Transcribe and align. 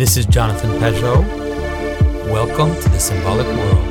This 0.00 0.16
is 0.16 0.24
Jonathan 0.24 0.70
Pageau. 0.80 1.22
Welcome 2.32 2.74
to 2.80 2.88
the 2.88 2.98
symbolic 2.98 3.46
world. 3.48 3.86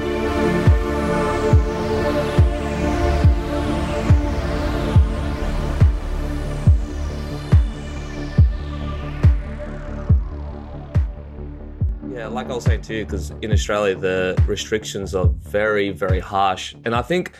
Yeah, 12.11 12.25
like 12.25 12.49
I 12.49 12.55
was 12.55 12.63
saying 12.63 12.81
too, 12.81 13.05
because 13.05 13.29
in 13.43 13.51
Australia 13.51 13.93
the 13.93 14.43
restrictions 14.47 15.13
are 15.13 15.27
very, 15.27 15.91
very 15.91 16.19
harsh, 16.19 16.73
and 16.85 16.95
I 16.95 17.03
think 17.03 17.33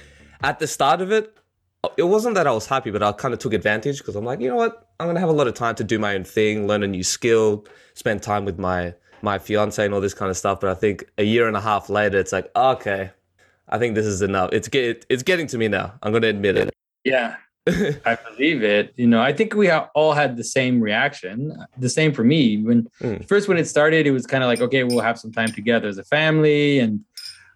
at 0.44 0.60
the 0.60 0.68
start 0.68 1.02
of 1.02 1.12
it, 1.12 1.36
it 1.98 2.04
wasn't 2.04 2.36
that 2.36 2.46
I 2.46 2.52
was 2.52 2.68
happy, 2.68 2.92
but 2.92 3.02
I 3.02 3.14
kind 3.14 3.34
of 3.34 3.40
took 3.40 3.54
advantage 3.54 3.98
because 3.98 4.16
I'm 4.16 4.26
like, 4.26 4.42
you 4.42 4.50
know 4.50 4.58
what, 4.58 4.89
I'm 5.00 5.08
gonna 5.08 5.20
have 5.22 5.30
a 5.30 5.34
lot 5.34 5.48
of 5.48 5.54
time 5.54 5.76
to 5.76 5.84
do 5.84 5.98
my 5.98 6.14
own 6.16 6.26
thing, 6.26 6.68
learn 6.68 6.84
a 6.84 6.88
new 6.88 7.04
skill, 7.04 7.66
spend 7.94 8.22
time 8.22 8.44
with 8.46 8.60
my 8.60 8.94
my 9.22 9.38
fiance 9.40 9.84
and 9.84 9.94
all 9.94 10.02
this 10.02 10.14
kind 10.14 10.30
of 10.30 10.36
stuff. 10.38 10.60
But 10.60 10.70
I 10.70 10.74
think 10.74 11.06
a 11.18 11.24
year 11.24 11.48
and 11.48 11.56
a 11.56 11.62
half 11.62 11.90
later, 11.90 12.18
it's 12.18 12.32
like, 12.34 12.50
okay, 12.56 13.12
I 13.70 13.78
think 13.78 13.96
this 13.96 14.06
is 14.06 14.22
enough. 14.22 14.50
It's 14.52 14.68
get 14.68 15.06
it's 15.10 15.24
getting 15.24 15.48
to 15.48 15.58
me 15.58 15.70
now. 15.70 15.94
I'm 16.04 16.12
gonna 16.12 16.28
admit 16.28 16.58
it. 16.58 16.74
Yeah, 17.06 17.38
I 17.68 18.18
believe 18.30 18.62
it. 18.62 18.94
You 18.98 19.08
know, 19.08 19.22
I 19.22 19.32
think 19.32 19.54
we 19.56 19.72
all 19.72 20.12
had 20.14 20.36
the 20.36 20.44
same 20.44 20.82
reaction. 20.82 21.56
The 21.78 21.90
same 21.90 22.12
for 22.12 22.26
me. 22.26 22.62
When 22.62 22.90
Mm. 23.02 23.26
first 23.26 23.48
when 23.48 23.58
it 23.58 23.68
started, 23.70 24.06
it 24.06 24.12
was 24.12 24.26
kind 24.28 24.44
of 24.44 24.48
like, 24.50 24.60
okay, 24.60 24.84
we'll 24.84 25.00
have 25.00 25.18
some 25.18 25.32
time 25.32 25.54
together 25.54 25.88
as 25.88 25.98
a 25.98 26.04
family, 26.04 26.80
and 26.80 27.00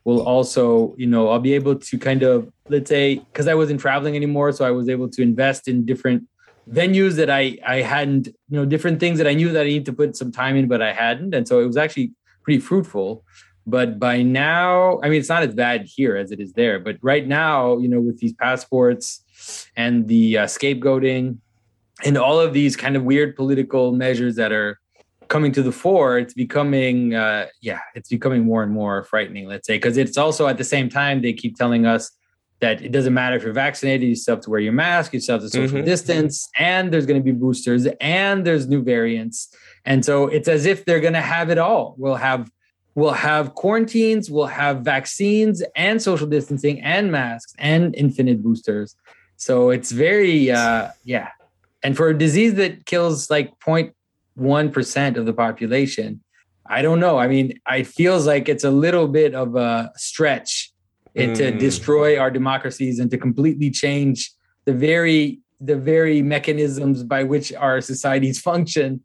we'll 0.05 0.21
also, 0.21 0.95
you 0.97 1.07
know, 1.07 1.27
I'll 1.27 1.39
be 1.41 1.53
able 1.53 1.75
to 1.75 1.97
kind 1.97 2.23
of 2.23 2.49
let's 2.69 2.87
say 2.89 3.15
because 3.15 3.49
I 3.49 3.53
wasn't 3.53 3.81
traveling 3.81 4.15
anymore, 4.15 4.53
so 4.53 4.63
I 4.63 4.71
was 4.71 4.87
able 4.87 5.09
to 5.09 5.21
invest 5.21 5.67
in 5.67 5.85
different 5.85 6.23
venues 6.69 7.15
that 7.15 7.29
I 7.29 7.57
I 7.65 7.81
hadn't, 7.81 8.27
you 8.27 8.57
know, 8.57 8.65
different 8.65 8.99
things 8.99 9.17
that 9.17 9.27
I 9.27 9.33
knew 9.33 9.51
that 9.51 9.61
I 9.61 9.69
need 9.69 9.85
to 9.85 9.93
put 9.93 10.15
some 10.15 10.31
time 10.31 10.55
in, 10.55 10.67
but 10.67 10.81
I 10.81 10.93
hadn't, 10.93 11.33
and 11.33 11.47
so 11.47 11.59
it 11.59 11.65
was 11.65 11.77
actually 11.77 12.11
pretty 12.43 12.59
fruitful. 12.59 13.23
But 13.65 13.97
by 13.97 14.21
now, 14.23 14.99
I 15.01 15.09
mean, 15.09 15.19
it's 15.19 15.29
not 15.29 15.43
as 15.43 15.55
bad 15.55 15.85
here 15.85 16.17
as 16.17 16.31
it 16.31 16.39
is 16.41 16.53
there. 16.53 16.79
But 16.79 16.97
right 17.01 17.25
now, 17.25 17.77
you 17.77 17.87
know, 17.87 18.01
with 18.01 18.19
these 18.19 18.33
passports 18.33 19.23
and 19.77 20.07
the 20.07 20.39
uh, 20.39 20.45
scapegoating 20.45 21.37
and 22.03 22.17
all 22.17 22.39
of 22.39 22.53
these 22.53 22.75
kind 22.75 22.97
of 22.97 23.03
weird 23.03 23.35
political 23.35 23.93
measures 23.93 24.35
that 24.35 24.51
are 24.51 24.79
coming 25.29 25.53
to 25.53 25.63
the 25.63 25.71
fore, 25.71 26.17
it's 26.17 26.33
becoming, 26.33 27.15
uh, 27.15 27.47
yeah, 27.61 27.79
it's 27.95 28.09
becoming 28.09 28.43
more 28.43 28.63
and 28.63 28.71
more 28.73 29.03
frightening, 29.03 29.47
let's 29.47 29.65
say, 29.65 29.77
because 29.77 29.95
it's 29.95 30.17
also 30.17 30.47
at 30.47 30.57
the 30.57 30.63
same 30.65 30.89
time, 30.89 31.21
they 31.21 31.31
keep 31.31 31.55
telling 31.55 31.85
us 31.85 32.11
that 32.63 32.81
it 32.81 32.93
doesn't 32.93 33.13
matter 33.13 33.35
if 33.35 33.43
you're 33.43 33.51
vaccinated, 33.67 34.07
you 34.07 34.15
still 34.15 34.35
have 34.35 34.43
to 34.45 34.49
wear 34.49 34.61
your 34.61 34.71
mask, 34.73 35.13
you 35.13 35.19
still 35.19 35.35
have 35.35 35.41
to 35.41 35.49
social 35.49 35.79
Mhm. 35.79 35.85
distance, 35.93 36.47
and 36.57 36.83
there's 36.91 37.05
going 37.05 37.19
to 37.21 37.23
be 37.31 37.35
boosters 37.45 37.85
and 37.99 38.45
there's 38.47 38.65
new 38.73 38.81
variants. 38.81 39.37
And 39.83 39.99
so 40.07 40.27
it's 40.27 40.47
as 40.47 40.65
if 40.65 40.85
they're 40.85 41.01
going 41.07 41.19
to 41.23 41.27
have 41.35 41.49
it 41.49 41.57
all. 41.67 41.85
We'll 41.97 42.21
have 42.29 42.49
we'll 42.95 43.19
have 43.31 43.45
quarantines, 43.55 44.29
we'll 44.29 44.53
have 44.63 44.75
vaccines 44.95 45.63
and 45.75 45.95
social 46.09 46.27
distancing 46.27 46.79
and 46.95 47.11
masks 47.11 47.51
and 47.57 47.81
infinite 48.03 48.39
boosters. 48.45 48.95
So 49.35 49.53
it's 49.75 49.91
very 49.91 50.39
uh 50.51 50.89
yeah. 51.03 51.29
And 51.85 51.97
for 51.97 52.07
a 52.09 52.17
disease 52.25 52.53
that 52.61 52.73
kills 52.85 53.29
like 53.35 53.49
0.1% 54.37 55.17
of 55.19 55.25
the 55.25 55.33
population, 55.33 56.21
I 56.65 56.79
don't 56.85 57.01
know. 57.05 57.15
I 57.17 57.27
mean, 57.27 57.47
it 57.79 57.87
feels 57.87 58.23
like 58.25 58.45
it's 58.47 58.63
a 58.63 58.71
little 58.85 59.07
bit 59.19 59.31
of 59.43 59.49
a 59.69 59.91
stretch 60.09 60.72
to 61.15 61.51
Mm. 61.51 61.59
destroy 61.59 62.17
our 62.17 62.31
democracies 62.31 62.99
and 62.99 63.09
to 63.11 63.17
completely 63.17 63.69
change 63.69 64.31
the 64.65 64.73
very 64.73 65.39
the 65.61 65.75
very 65.77 66.21
mechanisms 66.21 67.03
by 67.03 67.23
which 67.23 67.53
our 67.53 67.79
societies 67.79 68.39
function. 68.49 69.01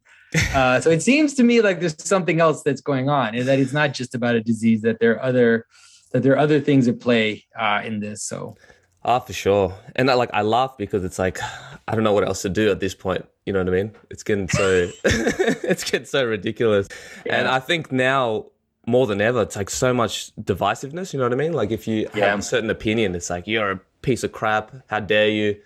Uh, 0.54 0.80
so 0.80 0.90
it 0.90 1.02
seems 1.02 1.34
to 1.34 1.42
me 1.44 1.60
like 1.60 1.78
there's 1.80 1.94
something 2.04 2.40
else 2.40 2.62
that's 2.62 2.80
going 2.80 3.08
on, 3.08 3.34
and 3.34 3.46
that 3.48 3.58
it's 3.58 3.72
not 3.72 3.94
just 3.94 4.14
about 4.14 4.34
a 4.34 4.40
disease. 4.40 4.82
That 4.82 4.98
there 5.00 5.12
are 5.16 5.22
other 5.22 5.66
that 6.12 6.22
there 6.22 6.32
are 6.32 6.38
other 6.38 6.60
things 6.60 6.88
at 6.88 7.00
play 7.00 7.44
uh, 7.58 7.82
in 7.84 8.00
this. 8.00 8.22
So 8.24 8.56
Ah, 9.04 9.20
for 9.20 9.32
sure. 9.32 9.74
And 9.94 10.10
I, 10.10 10.14
like 10.14 10.30
I 10.32 10.42
laugh 10.42 10.76
because 10.76 11.04
it's 11.04 11.18
like 11.18 11.38
I 11.86 11.94
don't 11.94 12.02
know 12.04 12.12
what 12.12 12.26
else 12.26 12.42
to 12.42 12.48
do 12.48 12.70
at 12.70 12.80
this 12.80 12.94
point. 12.94 13.24
You 13.46 13.52
know 13.52 13.60
what 13.60 13.68
I 13.68 13.70
mean? 13.70 13.92
It's 14.10 14.22
getting 14.22 14.48
so 14.48 14.90
it's 15.04 15.84
getting 15.84 16.06
so 16.06 16.24
ridiculous. 16.26 16.88
And 17.24 17.46
I 17.48 17.60
think 17.60 17.92
now 17.92 18.46
more 18.88 19.06
than 19.06 19.20
ever, 19.20 19.42
it's 19.42 19.54
like 19.56 19.70
so 19.70 19.92
much 19.92 20.34
divisiveness. 20.36 21.12
You 21.12 21.18
know 21.18 21.26
what 21.26 21.32
I 21.32 21.36
mean? 21.36 21.52
Like 21.52 21.70
if 21.70 21.86
you 21.86 22.08
Yeah. 22.14 22.30
have 22.30 22.38
a 22.40 22.42
certain 22.42 22.70
opinion, 22.70 23.14
it's 23.14 23.30
like 23.30 23.46
you're 23.46 23.70
a 23.70 23.80
piece 24.02 24.24
of 24.24 24.32
crap. 24.32 24.72
How 24.88 25.00
dare 25.00 25.28
you? 25.28 25.56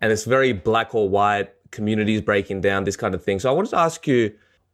And 0.00 0.10
it's 0.12 0.24
very 0.24 0.52
black 0.52 0.94
or 0.94 1.08
white. 1.08 1.50
Communities 1.70 2.20
breaking 2.20 2.60
down, 2.60 2.84
this 2.84 2.96
kind 2.98 3.14
of 3.14 3.24
thing. 3.24 3.38
So 3.40 3.48
I 3.48 3.52
wanted 3.54 3.70
to 3.70 3.78
ask 3.78 4.06
you, 4.06 4.30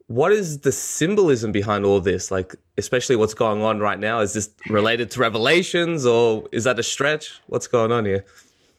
what 0.08 0.32
is 0.32 0.60
the 0.60 0.72
symbolism 0.72 1.52
behind 1.52 1.84
all 1.84 2.00
this? 2.00 2.32
Like, 2.32 2.56
especially 2.76 3.14
what's 3.14 3.34
going 3.34 3.62
on 3.62 3.78
right 3.78 4.00
now. 4.00 4.18
Is 4.18 4.32
this 4.32 4.50
related 4.68 5.10
to 5.12 5.20
revelations, 5.20 6.04
or 6.04 6.48
is 6.50 6.64
that 6.64 6.76
a 6.78 6.82
stretch? 6.82 7.40
What's 7.46 7.68
going 7.68 7.92
on 7.92 8.04
here? 8.04 8.24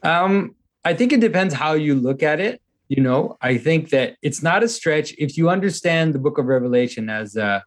Um, 0.03 0.53
I 0.83 0.93
think 0.93 1.13
it 1.13 1.21
depends 1.21 1.53
how 1.53 1.73
you 1.73 1.95
look 1.95 2.23
at 2.23 2.41
it. 2.41 2.61
You 2.89 3.01
know, 3.03 3.37
I 3.41 3.57
think 3.57 3.89
that 3.91 4.17
it's 4.21 4.41
not 4.43 4.63
a 4.63 4.67
stretch 4.67 5.13
if 5.17 5.37
you 5.37 5.49
understand 5.49 6.13
the 6.13 6.19
Book 6.19 6.37
of 6.39 6.45
Revelation 6.47 7.09
as 7.09 7.35
a 7.37 7.63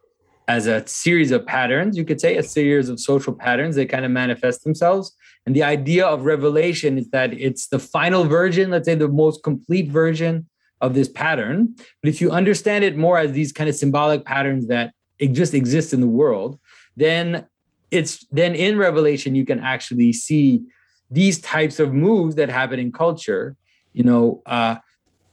as 0.47 0.67
a 0.67 0.85
series 0.87 1.31
of 1.31 1.45
patterns. 1.45 1.97
You 1.97 2.05
could 2.05 2.19
say 2.19 2.37
a 2.37 2.43
series 2.43 2.89
of 2.89 2.99
social 2.99 3.33
patterns 3.33 3.75
that 3.75 3.89
kind 3.89 4.05
of 4.05 4.11
manifest 4.11 4.63
themselves. 4.63 5.15
And 5.45 5.55
the 5.55 5.63
idea 5.63 6.05
of 6.05 6.25
revelation 6.25 6.97
is 6.97 7.09
that 7.09 7.33
it's 7.33 7.67
the 7.67 7.79
final 7.79 8.23
version, 8.23 8.71
let's 8.71 8.85
say 8.85 8.95
the 8.95 9.07
most 9.07 9.43
complete 9.43 9.89
version 9.89 10.47
of 10.81 10.93
this 10.93 11.07
pattern. 11.07 11.75
But 12.01 12.09
if 12.09 12.21
you 12.21 12.31
understand 12.31 12.83
it 12.83 12.97
more 12.97 13.17
as 13.17 13.31
these 13.31 13.51
kind 13.51 13.69
of 13.69 13.75
symbolic 13.75 14.25
patterns 14.25 14.67
that 14.67 14.93
just 15.31 15.53
exist 15.53 15.93
in 15.93 16.01
the 16.01 16.07
world, 16.07 16.59
then 16.97 17.45
it's 17.91 18.25
then 18.31 18.55
in 18.55 18.77
Revelation 18.77 19.35
you 19.35 19.45
can 19.45 19.59
actually 19.59 20.13
see 20.13 20.61
these 21.09 21.39
types 21.39 21.79
of 21.79 21.93
moves 21.93 22.35
that 22.35 22.49
happen 22.49 22.79
in 22.79 22.91
culture. 22.91 23.55
You 23.93 24.03
know, 24.03 24.41
uh, 24.45 24.77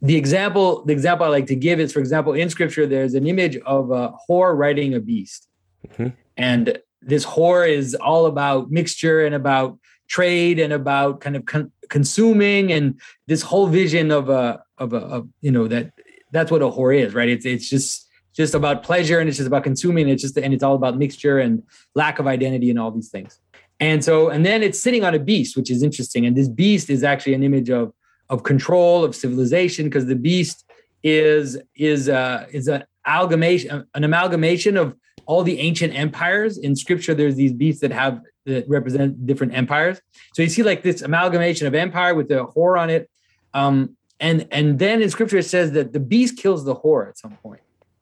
the 0.02 0.16
example 0.16 0.84
the 0.84 0.92
example 0.92 1.26
I 1.26 1.28
like 1.28 1.46
to 1.46 1.56
give 1.56 1.78
is, 1.80 1.92
for 1.92 2.00
example, 2.00 2.32
in 2.32 2.48
Scripture 2.50 2.86
there's 2.86 3.14
an 3.14 3.26
image 3.26 3.56
of 3.58 3.90
a 3.90 4.12
whore 4.28 4.56
riding 4.56 4.94
a 4.94 5.00
beast, 5.00 5.48
Mhm. 5.96 6.12
and 6.36 6.78
this 7.02 7.24
whore 7.24 7.68
is 7.68 7.94
all 7.94 8.26
about 8.26 8.70
mixture 8.70 9.24
and 9.24 9.34
about 9.34 9.78
trade 10.08 10.58
and 10.58 10.72
about 10.72 11.20
kind 11.20 11.36
of 11.36 11.44
con- 11.44 11.70
consuming 11.88 12.72
and 12.72 13.00
this 13.26 13.42
whole 13.42 13.66
vision 13.66 14.10
of 14.10 14.28
a 14.28 14.62
of 14.78 14.92
a 14.92 14.98
of, 14.98 15.28
you 15.40 15.50
know 15.50 15.68
that 15.68 15.92
that's 16.32 16.50
what 16.50 16.62
a 16.62 16.70
whore 16.70 16.96
is, 16.98 17.14
right? 17.14 17.28
It's 17.28 17.44
it's 17.44 17.68
just 17.68 18.08
just 18.32 18.54
about 18.54 18.82
pleasure 18.82 19.18
and 19.18 19.28
it's 19.28 19.38
just 19.38 19.48
about 19.48 19.64
consuming. 19.64 20.08
It's 20.08 20.22
just 20.22 20.36
and 20.38 20.54
it's 20.54 20.62
all 20.62 20.74
about 20.74 20.96
mixture 20.96 21.38
and 21.38 21.62
lack 21.94 22.18
of 22.18 22.26
identity 22.26 22.70
and 22.70 22.78
all 22.78 22.90
these 22.90 23.08
things. 23.08 23.38
And 23.80 24.04
so, 24.04 24.28
and 24.28 24.44
then 24.44 24.62
it's 24.62 24.78
sitting 24.78 25.04
on 25.04 25.14
a 25.14 25.18
beast, 25.18 25.56
which 25.56 25.70
is 25.70 25.82
interesting. 25.82 26.26
And 26.26 26.36
this 26.36 26.48
beast 26.48 26.90
is 26.90 27.02
actually 27.02 27.32
an 27.34 27.42
image 27.42 27.70
of 27.70 27.92
of 28.30 28.44
control 28.44 29.04
of 29.04 29.14
civilization, 29.14 29.86
because 29.86 30.06
the 30.06 30.16
beast 30.16 30.64
is 31.02 31.58
is 31.74 32.08
uh, 32.08 32.46
is 32.50 32.68
an 32.68 32.84
amalgamation 33.04 33.86
an 33.94 34.04
amalgamation 34.04 34.76
of 34.76 34.96
all 35.26 35.42
the 35.42 35.58
ancient 35.58 35.94
empires. 35.94 36.56
In 36.56 36.74
Scripture, 36.74 37.14
there's 37.14 37.36
these 37.36 37.52
beasts 37.52 37.80
that 37.82 37.92
have 37.92 38.20
that 38.46 38.68
represent 38.68 39.26
different 39.26 39.54
empires. 39.54 40.00
So 40.34 40.42
you 40.42 40.48
see 40.48 40.62
like 40.62 40.82
this 40.82 41.02
amalgamation 41.02 41.66
of 41.66 41.74
empire 41.74 42.14
with 42.14 42.28
the 42.28 42.46
whore 42.46 42.80
on 42.80 42.88
it. 42.88 43.10
Um, 43.52 43.96
and 44.18 44.46
and 44.50 44.78
then 44.78 45.02
in 45.02 45.10
Scripture 45.10 45.38
it 45.38 45.44
says 45.44 45.72
that 45.72 45.92
the 45.92 46.00
beast 46.00 46.38
kills 46.38 46.64
the 46.64 46.74
whore 46.74 47.08
at 47.08 47.18
some. 47.18 47.36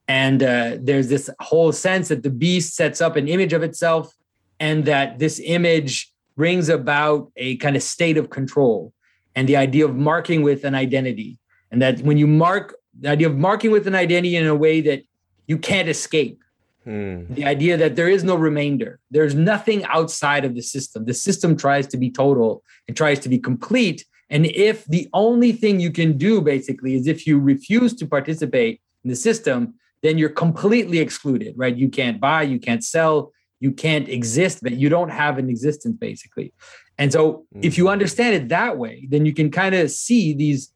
And 0.06 0.42
uh, 0.42 0.78
there's 0.80 1.08
this 1.08 1.28
whole 1.38 1.70
sense 1.70 2.08
that 2.08 2.22
the 2.22 2.30
beast 2.30 2.74
sets 2.74 3.00
up 3.02 3.16
an 3.16 3.28
image 3.28 3.52
of 3.52 3.62
itself 3.62 4.14
and 4.58 4.86
that 4.86 5.18
this 5.18 5.38
image 5.44 6.10
brings 6.34 6.70
about 6.70 7.30
a 7.36 7.56
kind 7.56 7.76
of 7.76 7.82
state 7.82 8.16
of 8.16 8.30
control 8.30 8.94
and 9.34 9.48
the 9.48 9.56
idea 9.56 9.84
of 9.84 9.94
marking 9.96 10.42
with 10.42 10.64
an 10.64 10.74
identity. 10.74 11.38
And 11.70 11.82
that 11.82 12.00
when 12.00 12.18
you 12.18 12.26
mark 12.26 12.74
the 13.00 13.10
idea 13.10 13.28
of 13.28 13.36
marking 13.36 13.70
with 13.70 13.86
an 13.86 13.94
identity 13.94 14.36
in 14.36 14.46
a 14.46 14.54
way 14.54 14.80
that 14.80 15.02
you 15.46 15.58
can't 15.58 15.88
escape. 15.88 16.42
Hmm. 16.84 17.34
the 17.34 17.44
idea 17.44 17.76
that 17.76 17.96
there 17.96 18.08
is 18.08 18.24
no 18.24 18.34
remainder. 18.34 18.98
There's 19.10 19.34
nothing 19.34 19.84
outside 19.84 20.46
of 20.46 20.54
the 20.54 20.62
system. 20.62 21.04
The 21.04 21.12
system 21.12 21.54
tries 21.54 21.86
to 21.88 21.98
be 21.98 22.10
total. 22.10 22.62
It 22.86 22.96
tries 22.96 23.18
to 23.20 23.28
be 23.28 23.38
complete. 23.38 24.06
And 24.30 24.46
if 24.46 24.86
the 24.86 25.06
only 25.12 25.52
thing 25.52 25.80
you 25.80 25.90
can 25.90 26.16
do 26.16 26.40
basically 26.40 26.94
is 26.94 27.06
if 27.06 27.26
you 27.26 27.38
refuse 27.38 27.92
to 27.96 28.06
participate 28.06 28.80
in 29.04 29.10
the 29.10 29.16
system 29.16 29.74
then 30.02 30.16
you're 30.16 30.28
completely 30.28 30.98
excluded 30.98 31.54
right? 31.56 31.76
You 31.76 31.88
can't 31.88 32.20
buy 32.20 32.42
you 32.42 32.58
can't 32.58 32.84
sell 32.84 33.32
you 33.60 33.72
can't 33.72 34.08
exist 34.08 34.60
but 34.62 34.72
you 34.72 34.88
don't 34.88 35.10
have 35.10 35.38
an 35.38 35.48
existence 35.48 35.96
basically 35.96 36.52
and 36.98 37.12
so 37.12 37.46
if 37.62 37.78
you 37.78 37.88
understand 37.88 38.34
it 38.34 38.48
that 38.48 38.76
way 38.76 39.06
then 39.10 39.24
you 39.24 39.32
can 39.32 39.50
kind 39.50 39.74
of 39.74 39.90
see 39.90 40.32
these 40.32 40.72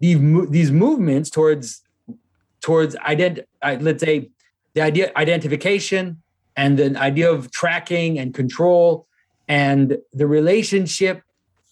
these 0.00 0.18
these 0.50 0.70
movements 0.70 1.30
towards 1.30 1.82
towards 2.60 2.94
ident 2.96 3.44
let's 3.80 4.02
say 4.02 4.30
the 4.74 4.80
idea 4.80 5.12
identification 5.16 6.22
and 6.56 6.78
the 6.78 6.96
idea 6.98 7.30
of 7.30 7.50
tracking 7.50 8.18
and 8.18 8.34
control 8.34 9.06
and 9.48 9.98
the 10.12 10.26
relationship 10.26 11.22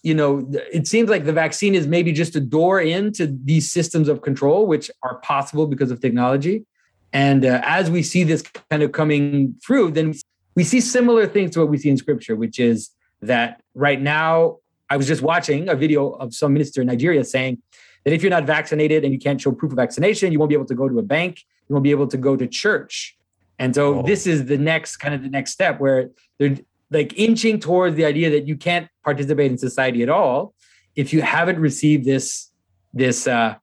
you 0.03 0.15
know 0.15 0.51
it 0.73 0.87
seems 0.87 1.09
like 1.09 1.25
the 1.25 1.33
vaccine 1.33 1.75
is 1.75 1.87
maybe 1.87 2.13
just 2.13 2.35
a 2.37 2.41
door 2.41 2.81
into 2.81 3.27
these 3.45 3.71
systems 3.71 4.09
of 4.09 4.23
control 4.23 4.67
which 4.67 4.91
are 5.03 5.17
possible 5.17 5.67
because 5.67 5.91
of 5.91 6.01
technology. 6.01 6.65
And 7.13 7.45
uh, 7.45 7.61
as 7.65 7.91
we 7.91 8.03
see 8.03 8.25
this 8.25 8.43
kind 8.71 8.83
of 8.83 8.93
coming 8.93 9.55
through, 9.65 9.91
then 9.93 10.15
we 10.55 10.65
see 10.65 10.81
similar 10.81 11.27
things 11.27 11.51
to 11.53 11.61
what 11.61 11.69
we 11.69 11.77
see 11.77 11.91
in 11.91 11.99
scripture, 11.99 12.37
which 12.37 12.59
is 12.59 12.91
that 13.23 13.63
right 13.75 14.01
now, 14.01 14.59
I 14.91 14.97
was 14.97 15.07
just 15.07 15.23
watching 15.23 15.69
a 15.69 15.75
video 15.75 16.11
of 16.11 16.35
some 16.35 16.53
minister 16.53 16.83
in 16.83 16.89
Nigeria 16.89 17.25
saying 17.25 17.63
that 18.05 18.13
if 18.13 18.23
you're 18.23 18.31
not 18.31 18.45
vaccinated 18.45 19.05
and 19.05 19.13
you 19.13 19.19
can't 19.19 19.41
show 19.41 19.53
proof 19.53 19.73
of 19.73 19.77
vaccination, 19.77 20.33
you 20.33 20.39
won't 20.39 20.51
be 20.51 20.55
able 20.55 20.67
to 20.67 20.75
go 20.75 20.89
to 20.89 20.99
a 20.99 21.03
bank, 21.03 21.43
you 21.69 21.75
won't 21.75 21.85
be 21.85 21.91
able 21.91 22.09
to 22.09 22.17
go 22.17 22.37
to 22.37 22.47
church. 22.47 23.17
And 23.59 23.75
so 23.75 24.01
oh. 24.01 24.03
this 24.03 24.27
is 24.27 24.47
the 24.47 24.59
next 24.59 24.97
kind 24.97 25.15
of 25.15 25.23
the 25.23 25.29
next 25.29 25.53
step 25.53 25.81
where 25.81 26.11
they're 26.39 26.59
like 26.91 27.19
inching 27.19 27.59
towards 27.59 27.97
the 27.97 28.05
idea 28.05 28.29
that 28.31 28.47
you 28.47 28.57
can't 28.57 28.89
participate 29.05 29.51
in 29.51 29.57
society 29.57 30.03
at 30.03 30.09
all 30.09 30.55
if 30.95 31.13
you 31.13 31.23
haven't 31.23 31.59
received 31.59 32.05
this 32.05 32.51
this 32.93 33.27
uh, 33.27 33.55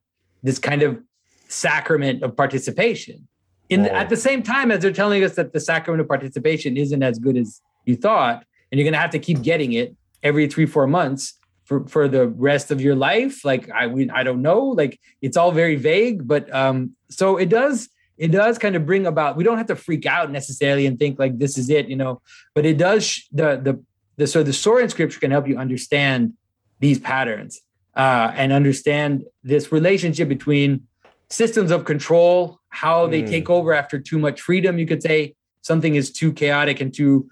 this 0.41 0.57
kind 0.57 0.81
of 0.81 0.99
sacrament 1.47 2.23
of 2.23 2.35
participation. 2.35 3.27
In 3.69 3.83
the, 3.83 3.93
at 3.93 4.09
the 4.09 4.17
same 4.17 4.41
time 4.41 4.71
as 4.71 4.81
they're 4.81 4.91
telling 4.91 5.23
us 5.23 5.35
that 5.35 5.53
the 5.53 5.59
sacrament 5.59 6.01
of 6.01 6.07
participation 6.07 6.75
isn't 6.75 7.03
as 7.03 7.19
good 7.19 7.37
as 7.37 7.61
you 7.85 7.95
thought, 7.95 8.43
and 8.71 8.79
you're 8.79 8.85
going 8.85 8.93
to 8.93 8.99
have 8.99 9.11
to 9.11 9.19
keep 9.19 9.41
getting 9.41 9.73
it 9.73 9.95
every 10.23 10.47
three 10.47 10.65
four 10.65 10.87
months 10.87 11.33
for, 11.65 11.87
for 11.87 12.07
the 12.07 12.27
rest 12.27 12.71
of 12.71 12.81
your 12.81 12.95
life. 12.95 13.45
Like 13.45 13.69
I 13.69 13.87
we, 13.87 14.09
I 14.09 14.23
don't 14.23 14.41
know. 14.41 14.61
Like 14.65 14.99
it's 15.21 15.37
all 15.37 15.51
very 15.51 15.75
vague, 15.75 16.27
but 16.27 16.53
um, 16.53 16.95
so 17.09 17.37
it 17.37 17.49
does 17.49 17.89
it 18.17 18.31
does 18.31 18.57
kind 18.57 18.75
of 18.75 18.85
bring 18.85 19.05
about. 19.05 19.37
We 19.37 19.43
don't 19.43 19.57
have 19.57 19.67
to 19.67 19.75
freak 19.75 20.05
out 20.05 20.29
necessarily 20.29 20.85
and 20.85 20.99
think 20.99 21.19
like 21.19 21.37
this 21.37 21.57
is 21.57 21.69
it, 21.69 21.87
you 21.87 21.95
know. 21.95 22.21
But 22.53 22.65
it 22.65 22.77
does 22.77 23.23
the 23.31 23.57
the 23.57 23.83
the 24.17 24.27
so 24.27 24.43
the 24.43 24.51
Soren 24.51 24.89
scripture 24.89 25.19
can 25.19 25.31
help 25.31 25.47
you 25.47 25.57
understand 25.57 26.33
these 26.79 26.99
patterns 26.99 27.61
uh, 27.95 28.31
and 28.35 28.51
understand 28.51 29.25
this 29.43 29.71
relationship 29.71 30.27
between 30.27 30.87
systems 31.29 31.71
of 31.71 31.85
control, 31.85 32.59
how 32.69 33.07
they 33.07 33.21
mm. 33.21 33.29
take 33.29 33.49
over 33.49 33.73
after 33.73 33.99
too 33.99 34.17
much 34.17 34.41
freedom. 34.41 34.79
You 34.79 34.87
could 34.87 35.03
say 35.03 35.35
something 35.61 35.95
is 35.95 36.11
too 36.11 36.33
chaotic 36.33 36.81
and 36.81 36.93
too 36.93 37.29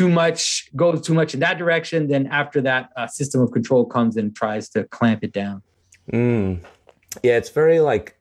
too 0.00 0.08
much 0.08 0.74
goes 0.74 1.02
too 1.02 1.12
much 1.12 1.34
in 1.34 1.40
that 1.40 1.58
direction. 1.58 2.08
Then 2.08 2.26
after 2.28 2.62
that, 2.62 2.88
a 2.96 3.06
system 3.06 3.42
of 3.42 3.52
control 3.52 3.84
comes 3.84 4.16
and 4.16 4.34
tries 4.34 4.70
to 4.70 4.84
clamp 4.84 5.22
it 5.22 5.32
down. 5.32 5.62
Mm. 6.10 6.60
Yeah, 7.22 7.36
it's 7.36 7.50
very 7.50 7.80
like 7.80 8.18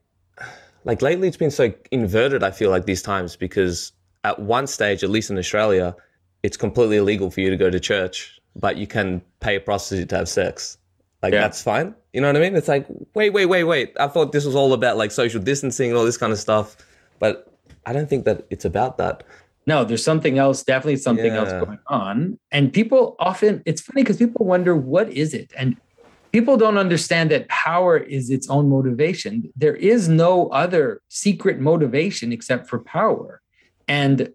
like 0.84 1.02
lately 1.02 1.30
it's 1.30 1.38
been 1.38 1.52
so 1.52 1.74
inverted. 1.92 2.44
I 2.44 2.52
feel 2.52 2.70
like 2.70 2.86
these 2.86 3.02
times 3.02 3.38
because 3.38 3.94
at 4.26 4.40
one 4.40 4.68
stage, 4.68 5.06
at 5.06 5.10
least 5.10 5.30
in 5.30 5.38
Australia, 5.38 5.96
it's 6.44 6.58
completely 6.58 6.98
illegal 6.98 7.32
for 7.32 7.40
you 7.40 7.50
to 7.50 7.56
go 7.56 7.70
to 7.70 7.80
church, 7.80 8.38
but 8.58 8.76
you 8.76 8.86
can 8.86 9.22
pay 9.40 9.56
a 9.56 9.62
prostitute 9.62 10.10
to 10.10 10.18
have 10.18 10.28
sex. 10.28 10.78
Like 11.24 11.32
yeah. 11.32 11.40
that's 11.40 11.62
fine. 11.62 11.96
You 12.12 12.20
know 12.20 12.28
what 12.28 12.36
I 12.36 12.42
mean? 12.42 12.58
It's 12.58 12.68
like, 12.68 12.88
wait, 13.14 13.30
wait, 13.30 13.46
wait, 13.46 13.64
wait. 13.64 13.96
I 13.98 14.08
thought 14.10 14.34
this 14.34 14.44
was 14.44 14.56
all 14.56 14.74
about 14.74 14.98
like 14.98 15.12
social 15.12 15.42
distancing 15.42 15.92
and 15.92 15.98
all 15.98 16.04
this 16.04 16.18
kind 16.18 16.34
of 16.34 16.40
stuff. 16.40 16.76
But 17.20 17.54
I 17.86 17.94
don't 17.94 18.10
think 18.10 18.26
that 18.26 18.46
it's 18.50 18.66
about 18.66 18.98
that. 18.98 19.24
No, 19.70 19.84
there's 19.84 20.04
something 20.04 20.40
else, 20.40 20.64
definitely 20.64 20.96
something 20.96 21.34
yeah. 21.34 21.42
else 21.42 21.52
going 21.52 21.78
on. 21.86 22.40
And 22.52 22.74
people 22.74 23.16
often, 23.20 23.62
it's 23.68 23.82
funny 23.82 24.02
because 24.02 24.18
people 24.18 24.48
wonder, 24.48 24.76
what 24.76 25.12
is 25.12 25.36
it? 25.36 25.54
And 25.56 25.78
people 26.32 26.58
don't 26.58 26.80
understand 26.80 27.30
that 27.30 27.48
power 27.50 27.96
is 27.96 28.32
its 28.32 28.50
own 28.50 28.68
motivation. 28.68 29.34
There 29.56 29.76
is 29.76 30.10
no 30.10 30.48
other 30.48 31.04
secret 31.10 31.60
motivation 31.60 32.32
except 32.32 32.68
for 32.68 32.80
power. 32.80 33.42
And 33.88 34.34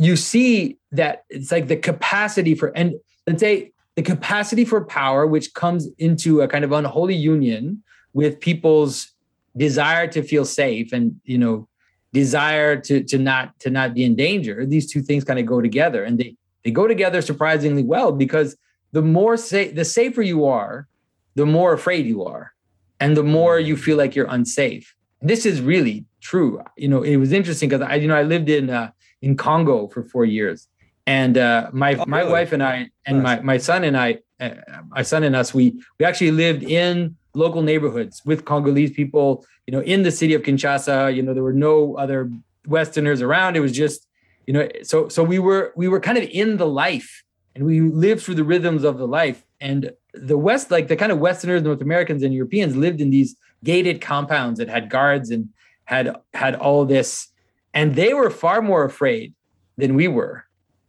you 0.00 0.16
see 0.16 0.78
that 0.90 1.26
it's 1.30 1.52
like 1.52 1.68
the 1.68 1.76
capacity 1.76 2.56
for, 2.56 2.76
and 2.76 2.94
let's 3.28 3.38
say 3.38 3.70
the 3.94 4.02
capacity 4.02 4.64
for 4.64 4.84
power, 4.84 5.28
which 5.28 5.54
comes 5.54 5.88
into 5.98 6.40
a 6.40 6.48
kind 6.48 6.64
of 6.64 6.72
unholy 6.72 7.14
union 7.14 7.84
with 8.14 8.40
people's 8.40 9.12
desire 9.56 10.08
to 10.08 10.24
feel 10.24 10.44
safe 10.44 10.92
and, 10.92 11.20
you 11.22 11.38
know, 11.38 11.68
desire 12.12 12.76
to, 12.76 13.02
to 13.04 13.18
not 13.18 13.58
to 13.60 13.70
not 13.70 13.94
be 13.94 14.04
in 14.04 14.14
danger. 14.14 14.66
These 14.66 14.92
two 14.92 15.02
things 15.02 15.24
kind 15.24 15.38
of 15.38 15.46
go 15.46 15.60
together 15.60 16.04
and 16.04 16.18
they, 16.18 16.36
they 16.64 16.70
go 16.70 16.86
together 16.86 17.22
surprisingly 17.22 17.82
well 17.82 18.12
because 18.12 18.56
the 18.92 19.02
more 19.02 19.36
safe, 19.36 19.74
the 19.74 19.84
safer 19.84 20.22
you 20.22 20.44
are, 20.44 20.86
the 21.34 21.46
more 21.46 21.72
afraid 21.72 22.06
you 22.06 22.24
are 22.24 22.52
and 23.00 23.16
the 23.16 23.22
more 23.22 23.58
you 23.58 23.76
feel 23.76 23.96
like 23.96 24.14
you're 24.14 24.28
unsafe. 24.28 24.94
This 25.20 25.46
is 25.46 25.60
really 25.60 26.04
true. 26.20 26.62
You 26.76 26.88
know, 26.88 27.02
it 27.02 27.16
was 27.16 27.32
interesting 27.32 27.68
because 27.68 27.86
I, 27.86 27.96
you 27.96 28.08
know, 28.08 28.14
I 28.14 28.22
lived 28.22 28.48
in 28.48 28.70
uh, 28.70 28.90
in 29.22 29.36
Congo 29.36 29.88
for 29.88 30.02
four 30.02 30.24
years, 30.24 30.68
and 31.06 31.38
uh, 31.38 31.70
my 31.72 31.94
oh, 31.94 32.04
my 32.06 32.20
really? 32.20 32.32
wife 32.32 32.52
and 32.52 32.62
I 32.62 32.90
and 33.06 33.22
nice. 33.22 33.38
my 33.38 33.42
my 33.42 33.58
son 33.58 33.84
and 33.84 33.96
I, 33.96 34.18
uh, 34.40 34.50
my 34.88 35.02
son 35.02 35.22
and 35.22 35.34
us, 35.34 35.54
we 35.54 35.80
we 35.98 36.04
actually 36.04 36.32
lived 36.32 36.62
in 36.62 37.16
local 37.34 37.62
neighborhoods 37.62 38.22
with 38.24 38.44
Congolese 38.44 38.92
people. 38.92 39.44
You 39.66 39.72
know, 39.72 39.80
in 39.80 40.02
the 40.02 40.10
city 40.10 40.34
of 40.34 40.42
Kinshasa. 40.42 41.14
You 41.14 41.22
know, 41.22 41.34
there 41.34 41.42
were 41.42 41.52
no 41.52 41.96
other 41.96 42.30
Westerners 42.66 43.22
around. 43.22 43.56
It 43.56 43.60
was 43.60 43.72
just, 43.72 44.06
you 44.46 44.52
know, 44.52 44.68
so 44.82 45.08
so 45.08 45.22
we 45.22 45.38
were 45.38 45.72
we 45.76 45.88
were 45.88 46.00
kind 46.00 46.18
of 46.18 46.24
in 46.24 46.56
the 46.56 46.66
life, 46.66 47.24
and 47.54 47.64
we 47.64 47.80
lived 47.80 48.22
through 48.22 48.36
the 48.36 48.44
rhythms 48.44 48.84
of 48.84 48.98
the 48.98 49.06
life. 49.06 49.44
And 49.60 49.92
the 50.14 50.36
West, 50.36 50.70
like 50.70 50.88
the 50.88 50.96
kind 50.96 51.12
of 51.12 51.18
Westerners, 51.18 51.62
North 51.62 51.80
Americans, 51.80 52.22
and 52.22 52.34
Europeans, 52.34 52.76
lived 52.76 53.00
in 53.00 53.10
these 53.10 53.36
gated 53.64 54.00
compounds 54.00 54.58
that 54.58 54.68
had 54.68 54.90
guards 54.90 55.30
and 55.30 55.48
had 55.84 56.16
had 56.34 56.54
all 56.56 56.84
this, 56.84 57.28
and 57.72 57.94
they 57.94 58.14
were 58.14 58.30
far 58.30 58.62
more 58.62 58.84
afraid 58.84 59.34
than 59.76 59.94
we 59.94 60.08
were 60.08 60.44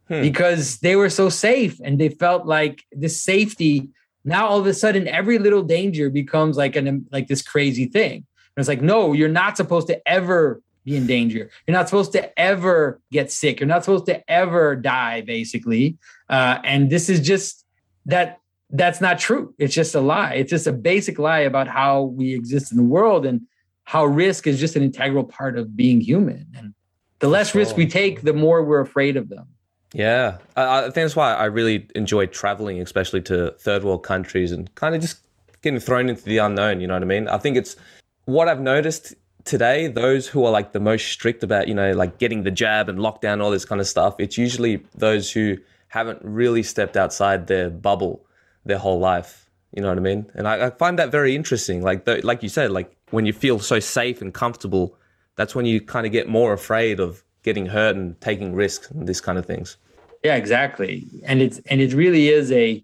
hmm. 0.08 0.20
because 0.20 0.78
they 0.78 0.96
were 0.96 1.10
so 1.10 1.28
safe 1.28 1.80
and 1.82 1.98
they 1.98 2.08
felt 2.08 2.46
like 2.46 2.84
this 2.92 3.20
safety. 3.20 3.88
Now 4.24 4.46
all 4.46 4.58
of 4.58 4.66
a 4.66 4.74
sudden, 4.74 5.06
every 5.06 5.38
little 5.38 5.62
danger 5.62 6.10
becomes 6.10 6.56
like 6.56 6.76
an 6.76 7.06
like 7.12 7.28
this 7.28 7.42
crazy 7.42 7.86
thing. 7.86 8.16
And 8.56 8.62
it's 8.62 8.68
like, 8.68 8.82
no, 8.82 9.12
you're 9.12 9.28
not 9.28 9.56
supposed 9.56 9.88
to 9.88 10.08
ever 10.08 10.62
be 10.84 10.96
in 10.96 11.06
danger. 11.06 11.50
You're 11.66 11.76
not 11.76 11.88
supposed 11.88 12.12
to 12.12 12.38
ever 12.38 13.00
get 13.10 13.32
sick. 13.32 13.60
You're 13.60 13.66
not 13.66 13.84
supposed 13.84 14.06
to 14.06 14.30
ever 14.30 14.76
die, 14.76 15.22
basically. 15.22 15.98
Uh, 16.28 16.58
and 16.62 16.90
this 16.90 17.08
is 17.08 17.20
just 17.20 17.64
that 18.06 18.40
that's 18.70 19.00
not 19.00 19.18
true. 19.18 19.54
It's 19.58 19.74
just 19.74 19.94
a 19.94 20.00
lie. 20.00 20.34
It's 20.34 20.50
just 20.50 20.66
a 20.66 20.72
basic 20.72 21.18
lie 21.18 21.40
about 21.40 21.68
how 21.68 22.02
we 22.02 22.34
exist 22.34 22.70
in 22.70 22.78
the 22.78 22.84
world 22.84 23.24
and 23.24 23.42
how 23.84 24.04
risk 24.04 24.46
is 24.46 24.58
just 24.58 24.76
an 24.76 24.82
integral 24.82 25.24
part 25.24 25.58
of 25.58 25.76
being 25.76 26.00
human. 26.00 26.46
And 26.56 26.74
the 27.18 27.28
less 27.28 27.54
risk 27.54 27.76
we 27.76 27.86
take, 27.86 28.22
the 28.22 28.32
more 28.32 28.62
we're 28.62 28.80
afraid 28.80 29.16
of 29.16 29.28
them. 29.28 29.48
Yeah, 29.94 30.38
I, 30.56 30.78
I 30.78 30.82
think 30.82 30.94
that's 30.94 31.16
why 31.16 31.32
I 31.32 31.44
really 31.44 31.86
enjoy 31.94 32.26
traveling, 32.26 32.80
especially 32.80 33.22
to 33.22 33.52
third 33.52 33.84
world 33.84 34.02
countries 34.02 34.50
and 34.50 34.72
kind 34.74 34.94
of 34.94 35.00
just 35.00 35.18
getting 35.62 35.78
thrown 35.78 36.08
into 36.08 36.24
the 36.24 36.38
unknown. 36.38 36.80
You 36.80 36.88
know 36.88 36.94
what 36.94 37.02
I 37.02 37.06
mean? 37.06 37.28
I 37.28 37.38
think 37.38 37.56
it's 37.56 37.76
what 38.24 38.48
I've 38.48 38.60
noticed 38.60 39.14
today. 39.44 39.86
Those 39.86 40.26
who 40.26 40.44
are 40.44 40.50
like 40.50 40.72
the 40.72 40.80
most 40.80 41.06
strict 41.06 41.44
about, 41.44 41.68
you 41.68 41.74
know, 41.74 41.92
like 41.92 42.18
getting 42.18 42.42
the 42.42 42.50
jab 42.50 42.88
and 42.88 42.98
lockdown, 42.98 43.40
all 43.40 43.52
this 43.52 43.64
kind 43.64 43.80
of 43.80 43.86
stuff. 43.86 44.16
It's 44.18 44.36
usually 44.36 44.84
those 44.96 45.30
who 45.30 45.58
haven't 45.88 46.18
really 46.22 46.64
stepped 46.64 46.96
outside 46.96 47.46
their 47.46 47.70
bubble 47.70 48.26
their 48.64 48.78
whole 48.78 48.98
life. 48.98 49.48
You 49.76 49.82
know 49.82 49.88
what 49.88 49.98
I 49.98 50.00
mean? 50.00 50.30
And 50.34 50.48
I, 50.48 50.66
I 50.66 50.70
find 50.70 50.98
that 50.98 51.12
very 51.12 51.36
interesting. 51.36 51.82
Like, 51.82 52.04
the, 52.04 52.20
like 52.26 52.42
you 52.42 52.48
said, 52.48 52.72
like 52.72 52.94
when 53.10 53.26
you 53.26 53.32
feel 53.32 53.60
so 53.60 53.78
safe 53.78 54.20
and 54.20 54.34
comfortable, 54.34 54.96
that's 55.36 55.54
when 55.54 55.66
you 55.66 55.80
kind 55.80 56.04
of 56.04 56.10
get 56.10 56.28
more 56.28 56.52
afraid 56.52 56.98
of 56.98 57.22
getting 57.44 57.66
hurt 57.66 57.94
and 57.94 58.20
taking 58.20 58.54
risks 58.54 58.90
and 58.90 59.06
these 59.06 59.20
kind 59.20 59.38
of 59.38 59.46
things. 59.46 59.76
Yeah, 60.24 60.36
exactly. 60.36 61.06
And 61.24 61.42
it's 61.42 61.58
and 61.66 61.80
it 61.80 61.92
really 61.92 62.28
is 62.28 62.50
a, 62.50 62.82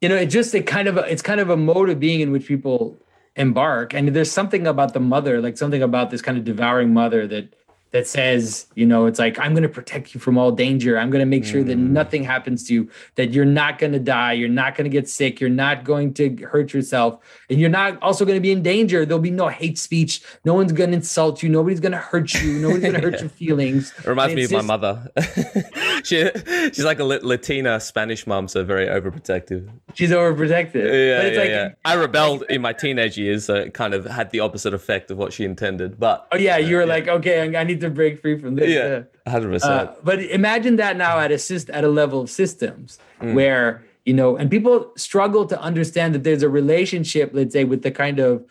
you 0.00 0.08
know, 0.08 0.16
it's 0.16 0.32
just 0.32 0.54
a 0.54 0.62
kind 0.62 0.88
of 0.88 0.96
a, 0.96 1.02
it's 1.02 1.22
kind 1.22 1.40
of 1.40 1.48
a 1.48 1.56
mode 1.56 1.88
of 1.88 2.00
being 2.00 2.20
in 2.20 2.32
which 2.32 2.46
people 2.46 2.98
embark. 3.36 3.94
And 3.94 4.08
there's 4.08 4.32
something 4.32 4.66
about 4.66 4.92
the 4.92 5.00
mother, 5.00 5.40
like 5.40 5.56
something 5.56 5.82
about 5.82 6.10
this 6.10 6.20
kind 6.20 6.36
of 6.36 6.44
devouring 6.44 6.92
mother 6.92 7.28
that 7.28 7.54
that 7.92 8.06
says, 8.06 8.66
you 8.74 8.86
know, 8.86 9.06
it's 9.06 9.18
like, 9.18 9.38
I'm 9.38 9.52
going 9.52 9.64
to 9.64 9.68
protect 9.68 10.14
you 10.14 10.20
from 10.20 10.38
all 10.38 10.52
danger. 10.52 10.96
I'm 10.98 11.10
going 11.10 11.20
to 11.20 11.26
make 11.26 11.44
sure 11.44 11.64
that 11.64 11.76
mm. 11.76 11.90
nothing 11.90 12.22
happens 12.22 12.64
to 12.68 12.74
you, 12.74 12.90
that 13.16 13.30
you're 13.30 13.44
not 13.44 13.78
going 13.78 13.92
to 13.92 13.98
die. 13.98 14.34
You're 14.34 14.48
not 14.48 14.76
going 14.76 14.84
to 14.84 14.90
get 14.90 15.08
sick. 15.08 15.40
You're 15.40 15.50
not 15.50 15.84
going 15.84 16.14
to 16.14 16.36
hurt 16.36 16.72
yourself. 16.72 17.18
And 17.48 17.58
you're 17.58 17.70
not 17.70 18.00
also 18.00 18.24
going 18.24 18.36
to 18.36 18.40
be 18.40 18.52
in 18.52 18.62
danger. 18.62 19.04
There'll 19.04 19.20
be 19.20 19.30
no 19.30 19.48
hate 19.48 19.76
speech. 19.76 20.22
No 20.44 20.54
one's 20.54 20.72
going 20.72 20.90
to 20.90 20.96
insult 20.96 21.42
you. 21.42 21.48
Nobody's 21.48 21.80
going 21.80 21.92
to 21.92 21.98
hurt 21.98 22.32
you. 22.34 22.60
Nobody's 22.60 22.82
going 22.82 22.94
to 23.00 23.00
hurt 23.00 23.20
your 23.20 23.28
feelings. 23.28 23.92
It 23.98 24.06
reminds 24.06 24.36
me 24.36 24.44
of 24.44 24.50
just... 24.50 24.66
my 24.66 24.76
mother. 24.76 25.10
she, 26.04 26.30
she's 26.72 26.84
like 26.84 27.00
a 27.00 27.04
Latina 27.04 27.80
Spanish 27.80 28.26
mom, 28.26 28.46
so 28.46 28.62
very 28.62 28.86
overprotective. 28.86 29.68
She's 29.94 30.10
overprotective. 30.10 30.84
Yeah, 30.84 31.26
yeah, 31.26 31.38
like, 31.38 31.48
yeah. 31.48 31.68
I 31.84 31.94
rebelled 31.94 32.42
like, 32.42 32.50
in 32.50 32.62
my 32.62 32.72
teenage 32.72 33.18
years, 33.18 33.46
so 33.46 33.54
it 33.54 33.74
kind 33.74 33.94
of 33.94 34.04
had 34.04 34.30
the 34.30 34.40
opposite 34.40 34.74
effect 34.74 35.10
of 35.10 35.18
what 35.18 35.32
she 35.32 35.44
intended. 35.44 35.98
But 35.98 36.28
oh 36.30 36.36
yeah, 36.36 36.56
you 36.56 36.76
were 36.76 36.82
yeah. 36.82 36.88
like, 36.88 37.08
okay, 37.08 37.56
I 37.56 37.64
need 37.64 37.79
to 37.80 37.90
break 37.90 38.20
free 38.20 38.38
from 38.38 38.54
this. 38.54 38.70
Yeah, 38.70 39.30
hundred 39.30 39.48
uh, 39.48 39.52
percent. 39.52 39.90
But 40.04 40.22
imagine 40.22 40.76
that 40.76 40.96
now 40.96 41.18
at 41.18 41.32
a 41.32 41.66
at 41.72 41.84
a 41.84 41.88
level 41.88 42.20
of 42.20 42.30
systems 42.30 42.98
mm. 43.20 43.34
where 43.34 43.84
you 44.04 44.14
know, 44.14 44.36
and 44.36 44.50
people 44.50 44.92
struggle 44.96 45.46
to 45.46 45.60
understand 45.60 46.14
that 46.14 46.24
there's 46.24 46.42
a 46.42 46.48
relationship, 46.48 47.30
let's 47.32 47.52
say, 47.52 47.64
with 47.64 47.82
the 47.82 47.90
kind 47.90 48.18
of 48.18 48.44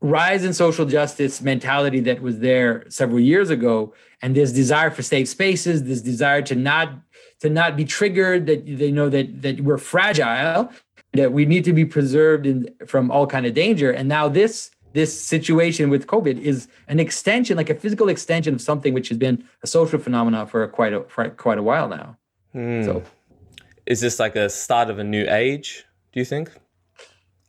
rise 0.00 0.44
in 0.44 0.52
social 0.52 0.86
justice 0.86 1.40
mentality 1.40 2.00
that 2.00 2.22
was 2.22 2.38
there 2.40 2.84
several 2.88 3.20
years 3.20 3.50
ago, 3.50 3.92
and 4.22 4.34
this 4.34 4.52
desire 4.52 4.90
for 4.90 5.02
safe 5.02 5.28
spaces, 5.28 5.84
this 5.84 6.00
desire 6.00 6.42
to 6.42 6.54
not 6.54 6.92
to 7.40 7.48
not 7.48 7.76
be 7.76 7.84
triggered, 7.84 8.46
that 8.46 8.66
they 8.66 8.90
know 8.90 9.08
that 9.08 9.42
that 9.42 9.60
we're 9.62 9.78
fragile, 9.78 10.70
that 11.14 11.32
we 11.32 11.46
need 11.46 11.64
to 11.64 11.72
be 11.72 11.84
preserved 11.84 12.46
in, 12.46 12.68
from 12.86 13.10
all 13.10 13.26
kind 13.26 13.46
of 13.46 13.54
danger. 13.54 13.90
And 13.90 14.08
now 14.08 14.28
this 14.28 14.70
this 14.92 15.18
situation 15.20 15.90
with 15.90 16.06
COVID 16.06 16.40
is 16.40 16.68
an 16.88 16.98
extension, 17.00 17.56
like 17.56 17.70
a 17.70 17.74
physical 17.74 18.08
extension 18.08 18.54
of 18.54 18.60
something 18.60 18.92
which 18.94 19.08
has 19.08 19.18
been 19.18 19.44
a 19.62 19.66
social 19.66 19.98
phenomenon 19.98 20.46
for 20.46 20.66
quite 20.68 20.92
a 20.92 21.02
for 21.04 21.28
quite 21.30 21.58
a 21.58 21.62
while 21.62 21.88
now. 21.88 22.16
Hmm. 22.52 22.82
So 22.82 23.02
Is 23.86 24.00
this 24.00 24.18
like 24.18 24.36
a 24.36 24.48
start 24.50 24.90
of 24.90 24.98
a 24.98 25.04
new 25.04 25.26
age? 25.28 25.84
Do 26.12 26.20
you 26.20 26.24
think? 26.26 26.50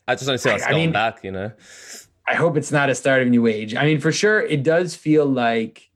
I 0.07 0.15
just 0.15 0.27
don't 0.27 0.37
see 0.37 0.49
us 0.51 0.63
I 0.63 0.71
going 0.71 0.83
mean- 0.85 0.91
back. 0.91 1.23
You 1.23 1.31
know. 1.31 1.51
I 2.27 2.35
hope 2.35 2.55
it's 2.55 2.71
not 2.71 2.89
a 2.89 2.95
start 2.95 3.21
of 3.21 3.27
a 3.27 3.31
new 3.31 3.45
age. 3.47 3.75
I 3.75 3.83
mean, 3.83 3.99
for 3.99 4.11
sure, 4.11 4.39
it 4.41 4.63
does 4.63 4.95
feel 4.95 5.25
like 5.25 5.89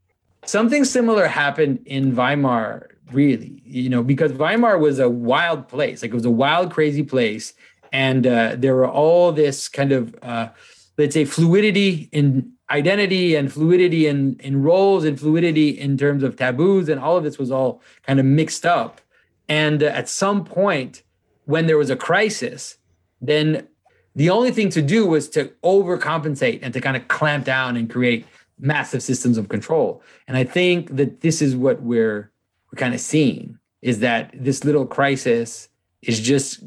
something 0.43 0.83
similar 0.83 1.27
happened 1.27 1.81
in 1.85 2.13
Weimar, 2.15 2.89
really, 3.13 3.61
you 3.65 3.89
know, 3.89 4.03
because 4.03 4.33
Weimar 4.33 4.77
was 4.77 4.99
a 4.99 5.07
wild 5.09 5.67
place. 5.69 6.01
Like 6.01 6.11
it 6.11 6.15
was 6.15 6.25
a 6.25 6.31
wild, 6.31 6.73
crazy 6.73 7.03
place. 7.03 7.53
And 7.93 8.27
uh, 8.27 8.55
there 8.57 8.75
were 8.75 8.87
all 8.89 9.31
this 9.31 9.69
kind 9.69 9.91
of, 9.93 10.15
uh, 10.21 10.49
let's 10.97 11.13
say, 11.13 11.25
fluidity 11.25 12.09
in 12.11 12.51
identity 12.69 13.35
and 13.35 13.51
fluidity 13.51 14.07
in, 14.07 14.37
in 14.39 14.63
roles 14.63 15.03
and 15.03 15.19
fluidity 15.19 15.69
in 15.69 15.97
terms 15.97 16.23
of 16.23 16.35
taboos. 16.35 16.89
And 16.89 16.99
all 16.99 17.17
of 17.17 17.23
this 17.23 17.37
was 17.37 17.51
all 17.51 17.81
kind 18.03 18.19
of 18.19 18.25
mixed 18.25 18.65
up. 18.65 19.01
And 19.47 19.83
uh, 19.83 19.87
at 19.87 20.09
some 20.09 20.43
point, 20.43 21.03
when 21.45 21.67
there 21.67 21.77
was 21.77 21.89
a 21.89 21.95
crisis, 21.95 22.77
then 23.21 23.67
the 24.15 24.29
only 24.29 24.51
thing 24.51 24.69
to 24.69 24.81
do 24.81 25.05
was 25.05 25.29
to 25.29 25.51
overcompensate 25.63 26.59
and 26.61 26.73
to 26.73 26.81
kind 26.81 26.97
of 26.97 27.07
clamp 27.07 27.45
down 27.45 27.77
and 27.77 27.89
create 27.89 28.25
massive 28.59 29.03
systems 29.03 29.37
of 29.37 29.49
control. 29.49 30.01
And 30.27 30.37
I 30.37 30.43
think 30.43 30.95
that 30.95 31.21
this 31.21 31.41
is 31.41 31.55
what 31.55 31.81
we're 31.81 32.31
we're 32.71 32.77
kind 32.79 32.93
of 32.93 32.99
seeing 32.99 33.59
is 33.81 33.99
that 33.99 34.33
this 34.33 34.63
little 34.63 34.85
crisis 34.85 35.69
is 36.01 36.19
just 36.19 36.63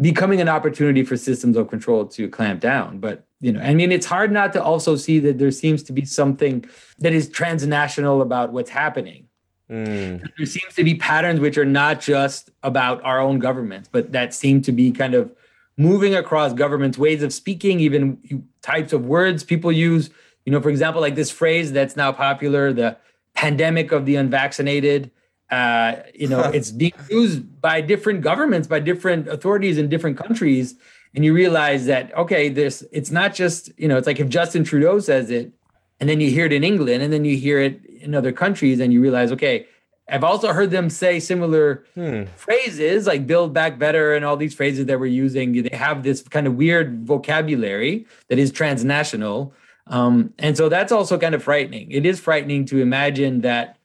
becoming 0.00 0.40
an 0.40 0.48
opportunity 0.48 1.04
for 1.04 1.16
systems 1.16 1.56
of 1.56 1.68
control 1.68 2.06
to 2.06 2.28
clamp 2.28 2.60
down. 2.60 2.98
But 2.98 3.24
you 3.40 3.52
know, 3.52 3.60
I 3.60 3.74
mean, 3.74 3.90
it's 3.90 4.06
hard 4.06 4.32
not 4.32 4.52
to 4.52 4.62
also 4.62 4.96
see 4.96 5.18
that 5.20 5.38
there 5.38 5.50
seems 5.50 5.82
to 5.84 5.92
be 5.92 6.04
something 6.04 6.64
that 6.98 7.12
is 7.12 7.28
transnational 7.28 8.20
about 8.20 8.52
what's 8.52 8.70
happening 8.70 9.26
Mm. 9.70 10.20
there 10.36 10.46
seems 10.46 10.74
to 10.74 10.82
be 10.82 10.96
patterns 10.96 11.38
which 11.38 11.56
are 11.56 11.64
not 11.64 12.00
just 12.00 12.50
about 12.64 13.00
our 13.04 13.20
own 13.20 13.38
governments, 13.38 13.88
but 13.90 14.10
that 14.10 14.34
seem 14.34 14.60
to 14.62 14.72
be 14.72 14.90
kind 14.90 15.14
of 15.14 15.30
moving 15.76 16.16
across 16.16 16.52
governments, 16.52 16.98
ways 16.98 17.22
of 17.22 17.32
speaking, 17.32 17.78
even 17.78 18.44
types 18.62 18.92
of 18.92 19.06
words 19.06 19.44
people 19.44 19.70
use. 19.70 20.10
You 20.44 20.50
know, 20.50 20.60
for 20.60 20.70
example, 20.70 21.00
like 21.00 21.14
this 21.14 21.30
phrase 21.30 21.70
that's 21.70 21.96
now 21.96 22.10
popular, 22.10 22.72
the 22.72 22.96
pandemic 23.34 23.92
of 23.92 24.06
the 24.06 24.16
unvaccinated. 24.16 25.12
Uh, 25.50 25.96
you 26.14 26.28
know, 26.28 26.42
it's 26.42 26.70
being 26.70 26.92
used 27.10 27.60
by 27.60 27.80
different 27.80 28.20
governments, 28.20 28.68
by 28.68 28.78
different 28.78 29.26
authorities 29.28 29.78
in 29.78 29.88
different 29.88 30.16
countries. 30.16 30.76
And 31.14 31.24
you 31.24 31.34
realize 31.34 31.86
that, 31.86 32.16
okay, 32.16 32.48
this 32.48 32.84
it's 32.92 33.10
not 33.10 33.34
just, 33.34 33.70
you 33.76 33.88
know, 33.88 33.96
it's 33.98 34.06
like 34.06 34.20
if 34.20 34.28
Justin 34.28 34.62
Trudeau 34.62 35.00
says 35.00 35.30
it, 35.30 35.52
and 35.98 36.08
then 36.08 36.20
you 36.20 36.30
hear 36.30 36.46
it 36.46 36.52
in 36.52 36.62
England, 36.64 37.02
and 37.02 37.12
then 37.12 37.24
you 37.24 37.36
hear 37.36 37.58
it 37.58 37.84
in 37.84 38.14
other 38.14 38.32
countries, 38.32 38.78
and 38.80 38.92
you 38.92 39.02
realize, 39.02 39.32
okay, 39.32 39.66
I've 40.08 40.24
also 40.24 40.52
heard 40.52 40.70
them 40.70 40.88
say 40.88 41.20
similar 41.20 41.84
Hmm. 41.94 42.24
phrases 42.36 43.06
like 43.06 43.26
build 43.26 43.52
back 43.52 43.78
better 43.78 44.14
and 44.14 44.24
all 44.24 44.36
these 44.36 44.54
phrases 44.54 44.86
that 44.86 44.98
we're 44.98 45.06
using. 45.06 45.62
They 45.62 45.76
have 45.76 46.02
this 46.02 46.22
kind 46.22 46.46
of 46.46 46.54
weird 46.54 47.06
vocabulary 47.06 48.06
that 48.28 48.38
is 48.38 48.50
transnational. 48.50 49.52
Um, 49.86 50.32
and 50.38 50.56
so 50.56 50.68
that's 50.68 50.92
also 50.92 51.18
kind 51.18 51.34
of 51.34 51.42
frightening. 51.42 51.90
It 51.90 52.06
is 52.06 52.20
frightening 52.20 52.64
to 52.66 52.80
imagine 52.80 53.40
that 53.40 53.76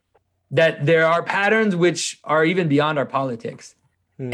that 0.55 0.85
there 0.85 1.05
are 1.13 1.21
patterns 1.23 1.75
which 1.75 2.19
are 2.23 2.43
even 2.51 2.67
beyond 2.75 2.97
our 2.99 3.05
politics 3.19 3.75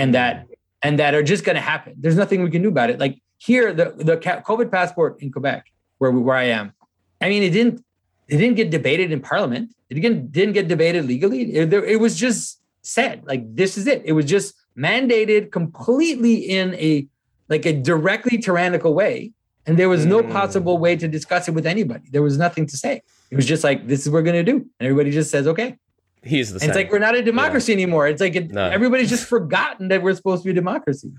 and 0.02 0.14
that 0.18 0.48
and 0.84 0.94
that 1.00 1.12
are 1.18 1.24
just 1.24 1.44
going 1.48 1.56
to 1.56 1.62
happen. 1.74 1.94
There's 1.98 2.16
nothing 2.24 2.44
we 2.44 2.52
can 2.56 2.62
do 2.62 2.70
about 2.70 2.90
it. 2.92 3.00
Like 3.06 3.16
here, 3.38 3.74
the 3.80 3.86
the 4.10 4.18
COVID 4.50 4.70
passport 4.72 5.12
in 5.24 5.32
Quebec, 5.32 5.62
where 6.00 6.12
we, 6.12 6.20
where 6.28 6.36
I 6.46 6.48
am, 6.60 6.74
I 7.20 7.30
mean, 7.30 7.44
it 7.44 7.52
didn't 7.52 7.84
it 8.28 8.38
didn't 8.38 8.56
get 8.56 8.70
debated 8.78 9.12
in 9.12 9.20
Parliament. 9.22 9.66
It 9.90 9.96
didn't 9.96 10.32
didn't 10.32 10.54
get 10.54 10.68
debated 10.68 11.06
legally. 11.06 11.42
It, 11.56 11.74
it 11.74 12.00
was 12.00 12.14
just 12.26 12.60
said 12.84 13.24
like 13.26 13.42
this 13.56 13.78
is 13.78 13.88
it. 13.88 14.02
It 14.06 14.14
was 14.14 14.26
just 14.26 14.56
mandated 14.78 15.52
completely 15.52 16.36
in 16.36 16.76
a 16.76 17.08
like 17.50 17.66
a 17.66 17.74
directly 17.74 18.38
tyrannical 18.38 18.94
way, 18.94 19.34
and 19.66 19.78
there 19.80 19.90
was 19.90 20.06
no 20.06 20.20
Mm. 20.24 20.32
possible 20.32 20.78
way 20.78 20.96
to 20.96 21.08
discuss 21.08 21.48
it 21.50 21.54
with 21.58 21.66
anybody. 21.66 22.06
There 22.12 22.22
was 22.30 22.38
nothing 22.38 22.66
to 22.68 22.78
say. 22.78 23.02
It 23.32 23.36
was 23.36 23.46
just 23.46 23.64
like 23.64 23.88
this 23.88 24.02
is 24.02 24.10
what 24.10 24.20
we're 24.20 24.30
gonna 24.30 24.44
do, 24.54 24.58
and 24.78 24.84
everybody 24.88 25.12
just 25.12 25.32
says 25.32 25.48
okay. 25.48 25.78
He's 26.24 26.50
the 26.50 26.56
And 26.56 26.62
same. 26.62 26.70
it's 26.70 26.76
like 26.76 26.92
we're 26.92 27.00
not 27.00 27.16
a 27.16 27.24
democracy 27.24 27.74
anymore. 27.74 28.08
It's 28.08 28.22
like 28.22 28.36
it, 28.36 28.52
No. 28.52 28.70
everybody's 28.70 29.10
just 29.10 29.26
forgotten 29.36 29.88
that 29.88 30.04
we're 30.04 30.14
supposed 30.16 30.44
to 30.44 30.48
be 30.48 30.52
a 30.52 30.54
democracy. 30.54 31.12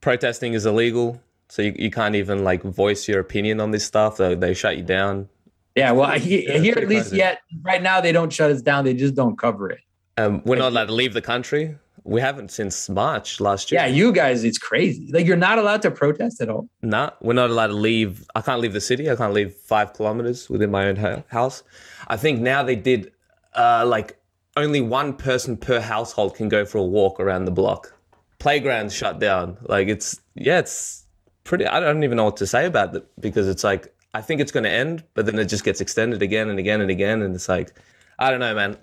Protesting 0.00 0.54
is 0.54 0.66
illegal, 0.66 1.20
so 1.48 1.62
you, 1.62 1.74
you 1.78 1.90
can't 1.90 2.14
even 2.14 2.44
like 2.44 2.62
voice 2.62 3.06
your 3.08 3.20
opinion 3.20 3.60
on 3.60 3.70
this 3.70 3.84
stuff. 3.84 4.16
They, 4.16 4.34
they 4.34 4.54
shut 4.54 4.76
you 4.76 4.82
down. 4.82 5.28
Yeah, 5.76 5.92
well, 5.92 6.10
he- 6.18 6.46
Yeah, 6.48 6.58
here 6.58 6.76
at 6.76 6.88
least 6.88 7.10
crazy. 7.10 7.18
yet 7.18 7.38
right 7.62 7.82
now 7.82 8.00
they 8.00 8.10
don't 8.12 8.32
shut 8.32 8.50
us 8.50 8.60
down. 8.62 8.84
They 8.84 8.94
just 8.94 9.14
don't 9.14 9.38
cover 9.38 9.70
it. 9.70 9.80
Um, 10.16 10.42
we're 10.44 10.56
not 10.56 10.72
allowed 10.72 10.86
to 10.86 10.94
leave 10.94 11.14
the 11.14 11.22
country. 11.22 11.76
We 12.02 12.20
haven't 12.20 12.50
since 12.50 12.88
March 12.88 13.38
last 13.38 13.70
year. 13.70 13.80
Yeah, 13.82 13.86
you 13.86 14.12
guys, 14.12 14.42
it's 14.42 14.58
crazy. 14.58 15.08
Like 15.12 15.26
you're 15.26 15.36
not 15.36 15.58
allowed 15.58 15.82
to 15.82 15.90
protest 15.92 16.40
at 16.40 16.48
all. 16.48 16.68
Nah, 16.82 17.10
we're 17.20 17.34
not 17.34 17.50
allowed 17.50 17.68
to 17.68 17.74
leave. 17.74 18.26
I 18.34 18.40
can't 18.40 18.60
leave 18.60 18.72
the 18.72 18.80
city. 18.80 19.08
I 19.10 19.14
can't 19.14 19.32
leave 19.34 19.52
five 19.54 19.92
kilometers 19.92 20.48
within 20.50 20.70
my 20.72 20.86
own 20.88 20.96
house. 21.28 21.62
I 22.08 22.16
think 22.16 22.40
now 22.40 22.64
they 22.64 22.74
did 22.76 23.12
uh, 23.54 23.84
like 23.86 24.17
only 24.58 24.80
one 24.80 25.14
person 25.14 25.56
per 25.56 25.80
household 25.80 26.34
can 26.34 26.48
go 26.48 26.64
for 26.64 26.78
a 26.78 26.84
walk 26.84 27.20
around 27.20 27.44
the 27.44 27.50
block. 27.50 27.94
Playgrounds 28.38 28.94
shut 28.94 29.18
down. 29.18 29.56
Like 29.62 29.88
it's 29.88 30.20
yeah, 30.34 30.58
it's 30.58 31.04
pretty. 31.44 31.66
I 31.66 31.80
don't 31.80 32.04
even 32.04 32.16
know 32.16 32.24
what 32.24 32.36
to 32.38 32.46
say 32.46 32.66
about 32.66 32.94
it 32.94 33.06
because 33.20 33.48
it's 33.48 33.64
like 33.64 33.94
I 34.14 34.20
think 34.20 34.40
it's 34.40 34.52
going 34.52 34.64
to 34.64 34.70
end, 34.70 35.04
but 35.14 35.26
then 35.26 35.38
it 35.38 35.46
just 35.46 35.64
gets 35.64 35.80
extended 35.80 36.22
again 36.22 36.48
and 36.48 36.58
again 36.58 36.80
and 36.80 36.90
again, 36.90 37.22
and 37.22 37.34
it's 37.34 37.48
like 37.48 37.72
I 38.18 38.30
don't 38.30 38.40
know, 38.40 38.54
man. 38.54 38.76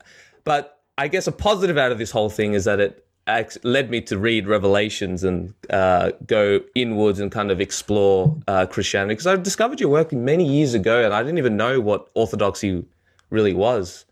But 0.43 0.79
I 0.97 1.07
guess 1.07 1.27
a 1.27 1.31
positive 1.31 1.77
out 1.77 1.91
of 1.91 1.97
this 1.97 2.11
whole 2.11 2.29
thing 2.29 2.53
is 2.53 2.65
that 2.65 2.79
it 2.79 3.05
led 3.63 3.89
me 3.89 4.01
to 4.01 4.17
read 4.17 4.47
Revelations 4.47 5.23
and 5.23 5.53
uh, 5.69 6.11
go 6.25 6.61
inwards 6.75 7.19
and 7.19 7.31
kind 7.31 7.51
of 7.51 7.59
explore 7.59 8.37
uh, 8.47 8.65
Christianity 8.65 9.13
because 9.13 9.27
I 9.27 9.35
discovered 9.35 9.79
your 9.79 9.89
work 9.89 10.13
many 10.13 10.45
years 10.45 10.73
ago 10.73 11.03
and 11.03 11.13
I 11.13 11.23
didn't 11.23 11.39
even 11.39 11.57
know 11.57 11.81
what 11.81 12.07
orthodoxy 12.13 12.85
really 13.31 13.53
was. 13.53 14.05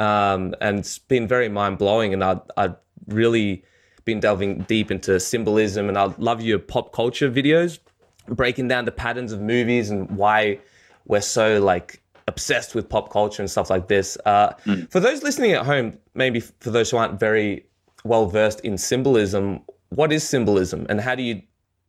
Um, 0.00 0.54
and 0.60 0.78
it's 0.80 0.98
been 0.98 1.28
very 1.28 1.48
mind 1.48 1.78
blowing, 1.78 2.12
and 2.14 2.24
I 2.24 2.40
I 2.56 2.74
really 3.06 3.64
been 4.04 4.18
delving 4.18 4.62
deep 4.62 4.90
into 4.90 5.20
symbolism, 5.20 5.88
and 5.88 5.96
I 5.98 6.04
love 6.18 6.40
your 6.40 6.58
pop 6.58 6.92
culture 6.92 7.30
videos, 7.30 7.78
breaking 8.26 8.68
down 8.68 8.86
the 8.86 8.92
patterns 8.92 9.30
of 9.30 9.40
movies 9.40 9.90
and 9.90 10.10
why 10.16 10.58
we're 11.06 11.20
so 11.20 11.62
like 11.62 12.00
obsessed 12.26 12.74
with 12.74 12.88
pop 12.88 13.12
culture 13.12 13.42
and 13.42 13.50
stuff 13.50 13.68
like 13.70 13.88
this. 13.88 14.16
Uh, 14.24 14.54
For 14.90 15.00
those 15.00 15.22
listening 15.22 15.52
at 15.52 15.66
home, 15.66 15.98
maybe 16.14 16.40
for 16.40 16.70
those 16.70 16.90
who 16.90 16.96
aren't 16.96 17.20
very 17.20 17.66
well 18.04 18.26
versed 18.26 18.60
in 18.60 18.78
symbolism, 18.78 19.60
what 19.90 20.12
is 20.12 20.26
symbolism, 20.26 20.86
and 20.88 21.00
how 21.00 21.14
do 21.14 21.22
you 21.22 21.42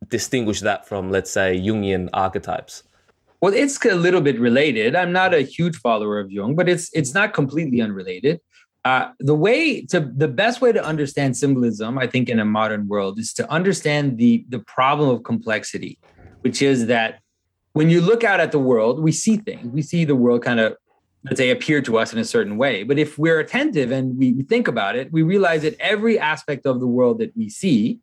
distinguish 0.08 0.60
that 0.60 0.86
from, 0.86 1.10
let's 1.10 1.30
say, 1.30 1.56
Jungian 1.56 2.08
archetypes? 2.12 2.82
Well, 3.42 3.52
it's 3.52 3.84
a 3.84 3.96
little 3.96 4.20
bit 4.20 4.38
related. 4.38 4.94
I'm 4.94 5.10
not 5.10 5.34
a 5.34 5.40
huge 5.40 5.76
follower 5.76 6.20
of 6.20 6.30
Jung, 6.30 6.54
but 6.54 6.68
it's 6.68 6.88
it's 6.92 7.12
not 7.12 7.34
completely 7.34 7.80
unrelated. 7.80 8.40
Uh, 8.84 9.10
the 9.18 9.34
way 9.34 9.84
to 9.86 9.98
the 10.00 10.28
best 10.28 10.60
way 10.60 10.70
to 10.70 10.82
understand 10.82 11.36
symbolism, 11.36 11.98
I 11.98 12.06
think, 12.06 12.28
in 12.28 12.38
a 12.38 12.44
modern 12.44 12.86
world, 12.86 13.18
is 13.18 13.32
to 13.34 13.50
understand 13.50 14.16
the 14.16 14.44
the 14.48 14.60
problem 14.60 15.08
of 15.10 15.24
complexity, 15.24 15.98
which 16.42 16.62
is 16.62 16.86
that 16.86 17.18
when 17.72 17.90
you 17.90 18.00
look 18.00 18.22
out 18.22 18.38
at 18.38 18.52
the 18.52 18.60
world, 18.60 19.02
we 19.02 19.10
see 19.10 19.38
things. 19.38 19.66
We 19.66 19.82
see 19.82 20.04
the 20.04 20.14
world 20.14 20.44
kind 20.44 20.60
of, 20.60 20.76
let's 21.24 21.38
say, 21.38 21.50
appear 21.50 21.82
to 21.82 21.98
us 21.98 22.12
in 22.12 22.20
a 22.20 22.24
certain 22.24 22.58
way. 22.58 22.84
But 22.84 22.96
if 22.96 23.18
we're 23.18 23.40
attentive 23.40 23.90
and 23.90 24.16
we, 24.16 24.42
think 24.42 24.68
about 24.68 24.94
it, 24.94 25.10
we 25.10 25.22
realize 25.22 25.62
that 25.62 25.74
every 25.80 26.18
aspect 26.18 26.66
of 26.66 26.78
the 26.78 26.86
world 26.86 27.18
that 27.20 27.36
we 27.36 27.48
see 27.48 27.98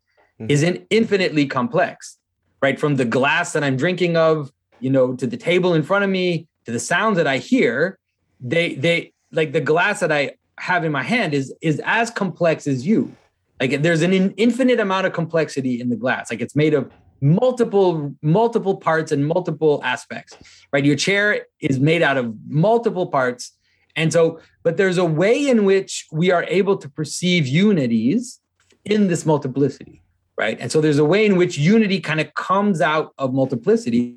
is 0.48 0.62
in 0.62 0.86
infinitely 0.90 1.46
complex, 1.46 2.18
right? 2.60 2.80
From 2.80 2.96
the 2.96 3.04
glass 3.04 3.52
that 3.52 3.62
I'm 3.62 3.76
drinking 3.76 4.16
of, 4.16 4.50
you 4.80 4.90
know, 4.90 5.14
to 5.14 5.26
the 5.26 5.36
table 5.36 5.74
in 5.74 5.82
front 5.82 6.04
of 6.04 6.10
me, 6.10 6.46
to 6.66 6.72
the 6.72 6.80
sounds 6.80 7.16
that 7.16 7.26
I 7.26 7.38
hear, 7.38 7.98
they 8.40 8.74
they 8.74 9.12
like 9.32 9.52
the 9.52 9.60
glass 9.60 10.00
that 10.00 10.12
I 10.12 10.32
have 10.58 10.84
in 10.84 10.92
my 10.92 11.02
hand 11.02 11.34
is 11.34 11.54
is 11.60 11.80
as 11.84 12.10
complex 12.10 12.66
as 12.66 12.86
you. 12.86 13.14
Like 13.60 13.82
there's 13.82 14.02
an 14.02 14.12
in- 14.12 14.32
infinite 14.36 14.80
amount 14.80 15.06
of 15.06 15.12
complexity 15.12 15.80
in 15.80 15.90
the 15.90 15.96
glass. 15.96 16.30
Like 16.30 16.40
it's 16.40 16.56
made 16.56 16.74
of 16.74 16.90
multiple 17.20 18.14
multiple 18.22 18.76
parts 18.76 19.12
and 19.12 19.26
multiple 19.26 19.80
aspects. 19.84 20.36
Right? 20.72 20.84
Your 20.84 20.96
chair 20.96 21.46
is 21.60 21.78
made 21.78 22.02
out 22.02 22.16
of 22.16 22.34
multiple 22.48 23.06
parts. 23.06 23.52
And 23.96 24.12
so 24.12 24.40
but 24.62 24.76
there's 24.76 24.98
a 24.98 25.04
way 25.04 25.48
in 25.48 25.64
which 25.64 26.06
we 26.12 26.30
are 26.30 26.44
able 26.44 26.76
to 26.78 26.88
perceive 26.88 27.46
unities 27.46 28.40
in 28.84 29.08
this 29.08 29.26
multiplicity, 29.26 30.02
right? 30.38 30.58
And 30.58 30.72
so 30.72 30.80
there's 30.80 30.98
a 30.98 31.04
way 31.04 31.26
in 31.26 31.36
which 31.36 31.58
unity 31.58 32.00
kind 32.00 32.20
of 32.20 32.32
comes 32.34 32.80
out 32.80 33.12
of 33.18 33.34
multiplicity 33.34 34.16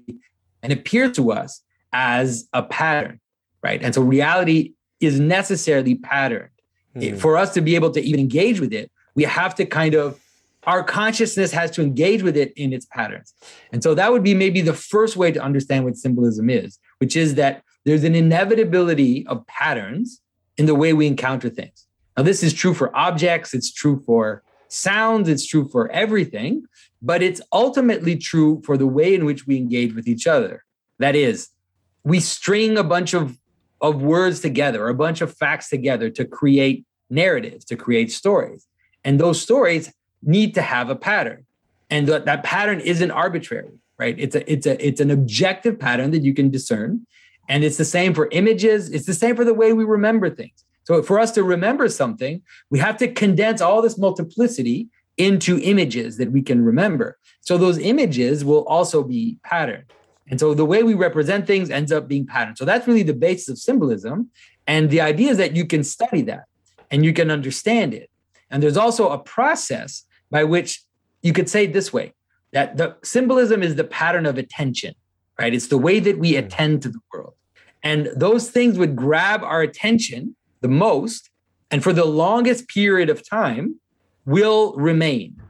and 0.64 0.74
appears 0.74 1.16
to 1.18 1.32
us 1.32 1.62
as 1.92 2.48
a 2.54 2.64
pattern, 2.64 3.20
right? 3.62 3.82
And 3.84 3.94
so 3.94 4.02
reality 4.02 4.74
is 5.00 5.20
necessarily 5.20 5.96
patterned. 5.96 6.50
Hmm. 6.96 7.16
for 7.16 7.38
us 7.38 7.56
to 7.56 7.62
be 7.62 7.74
able 7.74 7.90
to 7.90 8.02
even 8.02 8.20
engage 8.20 8.60
with 8.60 8.72
it, 8.72 8.92
we 9.16 9.24
have 9.24 9.56
to 9.56 9.66
kind 9.66 9.96
of 9.96 10.20
our 10.66 10.84
consciousness 10.84 11.52
has 11.52 11.72
to 11.72 11.82
engage 11.82 12.24
with 12.24 12.38
it 12.38 12.54
in 12.56 12.72
its 12.72 12.86
patterns. 12.86 13.34
And 13.72 13.84
so 13.84 13.94
that 13.96 14.12
would 14.12 14.24
be 14.24 14.34
maybe 14.34 14.62
the 14.62 14.74
first 14.74 15.18
way 15.18 15.32
to 15.32 15.42
understand 15.42 15.84
what 15.84 15.98
symbolism 15.98 16.50
is, 16.50 16.80
which 17.00 17.16
is 17.16 17.36
that 17.36 17.64
there's 17.84 18.04
an 18.04 18.16
inevitability 18.16 19.28
of 19.28 19.46
patterns 19.48 20.22
in 20.58 20.66
the 20.66 20.76
way 20.76 20.94
we 20.94 21.08
encounter 21.08 21.50
things. 21.50 21.86
Now, 22.16 22.24
this 22.24 22.44
is 22.44 22.54
true 22.54 22.74
for 22.74 22.96
objects, 22.96 23.54
it's 23.54 23.74
true 23.74 24.02
for 24.06 24.44
sounds, 24.70 25.28
it's 25.28 25.46
true 25.46 25.68
for 25.68 25.92
everything, 25.92 26.64
but 27.04 27.22
it's 27.22 27.42
ultimately 27.52 28.16
true 28.16 28.62
for 28.66 28.78
the 28.78 28.88
way 28.88 29.14
in 29.14 29.26
which 29.26 29.46
we 29.46 29.58
engage 29.58 29.94
with 29.94 30.08
each 30.08 30.26
other. 30.26 30.64
That 31.00 31.16
is, 31.16 31.50
we 32.06 32.22
string 32.22 32.78
a 32.78 32.84
bunch 32.84 33.14
of, 33.14 33.38
of 33.82 34.02
words 34.02 34.40
together, 34.40 34.88
a 34.88 34.94
bunch 34.96 35.20
of 35.20 35.36
facts 35.36 35.70
together 35.70 36.10
to 36.12 36.24
create 36.24 36.86
narratives, 37.10 37.66
to 37.66 37.76
create 37.76 38.12
stories. 38.12 38.66
And 39.04 39.20
those 39.20 39.42
stories 39.42 39.92
need 40.24 40.56
to 40.56 40.62
have 40.62 40.90
a 40.90 40.96
pattern. 40.96 41.46
And 41.90 42.08
that, 42.08 42.26
that 42.26 42.44
pattern 42.44 42.80
isn't 42.80 43.12
arbitrary, 43.12 43.78
right? 44.00 44.16
It's 44.18 44.36
a 44.36 44.52
it's 44.52 44.66
a 44.66 44.88
it's 44.88 45.02
an 45.02 45.12
objective 45.12 45.78
pattern 45.78 46.12
that 46.12 46.24
you 46.24 46.34
can 46.34 46.50
discern. 46.50 47.06
And 47.50 47.66
it's 47.66 47.78
the 47.78 47.86
same 47.86 48.14
for 48.14 48.30
images, 48.32 48.90
it's 48.90 49.06
the 49.06 49.14
same 49.14 49.36
for 49.36 49.44
the 49.44 49.54
way 49.54 49.74
we 49.74 49.84
remember 49.84 50.30
things. 50.30 50.64
So 50.86 51.04
for 51.04 51.20
us 51.20 51.32
to 51.32 51.44
remember 51.44 51.90
something, 51.90 52.42
we 52.70 52.80
have 52.80 52.98
to 52.98 53.12
condense 53.12 53.62
all 53.62 53.82
this 53.82 53.98
multiplicity 53.98 54.88
into 55.18 55.60
images 55.60 56.18
that 56.18 56.32
we 56.32 56.42
can 56.42 56.64
remember. 56.64 57.18
So 57.42 57.58
those 57.58 57.78
images 57.78 58.44
will 58.44 58.66
also 58.66 59.04
be 59.04 59.38
patterned. 59.44 59.86
And 60.30 60.40
so 60.40 60.54
the 60.54 60.66
way 60.66 60.84
we 60.84 60.94
represent 60.94 61.46
things 61.46 61.70
ends 61.70 61.92
up 61.92 62.08
being 62.08 62.26
patterned. 62.26 62.58
So 62.58 62.66
that's 62.66 62.88
really 62.88 63.04
the 63.04 63.14
basis 63.14 63.50
of 63.50 63.58
symbolism. 63.58 64.30
And 64.68 64.90
the 64.90 65.02
idea 65.02 65.30
is 65.30 65.38
that 65.38 65.56
you 65.56 65.66
can 65.66 65.84
study 65.84 66.22
that 66.24 66.46
and 66.90 67.04
you 67.04 67.14
can 67.14 67.30
understand 67.30 67.94
it. 67.94 68.10
And 68.50 68.64
there's 68.64 68.78
also 68.78 69.10
a 69.10 69.18
process 69.18 70.06
by 70.32 70.44
which 70.44 70.82
you 71.22 71.34
could 71.34 71.50
say 71.50 71.66
this 71.66 71.92
way 71.92 72.14
that 72.52 72.78
the 72.78 72.96
symbolism 73.04 73.64
is 73.64 73.76
the 73.76 73.84
pattern 73.84 74.26
of 74.26 74.38
attention, 74.38 74.94
right? 75.40 75.54
It's 75.54 75.68
the 75.68 75.78
way 75.78 76.00
that 76.00 76.20
we 76.20 76.34
hmm. 76.34 76.46
attend 76.46 76.84
to 76.84 76.90
the 76.90 77.00
world. 77.12 77.34
And 77.82 78.10
those 78.16 78.50
things 78.50 78.78
would 78.78 78.96
grab 78.96 79.44
our 79.44 79.62
attention 79.62 80.36
the 80.62 80.70
most, 80.70 81.30
and 81.70 81.84
for 81.84 81.92
the 81.92 82.06
longest 82.06 82.70
period 82.70 83.10
of 83.10 83.28
time, 83.28 83.80
will 84.26 84.74
remain. 84.74 85.42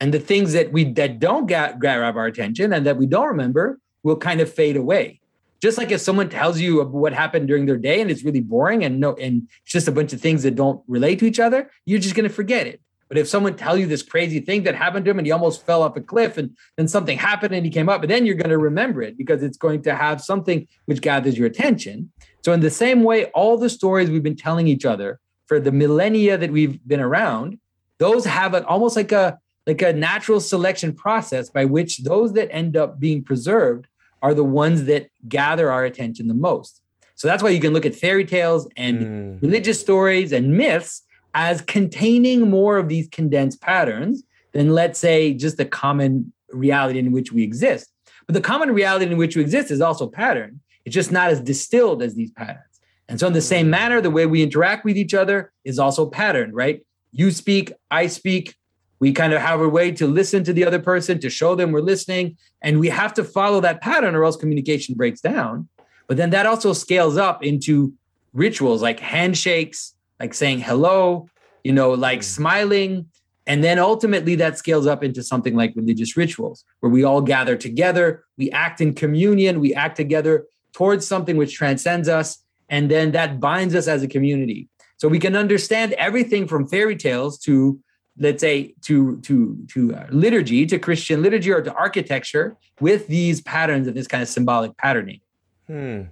And 0.00 0.14
the 0.14 0.18
things 0.18 0.52
that 0.54 0.72
we 0.72 0.84
that 0.92 1.20
don't 1.20 1.46
get, 1.46 1.78
grab 1.78 2.16
our 2.16 2.26
attention 2.26 2.72
and 2.72 2.86
that 2.86 2.96
we 2.96 3.06
don't 3.06 3.28
remember 3.28 3.78
will 4.02 4.16
kind 4.16 4.40
of 4.40 4.52
fade 4.52 4.76
away. 4.76 5.20
Just 5.60 5.76
like 5.76 5.90
if 5.90 6.00
someone 6.00 6.30
tells 6.30 6.58
you 6.58 6.82
what 6.82 7.12
happened 7.12 7.46
during 7.46 7.66
their 7.66 7.76
day 7.76 8.00
and 8.00 8.10
it's 8.10 8.24
really 8.24 8.40
boring 8.40 8.82
and 8.82 8.98
no, 8.98 9.14
and 9.16 9.46
it's 9.62 9.72
just 9.72 9.88
a 9.88 9.92
bunch 9.92 10.14
of 10.14 10.20
things 10.20 10.42
that 10.42 10.54
don't 10.54 10.82
relate 10.88 11.18
to 11.18 11.26
each 11.26 11.38
other, 11.38 11.70
you're 11.84 11.98
just 11.98 12.14
going 12.14 12.26
to 12.26 12.34
forget 12.34 12.66
it. 12.66 12.80
But 13.08 13.18
if 13.18 13.28
someone 13.28 13.56
tell 13.56 13.76
you 13.76 13.86
this 13.86 14.02
crazy 14.02 14.40
thing 14.40 14.62
that 14.62 14.74
happened 14.74 15.04
to 15.04 15.10
him 15.10 15.18
and 15.18 15.26
he 15.26 15.32
almost 15.32 15.66
fell 15.66 15.82
off 15.82 15.96
a 15.96 16.00
cliff 16.00 16.38
and 16.38 16.56
then 16.76 16.86
something 16.86 17.18
happened 17.18 17.52
and 17.52 17.66
he 17.66 17.70
came 17.70 17.88
up, 17.88 18.00
but 18.00 18.08
then 18.08 18.24
you're 18.24 18.36
going 18.36 18.50
to 18.50 18.58
remember 18.58 19.02
it 19.02 19.18
because 19.18 19.42
it's 19.42 19.58
going 19.58 19.82
to 19.82 19.94
have 19.94 20.22
something 20.22 20.66
which 20.86 21.00
gathers 21.00 21.36
your 21.36 21.48
attention. 21.48 22.12
So 22.42 22.52
in 22.52 22.60
the 22.60 22.70
same 22.70 23.02
way, 23.02 23.26
all 23.26 23.58
the 23.58 23.68
stories 23.68 24.10
we've 24.10 24.22
been 24.22 24.36
telling 24.36 24.68
each 24.68 24.84
other 24.84 25.18
for 25.46 25.58
the 25.58 25.72
millennia 25.72 26.38
that 26.38 26.52
we've 26.52 26.78
been 26.86 27.00
around, 27.00 27.58
those 28.00 28.24
have 28.24 28.54
an 28.54 28.64
almost 28.64 28.96
like 28.96 29.12
a 29.12 29.38
like 29.66 29.82
a 29.82 29.92
natural 29.92 30.40
selection 30.40 30.92
process 30.92 31.50
by 31.50 31.66
which 31.66 31.98
those 31.98 32.32
that 32.32 32.48
end 32.50 32.76
up 32.76 32.98
being 32.98 33.22
preserved 33.22 33.86
are 34.22 34.34
the 34.34 34.42
ones 34.42 34.84
that 34.84 35.10
gather 35.28 35.70
our 35.70 35.84
attention 35.84 36.26
the 36.26 36.34
most. 36.34 36.80
So 37.14 37.28
that's 37.28 37.42
why 37.42 37.50
you 37.50 37.60
can 37.60 37.74
look 37.74 37.86
at 37.86 37.94
fairy 37.94 38.24
tales 38.24 38.66
and 38.76 39.00
mm. 39.00 39.42
religious 39.42 39.78
stories 39.78 40.32
and 40.32 40.56
myths 40.56 41.02
as 41.34 41.60
containing 41.60 42.50
more 42.50 42.78
of 42.78 42.88
these 42.88 43.06
condensed 43.08 43.60
patterns 43.60 44.24
than, 44.52 44.70
let's 44.70 44.98
say, 44.98 45.34
just 45.34 45.58
the 45.58 45.66
common 45.66 46.32
reality 46.48 46.98
in 46.98 47.12
which 47.12 47.30
we 47.30 47.42
exist. 47.42 47.92
But 48.26 48.32
the 48.32 48.40
common 48.40 48.72
reality 48.72 49.04
in 49.04 49.18
which 49.18 49.36
we 49.36 49.42
exist 49.42 49.70
is 49.70 49.82
also 49.82 50.08
pattern. 50.08 50.60
It's 50.86 50.94
just 50.94 51.12
not 51.12 51.30
as 51.30 51.40
distilled 51.40 52.02
as 52.02 52.14
these 52.14 52.30
patterns. 52.30 52.80
And 53.08 53.20
so, 53.20 53.26
in 53.26 53.34
the 53.34 53.42
same 53.42 53.68
manner, 53.68 54.00
the 54.00 54.10
way 54.10 54.24
we 54.24 54.42
interact 54.42 54.84
with 54.84 54.96
each 54.96 55.14
other 55.14 55.52
is 55.64 55.78
also 55.78 56.06
patterned, 56.06 56.54
right? 56.54 56.80
You 57.12 57.30
speak, 57.30 57.72
I 57.90 58.06
speak. 58.06 58.54
We 58.98 59.12
kind 59.12 59.32
of 59.32 59.40
have 59.40 59.60
a 59.60 59.68
way 59.68 59.90
to 59.92 60.06
listen 60.06 60.44
to 60.44 60.52
the 60.52 60.64
other 60.64 60.78
person, 60.78 61.18
to 61.20 61.30
show 61.30 61.54
them 61.54 61.72
we're 61.72 61.80
listening. 61.80 62.36
And 62.62 62.78
we 62.78 62.88
have 62.88 63.14
to 63.14 63.24
follow 63.24 63.60
that 63.60 63.80
pattern 63.80 64.14
or 64.14 64.24
else 64.24 64.36
communication 64.36 64.94
breaks 64.94 65.20
down. 65.20 65.68
But 66.06 66.16
then 66.16 66.30
that 66.30 66.46
also 66.46 66.72
scales 66.72 67.16
up 67.16 67.42
into 67.42 67.92
rituals 68.32 68.82
like 68.82 69.00
handshakes, 69.00 69.94
like 70.18 70.34
saying 70.34 70.60
hello, 70.60 71.28
you 71.64 71.72
know, 71.72 71.92
like 71.92 72.20
mm. 72.20 72.24
smiling. 72.24 73.06
And 73.46 73.64
then 73.64 73.78
ultimately 73.78 74.34
that 74.36 74.58
scales 74.58 74.86
up 74.86 75.02
into 75.02 75.22
something 75.22 75.56
like 75.56 75.72
religious 75.74 76.16
rituals, 76.16 76.64
where 76.80 76.90
we 76.90 77.04
all 77.04 77.22
gather 77.22 77.56
together, 77.56 78.24
we 78.36 78.50
act 78.50 78.80
in 78.80 78.94
communion, 78.94 79.60
we 79.60 79.74
act 79.74 79.96
together 79.96 80.46
towards 80.72 81.06
something 81.06 81.36
which 81.36 81.54
transcends 81.54 82.08
us. 82.08 82.44
And 82.68 82.90
then 82.90 83.12
that 83.12 83.40
binds 83.40 83.74
us 83.74 83.88
as 83.88 84.02
a 84.02 84.08
community. 84.08 84.68
So 85.00 85.08
we 85.08 85.18
can 85.18 85.34
understand 85.34 85.94
everything 85.94 86.46
from 86.46 86.68
fairy 86.68 86.94
tales 86.94 87.38
to, 87.40 87.80
let's 88.18 88.42
say, 88.42 88.74
to 88.82 89.18
to 89.22 89.56
to 89.72 89.94
uh, 89.94 90.06
liturgy, 90.10 90.66
to 90.66 90.78
Christian 90.78 91.22
liturgy, 91.22 91.50
or 91.50 91.62
to 91.62 91.72
architecture 91.72 92.56
with 92.80 93.06
these 93.08 93.40
patterns 93.40 93.88
of 93.88 93.94
this 93.94 94.06
kind 94.06 94.22
of 94.22 94.28
symbolic 94.28 94.76
patterning. 94.76 95.20
Hmm. 95.66 96.02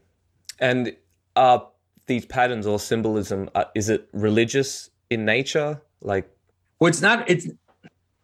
And 0.58 0.96
uh, 1.36 1.58
these 2.08 2.24
patterns 2.24 2.66
or 2.66 2.80
symbolism 2.80 3.48
uh, 3.54 3.66
is 3.74 3.88
it 3.88 4.08
religious 4.12 4.90
in 5.10 5.24
nature 5.24 5.80
like 6.00 6.28
well 6.80 6.88
it's 6.88 7.00
not 7.00 7.28
it's 7.30 7.46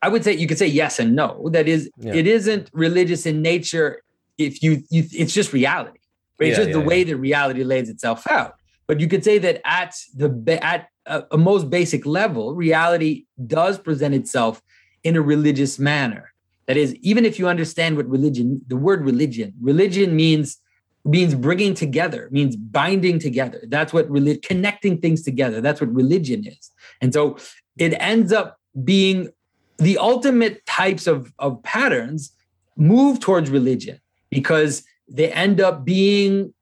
i 0.03 0.09
would 0.09 0.25
say 0.25 0.33
you 0.33 0.47
could 0.47 0.59
say 0.59 0.67
yes 0.67 0.99
and 0.99 1.15
no 1.15 1.49
that 1.51 1.69
is 1.69 1.89
yeah. 1.99 2.13
it 2.15 2.27
isn't 2.27 2.69
religious 2.73 3.27
in 3.27 3.41
nature 3.41 4.01
if 4.37 4.63
you, 4.63 4.83
you 4.91 5.05
it's 5.13 5.33
just 5.33 5.53
reality 5.53 5.99
right? 6.41 6.49
it's 6.49 6.59
yeah, 6.59 6.65
just 6.65 6.69
yeah, 6.69 6.83
the 6.83 6.89
way 6.89 7.05
that 7.05 7.17
reality 7.17 7.63
lays 7.63 7.89
itself 7.89 8.27
out 8.27 8.57
but 8.87 9.01
you 9.01 9.09
could 9.09 9.25
say 9.25 9.39
that 9.39 9.61
at 9.65 9.95
the 10.15 10.59
at 10.63 10.89
a, 11.07 11.25
a 11.33 11.39
most 11.39 11.71
basic 11.71 12.07
level 12.07 12.55
reality 12.55 13.25
does 13.47 13.79
present 13.79 14.15
itself 14.15 14.63
in 15.03 15.17
a 15.17 15.23
religious 15.23 15.79
manner 15.79 16.33
that 16.67 16.77
is 16.77 16.95
even 16.97 17.25
if 17.25 17.39
you 17.39 17.47
understand 17.49 17.97
what 17.97 18.09
religion 18.09 18.61
the 18.69 18.77
word 18.77 19.05
religion 19.05 19.53
religion 19.61 20.17
means 20.17 20.59
means 21.05 21.35
bringing 21.35 21.75
together, 21.75 22.29
means 22.31 22.57
binding 22.57 23.19
together. 23.19 23.61
That's 23.69 23.93
what 23.93 24.09
really 24.11 24.39
connecting 24.39 24.99
things 24.99 25.23
together. 25.23 25.61
That's 25.61 25.81
what 25.81 25.93
religion 25.93 26.47
is. 26.47 26.71
And 27.01 27.13
so 27.13 27.37
it 27.77 27.95
ends 28.01 28.33
up 28.33 28.59
being 28.83 29.29
the 29.79 29.99
ultimate 29.99 30.65
types 30.67 31.07
of, 31.07 31.33
of 31.39 31.63
patterns 31.63 32.33
move 32.77 33.21
towards 33.21 33.51
religion 33.51 34.01
because 34.31 34.83
they 35.09 35.31
end 35.31 35.61
up 35.61 35.85
being, 35.85 36.54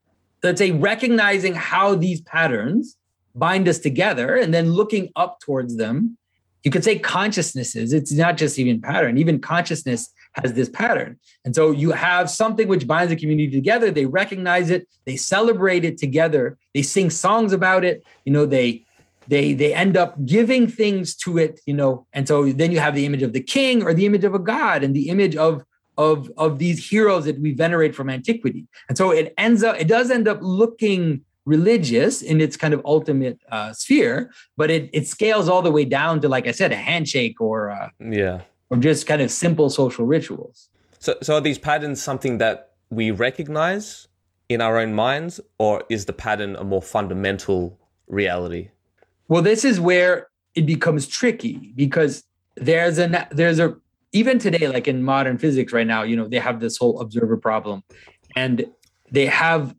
let's 0.42 0.58
say, 0.58 0.70
recognizing 0.70 1.54
how 1.54 1.94
these 1.94 2.20
patterns 2.22 2.96
bind 3.34 3.68
us 3.68 3.78
together 3.78 4.36
and 4.36 4.52
then 4.52 4.72
looking 4.72 5.10
up 5.16 5.40
towards 5.40 5.76
them. 5.76 6.16
You 6.64 6.70
could 6.70 6.84
say 6.84 6.98
consciousnesses. 6.98 7.92
It's 7.92 8.12
not 8.12 8.36
just 8.36 8.58
even 8.58 8.80
pattern, 8.80 9.18
even 9.18 9.40
consciousness 9.40 10.12
has 10.34 10.52
this 10.54 10.68
pattern. 10.68 11.18
And 11.44 11.54
so 11.54 11.72
you 11.72 11.90
have 11.92 12.30
something 12.30 12.68
which 12.68 12.86
binds 12.86 13.10
the 13.10 13.16
community 13.16 13.50
together. 13.50 13.90
They 13.90 14.06
recognize 14.06 14.70
it, 14.70 14.88
they 15.04 15.16
celebrate 15.16 15.84
it 15.84 15.98
together, 15.98 16.56
they 16.72 16.82
sing 16.82 17.10
songs 17.10 17.52
about 17.52 17.84
it, 17.84 18.04
you 18.24 18.32
know, 18.32 18.46
they 18.46 18.84
they 19.28 19.54
they 19.54 19.72
end 19.74 19.96
up 19.96 20.24
giving 20.24 20.66
things 20.66 21.14
to 21.16 21.38
it, 21.38 21.60
you 21.66 21.74
know. 21.74 22.06
And 22.12 22.26
so 22.26 22.50
then 22.52 22.72
you 22.72 22.80
have 22.80 22.94
the 22.94 23.06
image 23.06 23.22
of 23.22 23.32
the 23.32 23.42
king 23.42 23.82
or 23.82 23.94
the 23.94 24.06
image 24.06 24.24
of 24.24 24.34
a 24.34 24.38
god 24.38 24.82
and 24.82 24.94
the 24.94 25.08
image 25.08 25.36
of 25.36 25.64
of 25.98 26.30
of 26.36 26.58
these 26.58 26.88
heroes 26.88 27.24
that 27.24 27.38
we 27.40 27.52
venerate 27.52 27.94
from 27.94 28.08
antiquity. 28.08 28.66
And 28.88 28.96
so 28.96 29.10
it 29.10 29.34
ends 29.36 29.62
up 29.62 29.76
it 29.78 29.88
does 29.88 30.10
end 30.10 30.28
up 30.28 30.38
looking 30.40 31.22
religious 31.44 32.22
in 32.22 32.40
its 32.40 32.56
kind 32.56 32.72
of 32.72 32.80
ultimate 32.84 33.38
uh, 33.50 33.72
sphere, 33.72 34.30
but 34.56 34.70
it 34.70 34.90
it 34.92 35.06
scales 35.06 35.48
all 35.48 35.62
the 35.62 35.72
way 35.72 35.84
down 35.84 36.20
to, 36.20 36.28
like 36.28 36.46
I 36.46 36.52
said, 36.52 36.72
a 36.72 36.76
handshake 36.76 37.40
or 37.40 37.70
uh, 37.70 37.88
yeah, 38.00 38.42
or 38.70 38.76
just 38.76 39.06
kind 39.06 39.22
of 39.22 39.30
simple 39.30 39.70
social 39.70 40.06
rituals. 40.06 40.68
So, 40.98 41.16
so 41.20 41.34
are 41.34 41.40
these 41.40 41.58
patterns 41.58 42.00
something 42.00 42.38
that 42.38 42.72
we 42.90 43.10
recognize 43.10 44.06
in 44.48 44.60
our 44.60 44.78
own 44.78 44.94
minds, 44.94 45.40
or 45.58 45.82
is 45.88 46.04
the 46.04 46.12
pattern 46.12 46.56
a 46.56 46.64
more 46.64 46.82
fundamental 46.82 47.78
reality? 48.06 48.68
Well, 49.28 49.42
this 49.42 49.64
is 49.64 49.80
where 49.80 50.28
it 50.54 50.66
becomes 50.66 51.06
tricky 51.06 51.72
because 51.74 52.24
there's 52.56 52.98
a 52.98 53.28
there's 53.30 53.58
a 53.58 53.76
even 54.12 54.38
today, 54.38 54.68
like 54.68 54.86
in 54.86 55.02
modern 55.02 55.38
physics 55.38 55.72
right 55.72 55.86
now, 55.86 56.02
you 56.02 56.16
know, 56.16 56.28
they 56.28 56.38
have 56.38 56.60
this 56.60 56.76
whole 56.76 57.00
observer 57.00 57.36
problem, 57.36 57.82
and 58.36 58.66
they 59.10 59.26
have 59.26 59.74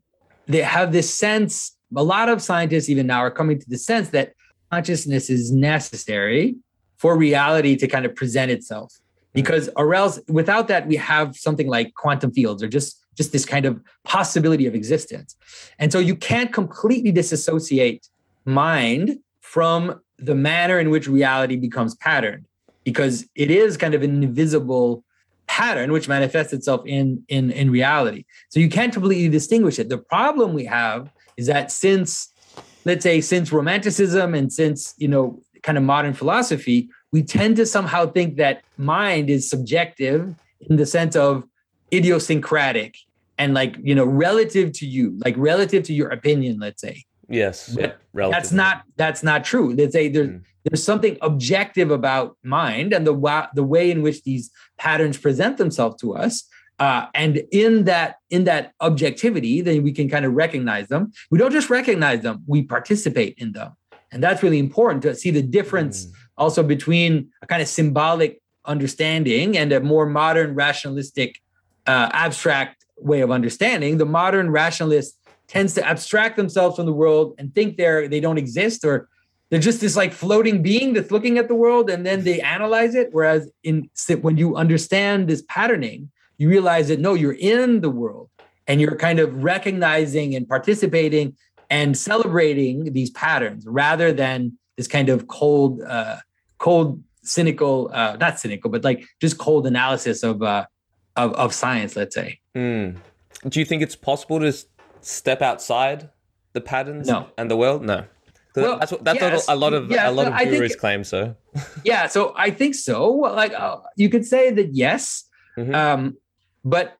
they 0.46 0.62
have 0.62 0.92
this 0.92 1.12
sense. 1.12 1.76
A 1.96 2.02
lot 2.02 2.28
of 2.28 2.42
scientists 2.42 2.88
even 2.88 3.06
now 3.06 3.20
are 3.20 3.30
coming 3.30 3.60
to 3.60 3.68
the 3.68 3.78
sense 3.78 4.08
that 4.10 4.32
consciousness 4.70 5.30
is 5.30 5.52
necessary 5.52 6.56
for 6.96 7.16
reality 7.16 7.76
to 7.76 7.86
kind 7.86 8.04
of 8.04 8.14
present 8.16 8.50
itself. 8.50 8.92
Hmm. 8.92 9.30
Because 9.34 9.70
or 9.76 9.94
else 9.94 10.20
without 10.28 10.68
that 10.68 10.88
we 10.88 10.96
have 10.96 11.36
something 11.36 11.68
like 11.68 11.94
quantum 11.94 12.32
fields 12.32 12.62
or 12.62 12.68
just 12.68 13.00
just 13.16 13.30
this 13.30 13.44
kind 13.44 13.64
of 13.64 13.80
possibility 14.02 14.66
of 14.66 14.74
existence. 14.74 15.36
And 15.78 15.92
so 15.92 16.00
you 16.00 16.16
can't 16.16 16.52
completely 16.52 17.12
disassociate 17.12 18.08
mind 18.44 19.20
from 19.40 20.00
the 20.18 20.34
manner 20.34 20.80
in 20.80 20.90
which 20.90 21.06
reality 21.06 21.54
becomes 21.54 21.94
patterned 21.94 22.46
because 22.84 23.26
it 23.34 23.50
is 23.50 23.76
kind 23.76 23.94
of 23.94 24.02
an 24.02 24.22
invisible 24.22 25.04
pattern 25.46 25.92
which 25.92 26.08
manifests 26.08 26.52
itself 26.52 26.82
in 26.86 27.24
in 27.28 27.50
in 27.50 27.70
reality. 27.70 28.24
So 28.50 28.60
you 28.60 28.68
can't 28.68 28.92
completely 28.92 29.28
distinguish 29.28 29.78
it. 29.78 29.88
The 29.88 29.98
problem 29.98 30.54
we 30.54 30.64
have 30.66 31.10
is 31.36 31.46
that 31.46 31.70
since 31.70 32.32
let's 32.84 33.02
say 33.02 33.20
since 33.20 33.52
romanticism 33.52 34.34
and 34.34 34.52
since 34.52 34.94
you 34.98 35.08
know 35.08 35.40
kind 35.62 35.78
of 35.78 35.84
modern 35.84 36.12
philosophy, 36.12 36.88
we 37.12 37.22
tend 37.22 37.56
to 37.56 37.66
somehow 37.66 38.06
think 38.06 38.36
that 38.36 38.62
mind 38.76 39.30
is 39.30 39.48
subjective 39.48 40.34
in 40.60 40.76
the 40.76 40.86
sense 40.86 41.16
of 41.16 41.44
idiosyncratic 41.92 42.96
and 43.38 43.54
like 43.54 43.76
you 43.82 43.94
know 43.94 44.04
relative 44.04 44.72
to 44.72 44.86
you 44.86 45.18
like 45.24 45.34
relative 45.36 45.82
to 45.84 45.92
your 45.92 46.08
opinion 46.08 46.58
let's 46.58 46.80
say 46.80 47.04
yes 47.28 47.76
yeah, 47.78 47.92
that's 48.14 48.52
not 48.52 48.82
that's 48.96 49.22
not 49.22 49.44
true 49.44 49.74
let's 49.74 49.92
say 49.92 50.08
there's 50.08 50.28
mm. 50.28 50.42
there's 50.64 50.82
something 50.82 51.16
objective 51.22 51.90
about 51.90 52.36
mind 52.42 52.92
and 52.92 53.06
the 53.06 53.48
the 53.54 53.62
way 53.62 53.90
in 53.90 54.02
which 54.02 54.22
these 54.22 54.50
patterns 54.78 55.16
present 55.16 55.56
themselves 55.56 55.96
to 56.00 56.14
us 56.14 56.44
uh, 56.80 57.06
and 57.14 57.42
in 57.52 57.84
that 57.84 58.16
in 58.30 58.44
that 58.44 58.72
objectivity 58.80 59.60
then 59.60 59.82
we 59.82 59.92
can 59.92 60.08
kind 60.08 60.24
of 60.24 60.32
recognize 60.32 60.88
them 60.88 61.12
we 61.30 61.38
don't 61.38 61.52
just 61.52 61.70
recognize 61.70 62.20
them 62.22 62.42
we 62.46 62.62
participate 62.62 63.34
in 63.38 63.52
them 63.52 63.72
and 64.10 64.22
that's 64.22 64.42
really 64.42 64.58
important 64.58 65.02
to 65.02 65.14
see 65.14 65.30
the 65.30 65.42
difference 65.42 66.06
mm. 66.06 66.12
also 66.36 66.62
between 66.62 67.28
a 67.42 67.46
kind 67.46 67.62
of 67.62 67.68
symbolic 67.68 68.40
understanding 68.64 69.56
and 69.56 69.72
a 69.72 69.80
more 69.80 70.06
modern 70.06 70.54
rationalistic 70.54 71.40
uh, 71.86 72.08
abstract 72.12 72.84
way 72.98 73.20
of 73.20 73.30
understanding. 73.30 73.98
The 73.98 74.06
modern 74.06 74.50
rationalist 74.50 75.18
tends 75.54 75.74
to 75.74 75.86
abstract 75.86 76.36
themselves 76.36 76.76
from 76.76 76.84
the 76.84 76.92
world 76.92 77.34
and 77.38 77.54
think 77.54 77.76
they're 77.76 78.08
they 78.08 78.20
don't 78.20 78.38
exist 78.38 78.84
or 78.84 79.08
they're 79.50 79.60
just 79.60 79.80
this 79.80 79.96
like 79.96 80.12
floating 80.12 80.62
being 80.62 80.94
that's 80.94 81.12
looking 81.12 81.38
at 81.38 81.46
the 81.46 81.54
world 81.54 81.88
and 81.88 82.04
then 82.04 82.24
they 82.24 82.40
analyze 82.40 82.94
it. 82.96 83.10
Whereas 83.12 83.48
in 83.62 83.88
when 84.20 84.36
you 84.36 84.56
understand 84.56 85.28
this 85.28 85.44
patterning, 85.48 86.10
you 86.38 86.48
realize 86.48 86.88
that 86.88 86.98
no, 86.98 87.14
you're 87.14 87.38
in 87.38 87.80
the 87.80 87.90
world 87.90 88.30
and 88.66 88.80
you're 88.80 88.96
kind 88.96 89.20
of 89.20 89.44
recognizing 89.44 90.34
and 90.34 90.48
participating 90.48 91.36
and 91.70 91.96
celebrating 91.96 92.92
these 92.92 93.10
patterns 93.10 93.64
rather 93.66 94.12
than 94.12 94.58
this 94.76 94.88
kind 94.88 95.08
of 95.08 95.28
cold, 95.28 95.80
uh, 95.82 96.16
cold, 96.58 97.00
cynical, 97.22 97.90
uh, 97.92 98.16
not 98.18 98.40
cynical, 98.40 98.70
but 98.70 98.82
like 98.82 99.06
just 99.20 99.38
cold 99.38 99.66
analysis 99.68 100.24
of 100.24 100.42
uh, 100.42 100.66
of, 101.16 101.32
of 101.34 101.54
science, 101.54 101.94
let's 101.94 102.14
say. 102.14 102.40
Mm. 102.56 102.96
Do 103.48 103.60
you 103.60 103.66
think 103.66 103.82
it's 103.82 103.94
possible 103.94 104.40
to 104.40 104.52
step 105.04 105.42
outside 105.42 106.10
the 106.52 106.60
patterns 106.60 107.06
no. 107.08 107.28
and 107.38 107.50
the 107.50 107.56
world? 107.56 107.84
No. 107.84 108.04
Well, 108.56 108.78
that's 108.78 108.92
what, 108.92 109.04
that's 109.04 109.20
yes, 109.20 109.48
a 109.48 109.56
lot 109.56 109.74
of 109.74 109.90
yeah, 109.90 110.08
a 110.08 110.12
lot 110.12 110.28
of 110.28 110.38
gurus 110.38 110.72
think, 110.72 110.80
claim 110.80 111.04
so. 111.04 111.34
yeah, 111.84 112.06
so 112.06 112.32
I 112.36 112.50
think 112.50 112.76
so. 112.76 113.10
Like 113.10 113.52
uh, 113.52 113.78
you 113.96 114.08
could 114.08 114.24
say 114.24 114.50
that 114.52 114.72
yes, 114.72 115.24
mm-hmm. 115.58 115.74
um, 115.74 116.16
but 116.64 116.96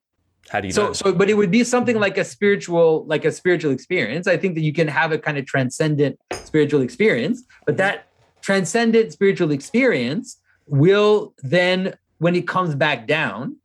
how 0.49 0.59
do 0.59 0.67
you 0.67 0.73
so 0.73 0.87
know? 0.87 0.93
so? 0.93 1.13
But 1.13 1.29
it 1.29 1.35
would 1.35 1.51
be 1.51 1.63
something 1.63 1.97
like 1.97 2.17
a 2.17 2.25
spiritual, 2.25 3.05
like 3.07 3.23
a 3.23 3.31
spiritual 3.31 3.71
experience. 3.71 4.27
I 4.27 4.35
think 4.35 4.55
that 4.55 4.61
you 4.61 4.73
can 4.73 4.89
have 4.89 5.13
a 5.13 5.17
kind 5.17 5.37
of 5.37 5.45
transcendent 5.45 6.19
spiritual 6.33 6.81
experience, 6.81 7.43
but 7.65 7.77
that 7.77 8.07
transcendent 8.41 9.13
spiritual 9.13 9.51
experience 9.51 10.37
will 10.67 11.33
then, 11.41 11.95
when 12.17 12.35
it 12.35 12.47
comes 12.47 12.75
back 12.75 13.07
down, 13.07 13.55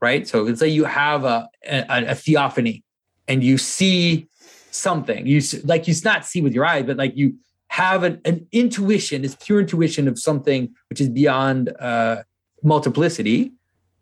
right? 0.00 0.26
So 0.26 0.42
let's 0.42 0.60
say 0.60 0.68
you 0.68 0.84
have 0.84 1.24
a, 1.24 1.48
a, 1.66 1.84
a 1.88 2.14
theophany 2.14 2.84
and 3.30 3.44
you 3.44 3.56
see 3.56 4.28
something. 4.72 5.26
You 5.26 5.40
like 5.64 5.88
you 5.88 5.94
not 6.04 6.26
see 6.26 6.42
with 6.42 6.52
your 6.52 6.66
eyes 6.66 6.84
but 6.84 6.96
like 6.96 7.16
you 7.16 7.36
have 7.68 8.02
an, 8.02 8.20
an 8.24 8.46
intuition, 8.50 9.22
this 9.22 9.36
pure 9.36 9.60
intuition 9.60 10.08
of 10.08 10.18
something 10.18 10.74
which 10.88 11.00
is 11.00 11.08
beyond 11.08 11.72
uh, 11.78 12.16
multiplicity. 12.62 13.52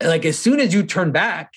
Like 0.03 0.25
as 0.25 0.39
soon 0.39 0.59
as 0.59 0.73
you 0.73 0.83
turn 0.83 1.13
back 1.13 1.53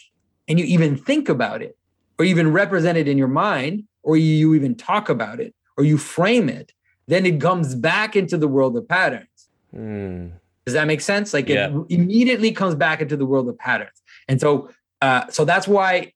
and 0.47 0.59
you 0.59 0.65
even 0.65 0.97
think 0.97 1.29
about 1.29 1.61
it, 1.61 1.77
or 2.19 2.25
even 2.25 2.51
represent 2.51 2.97
it 2.97 3.07
in 3.07 3.17
your 3.17 3.29
mind, 3.29 3.85
or 4.03 4.17
you 4.17 4.53
even 4.53 4.75
talk 4.75 5.09
about 5.09 5.39
it, 5.39 5.55
or 5.77 5.83
you 5.85 5.97
frame 5.97 6.49
it, 6.49 6.73
then 7.07 7.25
it 7.25 7.39
comes 7.39 7.73
back 7.73 8.15
into 8.15 8.37
the 8.37 8.47
world 8.47 8.75
of 8.75 8.87
patterns. 8.87 9.49
Mm. 9.73 10.33
Does 10.65 10.73
that 10.73 10.85
make 10.87 11.01
sense? 11.01 11.33
Like 11.33 11.47
yeah. 11.47 11.69
it 11.69 11.85
immediately 11.89 12.51
comes 12.51 12.75
back 12.75 13.01
into 13.01 13.15
the 13.15 13.25
world 13.25 13.47
of 13.47 13.57
patterns. 13.57 14.01
And 14.27 14.39
so, 14.39 14.69
uh, 15.01 15.27
so 15.29 15.45
that's 15.45 15.67
why 15.67 16.13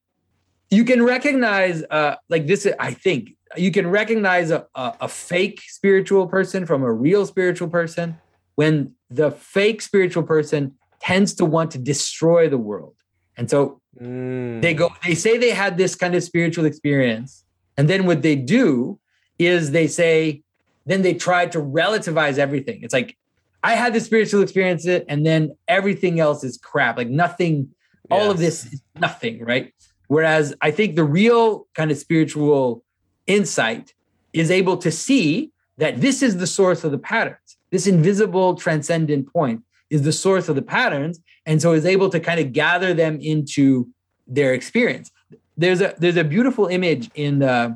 you 0.75 0.83
can 0.83 1.01
recognize, 1.03 1.83
uh, 1.89 2.15
like 2.29 2.45
this. 2.47 2.67
I 2.79 2.91
think 3.05 3.21
you 3.55 3.71
can 3.71 3.87
recognize 4.01 4.51
a, 4.51 4.67
a, 4.75 4.85
a 5.01 5.07
fake 5.07 5.61
spiritual 5.67 6.27
person 6.27 6.65
from 6.65 6.83
a 6.83 6.91
real 6.91 7.25
spiritual 7.25 7.69
person 7.69 8.17
when 8.55 8.73
the 9.09 9.31
fake 9.31 9.81
spiritual 9.81 10.23
person 10.23 10.61
tends 10.99 11.33
to 11.35 11.45
want 11.45 11.71
to 11.71 11.77
destroy 11.77 12.49
the 12.49 12.57
world. 12.57 12.95
And 13.37 13.49
so 13.49 13.81
mm. 13.99 14.61
they 14.61 14.73
go, 14.73 14.89
they 15.05 15.15
say 15.15 15.37
they 15.37 15.51
had 15.51 15.77
this 15.77 15.93
kind 15.95 16.15
of 16.15 16.23
spiritual 16.23 16.65
experience. 16.65 17.45
And 17.77 17.89
then 17.89 18.05
what 18.05 18.21
they 18.21 18.35
do 18.35 18.99
is 19.37 19.71
they 19.71 19.87
say, 19.87 20.41
then 20.85 21.01
they 21.01 21.13
try 21.13 21.45
to 21.47 21.59
relativize 21.59 22.37
everything. 22.37 22.79
It's 22.83 22.93
like, 22.93 23.17
I 23.63 23.73
had 23.73 23.93
this 23.93 24.05
spiritual 24.05 24.43
experience, 24.43 24.85
and 24.85 25.25
then 25.25 25.41
everything 25.67 26.19
else 26.19 26.43
is 26.43 26.55
crap. 26.57 26.97
Like 26.97 27.09
nothing 27.09 27.69
all 28.11 28.29
of 28.29 28.37
this 28.37 28.65
is 28.71 28.81
nothing, 28.99 29.43
right? 29.43 29.73
Whereas 30.07 30.53
I 30.61 30.71
think 30.71 30.95
the 30.95 31.03
real 31.03 31.67
kind 31.73 31.91
of 31.91 31.97
spiritual 31.97 32.83
insight 33.27 33.93
is 34.33 34.51
able 34.51 34.77
to 34.77 34.91
see 34.91 35.51
that 35.77 36.01
this 36.01 36.21
is 36.21 36.37
the 36.37 36.47
source 36.47 36.83
of 36.83 36.91
the 36.91 36.97
patterns. 36.97 37.57
This 37.71 37.87
invisible 37.87 38.55
transcendent 38.55 39.31
point 39.31 39.61
is 39.89 40.03
the 40.03 40.11
source 40.11 40.47
of 40.49 40.55
the 40.55 40.61
patterns. 40.61 41.19
And 41.45 41.61
so 41.61 41.73
is 41.73 41.85
able 41.85 42.09
to 42.09 42.19
kind 42.19 42.39
of 42.39 42.53
gather 42.53 42.93
them 42.93 43.19
into 43.19 43.87
their 44.27 44.53
experience. 44.53 45.11
There's 45.57 45.81
a 45.81 45.93
there's 45.97 46.17
a 46.17 46.23
beautiful 46.23 46.67
image 46.67 47.09
in 47.15 47.43
uh, 47.43 47.75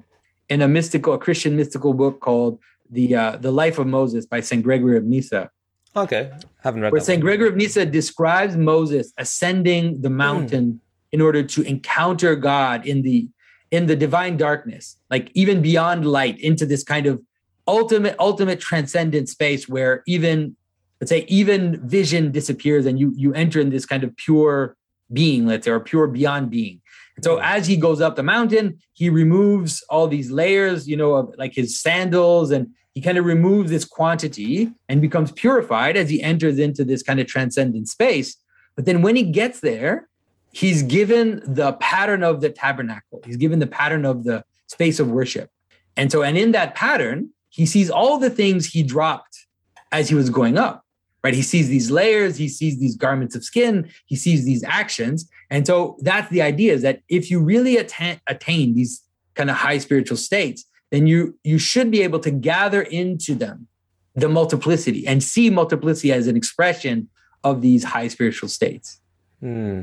in 0.49 0.61
a 0.61 0.67
mystical, 0.67 1.13
a 1.13 1.17
Christian 1.17 1.55
mystical 1.55 1.93
book 1.93 2.19
called 2.19 2.59
the 2.89 3.15
uh, 3.15 3.37
the 3.37 3.51
Life 3.51 3.77
of 3.77 3.87
Moses 3.87 4.25
by 4.25 4.41
Saint 4.41 4.63
Gregory 4.63 4.97
of 4.97 5.05
Nyssa, 5.05 5.49
Okay, 5.95 6.31
haven't 6.61 6.81
read. 6.81 6.91
Where 6.91 7.01
Saint 7.01 7.21
Gregory 7.21 7.49
of 7.49 7.55
Nyssa 7.55 7.85
describes 7.85 8.55
Moses 8.55 9.11
ascending 9.17 10.01
the 10.01 10.09
mountain 10.09 10.73
mm. 10.73 10.79
In 11.11 11.21
order 11.21 11.43
to 11.43 11.61
encounter 11.63 12.35
God 12.35 12.85
in 12.85 13.01
the 13.01 13.29
in 13.71 13.85
the 13.85 13.95
divine 13.95 14.35
darkness, 14.35 14.97
like 15.11 15.31
even 15.35 15.61
beyond 15.61 16.05
light, 16.05 16.39
into 16.39 16.65
this 16.65 16.83
kind 16.83 17.05
of 17.05 17.21
ultimate 17.67 18.15
ultimate 18.19 18.59
transcendent 18.59 19.29
space 19.29 19.69
where 19.69 20.03
even 20.07 20.55
let's 20.99 21.09
say 21.09 21.25
even 21.27 21.87
vision 21.87 22.31
disappears 22.31 22.85
and 22.85 22.99
you 22.99 23.13
you 23.15 23.33
enter 23.33 23.59
in 23.59 23.69
this 23.69 23.85
kind 23.85 24.03
of 24.03 24.15
pure 24.15 24.75
being, 25.11 25.45
let's 25.45 25.65
say, 25.65 25.71
or 25.71 25.79
pure 25.79 26.07
beyond 26.07 26.49
being. 26.49 26.81
And 27.15 27.23
so 27.23 27.37
as 27.39 27.67
he 27.67 27.75
goes 27.75 28.01
up 28.01 28.15
the 28.15 28.23
mountain, 28.23 28.79
he 28.93 29.09
removes 29.09 29.83
all 29.89 30.07
these 30.07 30.31
layers, 30.31 30.87
you 30.87 30.95
know, 30.95 31.15
of 31.15 31.33
like 31.37 31.53
his 31.53 31.79
sandals 31.79 32.51
and 32.51 32.67
he 32.93 33.01
kind 33.01 33.17
of 33.17 33.25
removes 33.25 33.69
this 33.69 33.85
quantity 33.85 34.71
and 34.87 35.01
becomes 35.01 35.31
purified 35.31 35.95
as 35.95 36.09
he 36.09 36.21
enters 36.21 36.59
into 36.59 36.83
this 36.83 37.03
kind 37.03 37.19
of 37.19 37.27
transcendent 37.27 37.87
space. 37.87 38.35
But 38.75 38.85
then 38.85 39.01
when 39.01 39.15
he 39.15 39.23
gets 39.23 39.59
there, 39.59 40.08
he's 40.51 40.83
given 40.83 41.41
the 41.45 41.73
pattern 41.73 42.23
of 42.23 42.41
the 42.41 42.49
tabernacle, 42.49 43.21
he's 43.25 43.37
given 43.37 43.59
the 43.59 43.67
pattern 43.67 44.05
of 44.05 44.23
the 44.23 44.43
space 44.67 44.99
of 44.99 45.09
worship. 45.09 45.49
And 45.97 46.11
so, 46.11 46.21
and 46.21 46.37
in 46.37 46.51
that 46.53 46.75
pattern, 46.75 47.29
he 47.49 47.65
sees 47.65 47.89
all 47.89 48.17
the 48.17 48.29
things 48.29 48.67
he 48.67 48.83
dropped 48.83 49.45
as 49.91 50.09
he 50.09 50.15
was 50.15 50.29
going 50.29 50.57
up, 50.57 50.85
right? 51.23 51.33
He 51.33 51.41
sees 51.41 51.67
these 51.67 51.91
layers, 51.91 52.37
he 52.37 52.47
sees 52.47 52.79
these 52.79 52.95
garments 52.95 53.35
of 53.35 53.43
skin, 53.43 53.89
he 54.05 54.15
sees 54.15 54.45
these 54.45 54.63
actions. 54.63 55.29
And 55.49 55.65
so 55.65 55.97
that's 56.01 56.29
the 56.29 56.41
idea 56.41 56.73
is 56.73 56.83
that 56.83 57.01
if 57.09 57.31
you 57.31 57.39
really 57.39 57.77
attain, 57.77 58.21
attain 58.27 58.75
these 58.75 59.03
kind 59.33 59.49
of 59.49 59.55
high 59.55 59.79
spiritual 59.79 60.17
states, 60.17 60.65
then 60.91 61.07
you 61.07 61.37
you 61.43 61.57
should 61.59 61.91
be 61.91 62.01
able 62.01 62.19
to 62.19 62.31
gather 62.31 62.81
into 62.81 63.35
them 63.35 63.67
the 64.15 64.27
multiplicity 64.27 65.07
and 65.07 65.23
see 65.23 65.49
multiplicity 65.49 66.11
as 66.11 66.27
an 66.27 66.35
expression 66.35 67.09
of 67.43 67.61
these 67.61 67.83
high 67.83 68.07
spiritual 68.07 68.49
states. 68.49 68.99
Hmm. 69.39 69.81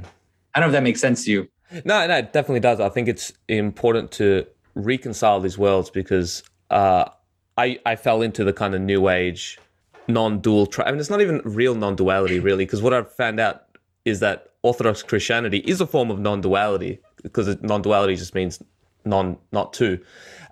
I 0.57 0.61
don't 0.61 0.69
know 0.69 0.77
if 0.77 0.79
that 0.79 0.85
makes 0.85 1.03
sense 1.03 1.27
to 1.27 1.31
you. 1.31 1.49
No, 1.85 2.07
no, 2.07 2.17
it 2.17 2.33
definitely 2.33 2.61
does. 2.61 2.81
I 2.81 2.89
think 2.89 3.09
it's 3.09 3.31
important 3.47 4.11
to 4.13 4.47
reconcile 4.75 5.39
these 5.39 5.59
worlds 5.59 5.91
because 5.91 6.43
uh, 6.71 7.11
I 7.59 7.79
I 7.85 7.97
fell 7.97 8.23
into 8.23 8.43
the 8.43 8.55
kind 8.55 8.75
of 8.75 8.81
new 8.81 9.09
age 9.09 9.59
non-dual. 10.09 10.67
Tri- 10.69 10.87
I 10.87 10.91
mean, 10.93 11.01
it's 11.01 11.11
not 11.11 11.21
even 11.21 11.43
real 11.45 11.75
non-duality 11.75 12.41
really, 12.41 12.65
because 12.65 12.81
what 12.81 12.95
I've 12.95 13.13
found 13.13 13.39
out 13.39 13.65
is 14.07 14.21
that 14.21 14.53
Orthodox 14.63 15.03
Christianity 15.03 15.59
is 15.59 15.81
a 15.81 15.87
form 15.87 16.11
of 16.11 16.21
non-duality 16.21 17.01
because 17.23 17.61
non-duality 17.63 18.17
just 18.17 18.35
means 18.35 18.63
non 19.05 19.37
not 19.53 19.75
two. 19.75 20.01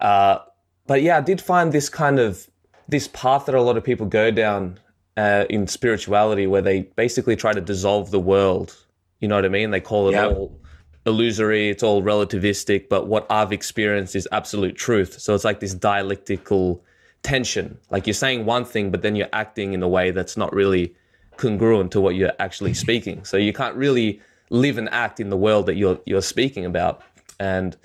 Uh, 0.00 0.38
but 0.86 1.00
yeah, 1.00 1.16
I 1.16 1.22
did 1.22 1.40
find 1.40 1.72
this 1.72 1.88
kind 1.88 2.18
of 2.18 2.50
this 2.88 3.08
path 3.08 3.46
that 3.46 3.54
a 3.54 3.62
lot 3.62 3.78
of 3.78 3.84
people 3.84 4.04
go 4.04 4.30
down 4.30 4.78
uh, 5.16 5.46
in 5.48 5.66
spirituality, 5.66 6.46
where 6.46 6.60
they 6.60 6.82
basically 6.96 7.36
try 7.36 7.54
to 7.54 7.60
dissolve 7.62 8.10
the 8.10 8.20
world. 8.20 8.76
You 9.20 9.28
know 9.28 9.36
what 9.36 9.44
I 9.44 9.48
mean? 9.48 9.70
They 9.70 9.80
call 9.80 10.08
it 10.08 10.12
yep. 10.12 10.36
all 10.36 10.60
illusory, 11.06 11.68
it's 11.68 11.82
all 11.82 12.02
relativistic, 12.02 12.88
but 12.88 13.06
what 13.06 13.26
I've 13.30 13.52
experienced 13.52 14.16
is 14.16 14.26
absolute 14.32 14.76
truth. 14.76 15.20
So 15.20 15.34
it's 15.34 15.44
like 15.44 15.60
this 15.60 15.74
dialectical 15.74 16.82
tension. 17.22 17.78
Like 17.90 18.06
you're 18.06 18.14
saying 18.14 18.46
one 18.46 18.64
thing, 18.64 18.90
but 18.90 19.02
then 19.02 19.16
you're 19.16 19.28
acting 19.32 19.72
in 19.72 19.82
a 19.82 19.88
way 19.88 20.10
that's 20.10 20.36
not 20.36 20.52
really 20.54 20.94
congruent 21.36 21.90
to 21.92 22.00
what 22.00 22.14
you're 22.14 22.32
actually 22.38 22.74
speaking. 22.84 23.24
So 23.24 23.36
you 23.36 23.52
can't 23.52 23.76
really 23.76 24.20
live 24.50 24.78
and 24.78 24.88
act 24.90 25.20
in 25.20 25.30
the 25.30 25.36
world 25.36 25.66
that 25.66 25.74
you're 25.74 25.98
you're 26.06 26.22
speaking 26.22 26.64
about. 26.64 27.02
And 27.40 27.76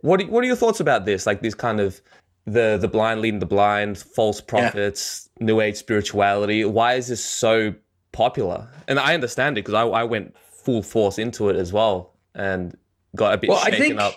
what 0.00 0.22
are, 0.22 0.26
what 0.26 0.42
are 0.42 0.46
your 0.46 0.56
thoughts 0.56 0.80
about 0.80 1.04
this? 1.04 1.26
Like 1.26 1.42
this 1.42 1.54
kind 1.54 1.80
of 1.80 2.00
the 2.46 2.78
the 2.80 2.88
blind 2.88 3.20
leading 3.20 3.40
the 3.40 3.46
blind, 3.46 3.98
false 3.98 4.40
prophets, 4.40 5.28
yeah. 5.38 5.46
new 5.46 5.60
age 5.60 5.76
spirituality. 5.76 6.64
Why 6.64 6.94
is 6.94 7.08
this 7.08 7.24
so 7.24 7.74
popular? 8.12 8.68
And 8.88 8.98
I 8.98 9.14
understand 9.14 9.58
it 9.58 9.64
because 9.64 9.74
I, 9.74 9.82
I 9.84 10.04
went 10.04 10.34
full 10.64 10.82
force 10.82 11.18
into 11.18 11.48
it 11.48 11.56
as 11.56 11.72
well 11.72 12.14
and 12.34 12.76
got 13.14 13.34
a 13.34 13.38
bit 13.38 13.50
well, 13.50 13.64
shaken 13.64 13.80
think, 13.80 14.00
up. 14.00 14.14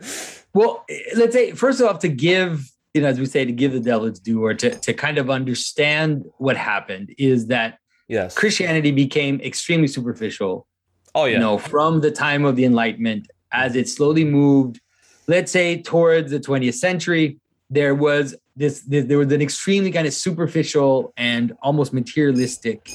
well, 0.54 0.84
let's 1.16 1.34
say 1.34 1.52
first 1.52 1.80
off 1.82 1.98
to 2.00 2.08
give 2.08 2.70
you 2.94 3.02
know, 3.02 3.08
as 3.08 3.20
we 3.20 3.26
say, 3.26 3.44
to 3.44 3.52
give 3.52 3.72
the 3.72 3.80
devil 3.80 4.06
its 4.06 4.18
due 4.18 4.44
or 4.44 4.54
to, 4.54 4.70
to 4.70 4.92
kind 4.92 5.18
of 5.18 5.30
understand 5.30 6.24
what 6.38 6.56
happened 6.56 7.14
is 7.18 7.46
that 7.46 7.78
yes. 8.08 8.34
Christianity 8.34 8.90
became 8.90 9.40
extremely 9.40 9.86
superficial. 9.86 10.66
Oh, 11.14 11.24
yeah. 11.24 11.34
You 11.34 11.38
know, 11.38 11.58
from 11.58 12.00
the 12.00 12.10
time 12.10 12.44
of 12.44 12.56
the 12.56 12.64
Enlightenment, 12.64 13.28
as 13.52 13.76
it 13.76 13.88
slowly 13.88 14.24
moved, 14.24 14.80
let's 15.26 15.52
say 15.52 15.80
towards 15.82 16.30
the 16.30 16.40
20th 16.40 16.74
century, 16.74 17.38
there 17.68 17.94
was 17.94 18.34
this, 18.56 18.80
this 18.82 19.04
there 19.06 19.18
was 19.18 19.32
an 19.32 19.40
extremely 19.40 19.92
kind 19.92 20.06
of 20.06 20.12
superficial 20.12 21.12
and 21.16 21.52
almost 21.62 21.92
materialistic 21.92 22.90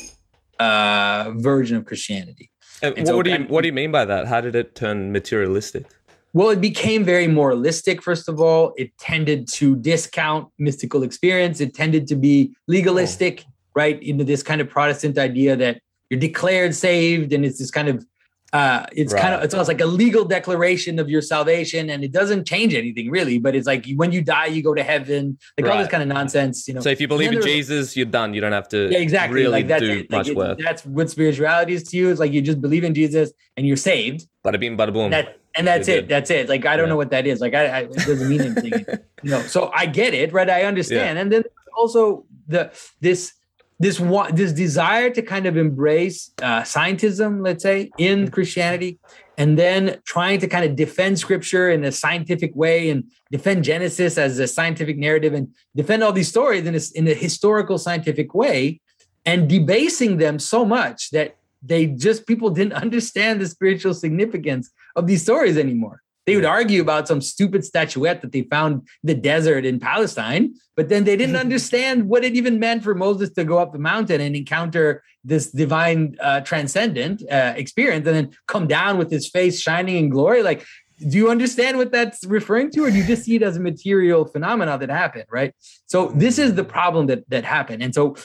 uh, 0.59 1.31
version 1.35 1.77
of 1.77 1.85
Christianity. 1.85 2.51
Uh, 2.85 2.89
and, 2.89 2.97
and 2.99 3.07
what, 3.07 3.13
so, 3.13 3.23
do 3.23 3.31
you, 3.31 3.39
what 3.47 3.61
do 3.61 3.67
you 3.67 3.73
mean 3.73 3.91
by 3.91 4.05
that? 4.05 4.27
How 4.27 4.41
did 4.41 4.55
it 4.55 4.75
turn 4.75 5.11
materialistic? 5.11 5.85
Well, 6.33 6.49
it 6.49 6.59
became 6.59 7.03
very 7.03 7.27
moralistic, 7.27 8.01
first 8.01 8.27
of 8.27 8.41
all. 8.41 8.73
It 8.77 8.97
tended 8.97 9.47
to 9.53 9.75
discount 9.77 10.49
mystical 10.59 11.01
experience. 11.03 11.61
It 11.61 11.73
tended 11.73 12.07
to 12.07 12.15
be 12.15 12.55
legalistic, 12.67 13.45
oh. 13.47 13.51
right? 13.73 14.01
Into 14.03 14.23
this 14.23 14.43
kind 14.43 14.59
of 14.61 14.69
Protestant 14.69 15.17
idea 15.17 15.55
that 15.55 15.81
you're 16.09 16.19
declared 16.19 16.75
saved, 16.75 17.33
and 17.33 17.45
it's 17.45 17.57
this 17.57 17.71
kind 17.71 17.87
of 17.87 18.05
uh, 18.55 18.85
it's 18.93 19.11
right. 19.11 19.21
kind 19.21 19.33
of 19.35 19.43
it's 19.43 19.53
almost 19.53 19.67
like 19.67 19.81
a 19.81 19.85
legal 19.85 20.23
declaration 20.23 20.97
of 20.97 21.09
your 21.09 21.21
salvation, 21.21 21.89
and 21.89 22.05
it 22.05 22.13
doesn't 22.13 22.47
change 22.47 22.73
anything 22.73 23.09
really. 23.09 23.37
But 23.37 23.53
it's 23.53 23.67
like 23.67 23.85
when 23.97 24.13
you 24.13 24.21
die, 24.21 24.45
you 24.45 24.63
go 24.63 24.73
to 24.73 24.81
heaven, 24.81 25.37
like 25.57 25.65
right. 25.65 25.73
all 25.73 25.79
this 25.79 25.91
kind 25.91 26.01
of 26.01 26.07
nonsense, 26.07 26.65
you 26.65 26.73
know. 26.73 26.79
So 26.79 26.87
if 26.87 27.01
you 27.01 27.09
believe 27.09 27.33
in 27.33 27.41
Jesus, 27.41 27.97
you're 27.97 28.05
done. 28.05 28.33
You 28.33 28.39
don't 28.39 28.53
have 28.53 28.69
to 28.69 28.87
yeah, 28.89 28.99
exactly. 28.99 29.35
really 29.35 29.51
like 29.51 29.67
that's 29.67 29.81
do 29.81 29.91
it. 29.91 30.09
much 30.09 30.29
like 30.29 30.37
work. 30.37 30.59
That's 30.63 30.85
what 30.85 31.09
spirituality 31.09 31.73
is 31.73 31.83
to 31.89 31.97
you. 31.97 32.09
It's 32.09 32.19
like 32.21 32.31
you 32.31 32.41
just 32.41 32.61
believe 32.61 32.85
in 32.85 32.93
Jesus 32.93 33.33
and 33.57 33.67
you're 33.67 33.75
saved. 33.75 34.25
Bada 34.45 34.57
bing, 34.57 34.77
bada 34.77 34.93
boom. 34.93 35.11
That, 35.11 35.37
and 35.57 35.67
that's 35.67 35.89
it. 35.89 36.07
That's 36.07 36.31
it. 36.31 36.47
Like 36.47 36.65
I 36.65 36.77
don't 36.77 36.85
yeah. 36.85 36.91
know 36.91 36.97
what 36.97 37.09
that 37.09 37.27
is. 37.27 37.41
Like 37.41 37.55
I, 37.55 37.65
I, 37.65 37.79
it 37.81 37.93
doesn't 37.93 38.29
mean 38.29 38.39
anything. 38.39 38.85
you 39.23 39.31
know. 39.31 39.41
So 39.41 39.69
I 39.75 39.85
get 39.85 40.13
it, 40.13 40.31
right? 40.31 40.49
I 40.49 40.63
understand. 40.63 41.17
Yeah. 41.17 41.21
And 41.21 41.29
then 41.29 41.43
also 41.75 42.25
the 42.47 42.71
this 43.01 43.33
this 43.79 43.99
one 43.99 44.33
this 44.35 44.53
desire 44.53 45.09
to 45.09 45.21
kind 45.21 45.45
of 45.45 45.57
embrace 45.57 46.31
uh, 46.41 46.61
scientism, 46.61 47.43
let's 47.43 47.63
say, 47.63 47.91
in 47.97 48.19
mm-hmm. 48.19 48.33
Christianity, 48.33 48.99
and 49.37 49.59
then 49.59 49.99
trying 50.05 50.39
to 50.39 50.47
kind 50.47 50.65
of 50.65 50.75
defend 50.75 51.19
Scripture 51.19 51.69
in 51.69 51.83
a 51.83 51.91
scientific 51.91 52.55
way 52.55 52.89
and 52.89 53.03
defend 53.31 53.63
Genesis 53.63 54.17
as 54.17 54.39
a 54.39 54.47
scientific 54.47 54.97
narrative 54.97 55.33
and 55.33 55.53
defend 55.75 56.03
all 56.03 56.13
these 56.13 56.29
stories 56.29 56.65
in 56.65 56.75
a, 56.75 56.79
in 56.95 57.07
a 57.07 57.13
historical 57.13 57.77
scientific 57.77 58.33
way, 58.33 58.79
and 59.25 59.49
debasing 59.49 60.17
them 60.17 60.39
so 60.39 60.63
much 60.63 61.09
that 61.11 61.35
they 61.61 61.87
just 61.87 62.27
people 62.27 62.49
didn't 62.49 62.73
understand 62.85 63.41
the 63.41 63.47
spiritual 63.47 63.93
significance 63.93 64.71
of 64.95 65.07
these 65.07 65.21
stories 65.21 65.57
anymore. 65.57 66.01
They 66.25 66.35
would 66.35 66.45
argue 66.45 66.81
about 66.81 67.07
some 67.07 67.21
stupid 67.21 67.63
statuette 67.63 68.21
that 68.21 68.31
they 68.31 68.43
found 68.43 68.81
in 68.81 68.81
the 69.03 69.13
desert 69.13 69.65
in 69.65 69.79
Palestine, 69.79 70.55
but 70.75 70.89
then 70.89 71.03
they 71.03 71.15
didn't 71.15 71.35
understand 71.45 72.09
what 72.09 72.23
it 72.23 72.35
even 72.35 72.59
meant 72.59 72.83
for 72.83 72.95
Moses 72.95 73.29
to 73.31 73.43
go 73.43 73.59
up 73.59 73.73
the 73.73 73.79
mountain 73.79 74.21
and 74.21 74.35
encounter 74.35 75.03
this 75.23 75.51
divine 75.51 76.15
uh, 76.21 76.41
transcendent 76.41 77.23
uh, 77.31 77.53
experience 77.55 78.07
and 78.07 78.15
then 78.15 78.31
come 78.47 78.67
down 78.67 78.97
with 78.97 79.11
his 79.11 79.27
face 79.27 79.59
shining 79.59 79.97
in 79.97 80.09
glory. 80.09 80.43
Like, 80.43 80.65
do 80.99 81.17
you 81.17 81.29
understand 81.29 81.77
what 81.77 81.91
that's 81.91 82.23
referring 82.25 82.71
to, 82.71 82.85
or 82.85 82.91
do 82.91 82.97
you 82.97 83.05
just 83.05 83.23
see 83.23 83.35
it 83.35 83.43
as 83.43 83.57
a 83.57 83.59
material 83.59 84.25
phenomenon 84.25 84.79
that 84.79 84.89
happened? 84.89 85.25
Right. 85.29 85.53
So 85.87 86.07
this 86.15 86.39
is 86.39 86.55
the 86.55 86.63
problem 86.63 87.07
that 87.07 87.29
that 87.29 87.43
happened, 87.43 87.83
and 87.83 87.93
so 87.93 88.15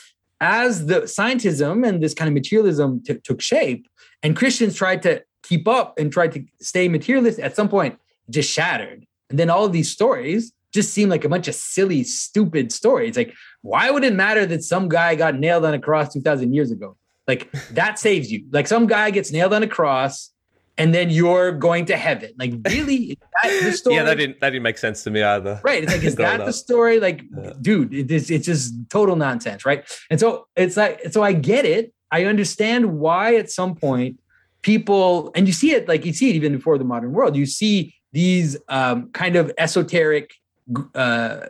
as 0.40 0.86
the 0.86 1.02
scientism 1.02 1.86
and 1.86 2.02
this 2.02 2.14
kind 2.14 2.28
of 2.28 2.34
materialism 2.34 3.02
t- 3.02 3.18
took 3.24 3.42
shape, 3.42 3.86
and 4.22 4.36
Christians 4.36 4.74
tried 4.74 5.02
to 5.02 5.22
keep 5.50 5.66
up 5.66 5.98
and 5.98 6.12
tried 6.12 6.30
to 6.30 6.44
stay 6.60 6.88
materialist, 6.88 7.40
at 7.40 7.56
some 7.56 7.68
point 7.68 7.98
just 8.30 8.50
shattered. 8.50 9.04
And 9.28 9.38
then 9.38 9.50
all 9.50 9.64
of 9.64 9.72
these 9.72 9.90
stories 9.90 10.52
just 10.72 10.94
seem 10.94 11.08
like 11.08 11.24
a 11.24 11.28
bunch 11.28 11.48
of 11.48 11.56
silly, 11.56 12.04
stupid 12.04 12.72
stories. 12.72 13.16
Like, 13.16 13.34
why 13.62 13.90
would 13.90 14.04
it 14.04 14.14
matter 14.14 14.46
that 14.46 14.62
some 14.62 14.88
guy 14.88 15.16
got 15.16 15.34
nailed 15.34 15.64
on 15.64 15.74
a 15.74 15.80
cross 15.80 16.12
2000 16.12 16.54
years 16.54 16.70
ago? 16.70 16.96
Like, 17.26 17.50
that 17.72 17.98
saves 17.98 18.30
you. 18.30 18.46
Like, 18.52 18.68
some 18.68 18.86
guy 18.86 19.10
gets 19.10 19.32
nailed 19.32 19.52
on 19.52 19.64
a 19.64 19.68
cross 19.68 20.30
and 20.78 20.94
then 20.94 21.10
you're 21.10 21.50
going 21.50 21.86
to 21.86 21.96
heaven. 21.96 22.30
Like, 22.38 22.52
really? 22.68 23.18
That 23.42 23.60
the 23.64 23.72
story? 23.72 23.96
yeah, 23.96 24.04
that 24.04 24.14
didn't 24.14 24.40
that 24.40 24.50
didn't 24.50 24.62
make 24.62 24.78
sense 24.78 25.02
to 25.02 25.10
me 25.10 25.20
either. 25.20 25.60
Right. 25.64 25.82
It's 25.82 25.92
like, 25.92 26.04
is 26.04 26.14
that 26.26 26.44
the 26.44 26.52
story? 26.52 27.00
Like, 27.00 27.22
yeah. 27.36 27.54
dude, 27.60 27.92
it 27.92 28.10
is 28.12 28.30
it's 28.30 28.46
just 28.46 28.72
total 28.88 29.16
nonsense, 29.16 29.66
right? 29.66 29.84
And 30.10 30.20
so 30.20 30.46
it's 30.54 30.76
like, 30.76 31.00
so 31.10 31.24
I 31.24 31.32
get 31.32 31.64
it. 31.64 31.92
I 32.12 32.26
understand 32.26 32.98
why 33.00 33.34
at 33.34 33.50
some 33.50 33.74
point 33.74 34.20
people, 34.62 35.30
and 35.34 35.46
you 35.46 35.52
see 35.52 35.72
it 35.72 35.88
like 35.88 36.04
you 36.04 36.12
see 36.12 36.30
it 36.30 36.36
even 36.36 36.56
before 36.56 36.78
the 36.78 36.84
modern 36.84 37.12
world, 37.12 37.36
you 37.36 37.46
see 37.46 37.94
these 38.12 38.56
um, 38.68 39.10
kind 39.12 39.36
of 39.36 39.52
esoteric 39.58 40.32
uh, 40.94 41.46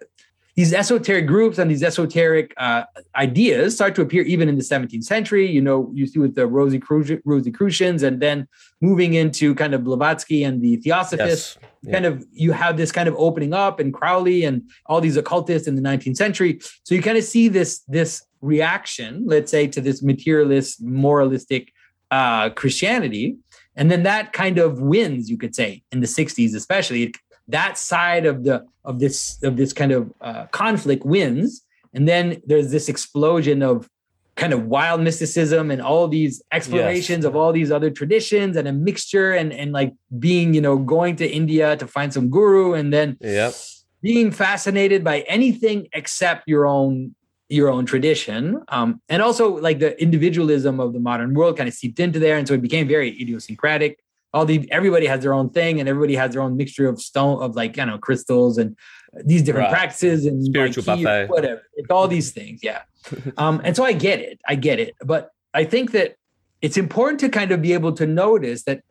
these 0.56 0.74
esoteric 0.74 1.26
groups 1.26 1.58
and 1.58 1.70
these 1.70 1.82
esoteric 1.82 2.52
uh, 2.58 2.82
ideas 3.16 3.74
start 3.74 3.94
to 3.94 4.02
appear 4.02 4.22
even 4.24 4.46
in 4.46 4.56
the 4.56 4.62
17th 4.62 5.04
century. 5.04 5.46
You 5.46 5.62
know, 5.62 5.90
you 5.94 6.06
see 6.06 6.18
with 6.18 6.34
the 6.34 6.46
Rosicrucians, 6.46 8.02
and 8.02 8.20
then 8.20 8.46
moving 8.82 9.14
into 9.14 9.54
kind 9.54 9.74
of 9.74 9.84
Blavatsky 9.84 10.44
and 10.44 10.60
the 10.60 10.76
Theosophists. 10.76 11.56
Yes. 11.60 11.70
Yeah. 11.82 11.92
Kind 11.92 12.04
of, 12.04 12.26
you 12.32 12.52
have 12.52 12.76
this 12.76 12.92
kind 12.92 13.08
of 13.08 13.14
opening 13.16 13.54
up, 13.54 13.80
and 13.80 13.94
Crowley 13.94 14.44
and 14.44 14.62
all 14.84 15.00
these 15.00 15.16
occultists 15.16 15.66
in 15.66 15.76
the 15.76 15.82
19th 15.82 16.16
century. 16.16 16.60
So 16.82 16.94
you 16.94 17.00
kind 17.00 17.16
of 17.16 17.24
see 17.24 17.48
this 17.48 17.80
this 17.88 18.22
reaction, 18.42 19.22
let's 19.26 19.50
say, 19.50 19.66
to 19.68 19.80
this 19.80 20.02
materialist, 20.02 20.82
moralistic 20.82 21.72
uh, 22.10 22.50
Christianity. 22.50 23.36
And 23.76 23.90
then 23.90 24.02
that 24.02 24.32
kind 24.32 24.58
of 24.58 24.80
wins, 24.80 25.30
you 25.30 25.38
could 25.38 25.54
say, 25.54 25.82
in 25.92 26.00
the 26.00 26.06
60s, 26.06 26.54
especially 26.54 27.14
that 27.48 27.78
side 27.78 28.26
of 28.26 28.44
the 28.44 28.64
of 28.84 28.98
this 28.98 29.38
of 29.42 29.56
this 29.56 29.72
kind 29.72 29.92
of 29.92 30.12
uh, 30.20 30.46
conflict 30.46 31.04
wins. 31.04 31.62
And 31.94 32.06
then 32.06 32.40
there's 32.46 32.70
this 32.70 32.88
explosion 32.88 33.62
of 33.62 33.88
kind 34.36 34.52
of 34.52 34.66
wild 34.66 35.02
mysticism 35.02 35.70
and 35.70 35.82
all 35.82 36.08
these 36.08 36.42
explorations 36.50 37.24
yes. 37.24 37.24
of 37.24 37.36
all 37.36 37.52
these 37.52 37.70
other 37.70 37.90
traditions 37.90 38.56
and 38.56 38.66
a 38.66 38.72
mixture 38.72 39.32
and 39.32 39.52
and 39.52 39.72
like 39.72 39.92
being 40.18 40.54
you 40.54 40.60
know 40.60 40.78
going 40.78 41.14
to 41.16 41.28
India 41.28 41.76
to 41.76 41.86
find 41.86 42.12
some 42.12 42.30
guru 42.30 42.72
and 42.72 42.92
then 42.92 43.18
yep. 43.20 43.52
being 44.00 44.30
fascinated 44.30 45.04
by 45.04 45.20
anything 45.22 45.88
except 45.92 46.44
your 46.46 46.66
own 46.66 47.14
your 47.50 47.68
own 47.68 47.84
tradition. 47.84 48.62
Um, 48.68 49.02
and 49.08 49.20
also 49.20 49.58
like 49.58 49.80
the 49.80 50.00
individualism 50.00 50.78
of 50.80 50.92
the 50.92 51.00
modern 51.00 51.34
world 51.34 51.56
kind 51.56 51.68
of 51.68 51.74
seeped 51.74 51.98
into 51.98 52.18
there. 52.18 52.38
And 52.38 52.46
so 52.46 52.54
it 52.54 52.62
became 52.62 52.86
very 52.86 53.10
idiosyncratic. 53.20 53.98
All 54.32 54.44
the 54.44 54.70
everybody 54.70 55.06
has 55.06 55.22
their 55.22 55.34
own 55.34 55.50
thing 55.50 55.80
and 55.80 55.88
everybody 55.88 56.14
has 56.14 56.32
their 56.32 56.42
own 56.42 56.56
mixture 56.56 56.88
of 56.88 57.00
stone 57.02 57.42
of 57.42 57.56
like, 57.56 57.76
you 57.76 57.84
know, 57.84 57.98
crystals 57.98 58.58
and 58.58 58.76
these 59.24 59.42
different 59.42 59.66
right. 59.66 59.74
practices 59.74 60.24
and 60.24 60.44
spiritual 60.44 60.84
like 60.86 61.02
buffet. 61.02 61.26
whatever. 61.28 61.62
It's 61.74 61.90
all 61.90 62.06
these 62.06 62.30
things. 62.30 62.60
Yeah. 62.62 62.82
um, 63.36 63.60
and 63.64 63.74
so 63.74 63.84
I 63.84 63.92
get 63.92 64.20
it. 64.20 64.40
I 64.46 64.54
get 64.54 64.78
it. 64.78 64.94
But 65.04 65.32
I 65.52 65.64
think 65.64 65.90
that 65.92 66.14
it's 66.62 66.76
important 66.76 67.18
to 67.20 67.28
kind 67.28 67.50
of 67.50 67.60
be 67.60 67.72
able 67.72 67.92
to 67.94 68.06
notice 68.06 68.62
that 68.64 68.82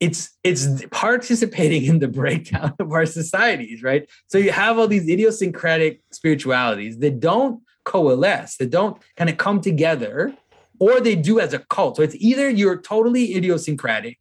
it's 0.00 0.30
it's 0.44 0.84
participating 0.90 1.84
in 1.84 1.98
the 1.98 2.08
breakdown 2.08 2.72
of 2.80 2.92
our 2.92 3.04
societies, 3.04 3.82
right? 3.82 4.08
So 4.28 4.38
you 4.38 4.52
have 4.52 4.78
all 4.78 4.88
these 4.88 5.08
idiosyncratic 5.08 6.00
spiritualities 6.12 6.98
that 6.98 7.20
don't 7.20 7.62
coalesce, 7.86 8.56
that 8.58 8.70
don't 8.70 9.00
kind 9.16 9.30
of 9.30 9.38
come 9.38 9.62
together, 9.62 10.34
or 10.78 11.00
they 11.00 11.16
do 11.16 11.40
as 11.40 11.54
a 11.54 11.60
cult. 11.60 11.96
So 11.96 12.02
it's 12.02 12.16
either 12.16 12.50
you're 12.50 12.78
totally 12.82 13.34
idiosyncratic, 13.34 14.20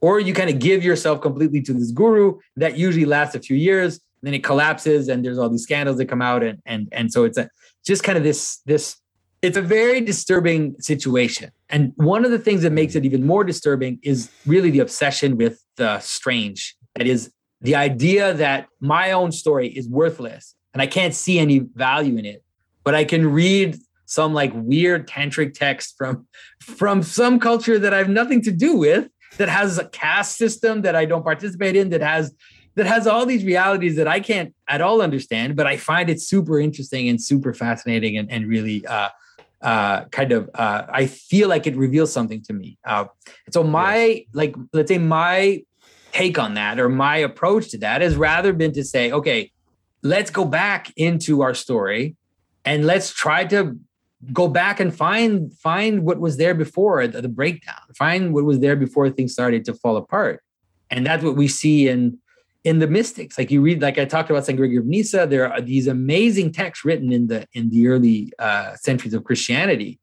or 0.00 0.20
you 0.20 0.32
kind 0.32 0.50
of 0.50 0.60
give 0.60 0.84
yourself 0.84 1.20
completely 1.20 1.60
to 1.62 1.72
this 1.72 1.90
guru 1.90 2.38
that 2.54 2.78
usually 2.78 3.06
lasts 3.06 3.34
a 3.34 3.40
few 3.40 3.56
years, 3.56 3.98
then 4.22 4.34
it 4.34 4.44
collapses, 4.44 5.08
and 5.08 5.24
there's 5.24 5.38
all 5.38 5.48
these 5.48 5.64
scandals 5.64 5.96
that 5.96 6.06
come 6.06 6.22
out, 6.22 6.44
and 6.44 6.62
and 6.66 6.88
and 6.92 7.12
so 7.12 7.24
it's 7.24 7.38
a 7.38 7.50
just 7.84 8.04
kind 8.04 8.16
of 8.16 8.22
this 8.22 8.58
this. 8.66 8.96
It's 9.42 9.56
a 9.56 9.62
very 9.62 10.00
disturbing 10.00 10.74
situation. 10.80 11.52
And 11.68 11.92
one 11.96 12.24
of 12.24 12.30
the 12.30 12.38
things 12.38 12.62
that 12.62 12.72
makes 12.72 12.94
it 12.96 13.04
even 13.04 13.24
more 13.24 13.44
disturbing 13.44 14.00
is 14.02 14.30
really 14.46 14.70
the 14.70 14.80
obsession 14.80 15.36
with 15.36 15.62
the 15.76 16.00
strange. 16.00 16.74
That 16.96 17.06
is 17.06 17.30
the 17.60 17.74
idea 17.74 18.32
that 18.34 18.66
my 18.80 19.12
own 19.12 19.30
story 19.32 19.68
is 19.68 19.88
worthless 19.88 20.54
and 20.72 20.82
I 20.82 20.86
can't 20.86 21.14
see 21.14 21.38
any 21.38 21.60
value 21.74 22.16
in 22.16 22.24
it 22.24 22.42
but 22.86 22.94
I 22.94 23.04
can 23.04 23.30
read 23.30 23.76
some 24.06 24.32
like 24.32 24.52
weird 24.54 25.08
tantric 25.08 25.54
text 25.54 25.96
from 25.98 26.26
from 26.60 27.02
some 27.02 27.40
culture 27.40 27.78
that 27.80 27.92
I 27.92 27.98
have 27.98 28.08
nothing 28.08 28.40
to 28.42 28.52
do 28.52 28.76
with 28.76 29.08
that 29.38 29.48
has 29.48 29.76
a 29.76 29.86
caste 29.88 30.36
system 30.38 30.82
that 30.82 30.94
I 30.94 31.04
don't 31.04 31.24
participate 31.24 31.74
in 31.74 31.90
that 31.90 32.00
has 32.00 32.32
that 32.76 32.86
has 32.86 33.08
all 33.08 33.26
these 33.26 33.44
realities 33.44 33.96
that 33.96 34.06
I 34.06 34.20
can't 34.20 34.54
at 34.68 34.80
all 34.80 35.02
understand, 35.02 35.56
but 35.56 35.66
I 35.66 35.76
find 35.76 36.08
it 36.08 36.20
super 36.20 36.60
interesting 36.60 37.08
and 37.08 37.20
super 37.20 37.52
fascinating 37.52 38.18
and, 38.18 38.30
and 38.30 38.46
really 38.46 38.86
uh, 38.86 39.08
uh, 39.62 40.04
kind 40.04 40.30
of 40.30 40.48
uh, 40.54 40.84
I 40.88 41.06
feel 41.06 41.48
like 41.48 41.66
it 41.66 41.74
reveals 41.74 42.12
something 42.12 42.40
to 42.42 42.52
me. 42.52 42.78
Uh, 42.84 43.06
so 43.50 43.64
my 43.64 44.04
yes. 44.04 44.22
like 44.32 44.54
let's 44.72 44.88
say 44.88 44.98
my 44.98 45.64
take 46.12 46.38
on 46.38 46.54
that 46.54 46.78
or 46.78 46.88
my 46.88 47.16
approach 47.16 47.70
to 47.70 47.78
that 47.78 48.00
has 48.00 48.14
rather 48.14 48.52
been 48.52 48.72
to 48.74 48.84
say, 48.84 49.10
okay, 49.10 49.50
let's 50.02 50.30
go 50.30 50.44
back 50.44 50.92
into 50.96 51.42
our 51.42 51.52
story 51.52 52.14
and 52.66 52.84
let's 52.84 53.12
try 53.12 53.44
to 53.46 53.78
go 54.32 54.48
back 54.48 54.80
and 54.80 54.94
find 54.94 55.52
find 55.54 56.02
what 56.02 56.18
was 56.20 56.36
there 56.36 56.54
before 56.54 57.06
the, 57.06 57.22
the 57.22 57.28
breakdown, 57.28 57.80
find 57.96 58.34
what 58.34 58.44
was 58.44 58.60
there 58.60 58.76
before 58.76 59.08
things 59.08 59.32
started 59.32 59.64
to 59.64 59.74
fall 59.74 59.96
apart, 59.96 60.42
and 60.90 61.06
that's 61.06 61.24
what 61.24 61.36
we 61.36 61.48
see 61.48 61.88
in 61.88 62.18
in 62.64 62.80
the 62.80 62.88
mystics. 62.88 63.38
Like 63.38 63.50
you 63.50 63.62
read 63.62 63.80
like 63.80 63.96
i 63.96 64.04
talked 64.04 64.28
about 64.28 64.44
st 64.44 64.58
gregory 64.58 64.76
of 64.76 64.86
nyssa 64.86 65.26
there 65.26 65.50
are 65.50 65.60
these 65.60 65.86
amazing 65.86 66.52
texts 66.52 66.84
written 66.84 67.12
in 67.12 67.28
the 67.28 67.46
in 67.54 67.70
the 67.70 67.88
early 67.88 68.32
uh, 68.38 68.74
centuries 68.74 69.14
of 69.14 69.24
christianity 69.24 70.00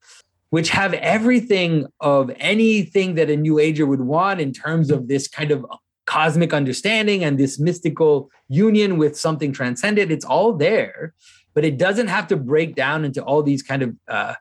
which 0.54 0.70
have 0.70 0.94
everything 0.94 1.88
of 2.00 2.32
anything 2.38 3.16
that 3.16 3.28
a 3.28 3.36
new 3.36 3.58
ager 3.58 3.88
would 3.88 4.02
want 4.02 4.40
in 4.40 4.54
terms 4.54 4.92
of 4.92 5.08
this 5.08 5.28
kind 5.28 5.50
of 5.50 5.66
cosmic 6.06 6.54
understanding 6.54 7.24
and 7.24 7.40
this 7.40 7.60
mystical 7.60 8.30
union 8.50 8.98
with 9.00 9.18
something 9.18 9.52
transcendent. 9.52 10.12
It's 10.12 10.24
all 10.24 10.54
there 10.54 11.16
but 11.54 11.64
it 11.64 11.78
doesn't 11.78 12.08
have 12.08 12.28
to 12.28 12.38
break 12.38 12.76
down 12.76 13.06
into 13.06 13.24
all 13.24 13.44
these 13.44 13.64
kind 13.64 13.82
of 13.82 13.96
uh, 14.08 14.34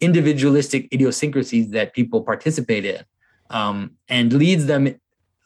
individualistic 0.00 0.88
idiosyncrasies 0.92 1.70
that 1.70 1.94
people 1.94 2.22
participate 2.22 2.84
in 2.84 3.02
um, 3.50 3.92
and 4.08 4.32
leads 4.32 4.66
them 4.66 4.94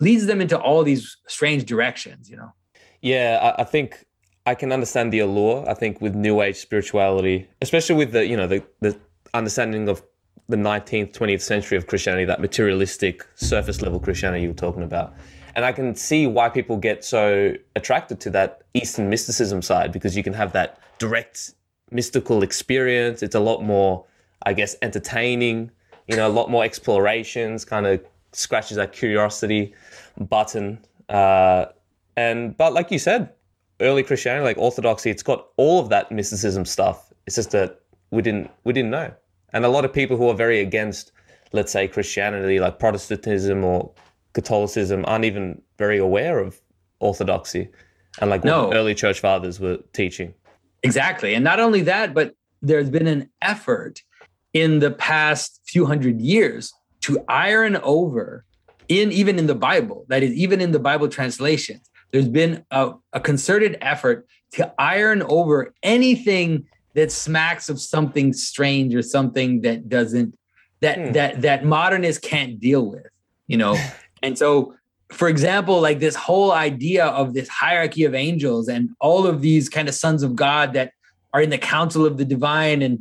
leads 0.00 0.26
them 0.26 0.40
into 0.40 0.58
all 0.58 0.82
these 0.82 1.16
strange 1.28 1.64
directions, 1.64 2.28
you 2.28 2.36
know? 2.36 2.52
Yeah, 3.00 3.38
I, 3.56 3.62
I 3.62 3.64
think 3.64 4.04
I 4.46 4.54
can 4.54 4.72
understand 4.72 5.12
the 5.12 5.20
allure. 5.20 5.64
I 5.68 5.74
think 5.74 6.00
with 6.00 6.14
New 6.14 6.42
Age 6.42 6.56
spirituality, 6.56 7.48
especially 7.60 7.94
with 7.94 8.10
the, 8.10 8.26
you 8.26 8.36
know, 8.36 8.48
the, 8.48 8.64
the 8.80 8.98
understanding 9.32 9.88
of 9.88 10.02
the 10.48 10.56
19th, 10.56 11.12
20th 11.12 11.40
century 11.42 11.78
of 11.78 11.86
Christianity, 11.86 12.24
that 12.24 12.40
materialistic 12.40 13.24
surface 13.36 13.80
level 13.80 14.00
Christianity 14.00 14.42
you 14.42 14.48
were 14.48 14.54
talking 14.54 14.82
about. 14.82 15.14
And 15.54 15.64
I 15.64 15.70
can 15.70 15.94
see 15.94 16.26
why 16.26 16.48
people 16.48 16.76
get 16.76 17.04
so 17.04 17.54
attracted 17.76 18.20
to 18.20 18.30
that 18.30 18.62
Eastern 18.74 19.08
mysticism 19.08 19.62
side 19.62 19.92
because 19.92 20.16
you 20.16 20.22
can 20.22 20.32
have 20.32 20.52
that 20.52 20.80
direct 21.02 21.54
mystical 21.90 22.44
experience. 22.44 23.22
It's 23.24 23.34
a 23.34 23.40
lot 23.40 23.60
more, 23.62 24.04
I 24.46 24.52
guess, 24.52 24.76
entertaining, 24.82 25.70
you 26.06 26.16
know, 26.16 26.28
a 26.28 26.34
lot 26.40 26.48
more 26.48 26.62
explorations, 26.64 27.64
kind 27.64 27.86
of 27.86 28.00
scratches 28.32 28.76
that 28.76 28.92
curiosity 28.92 29.74
button. 30.34 30.78
Uh, 31.08 31.66
and 32.16 32.56
but 32.56 32.72
like 32.72 32.92
you 32.92 33.00
said, 33.00 33.32
early 33.80 34.04
Christianity, 34.04 34.44
like 34.44 34.58
Orthodoxy, 34.58 35.10
it's 35.10 35.24
got 35.24 35.48
all 35.56 35.80
of 35.80 35.88
that 35.88 36.12
mysticism 36.12 36.64
stuff. 36.64 37.12
It's 37.26 37.34
just 37.34 37.50
that 37.50 37.80
we 38.12 38.22
didn't 38.22 38.48
we 38.62 38.72
didn't 38.72 38.92
know. 38.92 39.12
And 39.52 39.64
a 39.64 39.68
lot 39.68 39.84
of 39.84 39.92
people 39.92 40.16
who 40.16 40.28
are 40.28 40.38
very 40.46 40.60
against, 40.60 41.10
let's 41.52 41.72
say, 41.72 41.88
Christianity, 41.88 42.60
like 42.60 42.78
Protestantism 42.78 43.64
or 43.64 43.90
Catholicism, 44.34 45.04
aren't 45.06 45.24
even 45.24 45.60
very 45.78 45.98
aware 45.98 46.38
of 46.38 46.60
Orthodoxy 47.00 47.68
and 48.20 48.30
like 48.30 48.44
no. 48.44 48.68
what 48.68 48.76
early 48.76 48.94
church 48.94 49.20
fathers 49.20 49.58
were 49.58 49.78
teaching. 49.92 50.34
Exactly. 50.82 51.34
And 51.34 51.44
not 51.44 51.60
only 51.60 51.82
that, 51.82 52.14
but 52.14 52.34
there's 52.60 52.90
been 52.90 53.06
an 53.06 53.30
effort 53.40 54.00
in 54.52 54.78
the 54.78 54.90
past 54.90 55.60
few 55.66 55.86
hundred 55.86 56.20
years 56.20 56.72
to 57.02 57.24
iron 57.28 57.76
over 57.76 58.44
in 58.88 59.12
even 59.12 59.38
in 59.38 59.46
the 59.46 59.54
Bible, 59.54 60.04
that 60.08 60.22
is, 60.22 60.32
even 60.32 60.60
in 60.60 60.72
the 60.72 60.78
Bible 60.78 61.08
translations, 61.08 61.88
there's 62.10 62.28
been 62.28 62.64
a, 62.70 62.92
a 63.12 63.20
concerted 63.20 63.78
effort 63.80 64.26
to 64.52 64.72
iron 64.78 65.22
over 65.22 65.72
anything 65.82 66.66
that 66.94 67.10
smacks 67.10 67.68
of 67.68 67.80
something 67.80 68.32
strange 68.32 68.94
or 68.94 69.02
something 69.02 69.62
that 69.62 69.88
doesn't 69.88 70.36
that 70.80 70.98
hmm. 70.98 71.12
that 71.12 71.40
that 71.42 71.64
modernists 71.64 72.26
can't 72.26 72.60
deal 72.60 72.90
with, 72.90 73.06
you 73.46 73.56
know. 73.56 73.76
and 74.22 74.36
so, 74.36 74.74
for 75.12 75.28
example, 75.28 75.80
like 75.80 76.00
this 76.00 76.14
whole 76.14 76.52
idea 76.52 77.06
of 77.06 77.34
this 77.34 77.48
hierarchy 77.48 78.04
of 78.04 78.14
angels 78.14 78.68
and 78.68 78.90
all 79.00 79.26
of 79.26 79.40
these 79.40 79.68
kind 79.68 79.88
of 79.88 79.94
sons 79.94 80.22
of 80.22 80.34
God 80.34 80.72
that 80.72 80.92
are 81.32 81.40
in 81.40 81.50
the 81.50 81.58
council 81.58 82.04
of 82.04 82.18
the 82.18 82.24
divine 82.24 82.82
and 82.82 83.00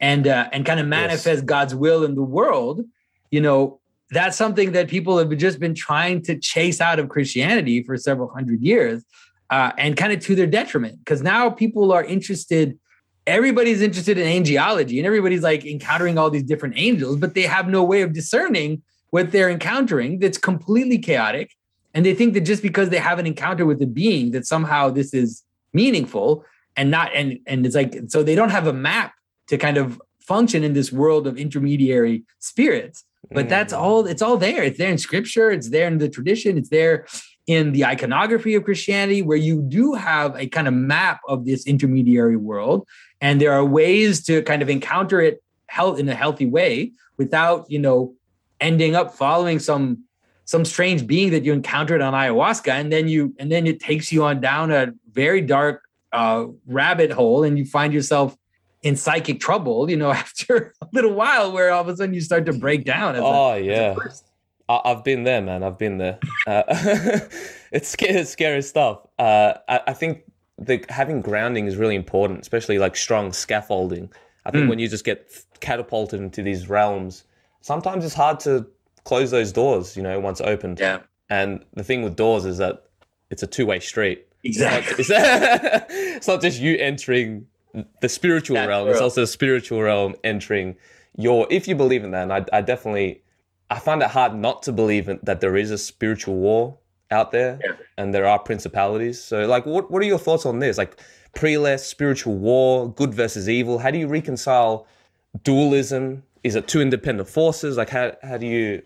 and 0.00 0.26
uh, 0.26 0.48
and 0.52 0.66
kind 0.66 0.80
of 0.80 0.86
manifest 0.86 1.26
yes. 1.26 1.42
God's 1.42 1.74
will 1.74 2.04
in 2.04 2.14
the 2.14 2.22
world 2.22 2.84
you 3.32 3.40
know, 3.40 3.80
that's 4.10 4.36
something 4.36 4.72
that 4.72 4.88
people 4.88 5.18
have 5.18 5.36
just 5.38 5.58
been 5.58 5.74
trying 5.74 6.22
to 6.22 6.38
chase 6.38 6.80
out 6.80 7.00
of 7.00 7.08
Christianity 7.08 7.82
for 7.82 7.96
several 7.96 8.28
hundred 8.28 8.60
years, 8.60 9.02
uh, 9.50 9.72
and 9.76 9.96
kind 9.96 10.12
of 10.12 10.20
to 10.20 10.36
their 10.36 10.46
detriment. 10.46 10.98
Because 10.98 11.22
now 11.22 11.50
people 11.50 11.92
are 11.92 12.04
interested, 12.04 12.78
everybody's 13.26 13.80
interested 13.80 14.18
in 14.18 14.44
angelology, 14.44 14.98
and 14.98 15.06
everybody's 15.06 15.42
like 15.42 15.64
encountering 15.64 16.18
all 16.18 16.30
these 16.30 16.42
different 16.44 16.74
angels, 16.76 17.16
but 17.16 17.34
they 17.34 17.42
have 17.42 17.68
no 17.68 17.82
way 17.82 18.02
of 18.02 18.12
discerning 18.12 18.82
what 19.12 19.30
they're 19.30 19.50
encountering 19.50 20.18
that's 20.18 20.38
completely 20.38 20.98
chaotic. 20.98 21.52
And 21.94 22.04
they 22.04 22.14
think 22.14 22.34
that 22.34 22.40
just 22.40 22.62
because 22.62 22.88
they 22.88 22.98
have 22.98 23.18
an 23.18 23.26
encounter 23.26 23.64
with 23.66 23.80
a 23.82 23.86
being, 23.86 24.32
that 24.32 24.46
somehow 24.46 24.88
this 24.88 25.12
is 25.14 25.44
meaningful 25.72 26.44
and 26.76 26.90
not, 26.90 27.14
and 27.14 27.38
and 27.46 27.64
it's 27.64 27.76
like 27.76 27.94
so 28.08 28.22
they 28.22 28.34
don't 28.34 28.50
have 28.50 28.66
a 28.66 28.72
map 28.72 29.12
to 29.48 29.58
kind 29.58 29.76
of 29.76 30.00
function 30.20 30.64
in 30.64 30.72
this 30.72 30.90
world 30.90 31.26
of 31.26 31.36
intermediary 31.36 32.24
spirits 32.38 33.04
but 33.30 33.48
that's 33.48 33.72
mm. 33.72 33.78
all 33.78 34.06
it's 34.06 34.22
all 34.22 34.36
there 34.36 34.62
it's 34.62 34.78
there 34.78 34.90
in 34.90 34.98
scripture 34.98 35.50
it's 35.50 35.70
there 35.70 35.88
in 35.88 35.98
the 35.98 36.08
tradition 36.08 36.56
it's 36.56 36.68
there 36.68 37.06
in 37.46 37.72
the 37.72 37.84
iconography 37.84 38.54
of 38.54 38.64
christianity 38.64 39.20
where 39.20 39.36
you 39.36 39.60
do 39.62 39.94
have 39.94 40.36
a 40.36 40.46
kind 40.46 40.68
of 40.68 40.74
map 40.74 41.20
of 41.28 41.44
this 41.44 41.66
intermediary 41.66 42.36
world 42.36 42.86
and 43.20 43.40
there 43.40 43.52
are 43.52 43.64
ways 43.64 44.24
to 44.24 44.42
kind 44.42 44.62
of 44.62 44.70
encounter 44.70 45.20
it 45.20 45.42
health 45.66 45.98
in 45.98 46.08
a 46.08 46.14
healthy 46.14 46.46
way 46.46 46.92
without 47.16 47.68
you 47.68 47.78
know 47.78 48.14
ending 48.62 48.94
up 48.94 49.14
following 49.14 49.58
some 49.58 50.04
some 50.44 50.64
strange 50.64 51.06
being 51.06 51.30
that 51.30 51.44
you 51.44 51.52
encountered 51.52 52.00
on 52.00 52.14
ayahuasca 52.14 52.72
and 52.72 52.90
then 52.90 53.08
you 53.08 53.34
and 53.38 53.52
then 53.52 53.66
it 53.66 53.80
takes 53.80 54.10
you 54.10 54.24
on 54.24 54.40
down 54.40 54.70
a 54.70 54.92
very 55.12 55.40
dark 55.40 55.82
uh, 56.12 56.46
rabbit 56.66 57.10
hole 57.10 57.42
and 57.42 57.58
you 57.58 57.64
find 57.64 57.92
yourself 57.92 58.36
in 58.82 58.96
psychic 58.96 59.40
trouble, 59.40 59.88
you 59.90 59.96
know, 59.96 60.10
after 60.22 60.74
a 60.80 60.88
little 60.92 61.12
while 61.12 61.52
where 61.52 61.70
all 61.70 61.82
of 61.82 61.88
a 61.88 61.96
sudden 61.96 62.14
you 62.14 62.20
start 62.20 62.46
to 62.46 62.52
break 62.52 62.84
down. 62.84 63.16
oh, 63.16 63.52
a, 63.52 63.60
yeah. 63.60 63.94
I, 64.68 64.80
have 64.88 65.04
been 65.04 65.24
there, 65.24 65.42
man. 65.42 65.62
I've 65.62 65.78
been 65.78 65.98
there. 65.98 66.18
Uh, 66.46 66.62
it's 67.72 67.88
scary, 67.88 68.24
scary 68.24 68.62
stuff. 68.62 69.06
Uh, 69.18 69.54
I, 69.68 69.80
I, 69.88 69.92
think 69.92 70.22
the 70.58 70.84
having 70.88 71.20
grounding 71.20 71.66
is 71.66 71.76
really 71.76 71.96
important, 71.96 72.40
especially 72.40 72.78
like 72.78 72.96
strong 72.96 73.32
scaffolding. 73.32 74.10
I 74.44 74.50
think 74.50 74.64
mm. 74.64 74.68
when 74.70 74.78
you 74.78 74.88
just 74.88 75.04
get 75.04 75.30
catapulted 75.60 76.20
into 76.20 76.42
these 76.42 76.68
realms, 76.68 77.24
sometimes 77.62 78.04
it's 78.04 78.14
hard 78.14 78.38
to 78.40 78.66
close 79.04 79.30
those 79.30 79.52
doors, 79.52 79.96
you 79.96 80.02
know, 80.02 80.20
once 80.20 80.40
opened. 80.40 80.78
Yeah. 80.78 81.00
And 81.30 81.64
the 81.72 81.82
thing 81.82 82.02
with 82.02 82.14
doors 82.14 82.44
is 82.44 82.58
that 82.58 82.84
it's 83.30 83.42
a 83.42 83.46
two 83.46 83.64
way 83.66 83.80
street. 83.80 84.26
Exactly. 84.44 84.96
It's 84.98 85.08
not, 85.08 85.86
it's 85.90 86.28
not 86.28 86.42
just 86.42 86.60
you 86.60 86.76
entering 86.76 87.46
the 88.00 88.08
spiritual 88.08 88.56
that 88.56 88.68
realm. 88.68 88.84
World. 88.84 88.96
It's 88.96 89.02
also 89.02 89.22
the 89.22 89.26
spiritual 89.26 89.80
realm 89.80 90.14
entering 90.24 90.76
your. 91.16 91.46
If 91.50 91.66
you 91.66 91.74
believe 91.74 92.04
in 92.04 92.10
that, 92.10 92.24
and 92.24 92.32
I, 92.32 92.44
I 92.52 92.60
definitely, 92.60 93.22
I 93.70 93.78
find 93.78 94.02
it 94.02 94.10
hard 94.10 94.34
not 94.34 94.62
to 94.64 94.72
believe 94.72 95.08
in, 95.08 95.20
that 95.22 95.40
there 95.40 95.56
is 95.56 95.70
a 95.70 95.78
spiritual 95.78 96.34
war 96.34 96.76
out 97.10 97.30
there, 97.30 97.58
yeah. 97.64 97.72
and 97.96 98.12
there 98.12 98.26
are 98.26 98.38
principalities. 98.38 99.22
So, 99.22 99.46
like, 99.46 99.64
what 99.64 99.90
what 99.90 100.02
are 100.02 100.06
your 100.06 100.18
thoughts 100.18 100.44
on 100.44 100.58
this? 100.58 100.76
Like, 100.76 100.98
prelest, 101.34 101.88
spiritual 101.88 102.36
war, 102.36 102.92
good 102.92 103.14
versus 103.14 103.48
evil. 103.48 103.78
How 103.78 103.90
do 103.90 103.98
you 103.98 104.08
reconcile 104.08 104.86
dualism? 105.44 106.24
Is 106.44 106.56
it 106.56 106.66
two 106.66 106.80
independent 106.80 107.28
forces? 107.28 107.76
Like, 107.76 107.90
how 107.90 108.12
how 108.22 108.36
do 108.36 108.46
you 108.46 108.82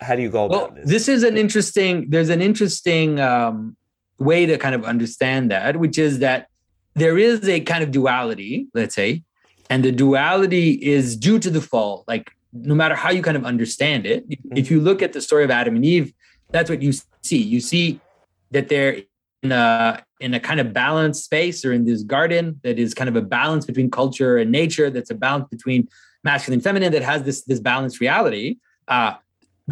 how 0.00 0.14
do 0.14 0.22
you 0.22 0.30
go 0.30 0.44
about 0.44 0.74
this? 0.74 0.88
This 0.88 1.08
is 1.08 1.22
an 1.22 1.36
interesting. 1.36 2.10
There's 2.10 2.28
an 2.28 2.42
interesting 2.42 3.20
um, 3.20 3.76
way 4.18 4.46
to 4.46 4.58
kind 4.58 4.74
of 4.74 4.84
understand 4.84 5.50
that, 5.50 5.76
which 5.76 5.98
is 5.98 6.18
that 6.20 6.48
there 6.94 7.18
is 7.18 7.48
a 7.48 7.60
kind 7.60 7.82
of 7.82 7.90
duality, 7.90 8.66
let's 8.74 8.94
say, 8.94 9.22
and 9.70 9.84
the 9.84 9.92
duality 9.92 10.72
is 10.72 11.16
due 11.16 11.38
to 11.38 11.50
the 11.50 11.60
fall. 11.60 12.04
Like 12.06 12.30
no 12.52 12.74
matter 12.74 12.94
how 12.94 13.10
you 13.10 13.22
kind 13.22 13.36
of 13.36 13.44
understand 13.44 14.06
it, 14.06 14.28
mm-hmm. 14.28 14.56
if 14.56 14.70
you 14.70 14.80
look 14.80 15.02
at 15.02 15.12
the 15.12 15.20
story 15.20 15.44
of 15.44 15.50
Adam 15.50 15.76
and 15.76 15.84
Eve, 15.84 16.12
that's 16.50 16.70
what 16.70 16.82
you 16.82 16.92
see. 17.22 17.38
You 17.42 17.60
see 17.60 18.00
that 18.50 18.68
they're 18.68 19.02
in 19.42 19.52
a 19.52 20.02
in 20.20 20.34
a 20.34 20.40
kind 20.40 20.58
of 20.58 20.72
balanced 20.72 21.24
space 21.24 21.64
or 21.64 21.72
in 21.72 21.84
this 21.84 22.02
garden 22.02 22.58
that 22.64 22.78
is 22.78 22.92
kind 22.92 23.08
of 23.08 23.16
a 23.16 23.22
balance 23.22 23.64
between 23.64 23.90
culture 23.90 24.36
and 24.36 24.50
nature. 24.50 24.90
That's 24.90 25.10
a 25.10 25.14
balance 25.14 25.46
between 25.48 25.88
masculine 26.24 26.60
feminine 26.60 26.92
that 26.92 27.02
has 27.02 27.22
this 27.22 27.44
this 27.44 27.60
balanced 27.60 28.00
reality. 28.00 28.58
Uh, 28.86 29.14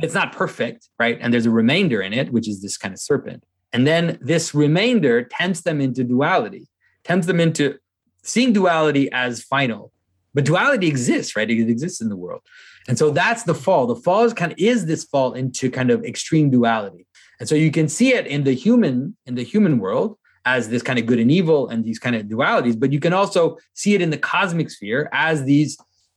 it's 0.02 0.14
not 0.14 0.32
perfect, 0.32 0.88
right? 0.98 1.18
And 1.20 1.32
there's 1.32 1.46
a 1.46 1.50
remainder 1.50 2.02
in 2.02 2.12
it, 2.12 2.30
which 2.30 2.48
is 2.48 2.60
this 2.60 2.76
kind 2.76 2.92
of 2.92 3.00
serpent. 3.00 3.44
And 3.72 3.86
then 3.86 4.18
this 4.20 4.54
remainder 4.54 5.24
tempts 5.24 5.62
them 5.62 5.80
into 5.80 6.04
duality 6.04 6.68
tempts 7.06 7.26
them 7.26 7.40
into 7.40 7.78
seeing 8.22 8.52
duality 8.52 9.10
as 9.12 9.42
final. 9.42 9.92
But 10.34 10.44
duality 10.44 10.88
exists, 10.88 11.34
right? 11.36 11.48
It 11.48 11.70
exists 11.70 12.00
in 12.00 12.08
the 12.08 12.16
world. 12.16 12.42
And 12.88 12.98
so 12.98 13.10
that's 13.10 13.44
the 13.44 13.54
fall. 13.54 13.86
The 13.86 13.96
fall 13.96 14.24
is 14.24 14.34
kind 14.34 14.52
of 14.52 14.58
is 14.58 14.86
this 14.86 15.04
fall 15.04 15.32
into 15.32 15.70
kind 15.70 15.90
of 15.90 16.04
extreme 16.04 16.50
duality. 16.50 17.06
And 17.40 17.48
so 17.48 17.54
you 17.54 17.70
can 17.70 17.88
see 17.88 18.12
it 18.12 18.26
in 18.26 18.44
the 18.44 18.52
human, 18.52 19.16
in 19.26 19.34
the 19.34 19.44
human 19.44 19.78
world 19.78 20.18
as 20.44 20.68
this 20.68 20.82
kind 20.82 20.98
of 20.98 21.06
good 21.06 21.18
and 21.18 21.30
evil 21.30 21.68
and 21.68 21.84
these 21.84 21.98
kind 21.98 22.14
of 22.14 22.26
dualities, 22.26 22.78
but 22.78 22.92
you 22.92 23.00
can 23.00 23.12
also 23.12 23.56
see 23.74 23.94
it 23.94 24.02
in 24.02 24.10
the 24.10 24.18
cosmic 24.18 24.70
sphere 24.70 25.08
as 25.12 25.44
these 25.44 25.76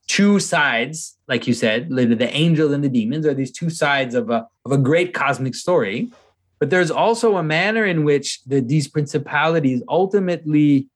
two 0.09 0.39
sides, 0.39 1.15
like 1.27 1.47
you 1.47 1.53
said, 1.53 1.89
the 1.89 2.29
angel 2.33 2.73
and 2.73 2.83
the 2.83 2.89
demons 2.89 3.25
are 3.25 3.33
these 3.33 3.51
two 3.51 3.69
sides 3.69 4.15
of 4.15 4.29
a 4.29 4.45
of 4.65 4.71
a 4.73 4.77
great 4.77 5.13
cosmic 5.13 5.55
story. 5.55 6.11
But 6.59 6.71
there's 6.71 6.91
also 6.91 7.37
a 7.37 7.43
manner 7.43 7.85
in 7.85 8.03
which 8.03 8.43
the, 8.43 8.59
these 8.59 8.89
principalities 8.89 9.81
ultimately 9.87 10.89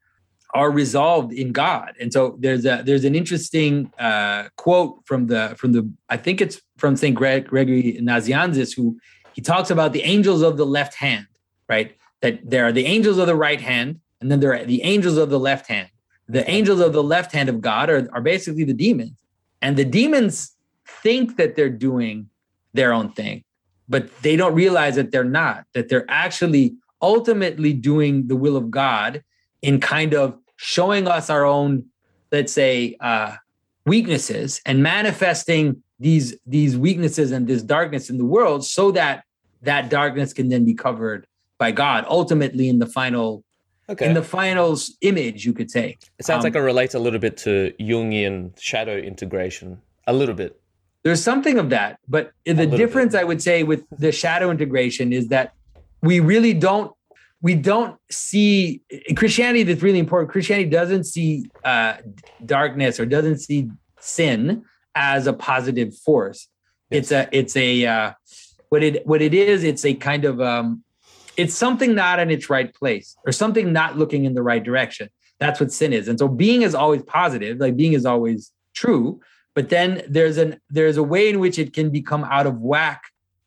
are 0.54 0.70
resolved 0.70 1.32
in 1.32 1.54
God. 1.54 1.94
And 2.02 2.12
so 2.12 2.36
there's 2.40 2.66
a 2.66 2.82
there's 2.86 3.06
an 3.06 3.16
interesting 3.16 3.92
uh, 3.98 4.50
quote 4.58 5.00
from 5.06 5.28
the 5.28 5.56
from 5.58 5.72
the 5.72 5.90
I 6.10 6.18
think 6.18 6.42
it's 6.42 6.60
from 6.78 6.98
Saint 6.98 7.16
Greg, 7.16 7.48
Gregory 7.48 8.00
Nazianzus 8.02 8.76
who 8.76 8.98
he 9.34 9.42
talks 9.42 9.70
about 9.70 9.94
the 9.94 10.02
angels 10.02 10.42
of 10.42 10.58
the 10.58 10.66
left 10.66 10.96
hand, 10.96 11.28
right? 11.70 11.96
That 12.22 12.50
there 12.50 12.66
are 12.66 12.72
the 12.72 12.86
angels 12.86 13.18
of 13.20 13.28
the 13.28 13.36
right 13.36 13.62
hand, 13.62 14.00
and 14.20 14.32
then 14.32 14.40
there 14.40 14.54
are 14.54 14.66
the 14.66 14.82
angels 14.84 15.18
of 15.18 15.30
the 15.30 15.40
left 15.40 15.68
hand. 15.68 15.90
The 16.30 16.50
angels 16.50 16.80
of 16.80 16.94
the 16.94 17.04
left 17.04 17.32
hand 17.32 17.50
of 17.50 17.62
God 17.62 17.90
are, 17.90 18.10
are 18.14 18.22
basically 18.22 18.64
the 18.64 18.74
demons. 18.74 19.14
And 19.62 19.78
the 19.78 19.86
demons 19.86 20.56
think 20.86 21.38
that 21.38 21.56
they're 21.56 21.70
doing 21.70 22.30
their 22.74 22.94
own 22.94 23.12
thing, 23.12 23.44
but 23.88 24.10
they 24.22 24.36
don't 24.36 24.54
realize 24.54 24.96
that 24.96 25.12
they're 25.12 25.24
not, 25.24 25.66
that 25.74 25.90
they're 25.90 26.06
actually 26.10 26.76
ultimately 27.02 27.74
doing 27.74 28.28
the 28.28 28.36
will 28.36 28.56
of 28.56 28.72
God 28.72 29.24
in 29.62 29.80
kind 29.80 30.14
of 30.14 30.38
showing 30.56 31.08
us 31.08 31.30
our 31.30 31.46
own, 31.46 31.86
let's 32.32 32.54
say, 32.54 32.96
uh, 33.00 33.36
weaknesses 33.86 34.62
and 34.66 34.82
manifesting 34.82 35.84
these 36.00 36.36
these 36.46 36.78
weaknesses 36.78 37.32
and 37.32 37.48
this 37.48 37.62
darkness 37.62 38.10
in 38.10 38.18
the 38.18 38.26
world 38.26 38.66
so 38.66 38.92
that 38.92 39.24
that 39.62 39.90
darkness 39.90 40.34
can 40.34 40.50
then 40.50 40.66
be 40.66 40.74
covered 40.74 41.28
by 41.58 41.72
God 41.72 42.06
ultimately 42.08 42.68
in 42.68 42.80
the 42.80 42.86
final 42.86 43.44
okay. 43.94 44.06
in 44.06 44.14
the 44.14 44.24
finals 44.24 44.96
image 45.02 45.46
you 45.46 45.54
could 45.54 45.72
say 45.72 45.98
it 46.20 46.26
sounds 46.26 46.44
um, 46.44 46.52
like 46.52 46.56
it 46.56 46.62
relates 46.62 46.94
a 46.94 47.00
little 47.00 47.20
bit 47.20 47.38
to 47.38 47.74
Jungian 47.80 48.60
shadow 48.60 48.98
integration 48.98 49.82
a 50.08 50.14
little 50.14 50.36
bit 50.36 50.60
there's 51.04 51.24
something 51.24 51.58
of 51.58 51.70
that 51.70 52.00
but 52.08 52.32
the 52.46 52.66
difference 52.66 53.14
bit. 53.14 53.22
I 53.22 53.24
would 53.24 53.42
say 53.42 53.64
with 53.64 53.84
the 53.98 54.12
shadow 54.12 54.52
integration 54.52 55.14
is 55.14 55.30
that 55.30 55.54
we 56.02 56.20
really 56.20 56.54
don't 56.54 56.92
we 57.42 57.56
don't 57.56 58.00
see 58.10 58.82
Christianity 59.18 59.64
that's 59.64 59.82
really 59.82 60.00
important 60.00 60.32
Christianity 60.32 60.70
doesn't 60.70 61.04
see 61.04 61.46
uh, 61.64 61.98
darkness 62.46 63.00
or 63.00 63.06
doesn't 63.06 63.40
see 63.40 63.70
sin 64.00 64.64
as 64.96 65.28
a 65.28 65.34
positive 65.34 65.96
force. 65.96 66.48
Yes. 66.90 67.00
It's 67.00 67.12
a 67.12 67.30
it's 67.32 67.56
a 67.56 67.86
uh, 67.86 68.14
what 68.70 68.84
it 68.84 69.06
what 69.08 69.22
it 69.22 69.34
is. 69.34 69.64
It's 69.64 69.86
a 69.86 69.94
kind 69.94 70.26
of 70.26 70.42
um, 70.42 70.84
it's 71.38 71.54
something 71.54 71.96
not 71.96 72.20
in 72.20 72.30
its 72.30 72.50
right 72.50 72.74
place 72.74 73.16
or 73.26 73.32
something 73.32 73.74
not 73.74 73.98
looking 73.98 74.26
in 74.26 74.34
the 74.34 74.44
right 74.44 74.64
direction. 74.64 75.10
That's 75.40 75.60
what 75.60 75.72
sin 75.72 75.94
is. 75.94 76.08
And 76.08 76.20
so 76.20 76.28
being 76.28 76.62
is 76.62 76.76
always 76.76 77.04
positive, 77.04 77.58
like 77.60 77.76
being 77.76 77.94
is 77.94 78.06
always 78.06 78.52
true. 78.74 79.20
But 79.56 79.70
then 79.70 80.04
there's 80.08 80.38
an 80.38 80.60
there's 80.70 80.98
a 80.98 81.04
way 81.04 81.30
in 81.30 81.40
which 81.40 81.60
it 81.60 81.74
can 81.74 81.90
become 81.90 82.24
out 82.24 82.48
of 82.48 82.60
whack 82.60 83.04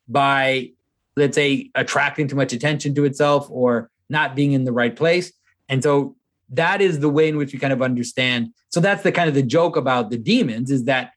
by 0.07 0.71
let's 1.15 1.35
say 1.35 1.71
attracting 1.75 2.27
too 2.27 2.35
much 2.35 2.53
attention 2.53 2.93
to 2.95 3.05
itself 3.05 3.47
or 3.49 3.89
not 4.09 4.35
being 4.35 4.53
in 4.53 4.63
the 4.63 4.71
right 4.71 4.95
place. 4.95 5.33
And 5.67 5.83
so 5.83 6.15
that 6.49 6.81
is 6.81 6.99
the 6.99 7.09
way 7.09 7.27
in 7.27 7.37
which 7.37 7.51
we 7.51 7.59
kind 7.59 7.73
of 7.73 7.81
understand. 7.81 8.53
So 8.69 8.79
that's 8.79 9.03
the 9.03 9.11
kind 9.11 9.27
of 9.27 9.35
the 9.35 9.43
joke 9.43 9.75
about 9.75 10.11
the 10.11 10.17
demons 10.17 10.71
is 10.71 10.85
that 10.85 11.11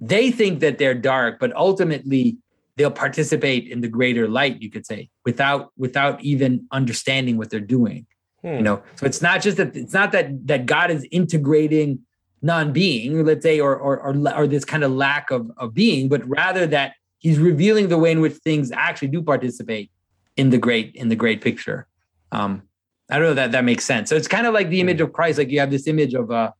they 0.00 0.32
think 0.32 0.60
that 0.60 0.78
they're 0.78 0.94
dark, 0.94 1.38
but 1.38 1.54
ultimately 1.54 2.38
they'll 2.76 2.90
participate 2.90 3.68
in 3.68 3.80
the 3.80 3.88
greater 3.88 4.28
light, 4.28 4.62
you 4.62 4.70
could 4.70 4.86
say, 4.86 5.10
without 5.24 5.72
without 5.76 6.22
even 6.22 6.66
understanding 6.72 7.36
what 7.36 7.50
they're 7.50 7.60
doing. 7.60 8.06
Hmm. 8.42 8.54
You 8.54 8.62
know, 8.62 8.82
so 8.96 9.06
it's 9.06 9.22
not 9.22 9.42
just 9.42 9.56
that 9.58 9.76
it's 9.76 9.92
not 9.92 10.12
that 10.12 10.46
that 10.46 10.66
God 10.66 10.90
is 10.90 11.06
integrating 11.10 12.00
non-being, 12.42 13.24
let's 13.24 13.42
say, 13.42 13.60
or 13.60 13.76
or 13.76 14.00
or, 14.00 14.34
or 14.34 14.46
this 14.46 14.64
kind 14.64 14.84
of 14.84 14.92
lack 14.92 15.30
of, 15.30 15.50
of 15.56 15.74
being, 15.74 16.08
but 16.08 16.26
rather 16.28 16.66
that 16.66 16.94
he's 17.18 17.38
revealing 17.38 17.88
the 17.88 17.98
way 17.98 18.10
in 18.10 18.20
which 18.20 18.34
things 18.34 18.72
actually 18.72 19.08
do 19.08 19.22
participate 19.22 19.90
in 20.36 20.50
the 20.50 20.58
great 20.58 20.94
in 20.94 21.08
the 21.08 21.16
great 21.16 21.40
picture. 21.40 21.86
Um, 22.32 22.62
I 23.10 23.18
don't 23.18 23.28
know 23.28 23.34
that 23.34 23.52
that 23.52 23.64
makes 23.64 23.84
sense. 23.84 24.08
So 24.08 24.16
it's 24.16 24.28
kind 24.28 24.46
of 24.46 24.54
like 24.54 24.70
the 24.70 24.80
image 24.80 24.98
hmm. 24.98 25.04
of 25.04 25.12
Christ. 25.12 25.38
Like 25.38 25.50
you 25.50 25.60
have 25.60 25.70
this 25.70 25.86
image 25.86 26.14
of 26.14 26.30
uh, 26.30 26.52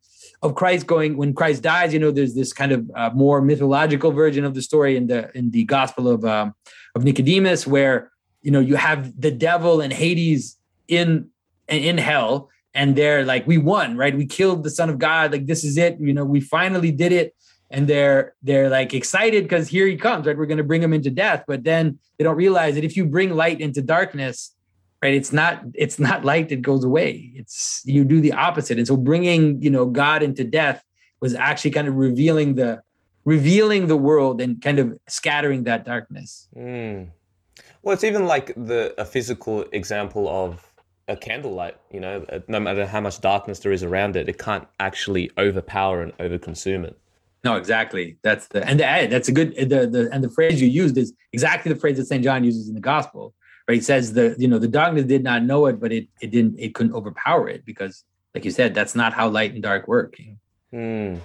of 0.43 0.55
Christ 0.57 0.87
going 0.87 1.17
when 1.17 1.35
Christ 1.35 1.63
dies. 1.63 1.93
You 1.93 2.01
know, 2.01 2.11
there's 2.11 2.35
this 2.35 2.53
kind 2.53 2.73
of 2.73 2.91
uh, 2.95 3.11
more 3.15 3.41
mythological 3.41 4.11
version 4.11 4.45
of 4.45 4.55
the 4.55 4.63
story 4.63 4.97
in 4.97 5.07
the 5.07 5.31
in 5.37 5.51
the 5.51 5.65
Gospel 5.65 6.09
of 6.09 6.25
um, 6.25 6.55
of 6.95 7.05
Nicodemus, 7.05 7.67
where 7.67 8.11
you 8.43 8.51
know 8.51 8.61
you 8.61 8.77
have 8.77 9.21
the 9.21 9.31
devil 9.31 9.81
and 9.81 9.93
Hades 9.93 10.59
in 10.89 11.29
in 11.69 11.99
hell, 11.99 12.51
and 12.75 12.97
they're 12.97 13.25
like, 13.25 13.47
"We 13.47 13.59
won, 13.59 13.97
right? 13.97 14.17
We 14.17 14.27
killed 14.27 14.65
the 14.65 14.71
Son 14.71 14.91
of 14.91 14.99
God. 14.99 15.33
Like 15.33 15.47
this 15.47 15.65
is 15.65 15.79
it. 15.79 15.99
You 16.01 16.13
know, 16.13 16.25
we 16.25 16.41
finally 16.41 16.91
did 16.91 17.13
it." 17.13 17.35
And 17.71 17.89
they're 17.89 18.35
they're 18.43 18.69
like 18.69 18.93
excited 18.93 19.45
because 19.45 19.69
here 19.69 19.87
he 19.87 19.97
comes, 19.97 20.27
right? 20.27 20.37
We're 20.37 20.47
going 20.47 20.59
to 20.59 20.65
bring 20.65 20.83
him 20.83 20.93
into 20.93 21.09
death, 21.09 21.45
but 21.47 21.65
then 21.65 21.99
they 22.19 22.25
don't 22.25 22.37
realize 22.37 22.75
that 22.75 22.85
if 22.85 22.99
you 22.99 23.07
bring 23.07 23.35
light 23.35 23.63
into 23.63 23.81
darkness, 23.81 24.55
right? 25.03 25.15
It's 25.15 25.33
not 25.33 25.63
it's 25.75 25.99
not 25.99 26.25
light 26.33 26.49
that 26.51 26.63
goes 26.63 26.85
away. 26.85 27.33
It's 27.35 27.83
you 27.85 28.05
do 28.05 28.21
the 28.21 28.33
opposite. 28.33 28.79
And 28.79 28.87
so 28.87 28.97
bringing 28.97 29.61
you 29.61 29.71
know 29.71 29.87
god 29.87 30.23
into 30.23 30.45
death 30.45 30.85
was 31.21 31.35
actually 31.35 31.73
kind 31.73 31.89
of 31.89 31.97
revealing 31.97 32.55
the 32.55 32.83
revealing 33.25 33.87
the 33.87 33.97
world 33.97 34.41
and 34.41 34.61
kind 34.63 34.79
of 34.79 34.99
scattering 35.09 35.65
that 35.65 35.85
darkness. 35.85 36.49
Mm. 36.57 37.09
well 37.83 37.93
it's 37.93 38.05
even 38.05 38.27
like 38.27 38.55
the 38.57 38.95
a 38.99 39.05
physical 39.05 39.65
example 39.73 40.29
of 40.29 40.69
a 41.09 41.17
candlelight 41.17 41.77
you 41.91 41.99
know 42.01 42.25
no 42.47 42.61
matter 42.61 42.87
how 42.87 43.01
much 43.01 43.21
darkness 43.21 43.59
there 43.59 43.73
is 43.73 43.83
around 43.83 44.15
it 44.15 44.29
it 44.29 44.39
can't 44.39 44.67
actually 44.79 45.31
overpower 45.37 46.01
and 46.03 46.17
overconsume 46.19 46.85
it. 46.85 46.97
No 47.45 47.57
exactly. 47.57 48.19
That's 48.23 48.47
the 48.49 48.65
and 48.69 48.79
the, 48.79 49.09
that's 49.11 49.29
a 49.29 49.33
good 49.33 49.55
the, 49.57 49.87
the 49.87 50.09
and 50.13 50.23
the 50.23 50.31
phrase 50.31 50.63
you 50.63 50.69
used 50.69 50.97
is 50.97 51.13
exactly 51.33 51.73
the 51.73 51.79
phrase 51.79 51.97
that 51.97 52.07
st 52.07 52.23
john 52.23 52.45
uses 52.45 52.69
in 52.69 52.75
the 52.75 52.81
gospel 52.81 53.35
right? 53.69 53.79
It 53.79 53.85
says 53.85 54.13
the 54.13 54.35
you 54.39 54.49
know 54.49 54.59
the 54.59 54.69
darkness 54.69 55.05
did 55.05 55.23
not 55.23 55.45
know 55.45 55.67
it, 55.67 55.81
but 55.81 55.93
it 55.93 56.09
it 56.21 56.31
didn't 56.31 56.59
it 56.59 56.75
couldn't 56.75 56.95
overpower 56.95 57.49
it 57.49 57.65
because, 57.65 58.05
like 58.35 58.45
you 58.45 58.51
said, 58.51 58.75
that's 58.75 58.95
not 58.95 59.13
how 59.13 59.29
light 59.29 59.53
and 59.53 59.63
dark 59.63 59.89
work. 59.89 60.17
Mm. 60.73 61.21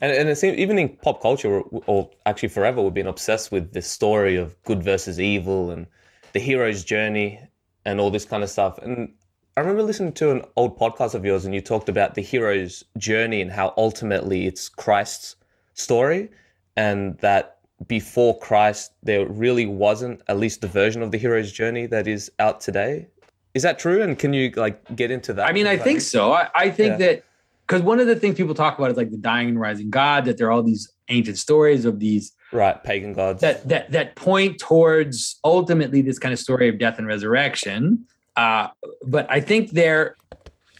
And, 0.00 0.12
and 0.12 0.28
it 0.28 0.36
seems 0.36 0.58
even 0.58 0.78
in 0.78 0.88
pop 0.88 1.22
culture, 1.22 1.60
or, 1.60 1.82
or 1.86 2.10
actually 2.26 2.48
forever, 2.48 2.82
we've 2.82 2.94
been 2.94 3.06
obsessed 3.06 3.52
with 3.52 3.72
this 3.72 3.86
story 3.86 4.36
of 4.36 4.60
good 4.64 4.82
versus 4.82 5.20
evil 5.20 5.70
and 5.70 5.86
the 6.32 6.40
hero's 6.40 6.84
journey 6.84 7.40
and 7.84 8.00
all 8.00 8.10
this 8.10 8.24
kind 8.24 8.42
of 8.42 8.50
stuff. 8.50 8.78
And 8.78 9.14
I 9.56 9.60
remember 9.60 9.84
listening 9.84 10.12
to 10.14 10.32
an 10.32 10.42
old 10.56 10.78
podcast 10.78 11.14
of 11.14 11.24
yours, 11.24 11.44
and 11.44 11.54
you 11.54 11.60
talked 11.60 11.88
about 11.88 12.14
the 12.14 12.22
hero's 12.22 12.82
journey 12.98 13.40
and 13.40 13.52
how 13.52 13.72
ultimately 13.76 14.46
it's 14.46 14.68
Christ's 14.68 15.36
story, 15.74 16.30
and 16.76 17.16
that 17.18 17.53
before 17.86 18.38
Christ, 18.38 18.92
there 19.02 19.26
really 19.26 19.66
wasn't 19.66 20.20
at 20.28 20.38
least 20.38 20.60
the 20.60 20.68
version 20.68 21.02
of 21.02 21.10
the 21.10 21.18
hero's 21.18 21.52
journey 21.52 21.86
that 21.86 22.06
is 22.06 22.30
out 22.38 22.60
today. 22.60 23.08
Is 23.54 23.62
that 23.62 23.78
true? 23.78 24.02
And 24.02 24.18
can 24.18 24.32
you 24.32 24.50
like 24.56 24.96
get 24.96 25.10
into 25.10 25.32
that? 25.34 25.46
I 25.46 25.52
mean, 25.52 25.66
I 25.66 25.76
think 25.76 26.00
so. 26.00 26.32
I, 26.32 26.48
I 26.54 26.70
think 26.70 26.92
yeah. 26.92 27.06
that 27.06 27.24
because 27.66 27.82
one 27.82 28.00
of 28.00 28.06
the 28.06 28.16
things 28.16 28.36
people 28.36 28.54
talk 28.54 28.78
about 28.78 28.90
is 28.90 28.96
like 28.96 29.10
the 29.10 29.16
dying 29.16 29.48
and 29.48 29.60
rising 29.60 29.90
God, 29.90 30.24
that 30.24 30.36
there 30.38 30.48
are 30.48 30.50
all 30.50 30.62
these 30.62 30.92
ancient 31.08 31.38
stories 31.38 31.84
of 31.84 31.98
these 32.00 32.32
right 32.52 32.82
pagan 32.84 33.12
gods 33.12 33.40
that 33.40 33.68
that 33.68 33.90
that 33.92 34.14
point 34.16 34.58
towards 34.58 35.38
ultimately 35.44 36.00
this 36.00 36.18
kind 36.18 36.32
of 36.32 36.38
story 36.38 36.68
of 36.68 36.78
death 36.78 36.98
and 36.98 37.06
resurrection. 37.06 38.04
Uh, 38.36 38.68
but 39.06 39.30
I 39.30 39.40
think 39.40 39.70
they're 39.70 40.16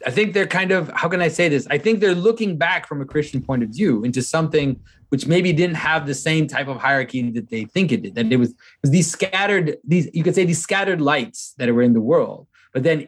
I 0.07 0.11
think 0.11 0.35
they're 0.35 0.47
kind 0.47 0.73
of 0.73 0.91
how 0.91 1.09
can 1.09 1.23
I 1.23 1.29
say 1.29 1.49
this? 1.49 1.67
I 1.71 1.79
think 1.79 2.01
they're 2.01 2.15
looking 2.15 2.59
back 2.59 2.87
from 2.87 3.01
a 3.01 3.05
Christian 3.05 3.43
point 3.43 3.63
of 3.63 3.71
view 3.71 4.05
into 4.05 4.23
something 4.23 4.81
which 5.15 5.29
maybe 5.29 5.53
didn't 5.53 5.77
have 5.77 6.09
the 6.09 6.19
same 6.29 6.49
type 6.49 6.67
of 6.67 6.77
hierarchy 6.79 7.31
that 7.31 7.49
they 7.49 7.65
think 7.67 7.93
it 7.93 8.03
did. 8.03 8.17
That 8.17 8.33
it 8.33 8.37
was, 8.37 8.51
it 8.51 8.57
was 8.83 8.91
these 8.91 9.09
scattered, 9.09 9.77
these 9.85 10.11
you 10.13 10.25
could 10.25 10.35
say 10.35 10.45
these 10.45 10.61
scattered 10.61 11.01
lights 11.01 11.55
that 11.59 11.73
were 11.73 11.83
in 11.83 11.93
the 11.93 12.01
world. 12.01 12.49
But 12.73 12.83
then 12.83 12.99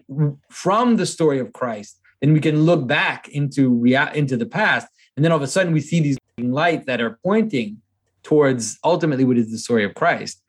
from 0.48 0.98
the 0.98 1.04
story 1.04 1.40
of 1.40 1.52
Christ, 1.52 2.00
then 2.20 2.32
we 2.32 2.38
can 2.38 2.62
look 2.62 2.86
back 2.86 3.26
into 3.30 3.70
rea- 3.70 4.14
into 4.14 4.36
the 4.36 4.46
past, 4.46 4.86
and 5.16 5.24
then 5.24 5.32
all 5.32 5.38
of 5.38 5.42
a 5.42 5.48
sudden 5.48 5.72
we 5.72 5.80
see 5.80 5.98
these 5.98 6.16
lights 6.38 6.86
that 6.86 7.00
are 7.00 7.18
pointing 7.24 7.82
towards 8.22 8.78
ultimately 8.84 9.24
what 9.24 9.36
is 9.36 9.50
the 9.50 9.58
story 9.58 9.84
of 9.84 9.92
Christ. 9.94 10.40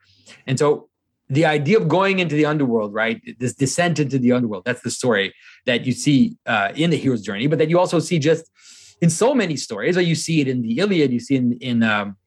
And 0.45 0.59
so 0.59 0.89
the 1.27 1.45
idea 1.45 1.79
of 1.79 1.87
going 1.87 2.19
into 2.19 2.35
the 2.35 2.45
underworld, 2.45 2.93
right? 2.93 3.19
This 3.39 3.55
descent 3.55 3.97
into 3.97 4.19
the 4.19 4.31
underworld, 4.31 4.63
that's 4.63 4.81
the 4.81 4.91
story 4.91 5.33
that 5.65 5.87
you 5.87 5.91
see 5.91 6.37
uh, 6.45 6.69
in 6.75 6.91
the 6.91 6.97
hero's 6.97 7.23
journey, 7.23 7.47
but 7.47 7.57
that 7.57 7.69
you 7.71 7.79
also 7.79 7.97
see 7.97 8.19
just 8.19 8.45
in 9.01 9.09
so 9.09 9.33
many 9.33 9.55
stories. 9.55 9.97
Or 9.97 10.01
you 10.01 10.15
see 10.15 10.41
it 10.41 10.47
in 10.47 10.61
the 10.61 10.79
Iliad, 10.79 11.11
you 11.11 11.19
see 11.19 11.35
in 11.35 11.53
in 11.59 11.83
um, 11.83 12.17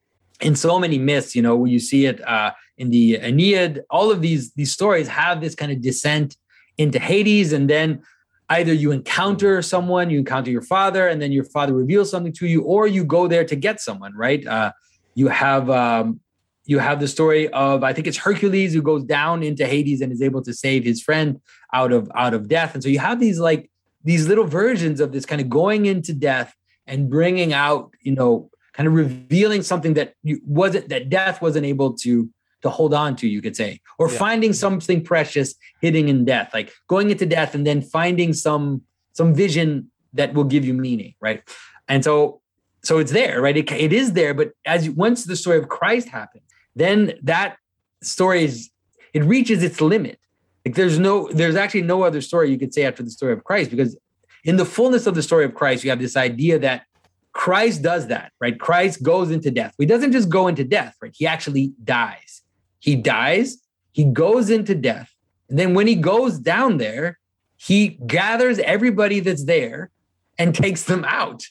in 0.40 0.56
so 0.56 0.78
many 0.78 0.98
myths. 0.98 1.34
You 1.34 1.42
know, 1.42 1.64
you 1.64 1.78
see 1.78 2.06
it 2.06 2.26
uh, 2.26 2.52
in 2.78 2.90
the 2.90 3.16
Aeneid. 3.16 3.82
All 3.90 4.10
of 4.10 4.22
these 4.22 4.52
these 4.54 4.72
stories 4.72 5.08
have 5.08 5.40
this 5.40 5.54
kind 5.54 5.72
of 5.72 5.80
descent 5.80 6.36
into 6.78 6.98
Hades, 6.98 7.52
and 7.52 7.68
then 7.68 8.02
either 8.48 8.72
you 8.72 8.90
encounter 8.90 9.62
someone, 9.62 10.10
you 10.10 10.18
encounter 10.18 10.50
your 10.50 10.62
father, 10.62 11.06
and 11.06 11.20
then 11.20 11.32
your 11.32 11.44
father 11.44 11.74
reveals 11.74 12.10
something 12.10 12.32
to 12.34 12.46
you, 12.46 12.62
or 12.62 12.86
you 12.86 13.04
go 13.04 13.28
there 13.28 13.44
to 13.44 13.56
get 13.56 13.80
someone. 13.80 14.14
Right? 14.16 14.46
Uh, 14.46 14.72
you 15.14 15.28
have 15.28 15.68
um, 15.70 16.20
you 16.64 16.78
have 16.78 17.00
the 17.00 17.08
story 17.08 17.48
of 17.48 17.82
I 17.82 17.92
think 17.92 18.06
it's 18.06 18.16
Hercules 18.16 18.72
who 18.72 18.82
goes 18.82 19.04
down 19.04 19.42
into 19.42 19.66
Hades 19.66 20.00
and 20.00 20.12
is 20.12 20.22
able 20.22 20.42
to 20.42 20.52
save 20.52 20.84
his 20.84 21.02
friend 21.02 21.40
out 21.72 21.92
of 21.92 22.10
out 22.14 22.34
of 22.34 22.48
death. 22.48 22.74
And 22.74 22.82
so 22.82 22.88
you 22.88 23.00
have 23.00 23.20
these 23.20 23.40
like 23.40 23.70
these 24.04 24.28
little 24.28 24.46
versions 24.46 25.00
of 25.00 25.12
this 25.12 25.26
kind 25.26 25.40
of 25.40 25.50
going 25.50 25.86
into 25.86 26.12
death 26.12 26.54
and 26.91 27.09
bringing 27.09 27.53
out, 27.53 27.95
you 28.03 28.12
know, 28.14 28.51
kind 28.74 28.86
of 28.86 28.93
revealing 28.95 29.62
something 29.62 29.95
that 29.95 30.14
you 30.22 30.41
wasn't 30.45 30.88
that 30.88 31.09
death 31.09 31.41
wasn't 31.41 31.64
able 31.64 31.95
to 31.95 32.28
to 32.62 32.68
hold 32.68 32.93
on 32.93 33.16
to, 33.16 33.26
you 33.26 33.41
could 33.41 33.57
say, 33.57 33.80
or 33.99 34.11
Yeah. 34.11 34.18
finding 34.18 34.53
something 34.53 35.03
precious 35.03 35.55
hidden 35.80 36.09
in 36.09 36.26
death, 36.26 36.51
like 36.53 36.72
going 36.88 37.11
into 37.11 37.24
death 37.24 37.55
and 37.55 37.66
then 37.66 37.80
finding 37.80 38.32
some 38.34 38.82
some 39.12 39.34
vision 39.34 39.91
that 40.12 40.34
will 40.34 40.45
give 40.45 40.64
you 40.64 40.74
meaning, 40.74 41.14
right? 41.20 41.43
And 41.88 42.05
so 42.05 42.43
so 42.82 42.99
it's 42.99 43.12
there, 43.12 43.41
right? 43.41 43.57
It, 43.57 43.70
it 43.72 43.93
is 43.93 44.12
there, 44.14 44.32
but 44.34 44.53
as 44.64 44.86
you, 44.86 44.93
once 44.93 45.24
the 45.24 45.36
story 45.36 45.59
of 45.59 45.68
Christ 45.68 46.09
happens, 46.09 46.45
then 46.74 47.14
that 47.22 47.57
story 48.03 48.45
is 48.45 48.70
it 49.12 49.24
reaches 49.24 49.62
its 49.62 49.80
limit. 49.80 50.18
Like 50.64 50.74
there's 50.74 50.99
no 50.99 51.28
there's 51.32 51.57
actually 51.57 51.82
no 51.82 52.03
other 52.03 52.20
story 52.20 52.51
you 52.51 52.59
could 52.59 52.74
say 52.74 52.84
after 52.84 53.03
the 53.03 53.11
story 53.11 53.32
of 53.32 53.45
Christ 53.45 53.70
because 53.70 53.97
in 54.45 54.57
the 54.57 54.64
fullness 54.64 55.07
of 55.07 55.14
the 55.14 55.22
story 55.22 55.45
of 55.45 55.55
Christ, 55.55 55.84
you 55.84 55.91
have 55.91 55.99
this 56.01 56.16
idea 56.16 56.59
that 56.59 56.84
Christ 57.32 57.82
does 57.82 58.09
that, 58.09 58.32
right? 58.41 58.59
Christ 58.59 59.03
goes 59.03 59.30
into 59.30 59.51
death. 59.51 59.74
He 59.78 59.86
doesn't 59.86 60.12
just 60.12 60.28
go 60.28 60.49
into 60.49 60.64
death, 60.64 60.97
right? 61.01 61.12
He 61.16 61.26
actually 61.26 61.72
dies. 61.84 62.43
He 62.80 62.97
dies, 62.97 63.59
he 63.93 64.05
goes 64.05 64.49
into 64.51 64.74
death. 64.74 65.12
And 65.49 65.59
then 65.59 65.74
when 65.74 65.86
he 65.86 65.95
goes 65.97 66.38
down 66.38 66.78
there, 66.78 67.18
he 67.57 67.88
gathers 68.07 68.59
everybody 68.61 69.20
that's 69.20 69.45
there 69.45 69.91
and 70.38 70.55
takes 70.55 70.84
them 70.84 71.05
out. 71.05 71.45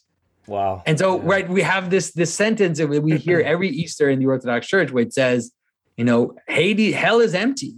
Wow. 0.47 0.81
And 0.87 0.97
so, 0.97 1.17
Yeah. 1.17 1.21
right, 1.25 1.49
we 1.49 1.61
have 1.61 1.91
this 1.91 2.11
this 2.13 2.33
sentence 2.33 2.79
that 2.79 2.87
we 2.87 3.17
hear 3.17 3.39
every 3.45 3.69
Easter 3.69 4.09
in 4.09 4.17
the 4.19 4.25
Orthodox 4.25 4.67
Church, 4.67 4.91
where 4.91 5.03
it 5.03 5.13
says, 5.13 5.51
you 5.97 6.03
know, 6.05 6.33
Hades, 6.47 6.95
hell 6.95 7.19
is 7.19 7.35
empty. 7.35 7.75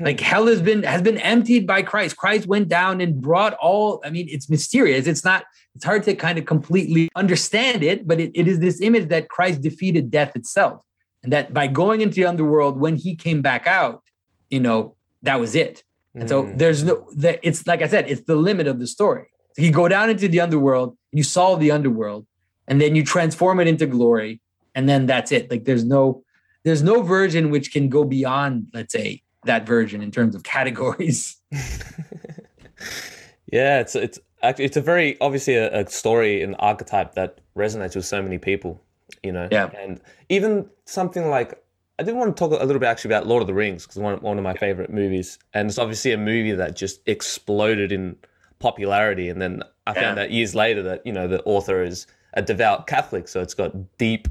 Like 0.00 0.20
hell 0.20 0.46
has 0.46 0.62
been 0.62 0.82
has 0.84 1.02
been 1.02 1.18
emptied 1.18 1.66
by 1.66 1.82
Christ. 1.82 2.16
Christ 2.16 2.46
went 2.46 2.68
down 2.68 3.00
and 3.00 3.20
brought 3.20 3.54
all. 3.54 4.00
I 4.04 4.10
mean, 4.10 4.28
it's 4.30 4.48
mysterious. 4.48 5.06
It's 5.06 5.24
not. 5.24 5.44
It's 5.74 5.84
hard 5.84 6.02
to 6.04 6.14
kind 6.14 6.38
of 6.38 6.44
completely 6.44 7.08
understand 7.14 7.82
it, 7.82 8.06
but 8.06 8.20
it, 8.20 8.32
it 8.34 8.48
is 8.48 8.58
this 8.60 8.80
image 8.80 9.08
that 9.08 9.28
Christ 9.28 9.60
defeated 9.60 10.10
death 10.10 10.34
itself, 10.34 10.82
and 11.22 11.32
that 11.32 11.52
by 11.52 11.66
going 11.66 12.00
into 12.00 12.16
the 12.16 12.24
underworld, 12.26 12.80
when 12.80 12.96
he 12.96 13.14
came 13.14 13.42
back 13.42 13.66
out, 13.66 14.02
you 14.50 14.60
know, 14.60 14.96
that 15.22 15.40
was 15.40 15.54
it. 15.54 15.84
And 16.14 16.28
so 16.28 16.44
Mm. 16.44 16.58
there's 16.58 16.82
no 16.84 17.06
that 17.16 17.38
it's 17.42 17.66
like 17.66 17.82
I 17.82 17.86
said, 17.88 18.08
it's 18.10 18.22
the 18.22 18.36
limit 18.36 18.66
of 18.66 18.78
the 18.80 18.86
story. 18.86 19.26
So 19.54 19.62
you 19.62 19.70
go 19.72 19.88
down 19.88 20.10
into 20.10 20.28
the 20.28 20.40
underworld, 20.40 20.96
you 21.12 21.22
solve 21.22 21.60
the 21.60 21.70
underworld, 21.70 22.26
and 22.66 22.80
then 22.80 22.94
you 22.96 23.04
transform 23.04 23.60
it 23.60 23.66
into 23.68 23.86
glory, 23.86 24.40
and 24.74 24.88
then 24.88 25.06
that's 25.06 25.32
it. 25.32 25.50
Like 25.50 25.64
there's 25.64 25.84
no 25.84 26.22
there's 26.64 26.82
no 26.82 27.02
version 27.02 27.50
which 27.50 27.72
can 27.72 27.88
go 27.88 28.04
beyond, 28.04 28.68
let's 28.74 28.92
say, 28.92 29.22
that 29.48 29.66
version 29.66 30.00
in 30.00 30.10
terms 30.10 30.34
of 30.34 30.42
categories. 30.44 31.36
Yeah, 33.50 33.80
it's 33.80 33.96
it's 33.96 34.18
actually 34.42 34.66
it's 34.66 34.76
a 34.76 34.82
very 34.82 35.18
obviously 35.20 35.54
a, 35.54 35.80
a 35.80 35.88
story 35.88 36.42
an 36.42 36.54
archetype 36.56 37.14
that 37.14 37.40
resonates 37.56 37.96
with 37.96 38.04
so 38.04 38.22
many 38.22 38.38
people, 38.38 38.82
you 39.22 39.32
know. 39.32 39.48
Yeah. 39.50 39.70
And 39.76 40.00
even 40.28 40.68
something 40.84 41.28
like 41.28 41.62
I 41.98 42.02
did 42.02 42.14
want 42.14 42.36
to 42.36 42.38
talk 42.38 42.50
a 42.60 42.64
little 42.64 42.78
bit 42.78 42.86
actually 42.86 43.14
about 43.14 43.26
Lord 43.26 43.40
of 43.40 43.46
the 43.46 43.54
Rings 43.54 43.84
because 43.86 43.96
one 43.96 44.20
one 44.20 44.36
of 44.36 44.44
my 44.44 44.54
favorite 44.54 44.90
movies, 44.90 45.38
and 45.54 45.68
it's 45.68 45.78
obviously 45.78 46.12
a 46.12 46.18
movie 46.18 46.52
that 46.52 46.76
just 46.76 47.00
exploded 47.08 47.90
in 47.90 48.16
popularity. 48.58 49.30
And 49.30 49.40
then 49.40 49.62
I 49.86 49.94
Yeah. 49.94 50.00
found 50.02 50.18
out 50.18 50.30
years 50.30 50.54
later 50.54 50.82
that 50.82 51.06
you 51.06 51.12
know 51.12 51.26
the 51.26 51.42
author 51.44 51.82
is 51.82 52.06
a 52.34 52.42
devout 52.42 52.86
Catholic, 52.86 53.28
so 53.28 53.40
it's 53.40 53.54
got 53.54 53.72
deep 53.96 54.28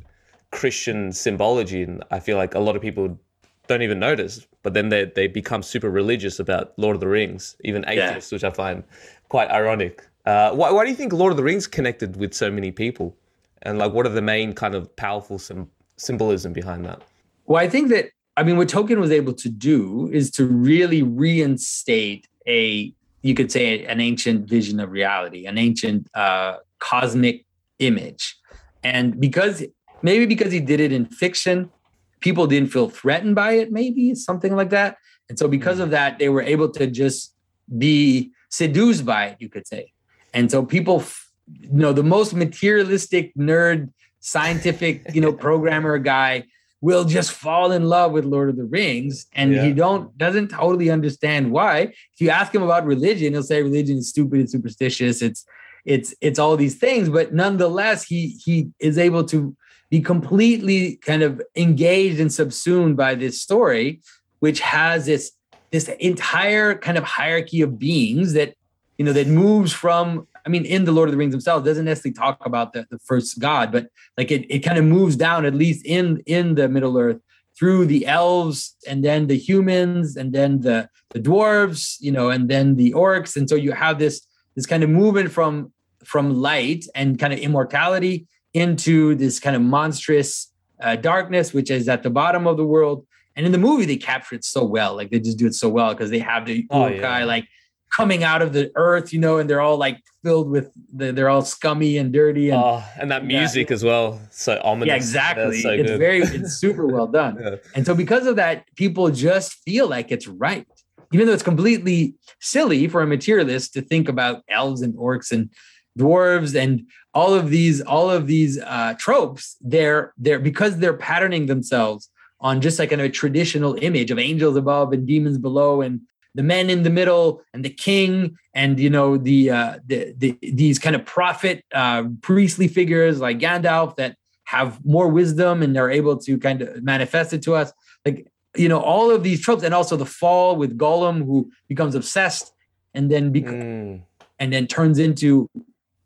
Christian 0.52 1.12
symbology, 1.12 1.82
and 1.82 2.04
I 2.12 2.20
feel 2.20 2.38
like 2.38 2.54
a 2.54 2.60
lot 2.60 2.76
of 2.76 2.84
people 2.84 3.20
don't 3.68 3.82
even 3.82 4.00
notice, 4.00 4.46
but 4.68 4.74
then 4.74 4.90
they 4.90 5.06
they 5.06 5.28
become 5.28 5.64
super 5.64 5.90
religious 5.90 6.40
about 6.40 6.74
Lord 6.76 6.98
of 6.98 7.00
the 7.00 7.08
Rings, 7.08 7.56
even 7.64 7.86
atheists, 7.88 8.34
which 8.34 8.44
I 8.44 8.50
find 8.50 8.84
quite 9.30 9.50
ironic. 9.50 10.06
Uh, 10.26 10.52
why, 10.52 10.70
why 10.72 10.84
do 10.84 10.90
you 10.90 10.96
think 10.98 11.14
Lord 11.14 11.32
of 11.32 11.38
the 11.38 11.44
Rings 11.44 11.68
connected 11.68 12.18
with 12.18 12.34
so 12.34 12.52
many 12.52 12.70
people, 12.70 13.16
and 13.62 13.78
like 13.78 13.94
what 13.94 14.06
are 14.06 14.10
the 14.10 14.22
main 14.22 14.52
kind 14.52 14.76
of 14.76 14.94
powerful 14.98 15.40
sym- 15.40 15.72
symbolism 15.96 16.52
behind 16.52 16.84
that? 16.84 17.02
Well, 17.46 17.64
I 17.64 17.70
think 17.70 17.88
that 17.92 18.08
I 18.36 18.44
mean 18.44 18.58
what 18.58 18.68
Tolkien 18.68 19.00
was 19.00 19.10
able 19.10 19.32
to 19.36 19.48
do 19.48 20.10
is 20.12 20.30
to 20.32 20.46
really 20.46 21.02
reinstate 21.02 22.28
a 22.46 22.94
you 23.22 23.34
could 23.36 23.50
say 23.50 23.86
an 23.86 24.02
ancient 24.02 24.50
vision 24.50 24.82
of 24.82 24.92
reality, 24.92 25.46
an 25.46 25.58
ancient 25.58 26.10
uh, 26.14 26.58
cosmic 26.80 27.46
image, 27.80 28.36
and 28.84 29.18
because 29.18 29.64
maybe 30.02 30.26
because 30.26 30.52
he 30.52 30.60
did 30.60 30.82
it 30.82 30.92
in 30.92 31.06
fiction, 31.06 31.72
people 32.20 32.48
didn't 32.48 32.72
feel 32.72 32.90
threatened 32.90 33.36
by 33.36 33.54
it. 33.54 33.72
Maybe 33.72 34.16
something 34.16 34.56
like 34.56 34.70
that, 34.72 34.98
and 35.30 35.38
so 35.38 35.48
because 35.48 35.80
of 35.80 35.92
that, 35.92 36.20
they 36.20 36.30
were 36.30 36.42
able 36.42 36.70
to 36.72 36.88
just 36.88 37.34
be 37.78 38.32
seduced 38.50 39.06
by 39.06 39.26
it. 39.28 39.38
You 39.40 39.50
could 39.50 39.68
say, 39.68 39.92
and 40.34 40.50
so 40.50 40.66
people, 40.66 41.04
you 41.48 41.70
know, 41.72 41.94
the 41.94 42.04
most 42.04 42.34
materialistic 42.34 43.34
nerd, 43.36 43.90
scientific, 44.20 45.04
you 45.14 45.22
know, 45.22 45.34
programmer 45.48 45.98
guy 46.00 46.44
will 46.80 47.06
just 47.06 47.32
fall 47.32 47.72
in 47.72 47.86
love 47.86 48.12
with 48.12 48.24
Lord 48.24 48.50
of 48.50 48.56
the 48.56 48.64
Rings 48.66 49.26
and 49.34 49.52
Yeah. 49.52 49.66
he 49.66 49.74
don't 49.74 50.16
doesn't 50.18 50.50
totally 50.50 50.90
understand 50.92 51.52
why. 51.52 51.80
If 52.14 52.20
you 52.20 52.30
ask 52.30 52.54
him 52.54 52.62
about 52.62 52.86
religion, 52.86 53.34
he'll 53.34 53.44
say 53.44 53.64
religion 53.64 53.98
is 53.98 54.10
stupid, 54.10 54.42
it's 54.42 54.52
superstitious, 54.52 55.22
it's 55.22 55.44
it's 55.86 56.14
it's 56.22 56.38
all 56.38 56.56
these 56.56 56.76
things, 56.76 57.10
but 57.10 57.34
nonetheless 57.34 58.04
he 58.04 58.38
he 58.46 58.70
is 58.80 58.98
able 58.98 59.24
to 59.26 59.56
be 59.90 60.02
completely 60.02 60.98
kind 60.98 61.24
of 61.24 61.42
engaged 61.56 62.20
and 62.20 62.32
subsumed 62.32 62.98
by 62.98 63.16
this 63.16 63.42
story 63.42 64.02
which 64.40 64.60
has 64.60 65.06
this 65.06 65.32
this 65.72 65.90
entire 66.00 66.76
kind 66.76 66.98
of 66.98 67.04
hierarchy 67.04 67.62
of 67.62 67.78
beings 67.78 68.34
that 68.34 68.56
you 68.98 69.06
know 69.06 69.14
that 69.14 69.28
moves 69.28 69.74
from 69.74 70.28
I 70.48 70.50
mean, 70.50 70.64
in 70.64 70.86
the 70.86 70.94
Lord 70.94 71.10
of 71.10 71.12
the 71.12 71.18
Rings 71.18 71.34
themselves, 71.34 71.66
doesn't 71.66 71.84
necessarily 71.84 72.14
talk 72.14 72.46
about 72.46 72.72
the, 72.72 72.88
the 72.90 73.00
first 73.00 73.38
god, 73.38 73.70
but 73.70 73.90
like 74.18 74.32
it, 74.32 74.50
it 74.50 74.60
kind 74.60 74.78
of 74.78 74.86
moves 74.86 75.18
down, 75.18 75.46
at 75.46 75.54
least 75.54 75.86
in 75.86 76.24
in 76.26 76.56
the 76.56 76.70
Middle 76.70 76.98
Earth, 76.98 77.20
through 77.60 77.86
the 77.86 78.06
elves 78.06 78.74
and 78.88 79.04
then 79.04 79.28
the 79.28 79.38
humans 79.38 80.16
and 80.16 80.32
then 80.32 80.62
the 80.62 80.90
the 81.10 81.20
dwarves, 81.20 81.98
you 82.00 82.14
know, 82.14 82.30
and 82.30 82.48
then 82.48 82.78
the 82.78 82.94
orcs. 82.94 83.36
And 83.36 83.50
so 83.50 83.56
you 83.56 83.74
have 83.74 84.00
this 84.00 84.26
this 84.56 84.66
kind 84.66 84.84
of 84.84 84.90
movement 84.90 85.34
from 85.34 85.74
from 86.06 86.34
light 86.34 86.86
and 86.96 87.20
kind 87.20 87.34
of 87.34 87.40
immortality 87.40 88.26
into 88.58 89.16
this 89.16 89.40
kind 89.40 89.56
of 89.56 89.62
monstrous 89.62 90.52
uh, 90.82 90.96
darkness, 90.96 91.54
which 91.54 91.70
is 91.72 91.88
at 91.88 92.04
the 92.04 92.10
bottom 92.10 92.48
of 92.48 92.58
the 92.58 92.66
world. 92.66 93.06
And 93.36 93.46
in 93.46 93.52
the 93.52 93.58
movie, 93.60 93.86
they 93.86 93.98
capture 93.98 94.36
it 94.36 94.44
so 94.44 94.64
well. 94.66 94.96
Like 94.96 95.12
they 95.12 95.20
just 95.20 95.38
do 95.38 95.46
it 95.46 95.54
so 95.54 95.70
well 95.70 95.94
because 95.94 96.10
they 96.10 96.20
have 96.20 96.46
the 96.46 96.66
Oh, 96.72 96.88
Uruk-hai 96.88 97.20
yeah. 97.20 97.26
like 97.26 97.48
coming 97.96 98.24
out 98.24 98.42
of 98.42 98.52
the 98.54 98.72
earth, 98.76 99.14
you 99.14 99.20
know, 99.20 99.38
and 99.38 99.50
they're 99.50 99.62
all 99.62 99.78
like 99.78 100.00
filled 100.24 100.50
with 100.50 100.72
the, 100.94 101.12
they're 101.14 101.30
all 101.30 101.42
scummy 101.44 101.98
and 101.98 102.12
dirty 102.12 102.50
and 102.50 102.62
oh, 102.62 102.84
and 103.00 103.10
that 103.12 103.22
Yeah. 103.30 103.40
music 103.40 103.72
as 103.72 103.84
well, 103.84 104.20
so 104.32 104.60
ominous. 104.64 104.88
yeah, 104.88 104.96
exactly. 104.96 105.62
so 105.62 105.70
it's 105.70 105.90
good. 105.92 106.00
very, 106.00 106.20
it's 106.38 106.56
super 106.58 106.86
well 106.88 107.08
done. 107.08 107.38
Yeah. 107.40 107.56
And 107.76 107.86
so 107.86 107.94
because 107.96 108.26
of 108.28 108.36
that, 108.38 108.66
people 108.76 109.10
just 109.12 109.54
feel 109.64 109.88
like 109.88 110.12
it's 110.12 110.28
right. 110.28 110.66
Even 111.14 111.28
though 111.28 111.34
it's 111.34 111.44
completely 111.44 112.16
silly 112.42 112.88
for 112.90 113.02
a 113.02 113.08
materialist 113.08 113.74
to 113.74 113.82
think 113.82 114.10
about 114.10 114.44
elves 114.50 114.82
and 114.82 114.94
orcs 114.96 115.32
and 115.32 115.50
dwarves 115.98 116.56
and 116.60 116.86
all 117.14 117.34
of 117.34 117.50
these, 117.50 117.82
all 117.82 118.10
of 118.10 118.28
these 118.28 118.60
uh, 118.60 118.94
tropes, 119.00 119.58
they're 119.62 120.14
they're 120.18 120.40
because 120.40 120.78
they're 120.78 120.98
patterning 120.98 121.48
themselves 121.48 122.10
on 122.40 122.62
just 122.62 122.78
like 122.80 122.90
kind 122.90 123.02
of 123.02 123.08
a 123.08 123.10
traditional 123.10 123.76
image 123.82 124.12
of 124.12 124.20
angels 124.20 124.56
above 124.56 124.94
and 124.94 125.08
demons 125.08 125.38
below 125.38 125.82
and 125.82 126.02
the 126.36 126.44
men 126.44 126.70
in 126.70 126.84
the 126.84 126.90
middle 126.92 127.42
and 127.54 127.66
the 127.66 127.70
king 127.70 128.38
and 128.54 128.80
you 128.80 128.92
know 128.92 129.18
the 129.18 129.50
uh 129.50 129.80
the, 129.88 130.14
the 130.18 130.38
these 130.54 130.78
kind 130.78 130.96
of 130.96 131.04
prophet 131.04 131.66
uh 131.74 132.04
priestly 132.22 132.68
figures 132.68 133.20
like 133.20 133.40
Gandalf 133.40 133.96
that 133.96 134.16
have 134.44 134.84
more 134.86 135.08
wisdom 135.08 135.64
and 135.64 135.76
they're 135.76 135.90
able 135.90 136.16
to 136.16 136.38
kind 136.38 136.62
of 136.62 136.84
manifest 136.84 137.34
it 137.34 137.42
to 137.42 137.56
us 137.56 137.74
like 138.06 138.28
you 138.56 138.70
know 138.70 138.80
all 138.80 139.10
of 139.10 139.24
these 139.24 139.42
tropes 139.42 139.64
and 139.64 139.74
also 139.74 139.96
the 139.98 140.06
fall 140.06 140.56
with 140.56 140.78
Gollum 140.78 141.26
who 141.26 141.50
becomes 141.68 141.96
obsessed 141.96 142.54
and 142.94 143.10
then 143.10 143.32
bec- 143.32 143.46
Mm. 143.46 144.04
and 144.38 144.54
then 144.54 144.68
turns 144.68 145.00
into 145.00 145.50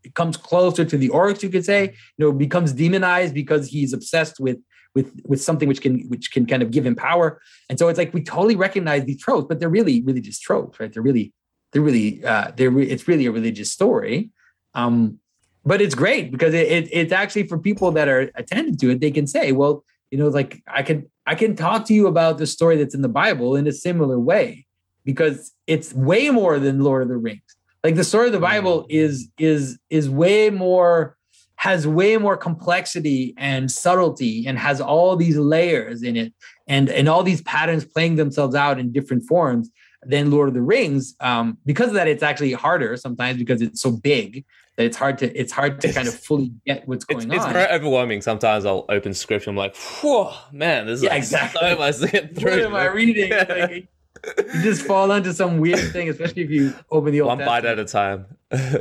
it 0.03 0.15
comes 0.15 0.37
closer 0.37 0.83
to 0.85 0.97
the 0.97 1.09
orcs 1.09 1.43
you 1.43 1.49
could 1.49 1.65
say. 1.65 1.93
You 2.17 2.25
know 2.25 2.31
becomes 2.31 2.73
demonized 2.73 3.33
because 3.33 3.67
he's 3.67 3.93
obsessed 3.93 4.39
with 4.39 4.57
with 4.95 5.11
with 5.25 5.41
something 5.41 5.67
which 5.67 5.81
can 5.81 6.01
which 6.09 6.31
can 6.31 6.45
kind 6.45 6.63
of 6.63 6.71
give 6.71 6.85
him 6.85 6.95
power. 6.95 7.41
And 7.69 7.79
so 7.79 7.87
it's 7.87 7.97
like 7.97 8.13
we 8.13 8.23
totally 8.23 8.55
recognize 8.55 9.05
these 9.05 9.21
tropes 9.21 9.47
but 9.47 9.59
they're 9.59 9.69
really 9.69 10.01
really 10.01 10.21
just 10.21 10.41
tropes 10.41 10.79
right? 10.79 10.91
They're 10.91 11.03
really 11.03 11.33
they're 11.71 11.81
really 11.81 12.23
uh 12.23 12.51
they're 12.55 12.71
re- 12.71 12.89
it's 12.89 13.07
really 13.07 13.25
a 13.25 13.31
religious 13.31 13.71
story. 13.71 14.31
Um 14.73 15.19
but 15.63 15.81
it's 15.81 15.95
great 15.95 16.31
because 16.31 16.53
it, 16.53 16.67
it 16.67 16.89
it's 16.91 17.13
actually 17.13 17.47
for 17.47 17.57
people 17.57 17.91
that 17.91 18.07
are 18.07 18.31
attentive 18.35 18.77
to 18.79 18.89
it 18.89 18.99
they 18.99 19.11
can 19.11 19.27
say 19.27 19.51
well 19.51 19.83
you 20.09 20.17
know 20.17 20.27
like 20.27 20.61
i 20.67 20.81
can 20.81 21.09
i 21.25 21.35
can 21.35 21.55
talk 21.55 21.85
to 21.85 21.93
you 21.93 22.07
about 22.07 22.37
the 22.37 22.47
story 22.47 22.77
that's 22.77 22.95
in 22.95 23.01
the 23.01 23.09
bible 23.09 23.55
in 23.55 23.67
a 23.67 23.71
similar 23.71 24.19
way 24.19 24.65
because 25.05 25.51
it's 25.67 25.93
way 25.93 26.29
more 26.29 26.59
than 26.59 26.81
lord 26.81 27.03
of 27.03 27.09
the 27.09 27.17
rings 27.17 27.55
like 27.83 27.95
the 27.95 28.03
story 28.03 28.27
of 28.27 28.33
the 28.33 28.39
bible 28.39 28.85
is 28.89 29.29
is 29.37 29.79
is 29.89 30.09
way 30.09 30.49
more 30.49 31.17
has 31.55 31.87
way 31.87 32.17
more 32.17 32.35
complexity 32.37 33.33
and 33.37 33.71
subtlety 33.71 34.45
and 34.47 34.57
has 34.57 34.81
all 34.81 35.15
these 35.15 35.37
layers 35.37 36.03
in 36.03 36.15
it 36.15 36.33
and 36.67 36.89
and 36.89 37.07
all 37.07 37.23
these 37.23 37.41
patterns 37.43 37.85
playing 37.85 38.15
themselves 38.15 38.55
out 38.55 38.79
in 38.79 38.91
different 38.91 39.23
forms 39.23 39.69
than 40.03 40.31
lord 40.31 40.47
of 40.47 40.53
the 40.53 40.61
rings 40.61 41.15
um 41.19 41.57
because 41.65 41.89
of 41.89 41.93
that 41.93 42.07
it's 42.07 42.23
actually 42.23 42.53
harder 42.53 42.97
sometimes 42.97 43.37
because 43.37 43.61
it's 43.61 43.81
so 43.81 43.91
big 43.91 44.43
that 44.77 44.85
it's 44.85 44.97
hard 44.97 45.17
to 45.17 45.39
it's 45.39 45.51
hard 45.51 45.79
to 45.81 45.91
kind 45.93 46.07
of 46.07 46.13
fully 46.13 46.51
get 46.65 46.87
what's 46.87 47.05
going 47.05 47.31
it's 47.31 47.43
on. 47.43 47.49
It's 47.49 47.53
very 47.53 47.71
overwhelming. 47.71 48.21
Sometimes 48.21 48.65
I'll 48.65 48.85
open 48.89 49.13
scripture. 49.13 49.49
I'm 49.49 49.55
like, 49.55 49.75
whew, 49.75 50.29
man, 50.51 50.87
there's 50.87 51.03
Yeah, 51.03 51.09
like 51.09 51.19
exactly. 51.19 51.59
so 51.61 51.77
much 51.77 51.97
to 51.97 52.07
get 52.07 52.35
through. 52.35 52.51
what 52.51 52.59
am 52.59 52.75
I 52.75 52.85
reading? 52.85 53.31
Like, 53.31 53.87
you 54.37 54.61
just 54.61 54.83
fall 54.83 55.11
into 55.11 55.33
some 55.33 55.57
weird 55.59 55.91
thing, 55.91 56.09
especially 56.09 56.43
if 56.43 56.49
you 56.49 56.73
open 56.91 57.11
the 57.11 57.21
old 57.21 57.29
One 57.29 57.39
bite 57.39 57.65
at 57.65 57.79
a 57.79 57.85
time. 57.85 58.25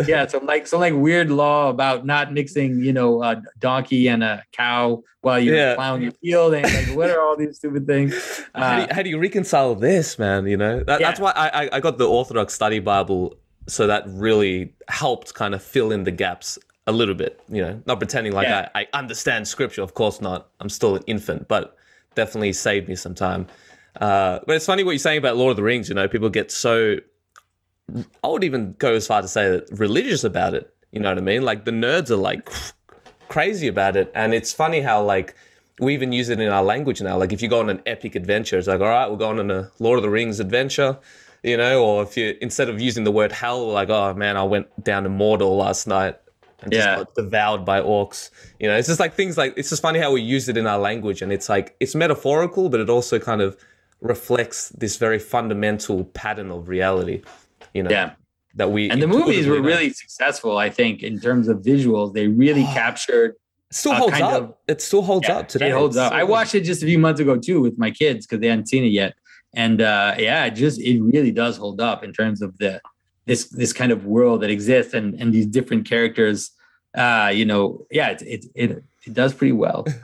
yeah, 0.06 0.26
some 0.28 0.46
like 0.46 0.66
some 0.66 0.80
like 0.80 0.94
weird 0.94 1.30
law 1.30 1.70
about 1.70 2.04
not 2.04 2.32
mixing, 2.32 2.80
you 2.80 2.92
know, 2.92 3.22
a 3.22 3.42
donkey 3.58 4.08
and 4.08 4.22
a 4.22 4.42
cow 4.52 5.02
while 5.22 5.38
you're 5.38 5.54
Yeah. 5.56 5.74
plowing 5.74 6.02
your 6.02 6.12
field, 6.12 6.54
and 6.54 6.64
like, 6.64 6.96
what 6.96 7.10
are 7.10 7.20
all 7.20 7.36
these 7.36 7.56
stupid 7.56 7.86
things? 7.86 8.14
how, 8.54 8.76
do 8.76 8.82
Uh, 8.82 8.86
you, 8.86 8.94
how 8.94 9.02
do 9.02 9.10
you 9.10 9.18
reconcile 9.18 9.74
this, 9.74 10.18
man? 10.18 10.46
You 10.46 10.56
know, 10.56 10.82
that, 10.84 10.98
that's 11.00 11.20
why 11.20 11.32
I, 11.36 11.64
I, 11.64 11.68
I 11.74 11.80
got 11.80 11.98
the 11.98 12.08
Orthodox 12.08 12.54
Study 12.54 12.78
Bible, 12.80 13.36
so 13.66 13.86
that 13.86 14.04
really 14.08 14.74
helped 14.88 15.34
kind 15.34 15.54
of 15.54 15.62
fill 15.62 15.92
in 15.92 16.04
the 16.04 16.10
gaps 16.10 16.58
a 16.86 16.92
little 16.92 17.14
bit. 17.14 17.40
You 17.48 17.62
know, 17.62 17.82
not 17.86 17.98
pretending 17.98 18.32
like 18.32 18.46
Yeah. 18.48 18.68
I, 18.74 18.80
I 18.82 18.98
understand 18.98 19.46
Scripture. 19.46 19.82
Of 19.82 19.94
course 19.94 20.20
not. 20.20 20.48
I'm 20.60 20.68
still 20.70 20.96
an 20.96 21.02
infant, 21.06 21.46
but 21.48 21.76
definitely 22.16 22.52
saved 22.52 22.88
me 22.88 22.96
some 22.96 23.14
time. 23.14 23.46
Uh, 24.00 24.40
but 24.46 24.56
it's 24.56 24.66
funny 24.66 24.82
what 24.82 24.92
you're 24.92 24.98
saying 24.98 25.18
about 25.18 25.36
Lord 25.36 25.50
of 25.50 25.56
the 25.56 25.62
Rings. 25.62 25.88
You 25.88 25.94
know, 25.94 26.08
people 26.08 26.28
get 26.30 26.50
so. 26.50 26.96
I 28.24 28.28
would 28.28 28.44
even 28.44 28.74
go 28.78 28.94
as 28.94 29.06
far 29.06 29.20
to 29.20 29.28
say 29.28 29.50
that 29.50 29.68
religious 29.78 30.24
about 30.24 30.54
it. 30.54 30.72
You 30.92 31.00
know 31.00 31.08
what 31.10 31.18
I 31.18 31.22
mean? 31.22 31.42
Like 31.42 31.64
the 31.64 31.70
nerds 31.72 32.10
are 32.10 32.16
like 32.16 32.48
crazy 33.28 33.68
about 33.68 33.96
it, 33.96 34.10
and 34.14 34.32
it's 34.34 34.52
funny 34.52 34.80
how 34.80 35.02
like 35.02 35.34
we 35.80 35.94
even 35.94 36.12
use 36.12 36.28
it 36.28 36.40
in 36.40 36.48
our 36.48 36.62
language 36.62 37.00
now. 37.02 37.16
Like 37.18 37.32
if 37.32 37.42
you 37.42 37.48
go 37.48 37.60
on 37.60 37.68
an 37.70 37.82
epic 37.86 38.14
adventure, 38.14 38.58
it's 38.58 38.68
like, 38.68 38.80
all 38.80 38.86
right, 38.88 39.10
we're 39.10 39.16
going 39.16 39.38
on 39.38 39.50
a 39.50 39.70
Lord 39.78 39.98
of 39.98 40.02
the 40.02 40.10
Rings 40.10 40.40
adventure, 40.40 40.98
you 41.42 41.56
know. 41.56 41.82
Or 41.84 42.02
if 42.02 42.16
you 42.16 42.36
instead 42.40 42.68
of 42.68 42.80
using 42.80 43.04
the 43.04 43.12
word 43.12 43.32
hell, 43.32 43.66
we're 43.66 43.72
like, 43.72 43.90
oh 43.90 44.14
man, 44.14 44.36
I 44.36 44.44
went 44.44 44.82
down 44.84 45.02
to 45.04 45.08
Mordor 45.10 45.56
last 45.56 45.86
night 45.86 46.16
and 46.62 46.72
just 46.72 46.86
Yeah. 46.86 46.96
got 46.96 47.14
devoured 47.14 47.64
by 47.64 47.80
orcs. 47.80 48.30
You 48.58 48.68
know, 48.68 48.76
it's 48.76 48.88
just 48.88 49.00
like 49.00 49.14
things 49.14 49.36
like 49.36 49.54
it's 49.56 49.70
just 49.70 49.82
funny 49.82 49.98
how 49.98 50.12
we 50.12 50.20
use 50.22 50.48
it 50.48 50.56
in 50.56 50.66
our 50.66 50.78
language, 50.78 51.22
and 51.22 51.32
it's 51.32 51.48
like 51.48 51.76
it's 51.80 51.94
metaphorical, 51.94 52.68
but 52.68 52.80
it 52.80 52.88
also 52.90 53.18
kind 53.18 53.40
of 53.40 53.56
reflects 54.00 54.70
this 54.70 54.96
very 54.96 55.18
fundamental 55.18 56.04
pattern 56.04 56.50
of 56.50 56.68
reality. 56.68 57.22
You 57.74 57.82
know, 57.84 57.90
yeah, 57.90 58.12
that 58.54 58.70
we 58.72 58.90
and 58.90 59.00
the 59.02 59.06
movies 59.06 59.46
were 59.46 59.56
know. 59.60 59.66
really 59.68 59.90
successful. 59.90 60.56
I 60.58 60.70
think 60.70 61.02
in 61.02 61.20
terms 61.20 61.48
of 61.48 61.58
visuals, 61.58 62.14
they 62.14 62.26
really 62.28 62.64
captured. 62.64 63.32
It 63.70 63.74
still 63.76 63.94
holds 63.94 64.20
up. 64.20 64.42
of- 64.42 64.54
it 64.66 64.80
still 64.80 65.02
holds 65.02 65.28
Yeah, 65.28 65.38
up 65.38 65.48
today. 65.48 65.68
It 65.68 65.72
holds 65.74 65.96
It's 65.96 66.02
up. 66.02 66.12
so 66.12 66.16
I 66.18 66.24
watched 66.24 66.54
it 66.54 66.62
just 66.62 66.82
a 66.82 66.86
few 66.86 66.98
months 66.98 67.20
ago 67.20 67.36
too 67.36 67.60
with 67.60 67.78
my 67.78 67.90
kids 67.90 68.26
because 68.26 68.40
they 68.40 68.48
hadn't 68.48 68.66
seen 68.66 68.82
it 68.84 68.88
yet, 68.92 69.14
and 69.54 69.80
uh, 69.80 70.14
yeah, 70.18 70.46
it 70.46 70.52
just 70.56 70.80
it 70.80 71.00
really 71.00 71.30
does 71.30 71.56
hold 71.56 71.80
up 71.80 72.02
in 72.02 72.12
terms 72.12 72.42
of 72.42 72.58
the 72.58 72.80
this 73.26 73.44
this 73.50 73.72
kind 73.72 73.92
of 73.92 74.06
world 74.06 74.40
that 74.40 74.50
exists 74.50 74.94
and 74.94 75.14
and 75.20 75.32
these 75.32 75.46
different 75.46 75.88
characters. 75.88 76.50
Uh, 76.96 77.30
you 77.32 77.44
know, 77.44 77.86
yeah, 77.92 78.08
it 78.10 78.22
it 78.22 78.44
it, 78.56 78.84
it 79.06 79.14
does 79.14 79.32
pretty 79.34 79.52
well. 79.52 79.86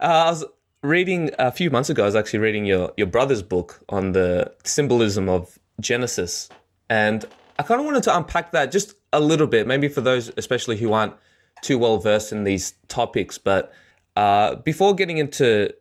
Uh, 0.00 0.04
I 0.26 0.30
was 0.30 0.44
reading 0.82 1.30
a 1.38 1.50
few 1.50 1.70
months 1.70 1.90
ago. 1.90 2.02
I 2.02 2.06
was 2.06 2.16
actually 2.16 2.40
reading 2.40 2.64
your 2.64 2.92
your 2.96 3.06
brother's 3.06 3.42
book 3.42 3.80
on 3.88 4.12
the 4.12 4.52
symbolism 4.64 5.28
of 5.28 5.58
Genesis, 5.80 6.48
and 6.88 7.24
I 7.58 7.62
kind 7.62 7.80
of 7.80 7.86
wanted 7.86 8.02
to 8.04 8.16
unpack 8.16 8.52
that 8.52 8.70
just 8.70 8.94
a 9.12 9.20
little 9.20 9.46
bit, 9.46 9.66
maybe 9.66 9.88
for 9.88 10.00
those 10.00 10.30
especially 10.36 10.76
who 10.76 10.92
aren't 10.92 11.14
too 11.62 11.78
well 11.78 11.98
versed 11.98 12.32
in 12.32 12.44
these 12.44 12.74
topics. 12.88 13.38
But 13.38 13.72
uh, 14.16 14.56
before 14.56 14.94
getting 14.94 15.18
into 15.18 15.72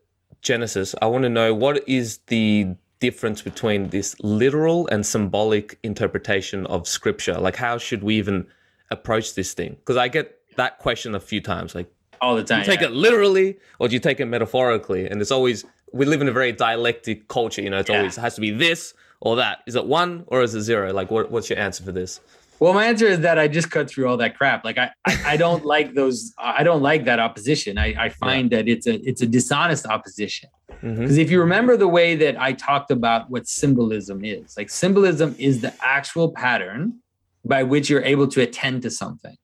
Genesis, 0.41 0.95
I 1.01 1.07
want 1.07 1.23
to 1.23 1.29
know 1.29 1.53
what 1.53 1.87
is 1.87 2.19
the 2.27 2.75
difference 2.99 3.41
between 3.41 3.89
this 3.89 4.15
literal 4.21 4.87
and 4.87 5.05
symbolic 5.05 5.77
interpretation 5.83 6.65
of 6.67 6.87
Scripture. 6.87 7.35
Like, 7.35 7.55
how 7.55 7.77
should 7.77 8.03
we 8.03 8.15
even 8.15 8.47
approach 8.89 9.35
this 9.35 9.53
thing? 9.53 9.75
Because 9.75 9.97
I 9.97 10.07
get 10.07 10.39
that 10.55 10.79
question 10.79 11.13
a 11.13 11.19
few 11.19 11.41
times. 11.41 11.75
Like, 11.75 11.91
All 12.21 12.35
the 12.35 12.43
time. 12.43 12.59
you 12.59 12.65
take 12.65 12.81
yeah. 12.81 12.87
it 12.87 12.93
literally 12.93 13.57
or 13.79 13.87
do 13.87 13.93
you 13.93 13.99
take 13.99 14.19
it 14.19 14.25
metaphorically? 14.25 15.07
And 15.09 15.21
it's 15.21 15.31
always 15.31 15.65
we 15.93 16.05
live 16.05 16.21
in 16.21 16.27
a 16.27 16.31
very 16.31 16.51
dialectic 16.51 17.27
culture. 17.27 17.61
You 17.61 17.69
know, 17.69 17.79
it's 17.79 17.89
Yeah. 17.89 17.97
always 17.99 18.17
it 18.17 18.21
has 18.21 18.35
to 18.35 18.41
be 18.41 18.51
this 18.51 18.93
or 19.21 19.35
that. 19.37 19.59
Is 19.67 19.75
it 19.75 19.85
one 19.85 20.23
or 20.27 20.41
is 20.41 20.53
it 20.53 20.61
zero? 20.61 20.93
Like, 20.93 21.09
what, 21.11 21.31
what's 21.31 21.49
your 21.49 21.59
answer 21.59 21.83
for 21.83 21.91
this? 21.91 22.19
Well, 22.59 22.73
my 22.73 22.85
answer 22.85 23.05
is 23.05 23.19
that 23.19 23.37
I 23.37 23.47
just 23.47 23.69
cut 23.69 23.87
through 23.89 24.07
all 24.07 24.17
that 24.17 24.35
crap. 24.35 24.65
Like 24.65 24.77
I, 24.77 24.89
I, 25.05 25.21
I 25.25 25.37
don't 25.37 25.63
like 25.75 25.93
those. 25.93 26.33
I 26.37 26.63
don't 26.63 26.81
like 26.81 27.05
that 27.05 27.19
opposition. 27.19 27.77
I, 27.77 27.93
I 28.05 28.09
find 28.09 28.49
that 28.51 28.67
it's 28.67 28.87
a, 28.87 28.95
it's 29.07 29.21
a 29.21 29.27
dishonest 29.27 29.85
opposition. 29.85 30.49
Mm-hmm. 30.83 31.01
Because 31.01 31.17
if 31.17 31.29
you 31.31 31.39
remember 31.39 31.77
the 31.77 31.87
way 31.87 32.15
that 32.15 32.39
I 32.39 32.53
talked 32.53 32.91
about 32.91 33.29
what 33.29 33.47
symbolism 33.47 34.23
is, 34.25 34.57
like 34.57 34.69
symbolism 34.69 35.35
is 35.37 35.61
the 35.61 35.73
actual 35.81 36.31
pattern 36.31 36.99
by 37.45 37.63
which 37.63 37.89
you're 37.89 38.03
able 38.03 38.27
to 38.27 38.41
attend 38.41 38.81
to 38.83 38.89
something. 38.89 39.37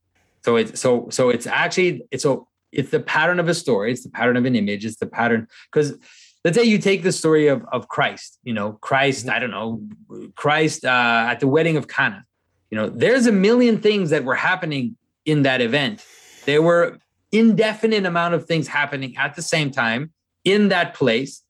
So 0.43 0.57
it's 0.57 0.79
so 0.79 1.07
so 1.09 1.29
it's 1.29 1.47
actually 1.47 2.03
it's 2.11 2.23
so 2.23 2.47
it's 2.73 2.91
the 2.91 2.99
pattern 2.99 3.39
of 3.39 3.47
a 3.47 3.53
story. 3.53 3.91
It's 3.91 4.03
the 4.03 4.09
pattern 4.09 4.37
of 4.37 4.45
an 4.45 4.55
image. 4.55 4.85
It's 4.85 4.97
the 4.97 5.07
pattern 5.07 5.47
because 5.71 5.93
let's 6.43 6.57
say 6.57 6.63
you 6.63 6.77
take 6.77 7.03
the 7.03 7.11
story 7.11 7.47
of 7.47 7.63
of 7.71 7.87
Christ. 7.87 8.39
You 8.43 8.53
know, 8.53 8.73
Christ. 8.73 9.29
I 9.29 9.39
don't 9.39 9.51
know, 9.51 9.81
Christ 10.35 10.85
uh, 10.85 11.27
at 11.29 11.39
the 11.39 11.47
wedding 11.47 11.77
of 11.77 11.87
Cana. 11.87 12.25
You 12.71 12.77
know, 12.77 12.89
there's 12.89 13.27
a 13.27 13.31
million 13.31 13.79
things 13.79 14.09
that 14.09 14.23
were 14.23 14.35
happening 14.35 14.97
in 15.25 15.43
that 15.43 15.61
event. 15.61 16.03
There 16.45 16.61
were 16.61 16.97
indefinite 17.31 18.05
amount 18.05 18.35
of 18.35 18.45
things 18.45 18.67
happening 18.67 19.15
at 19.17 19.35
the 19.35 19.41
same 19.41 19.71
time 19.71 20.11
in 20.43 20.69
that 20.69 20.93
place 20.93 21.41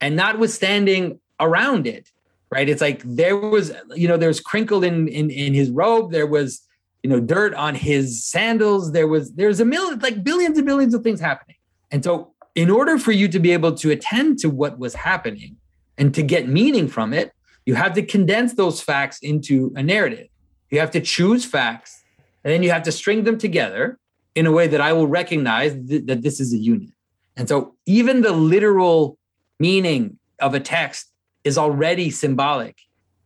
and 0.00 0.14
notwithstanding 0.14 1.18
around 1.40 1.86
it 1.86 2.10
right 2.50 2.68
it's 2.68 2.80
like 2.80 3.02
there 3.04 3.36
was 3.36 3.72
you 3.96 4.06
know 4.06 4.16
there 4.16 4.28
was 4.28 4.40
crinkle 4.40 4.84
in 4.84 5.08
in, 5.08 5.30
in 5.30 5.52
his 5.52 5.68
robe 5.70 6.12
there 6.12 6.28
was 6.28 6.62
you 7.02 7.10
know 7.10 7.20
dirt 7.20 7.54
on 7.54 7.74
his 7.74 8.24
sandals 8.24 8.92
there 8.92 9.08
was 9.08 9.32
there's 9.32 9.60
a 9.60 9.64
million 9.64 9.98
like 10.00 10.22
billions 10.22 10.56
and 10.56 10.66
billions 10.66 10.94
of 10.94 11.02
things 11.02 11.20
happening 11.20 11.56
and 11.90 12.02
so 12.04 12.32
in 12.54 12.70
order 12.70 12.98
for 12.98 13.12
you 13.12 13.28
to 13.28 13.38
be 13.38 13.52
able 13.52 13.72
to 13.72 13.90
attend 13.90 14.38
to 14.38 14.50
what 14.50 14.78
was 14.78 14.94
happening 14.94 15.56
and 15.98 16.14
to 16.14 16.22
get 16.22 16.48
meaning 16.48 16.88
from 16.88 17.12
it 17.12 17.32
you 17.66 17.74
have 17.74 17.92
to 17.94 18.02
condense 18.02 18.54
those 18.54 18.80
facts 18.80 19.18
into 19.20 19.72
a 19.76 19.82
narrative 19.82 20.28
you 20.70 20.78
have 20.78 20.90
to 20.90 21.00
choose 21.00 21.44
facts 21.44 22.02
and 22.44 22.52
then 22.52 22.62
you 22.62 22.70
have 22.70 22.82
to 22.82 22.92
string 22.92 23.24
them 23.24 23.38
together 23.38 23.98
in 24.34 24.46
a 24.46 24.52
way 24.52 24.66
that 24.66 24.80
i 24.80 24.92
will 24.92 25.08
recognize 25.08 25.72
th- 25.88 26.06
that 26.06 26.22
this 26.22 26.40
is 26.40 26.52
a 26.52 26.58
unit 26.58 26.90
and 27.36 27.48
so 27.48 27.74
even 27.86 28.22
the 28.22 28.32
literal 28.32 29.18
meaning 29.58 30.18
of 30.38 30.54
a 30.54 30.60
text 30.60 31.12
is 31.44 31.56
already 31.58 32.10
symbolic. 32.10 32.76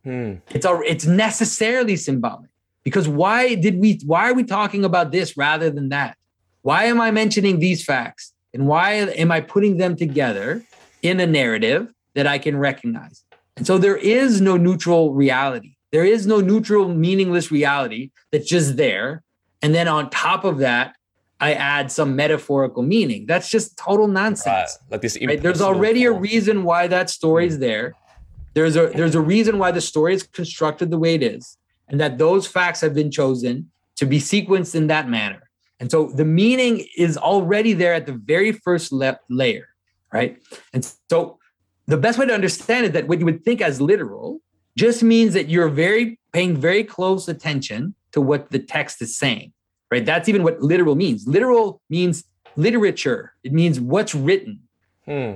Hmm. 0.05 0.35
It's 0.51 0.65
al- 0.65 0.83
it's 0.87 1.07
necessarily 1.07 1.97
symbolic. 1.97 2.51
Because 2.87 3.09
why 3.09 3.57
did 3.57 3.81
we 3.81 3.99
why 4.07 4.31
are 4.31 4.35
we 4.35 4.45
talking 4.45 4.85
about 4.85 5.11
this 5.11 5.37
rather 5.37 5.71
than 5.71 5.89
that? 5.89 6.17
Why 6.63 6.85
am 6.85 7.01
I 7.01 7.11
mentioning 7.11 7.59
these 7.59 7.85
facts? 7.85 8.33
And 8.55 8.69
why 8.69 8.93
am 8.93 9.33
I 9.33 9.41
putting 9.41 9.79
them 9.79 9.97
together 9.97 10.63
in 11.03 11.19
a 11.19 11.27
narrative 11.27 11.93
that 12.15 12.29
I 12.29 12.39
can 12.39 12.57
recognize? 12.57 13.25
And 13.57 13.67
so 13.67 13.77
there 13.77 13.97
is 13.97 14.41
no 14.41 14.57
neutral 14.57 15.15
reality. 15.15 15.75
There 15.91 16.05
is 16.05 16.29
no 16.29 16.41
neutral, 16.41 16.89
meaningless 16.89 17.51
reality 17.51 18.13
that's 18.31 18.47
just 18.47 18.77
there. 18.77 19.25
And 19.63 19.75
then 19.75 19.89
on 19.89 20.09
top 20.11 20.45
of 20.45 20.59
that, 20.59 20.95
I 21.41 21.55
add 21.55 21.91
some 21.91 22.15
metaphorical 22.15 22.85
meaning. 22.85 23.27
That's 23.27 23.51
just 23.51 23.77
total 23.77 24.07
nonsense. 24.07 24.47
Right. 24.81 24.93
Like 24.93 25.01
this. 25.01 25.19
Right? 25.21 25.43
There's 25.43 25.61
already 25.61 26.05
a 26.05 26.13
reason 26.13 26.63
why 26.63 26.87
that 26.87 27.11
story 27.11 27.49
is 27.49 27.57
mm. 27.57 27.61
there. 27.63 27.95
There's 28.55 28.77
a 28.77 28.87
there's 28.95 29.17
a 29.17 29.21
reason 29.21 29.59
why 29.59 29.73
the 29.73 29.81
story 29.81 30.15
is 30.15 30.23
constructed 30.23 30.93
the 30.93 30.99
way 30.99 31.17
it 31.17 31.25
is, 31.25 31.59
and 31.89 32.01
that 32.01 32.19
those 32.19 32.47
facts 32.47 32.81
have 32.81 32.95
been 32.95 33.11
chosen 33.11 33.71
to 33.97 34.07
be 34.07 34.19
sequenced 34.19 34.75
in 34.75 34.87
that 34.89 35.09
manner. 35.09 35.43
And 35.81 35.91
so 35.91 36.07
the 36.09 36.25
meaning 36.25 36.87
is 36.97 37.17
already 37.17 37.73
there 37.73 37.95
at 37.95 38.07
the 38.07 38.13
very 38.13 38.53
first 38.53 38.93
le- 38.93 39.21
layer, 39.29 39.69
right? 40.13 40.39
And 40.73 40.91
so 41.11 41.39
the 41.87 41.97
best 41.97 42.19
way 42.19 42.27
to 42.27 42.35
understand 42.35 42.87
it 42.87 42.93
that 42.95 43.09
what 43.09 43.19
you 43.19 43.25
would 43.25 43.45
think 43.45 43.61
as 43.61 43.81
literal 43.81 44.41
just 44.77 45.03
means 45.03 45.35
that 45.35 45.49
you're 45.49 45.69
very 45.69 46.19
paying 46.33 46.57
very 46.57 46.85
close 46.85 47.29
attention 47.29 47.95
to 48.13 48.21
what 48.21 48.51
the 48.51 48.59
text 48.59 49.01
is 49.01 49.17
saying, 49.17 49.53
right? 49.91 50.05
That's 50.05 50.29
even 50.29 50.43
what 50.43 50.61
literal 50.61 50.95
means. 50.95 51.27
Literal 51.27 51.81
means 51.89 52.25
literature. 52.57 53.33
It 53.45 53.53
means 53.53 53.81
what's 53.81 54.15
written. 54.15 54.61
Hmm. 55.05 55.35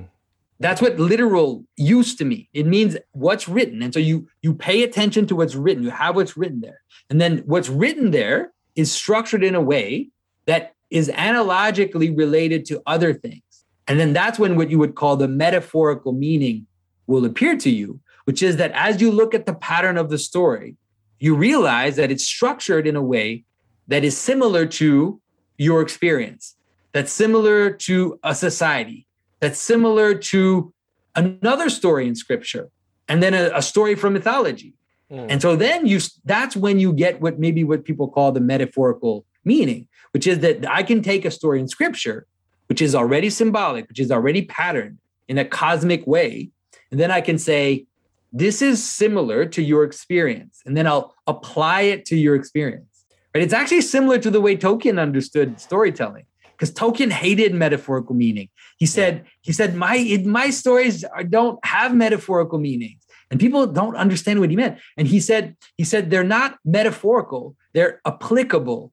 That's 0.60 0.82
what 0.82 0.98
literal 0.98 1.64
used 1.76 2.18
to 2.18 2.24
mean. 2.26 2.46
It 2.52 2.66
means 2.66 2.96
what's 3.12 3.48
written. 3.48 3.82
And 3.82 3.92
so 3.92 3.98
you 3.98 4.28
you 4.42 4.54
pay 4.54 4.82
attention 4.82 5.26
to 5.28 5.36
what's 5.36 5.54
written. 5.54 5.82
You 5.82 5.90
have 5.90 6.14
what's 6.14 6.36
written 6.36 6.60
there. 6.60 6.82
And 7.08 7.20
then 7.20 7.38
what's 7.46 7.70
written 7.70 8.10
there 8.10 8.52
is 8.76 8.92
structured 8.92 9.42
in 9.42 9.54
a 9.54 9.60
way 9.60 10.10
that 10.44 10.74
is 10.90 11.08
analogically 11.10 12.10
related 12.10 12.66
to 12.66 12.82
other 12.86 13.14
things. 13.14 13.42
And 13.88 13.98
then 13.98 14.12
that's 14.12 14.38
when 14.38 14.56
what 14.56 14.70
you 14.70 14.78
would 14.78 14.94
call 14.94 15.16
the 15.16 15.28
metaphorical 15.28 16.12
meaning 16.12 16.66
will 17.06 17.24
appear 17.24 17.56
to 17.56 17.70
you, 17.70 18.00
which 18.24 18.42
is 18.42 18.56
that 18.56 18.70
as 18.72 19.00
you 19.00 19.10
look 19.10 19.34
at 19.34 19.46
the 19.46 19.54
pattern 19.54 19.96
of 19.96 20.10
the 20.10 20.18
story, 20.18 20.76
you 21.18 21.34
realize 21.34 21.96
that 21.96 22.10
it's 22.10 22.24
structured 22.24 22.86
in 22.86 22.96
a 22.96 23.02
way 23.02 23.44
that 23.88 24.04
is 24.04 24.16
similar 24.16 24.66
to 24.66 25.20
your 25.58 25.82
experience, 25.82 26.56
that's 26.92 27.12
similar 27.12 27.70
to 27.70 28.18
a 28.22 28.34
society, 28.34 29.06
that's 29.40 29.58
similar 29.58 30.14
to 30.14 30.72
another 31.16 31.68
story 31.70 32.06
in 32.06 32.14
scripture, 32.14 32.70
and 33.08 33.22
then 33.22 33.34
a, 33.34 33.50
a 33.54 33.62
story 33.62 33.94
from 33.94 34.12
mythology. 34.12 34.74
Hmm. 35.10 35.26
And 35.28 35.42
so 35.42 35.56
then 35.56 35.86
you 35.86 36.00
that's 36.24 36.56
when 36.56 36.78
you 36.78 36.92
get 36.92 37.20
what 37.20 37.38
maybe 37.38 37.64
what 37.64 37.84
people 37.84 38.08
call 38.08 38.32
the 38.32 38.40
metaphorical 38.40 39.24
meaning, 39.44 39.88
which 40.12 40.26
is 40.26 40.40
that 40.40 40.70
I 40.70 40.82
can 40.82 41.02
take 41.02 41.24
a 41.24 41.30
story 41.30 41.60
in 41.60 41.68
scripture, 41.68 42.26
which 42.68 42.80
is 42.80 42.94
already 42.94 43.30
symbolic, 43.30 43.88
which 43.88 43.98
is 43.98 44.10
already 44.10 44.42
patterned 44.42 44.98
in 45.28 45.38
a 45.38 45.44
cosmic 45.44 46.06
way, 46.06 46.50
and 46.90 47.00
then 47.00 47.10
I 47.10 47.20
can 47.20 47.38
say, 47.38 47.86
this 48.32 48.62
is 48.62 48.82
similar 48.82 49.46
to 49.46 49.62
your 49.62 49.82
experience, 49.84 50.60
and 50.64 50.76
then 50.76 50.86
I'll 50.86 51.14
apply 51.26 51.82
it 51.82 52.04
to 52.06 52.16
your 52.16 52.34
experience. 52.34 53.04
Right? 53.34 53.42
It's 53.42 53.52
actually 53.52 53.80
similar 53.80 54.18
to 54.18 54.30
the 54.30 54.40
way 54.40 54.56
Tolkien 54.56 55.00
understood 55.00 55.60
storytelling, 55.60 56.26
because 56.52 56.70
Tolkien 56.72 57.10
hated 57.10 57.54
metaphorical 57.54 58.14
meaning. 58.14 58.48
He 58.80 58.86
said, 58.86 59.24
he 59.42 59.52
said, 59.52 59.76
my 59.76 59.96
my 60.26 60.50
stories 60.50 61.04
don't 61.28 61.64
have 61.64 61.94
metaphorical 61.94 62.58
meanings. 62.58 63.02
And 63.30 63.38
people 63.38 63.64
don't 63.68 63.94
understand 63.94 64.40
what 64.40 64.50
he 64.50 64.56
meant. 64.56 64.80
And 64.96 65.06
he 65.06 65.20
said 65.20 65.54
he 65.76 65.84
said 65.84 66.10
they're 66.10 66.32
not 66.38 66.58
metaphorical 66.64 67.54
they're 67.72 68.00
applicable. 68.04 68.92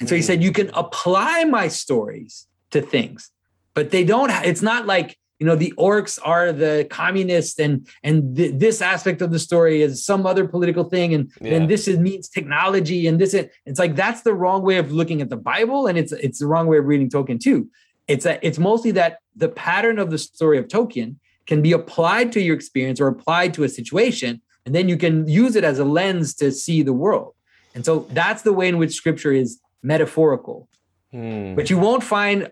And 0.00 0.08
so 0.08 0.14
he 0.14 0.22
mm. 0.22 0.24
said 0.24 0.42
you 0.42 0.52
can 0.52 0.70
apply 0.72 1.44
my 1.44 1.68
stories 1.68 2.46
to 2.70 2.80
things 2.80 3.30
but 3.76 3.90
they 3.90 4.02
don't 4.02 4.30
it's 4.44 4.62
not 4.62 4.86
like 4.86 5.16
you 5.38 5.46
know 5.46 5.54
the 5.54 5.72
orcs 5.78 6.18
are 6.24 6.50
the 6.50 6.86
communists 6.90 7.60
and 7.60 7.86
and 8.02 8.36
th- 8.36 8.54
this 8.56 8.82
aspect 8.82 9.22
of 9.22 9.30
the 9.30 9.38
story 9.38 9.82
is 9.82 10.04
some 10.04 10.26
other 10.26 10.48
political 10.48 10.84
thing 10.84 11.14
and 11.14 11.30
then 11.40 11.62
Yeah. 11.62 11.68
this 11.68 11.86
is, 11.86 11.98
means 11.98 12.28
technology 12.28 13.06
and 13.06 13.20
this 13.20 13.34
is, 13.34 13.46
it's 13.66 13.78
like 13.78 13.94
that's 13.94 14.22
the 14.22 14.34
wrong 14.34 14.62
way 14.62 14.78
of 14.78 14.90
looking 14.90 15.20
at 15.20 15.28
the 15.28 15.36
bible 15.36 15.86
and 15.86 15.96
it's 15.96 16.12
it's 16.12 16.40
the 16.40 16.48
wrong 16.48 16.66
way 16.66 16.78
of 16.78 16.86
reading 16.86 17.08
tolkien 17.08 17.38
too 17.38 17.68
it's 18.08 18.26
a, 18.26 18.44
it's 18.46 18.58
mostly 18.58 18.90
that 18.92 19.18
the 19.34 19.48
pattern 19.48 19.98
of 19.98 20.10
the 20.10 20.18
story 20.18 20.58
of 20.58 20.68
tolkien 20.68 21.16
can 21.46 21.62
be 21.62 21.72
applied 21.72 22.32
to 22.32 22.40
your 22.40 22.54
experience 22.54 23.00
or 23.00 23.08
applied 23.08 23.54
to 23.54 23.64
a 23.64 23.68
situation 23.68 24.40
and 24.64 24.74
then 24.74 24.88
you 24.88 24.96
can 24.96 25.28
use 25.28 25.54
it 25.54 25.64
as 25.64 25.78
a 25.78 25.84
lens 25.84 26.34
to 26.34 26.50
see 26.50 26.82
the 26.82 26.92
world 26.92 27.34
and 27.74 27.84
so 27.84 28.06
that's 28.10 28.42
the 28.42 28.52
way 28.52 28.68
in 28.68 28.78
which 28.78 28.92
scripture 28.92 29.32
is 29.32 29.60
metaphorical 29.82 30.68
Hmm. 31.12 31.54
but 31.54 31.70
you 31.70 31.78
won't 31.78 32.02
find 32.02 32.50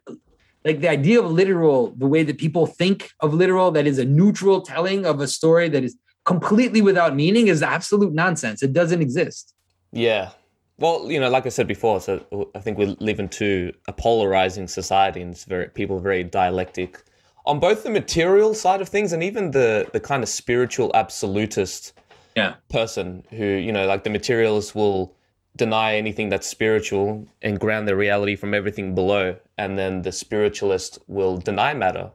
like 0.65 0.81
the 0.81 0.89
idea 0.89 1.21
of 1.21 1.31
literal 1.31 1.93
the 1.97 2.07
way 2.07 2.23
that 2.23 2.39
people 2.39 2.67
think 2.67 3.11
of 3.21 3.35
literal 3.35 3.73
that 3.73 3.85
is 3.85 3.99
a 3.99 4.05
neutral 4.05 4.63
telling 4.63 5.05
of 5.05 5.21
a 5.21 5.27
story 5.27 5.69
that 5.69 5.83
is 5.83 5.97
completely 6.25 6.81
without 6.81 7.17
meaning 7.17 7.49
is 7.49 7.63
absolute 7.65 8.15
nonsense 8.15 8.63
it 8.63 8.73
doesn't 8.73 9.03
exist 9.03 9.53
Yeah. 9.93 10.31
Well, 10.79 11.11
you 11.11 11.21
know, 11.21 11.31
like 11.31 11.47
I 11.47 11.51
said 11.51 11.69
before, 11.69 12.01
so 12.01 12.51
I 12.55 12.59
think 12.59 12.79
we 12.79 12.87
live 12.99 13.21
into 13.21 13.73
a 13.87 13.93
polarizing 13.93 14.67
society, 14.67 15.23
and 15.23 15.33
it's 15.33 15.45
very 15.45 15.69
people 15.69 15.97
are 15.97 16.01
very 16.01 16.25
dialectic 16.25 17.05
on 17.47 17.61
both 17.61 17.83
the 17.83 17.91
material 17.91 18.55
side 18.55 18.81
of 18.81 18.89
things 18.89 19.13
and 19.13 19.23
even 19.23 19.51
the 19.51 19.89
the 19.93 20.01
kind 20.01 20.23
of 20.23 20.29
spiritual 20.29 20.91
absolutist 20.95 21.93
yeah. 22.37 22.55
person 22.71 23.25
who 23.31 23.45
you 23.45 23.73
know 23.73 23.87
like 23.87 24.05
the 24.05 24.11
materialists 24.11 24.75
will 24.75 25.15
deny 25.57 25.95
anything 25.95 26.29
that's 26.29 26.47
spiritual 26.47 27.27
and 27.43 27.61
ground 27.61 27.87
their 27.87 27.97
reality 27.97 28.35
from 28.35 28.55
everything 28.55 28.95
below 28.95 29.37
and 29.59 29.79
then 29.79 30.03
the 30.03 30.11
spiritualist 30.11 30.99
will 31.07 31.37
deny 31.37 31.73
matter 31.73 32.11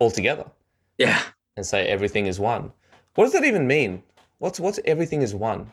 altogether. 0.00 0.44
Yeah. 0.98 1.22
And 1.56 1.64
say 1.64 1.86
everything 1.86 2.26
is 2.26 2.38
one. 2.38 2.72
What 3.14 3.24
does 3.24 3.32
that 3.32 3.44
even 3.44 3.66
mean? 3.66 4.02
What's 4.38 4.60
what's 4.60 4.80
everything 4.84 5.22
is 5.22 5.34
one 5.34 5.70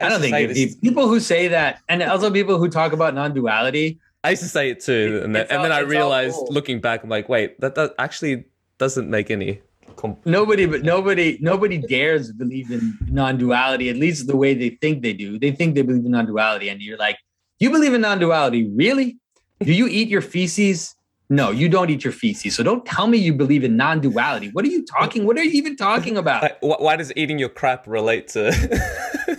i 0.00 0.08
don't 0.08 0.20
think 0.20 0.34
say 0.34 0.44
if- 0.44 0.54
this- 0.54 0.74
people 0.76 1.08
who 1.08 1.20
say 1.20 1.48
that 1.48 1.80
and 1.88 2.02
also 2.02 2.30
people 2.30 2.58
who 2.58 2.68
talk 2.68 2.92
about 2.92 3.14
non-duality 3.14 3.98
I 4.22 4.30
used 4.30 4.42
to 4.42 4.50
say 4.50 4.68
it 4.68 4.80
too, 4.80 5.22
and 5.24 5.34
then, 5.34 5.44
It's 5.44 5.50
and 5.50 5.64
then 5.64 5.72
I 5.72 5.78
realized, 5.78 6.34
bull. 6.36 6.48
looking 6.50 6.78
back, 6.78 7.02
I'm 7.02 7.08
like, 7.08 7.30
wait, 7.30 7.58
that, 7.62 7.74
that 7.76 7.94
actually 7.98 8.44
doesn't 8.76 9.08
make 9.08 9.30
any. 9.30 9.62
Com- 9.96 10.18
nobody 10.26 10.66
but 10.66 10.82
nobody 10.82 11.38
nobody 11.40 11.78
dares 11.78 12.30
believe 12.30 12.70
in 12.70 12.98
non-duality 13.06 13.88
at 13.88 13.96
least 13.96 14.26
the 14.26 14.36
way 14.36 14.52
they 14.52 14.70
think 14.82 15.00
they 15.02 15.12
do 15.14 15.38
they 15.38 15.52
think 15.52 15.74
they 15.74 15.80
believe 15.82 16.04
in 16.04 16.10
non-duality 16.10 16.68
and 16.68 16.80
you're 16.82 16.98
like 16.98 17.16
you 17.60 17.70
believe 17.70 17.92
in 17.94 18.00
non-duality 18.02 18.68
really 18.74 19.16
do 19.60 19.72
you 19.72 19.86
eat 19.88 20.08
your 20.08 20.22
feces 20.22 20.94
no 21.30 21.50
you 21.50 21.68
don't 21.68 21.88
eat 21.90 22.02
your 22.04 22.12
feces 22.12 22.54
so 22.56 22.62
don't 22.62 22.84
tell 22.84 23.06
me 23.06 23.16
you 23.16 23.32
believe 23.32 23.62
in 23.64 23.76
non-duality 23.76 24.48
what 24.52 24.64
are 24.64 24.68
you 24.68 24.84
talking 24.84 25.24
what 25.26 25.38
are 25.38 25.44
you 25.44 25.52
even 25.52 25.76
talking 25.76 26.16
about 26.18 26.42
Like, 26.42 26.58
why 26.60 26.96
does 26.96 27.12
eating 27.16 27.38
your 27.38 27.48
crap 27.48 27.86
relate 27.86 28.28
to 28.34 28.42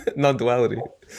non-duality? 0.16 0.76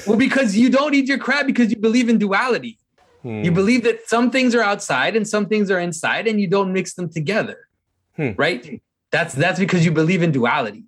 well 0.08 0.18
because 0.18 0.58
you 0.58 0.70
don't 0.70 0.94
eat 0.94 1.08
your 1.08 1.18
crap 1.20 1.46
because 1.46 1.70
you 1.70 1.78
believe 1.78 2.10
in 2.10 2.18
duality 2.18 2.78
Hmm. 3.26 3.42
You 3.42 3.54
believe 3.54 3.84
that 3.86 4.06
some 4.10 4.32
things 4.32 4.54
are 4.54 4.62
outside 4.62 5.16
and 5.16 5.26
some 5.26 5.46
things 5.46 5.72
are 5.72 5.80
inside, 5.80 6.28
and 6.28 6.42
you 6.42 6.48
don't 6.56 6.74
mix 6.74 6.96
them 6.96 7.08
together, 7.10 7.56
Hmm. 8.18 8.32
right? 8.36 8.82
That's 9.12 9.34
that's 9.34 9.60
because 9.60 9.86
you 9.86 9.94
believe 9.94 10.22
in 10.22 10.34
duality. 10.34 10.84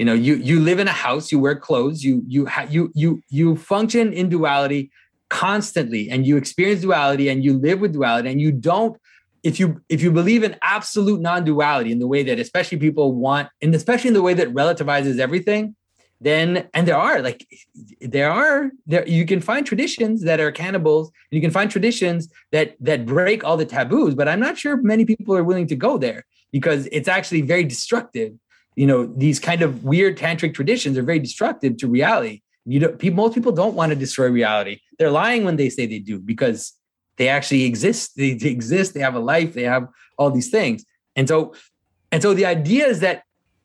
You 0.00 0.06
know, 0.06 0.12
you 0.12 0.34
you 0.34 0.58
live 0.58 0.80
in 0.80 0.88
a 0.88 0.98
house, 1.06 1.30
you 1.30 1.38
wear 1.38 1.54
clothes, 1.54 2.02
you 2.02 2.24
you 2.26 2.44
ha- 2.46 2.66
you 2.68 2.90
you 2.96 3.22
you 3.30 3.54
function 3.54 4.12
in 4.12 4.28
duality 4.28 4.90
constantly, 5.30 6.10
and 6.10 6.26
you 6.26 6.36
experience 6.36 6.80
duality, 6.80 7.28
and 7.28 7.44
you 7.44 7.52
live 7.56 7.78
with 7.78 7.92
duality, 7.92 8.30
and 8.30 8.40
you 8.40 8.50
don't. 8.50 8.96
If 9.46 9.60
you 9.60 9.80
if 9.88 10.02
you 10.02 10.10
believe 10.10 10.42
in 10.42 10.56
absolute 10.62 11.20
non-duality 11.20 11.92
in 11.92 11.98
the 11.98 12.06
way 12.06 12.22
that 12.24 12.38
especially 12.38 12.78
people 12.78 13.12
want, 13.12 13.48
and 13.62 13.74
especially 13.74 14.08
in 14.08 14.14
the 14.14 14.26
way 14.28 14.34
that 14.34 14.52
relativizes 14.52 15.18
everything, 15.18 15.76
then 16.20 16.68
and 16.72 16.88
there 16.88 16.96
are 16.96 17.20
like 17.22 17.46
there 18.00 18.30
are 18.30 18.70
there 18.86 19.06
you 19.06 19.26
can 19.26 19.40
find 19.40 19.66
traditions 19.66 20.22
that 20.22 20.40
are 20.40 20.50
cannibals. 20.50 21.08
And 21.08 21.36
you 21.36 21.40
can 21.40 21.50
find 21.50 21.70
traditions 21.70 22.28
that 22.52 22.76
that 22.80 23.06
break 23.06 23.44
all 23.44 23.56
the 23.56 23.66
taboos 23.66 24.14
but 24.14 24.28
i'm 24.28 24.40
not 24.40 24.56
sure 24.58 24.76
many 24.82 25.04
people 25.04 25.36
are 25.36 25.44
willing 25.44 25.66
to 25.68 25.76
go 25.76 25.98
there 25.98 26.24
because 26.52 26.88
it's 26.92 27.08
actually 27.08 27.42
very 27.42 27.64
destructive. 27.64 28.32
You 28.76 28.86
know 28.86 29.06
these 29.06 29.38
kind 29.38 29.62
of 29.62 29.84
weird 29.84 30.18
tantric 30.18 30.54
traditions 30.54 30.98
are 30.98 31.02
very 31.02 31.18
destructive 31.18 31.76
to 31.78 31.88
reality. 31.88 32.42
You 32.64 32.80
don't 32.80 32.98
people, 32.98 33.24
most 33.24 33.34
people 33.34 33.52
don't 33.52 33.74
want 33.74 33.90
to 33.90 33.96
destroy 33.96 34.28
reality. 34.28 34.80
They're 34.98 35.10
lying 35.10 35.44
when 35.44 35.56
they 35.56 35.70
say 35.70 35.86
they 35.86 35.98
do 35.98 36.18
because 36.18 36.72
they 37.18 37.28
actually 37.28 37.64
exist 37.64 38.16
they, 38.16 38.34
they 38.34 38.48
exist 38.48 38.94
they 38.94 39.00
have 39.00 39.14
a 39.14 39.20
life 39.20 39.54
they 39.54 39.62
have 39.62 39.88
all 40.18 40.30
these 40.30 40.50
things. 40.50 40.84
And 41.14 41.28
so 41.28 41.54
and 42.12 42.22
so 42.22 42.34
the 42.34 42.46
idea 42.46 42.86
is 42.86 43.00
that 43.00 43.22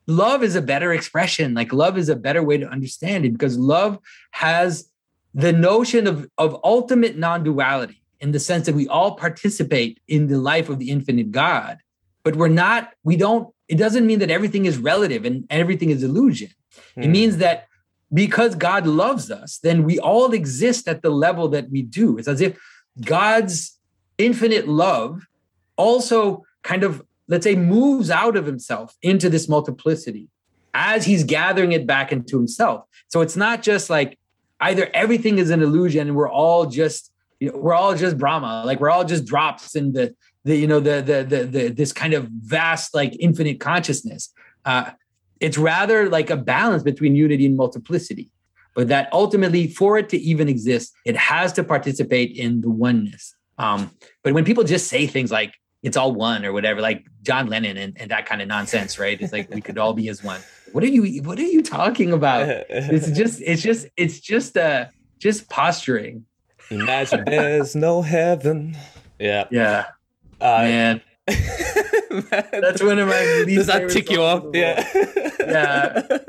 love 0.07 0.43
is 0.43 0.55
a 0.55 0.61
better 0.61 0.91
expression 0.93 1.53
like 1.53 1.71
love 1.71 1.97
is 1.97 2.09
a 2.09 2.15
better 2.15 2.43
way 2.43 2.57
to 2.57 2.67
understand 2.67 3.25
it 3.25 3.31
because 3.33 3.57
love 3.57 3.99
has 4.31 4.89
the 5.33 5.53
notion 5.53 6.07
of 6.07 6.27
of 6.37 6.59
ultimate 6.63 7.17
non-duality 7.17 8.01
in 8.19 8.31
the 8.31 8.39
sense 8.39 8.65
that 8.65 8.75
we 8.75 8.87
all 8.87 9.15
participate 9.15 9.99
in 10.07 10.27
the 10.27 10.37
life 10.37 10.69
of 10.69 10.79
the 10.79 10.89
infinite 10.89 11.31
god 11.31 11.77
but 12.23 12.35
we're 12.35 12.47
not 12.47 12.93
we 13.03 13.15
don't 13.15 13.53
it 13.67 13.77
doesn't 13.77 14.05
mean 14.05 14.19
that 14.19 14.29
everything 14.31 14.65
is 14.65 14.77
relative 14.77 15.23
and 15.23 15.45
everything 15.49 15.91
is 15.91 16.03
illusion. 16.03 16.49
It 16.97 17.05
Hmm. 17.05 17.11
means 17.11 17.37
that 17.37 17.67
because 18.13 18.55
god 18.55 18.85
loves 18.85 19.31
us 19.31 19.59
then 19.59 19.83
we 19.83 19.97
all 19.99 20.33
exist 20.33 20.87
at 20.87 21.01
the 21.01 21.09
level 21.09 21.47
that 21.49 21.69
we 21.69 21.81
do. 21.81 22.17
It's 22.17 22.27
as 22.27 22.41
if 22.41 22.59
god's 22.99 23.77
infinite 24.17 24.67
love 24.67 25.25
also 25.77 26.43
kind 26.63 26.83
of 26.83 27.03
let's 27.27 27.45
say 27.45 27.55
moves 27.55 28.11
out 28.11 28.35
of 28.35 28.45
himself 28.45 28.95
into 29.01 29.29
this 29.29 29.47
multiplicity 29.47 30.27
as 30.73 31.05
he's 31.05 31.23
gathering 31.23 31.71
it 31.71 31.87
back 31.87 32.11
into 32.11 32.37
himself. 32.37 32.85
So 33.07 33.21
it's 33.21 33.35
not 33.35 33.61
just 33.61 33.89
like 33.89 34.17
either 34.59 34.89
everything 34.93 35.37
is 35.37 35.49
an 35.49 35.61
illusion 35.61 36.07
and 36.07 36.15
we're 36.15 36.29
all 36.29 36.65
just 36.65 37.11
you 37.39 37.51
know, 37.51 37.57
we're 37.57 37.73
all 37.73 37.95
just 37.95 38.17
brahma 38.17 38.63
like 38.65 38.79
we're 38.79 38.91
all 38.91 39.03
just 39.03 39.25
drops 39.25 39.75
in 39.75 39.93
the 39.93 40.13
the 40.43 40.55
you 40.55 40.67
know 40.67 40.79
the 40.79 41.01
the 41.01 41.23
the, 41.23 41.45
the 41.45 41.67
this 41.69 41.91
kind 41.91 42.13
of 42.13 42.27
vast 42.27 42.93
like 42.93 43.15
infinite 43.19 43.59
consciousness. 43.59 44.31
Uh 44.65 44.91
it's 45.39 45.57
rather 45.57 46.07
like 46.09 46.29
a 46.29 46.37
balance 46.37 46.83
between 46.83 47.15
unity 47.15 47.45
and 47.45 47.57
multiplicity 47.57 48.29
but 48.75 48.87
that 48.87 49.09
ultimately 49.11 49.67
for 49.67 49.97
it 49.97 50.09
to 50.09 50.17
even 50.17 50.47
exist 50.47 50.93
it 51.05 51.15
has 51.15 51.53
to 51.53 51.63
participate 51.63 52.35
in 52.35 52.61
the 52.61 52.69
oneness 52.69 53.35
um 53.57 53.91
but 54.23 54.33
when 54.33 54.45
people 54.45 54.63
just 54.63 54.87
say 54.87 55.07
things 55.07 55.31
like 55.31 55.53
it's 55.83 55.97
all 55.97 56.13
one 56.13 56.45
or 56.45 56.53
whatever, 56.53 56.81
like 56.81 57.05
John 57.23 57.47
Lennon 57.47 57.77
and, 57.77 57.99
and 57.99 58.11
that 58.11 58.25
kind 58.25 58.41
of 58.41 58.47
nonsense, 58.47 58.99
right? 58.99 59.19
It's 59.19 59.33
like 59.33 59.49
we 59.49 59.61
could 59.61 59.77
all 59.77 59.93
be 59.93 60.09
as 60.09 60.23
one. 60.23 60.41
What 60.71 60.83
are 60.83 60.87
you 60.87 61.23
what 61.23 61.39
are 61.39 61.43
you 61.43 61.63
talking 61.63 62.13
about? 62.13 62.47
It's 62.69 63.11
just 63.11 63.41
it's 63.41 63.61
just 63.61 63.87
it's 63.97 64.19
just 64.19 64.57
uh 64.57 64.85
just 65.19 65.49
posturing. 65.49 66.25
Imagine 66.69 67.23
there's 67.25 67.75
no 67.75 68.01
heaven. 68.01 68.77
Yeah. 69.19 69.47
Yeah. 69.51 69.87
Uh, 70.39 70.63
Man. 70.63 71.01
That's 71.27 72.81
one 72.81 72.99
of 72.99 73.07
my 73.07 73.43
least 73.45 73.57
Does 73.57 73.67
that 73.67 73.89
tick 73.89 74.09
you 74.09 74.21
off? 74.21 74.45
Yeah. 74.53 74.87
Yeah. 75.39 76.17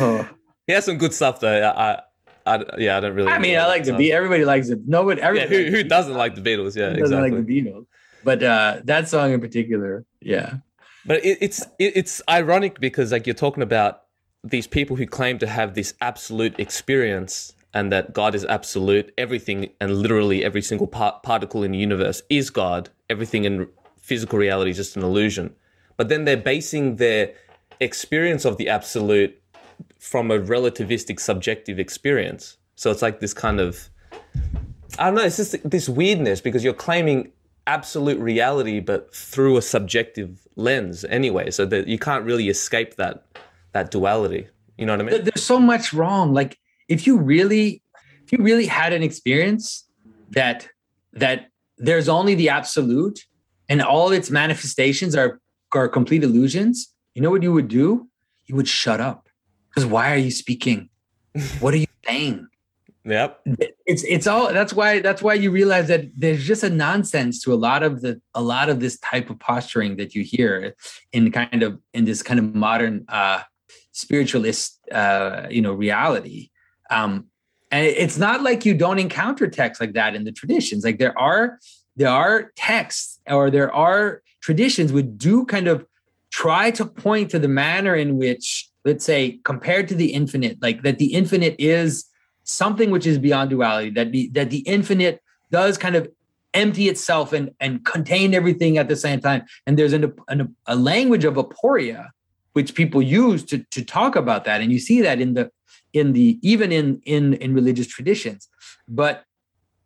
Oh. 0.00 0.28
He 0.70 0.74
has 0.74 0.84
some 0.84 0.98
good 0.98 1.12
stuff 1.12 1.40
though. 1.40 1.62
I, 1.62 1.92
I, 1.92 2.00
I 2.46 2.64
yeah, 2.78 2.96
I 2.96 3.00
don't 3.00 3.14
really. 3.14 3.30
I 3.30 3.38
mean, 3.38 3.58
I 3.58 3.66
like 3.66 3.84
the 3.84 3.92
Beatles. 3.92 4.10
Everybody 4.12 4.44
likes 4.44 4.68
it. 4.68 4.80
Nobody 4.86 5.20
Yeah, 5.20 5.26
everybody 5.28 5.70
who 5.70 5.76
who 5.76 5.82
doesn't 5.84 6.14
like 6.14 6.34
the 6.34 6.40
Beatles? 6.40 6.76
Yeah, 6.76 6.90
Who 6.90 7.00
doesn't 7.00 7.18
exactly. 7.18 7.30
like 7.30 7.46
the 7.46 7.62
Beatles? 7.62 7.86
But 8.24 8.42
uh 8.42 8.80
that 8.84 9.08
song 9.08 9.32
in 9.32 9.40
particular, 9.40 10.04
yeah. 10.20 10.58
But 11.06 11.24
it, 11.24 11.38
it's 11.40 11.62
it, 11.78 11.96
it's 11.96 12.22
ironic 12.28 12.80
because 12.80 13.12
like 13.12 13.26
you're 13.26 13.34
talking 13.34 13.62
about 13.62 14.02
these 14.44 14.66
people 14.66 14.96
who 14.96 15.06
claim 15.06 15.38
to 15.38 15.46
have 15.46 15.74
this 15.74 15.94
absolute 16.00 16.58
experience 16.58 17.52
and 17.72 17.92
that 17.92 18.12
God 18.12 18.34
is 18.34 18.44
absolute, 18.44 19.12
everything 19.16 19.70
and 19.80 19.98
literally 19.98 20.44
every 20.44 20.62
single 20.62 20.86
par- 20.86 21.20
particle 21.22 21.62
in 21.62 21.72
the 21.72 21.78
universe 21.78 22.22
is 22.28 22.50
God. 22.50 22.90
Everything 23.08 23.44
in 23.44 23.68
physical 23.98 24.38
reality 24.38 24.70
is 24.70 24.76
just 24.76 24.96
an 24.96 25.02
illusion. 25.02 25.54
But 25.96 26.08
then 26.08 26.24
they're 26.24 26.36
basing 26.36 26.96
their 26.96 27.34
experience 27.80 28.44
of 28.44 28.56
the 28.56 28.68
absolute 28.68 29.39
from 30.00 30.30
a 30.30 30.40
relativistic 30.40 31.20
subjective 31.20 31.78
experience. 31.78 32.56
So 32.74 32.90
it's 32.90 33.02
like 33.02 33.20
this 33.20 33.34
kind 33.34 33.60
of 33.60 33.90
I 34.98 35.06
don't 35.06 35.14
know, 35.14 35.22
it's 35.22 35.36
just 35.36 35.70
this 35.70 35.88
weirdness 35.88 36.40
because 36.40 36.64
you're 36.64 36.74
claiming 36.74 37.32
absolute 37.66 38.18
reality 38.18 38.80
but 38.80 39.14
through 39.14 39.56
a 39.56 39.62
subjective 39.62 40.48
lens 40.56 41.04
anyway, 41.04 41.50
so 41.50 41.64
that 41.66 41.86
you 41.86 41.98
can't 41.98 42.24
really 42.24 42.48
escape 42.48 42.96
that 42.96 43.26
that 43.72 43.90
duality. 43.90 44.48
You 44.78 44.86
know 44.86 44.94
what 44.94 45.00
I 45.00 45.04
mean? 45.04 45.24
There's 45.24 45.44
so 45.44 45.60
much 45.60 45.92
wrong. 45.92 46.32
Like 46.32 46.58
if 46.88 47.06
you 47.06 47.18
really 47.18 47.82
if 48.24 48.32
you 48.32 48.42
really 48.42 48.66
had 48.66 48.92
an 48.92 49.02
experience 49.02 49.86
that 50.30 50.68
that 51.12 51.48
there's 51.76 52.08
only 52.08 52.34
the 52.34 52.48
absolute 52.48 53.20
and 53.68 53.82
all 53.82 54.10
its 54.10 54.30
manifestations 54.30 55.14
are 55.14 55.40
are 55.74 55.88
complete 55.88 56.24
illusions, 56.24 56.92
you 57.14 57.20
know 57.20 57.30
what 57.30 57.42
you 57.42 57.52
would 57.52 57.68
do? 57.68 58.08
You 58.46 58.56
would 58.56 58.68
shut 58.68 59.00
up. 59.00 59.28
Because 59.70 59.86
why 59.86 60.12
are 60.12 60.16
you 60.16 60.30
speaking? 60.30 60.88
What 61.60 61.74
are 61.74 61.78
you 61.78 61.86
saying? 62.06 62.48
Yep. 63.04 63.40
It's 63.86 64.04
it's 64.04 64.26
all 64.26 64.52
that's 64.52 64.74
why 64.74 65.00
that's 65.00 65.22
why 65.22 65.34
you 65.34 65.50
realize 65.50 65.88
that 65.88 66.10
there's 66.14 66.44
just 66.44 66.62
a 66.62 66.68
nonsense 66.68 67.42
to 67.44 67.52
a 67.52 67.56
lot 67.56 67.82
of 67.82 68.02
the 68.02 68.20
a 68.34 68.42
lot 68.42 68.68
of 68.68 68.80
this 68.80 68.98
type 68.98 69.30
of 69.30 69.38
posturing 69.38 69.96
that 69.96 70.14
you 70.14 70.22
hear 70.22 70.74
in 71.12 71.32
kind 71.32 71.62
of 71.62 71.80
in 71.94 72.04
this 72.04 72.22
kind 72.22 72.38
of 72.38 72.54
modern 72.54 73.06
uh 73.08 73.40
spiritualist 73.92 74.78
uh 74.92 75.46
you 75.50 75.62
know 75.62 75.72
reality. 75.72 76.50
Um 76.90 77.26
and 77.70 77.86
it's 77.86 78.18
not 78.18 78.42
like 78.42 78.66
you 78.66 78.74
don't 78.74 78.98
encounter 78.98 79.48
texts 79.48 79.80
like 79.80 79.94
that 79.94 80.14
in 80.14 80.24
the 80.24 80.32
traditions. 80.32 80.84
Like 80.84 80.98
there 80.98 81.18
are 81.18 81.58
there 81.96 82.10
are 82.10 82.52
texts 82.54 83.18
or 83.26 83.50
there 83.50 83.72
are 83.74 84.22
traditions 84.42 84.92
which 84.92 85.06
do 85.16 85.46
kind 85.46 85.68
of 85.68 85.86
try 86.30 86.70
to 86.72 86.84
point 86.84 87.30
to 87.30 87.38
the 87.38 87.48
manner 87.48 87.94
in 87.94 88.18
which 88.18 88.69
let's 88.84 89.04
say 89.04 89.38
compared 89.44 89.88
to 89.88 89.94
the 89.94 90.12
infinite 90.12 90.58
like 90.62 90.82
that 90.82 90.98
the 90.98 91.14
infinite 91.14 91.56
is 91.58 92.06
something 92.44 92.90
which 92.90 93.06
is 93.06 93.18
beyond 93.18 93.50
duality 93.50 93.90
that 93.90 94.12
the 94.12 94.28
that 94.28 94.50
the 94.50 94.60
infinite 94.60 95.22
does 95.50 95.76
kind 95.76 95.96
of 95.96 96.08
empty 96.54 96.88
itself 96.88 97.32
and 97.32 97.50
and 97.60 97.84
contain 97.84 98.34
everything 98.34 98.78
at 98.78 98.88
the 98.88 98.96
same 98.96 99.20
time. 99.20 99.42
And 99.66 99.78
there's 99.78 99.92
an, 99.92 100.12
an, 100.28 100.54
a 100.66 100.76
language 100.76 101.24
of 101.24 101.34
aporia 101.34 102.08
which 102.52 102.74
people 102.74 103.00
use 103.00 103.44
to 103.44 103.58
to 103.70 103.84
talk 103.84 104.16
about 104.16 104.44
that. 104.44 104.60
And 104.60 104.72
you 104.72 104.78
see 104.78 105.00
that 105.02 105.20
in 105.20 105.34
the 105.34 105.50
in 105.92 106.12
the 106.12 106.38
even 106.42 106.72
in 106.72 107.00
in 107.04 107.34
in 107.34 107.54
religious 107.54 107.86
traditions. 107.86 108.48
But 108.88 109.24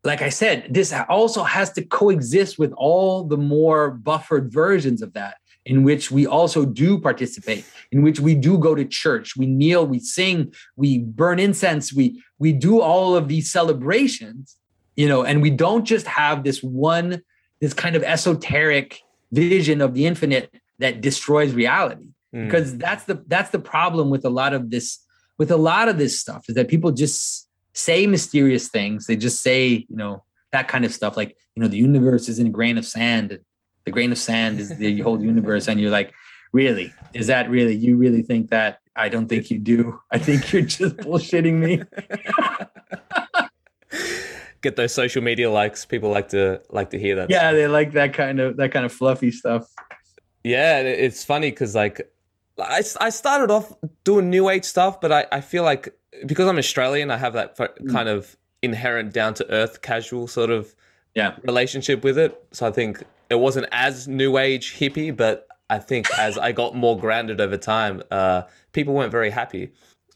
like 0.05 0.21
i 0.21 0.29
said 0.29 0.67
this 0.69 0.93
also 1.09 1.43
has 1.43 1.73
to 1.73 1.83
coexist 1.83 2.59
with 2.59 2.73
all 2.77 3.25
the 3.25 3.39
more 3.39 3.91
buffered 3.91 4.53
versions 4.53 5.01
of 5.01 5.15
that 5.15 5.37
in 5.67 5.83
which 5.83 6.11
we 6.11 6.27
also 6.27 6.65
do 6.65 6.99
participate 6.99 7.65
in 7.91 8.03
which 8.03 8.21
we 8.21 8.35
do 8.35 8.59
go 8.59 8.75
to 8.75 8.85
church 8.85 9.37
we 9.37 9.47
kneel 9.47 9.87
we 9.87 9.99
sing 9.99 10.53
we 10.77 10.99
burn 10.99 11.39
incense 11.39 11.93
we 11.93 12.23
we 12.39 12.53
do 12.53 12.81
all 12.81 13.17
of 13.17 13.29
these 13.29 13.51
celebrations 13.51 14.57
you 14.97 15.09
know 15.09 15.25
and 15.25 15.43
we 15.43 15.51
don't 15.51 15.85
just 15.85 16.07
have 16.07 16.45
this 16.45 16.63
one 16.63 17.23
this 17.61 17.75
kind 17.75 17.97
of 17.97 18.03
esoteric 18.03 19.01
vision 19.33 19.81
of 19.81 19.95
the 19.95 20.07
infinite 20.07 20.55
that 20.79 21.01
destroys 21.01 21.53
reality. 21.53 22.09
Mm. 22.35 22.47
because 22.47 22.77
that's 22.79 23.05
the 23.05 23.23
that's 23.29 23.51
the 23.51 23.61
problem 23.61 24.11
with 24.11 24.25
a 24.25 24.29
lot 24.29 24.55
of 24.55 24.71
this 24.71 24.99
with 25.39 25.53
a 25.53 25.57
lot 25.57 25.89
of 25.89 25.99
this 25.99 26.19
stuff 26.19 26.45
is 26.49 26.57
that 26.57 26.69
people 26.69 26.91
just 26.91 27.49
say 27.75 28.07
mysterious 28.07 28.69
things. 28.69 29.07
They 29.07 29.17
just 29.17 29.41
say 29.41 29.87
you 29.89 29.97
know 29.97 30.25
that 30.51 30.67
kind 30.67 30.85
of 30.85 30.93
stuff 30.93 31.17
like 31.17 31.37
you 31.55 31.63
know 31.63 31.69
the 31.69 31.77
universe 31.77 32.29
is 32.29 32.41
in 32.41 32.49
a 32.49 32.51
grain 32.51 32.77
of 32.77 32.85
sand 32.85 33.39
the 33.85 33.91
grain 33.91 34.13
of 34.13 34.19
sand 34.19 34.61
is 34.61 34.77
the 34.77 35.01
whole 35.05 35.23
universe 35.23 35.69
and 35.69 35.81
you're 35.81 35.91
like 35.91 36.13
really? 36.53 36.93
Is 37.15 37.27
that 37.27 37.51
really 37.51 37.75
you 37.75 37.97
really 37.97 38.23
think 38.23 38.51
that? 38.51 38.81
I 38.97 39.09
don't 39.09 39.27
think 39.29 39.51
you 39.51 39.59
do. 39.59 40.01
I 40.13 40.19
think 40.19 40.53
you're 40.53 40.63
just 40.63 40.97
bullshitting 40.99 41.55
me. 41.55 41.83
Get 44.61 44.77
those 44.77 44.95
social 44.95 45.23
media 45.23 45.51
likes. 45.51 45.85
People 45.85 46.11
like 46.11 46.29
to 46.31 46.63
like 46.71 46.91
to 46.91 46.99
hear 46.99 47.17
that 47.17 47.29
yeah 47.29 47.53
they 47.53 47.67
like 47.67 47.93
that 47.93 48.15
kind 48.15 48.41
of 48.41 48.57
that 48.57 48.73
kind 48.73 48.87
of 48.87 48.93
fluffy 48.93 49.31
stuff. 49.31 49.69
Yeah 50.43 50.79
it's 50.81 51.25
funny 51.25 51.51
because 51.51 51.75
like 51.75 52.11
I, 52.59 52.83
I 53.01 53.11
started 53.11 53.51
off 53.51 53.73
doing 54.05 54.31
new 54.31 54.49
age 54.49 54.65
stuff 54.65 55.01
but 55.01 55.11
I, 55.13 55.27
I 55.33 55.41
feel 55.41 55.65
like 55.65 55.89
because 56.27 56.47
i'm 56.47 56.57
australian 56.59 57.11
i 57.11 57.17
have 57.17 57.33
that 57.33 57.57
Mm. 57.57 57.91
kind 57.91 58.09
of 58.09 58.37
inherent 58.63 59.13
down 59.13 59.35
to 59.35 59.51
earth 59.51 59.83
casual 59.83 60.29
sort 60.29 60.51
of 60.51 60.75
yeah. 61.15 61.35
relationship 61.43 62.05
with 62.05 62.17
it. 62.17 62.41
So 62.53 62.67
i 62.67 62.71
think 62.71 63.03
it 63.35 63.41
wasn't 63.41 63.67
as 63.73 64.09
new 64.09 64.33
age 64.39 64.67
hippie, 64.79 65.15
but 65.25 65.47
I 65.71 65.79
think 65.79 66.03
as 66.19 66.37
I 66.39 66.51
got 66.53 66.75
more 66.85 66.97
grounded 67.05 67.41
over 67.41 67.57
time, 67.57 68.03
uh, 68.11 68.43
people 68.73 68.93
weren't 68.95 69.13
very 69.21 69.31
happy 69.31 69.65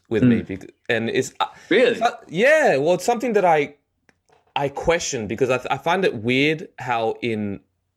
with 0.09 0.23
Hmm. 0.23 0.29
me. 0.29 0.41
bec- 0.49 0.71
And 0.95 1.09
it's 1.09 1.31
uh, 1.39 1.45
really 1.69 2.01
uh, 2.01 2.11
yeah, 2.27 2.77
well, 2.77 2.93
it's 2.97 3.05
something 3.05 3.33
that 3.33 3.45
I 3.45 3.75
I 4.55 4.67
question 4.69 5.27
because 5.27 5.49
I, 5.49 5.59
I 5.75 5.77
find 5.77 6.03
it 6.09 6.13
weird 6.15 6.67
how 6.79 7.03
in 7.21 7.41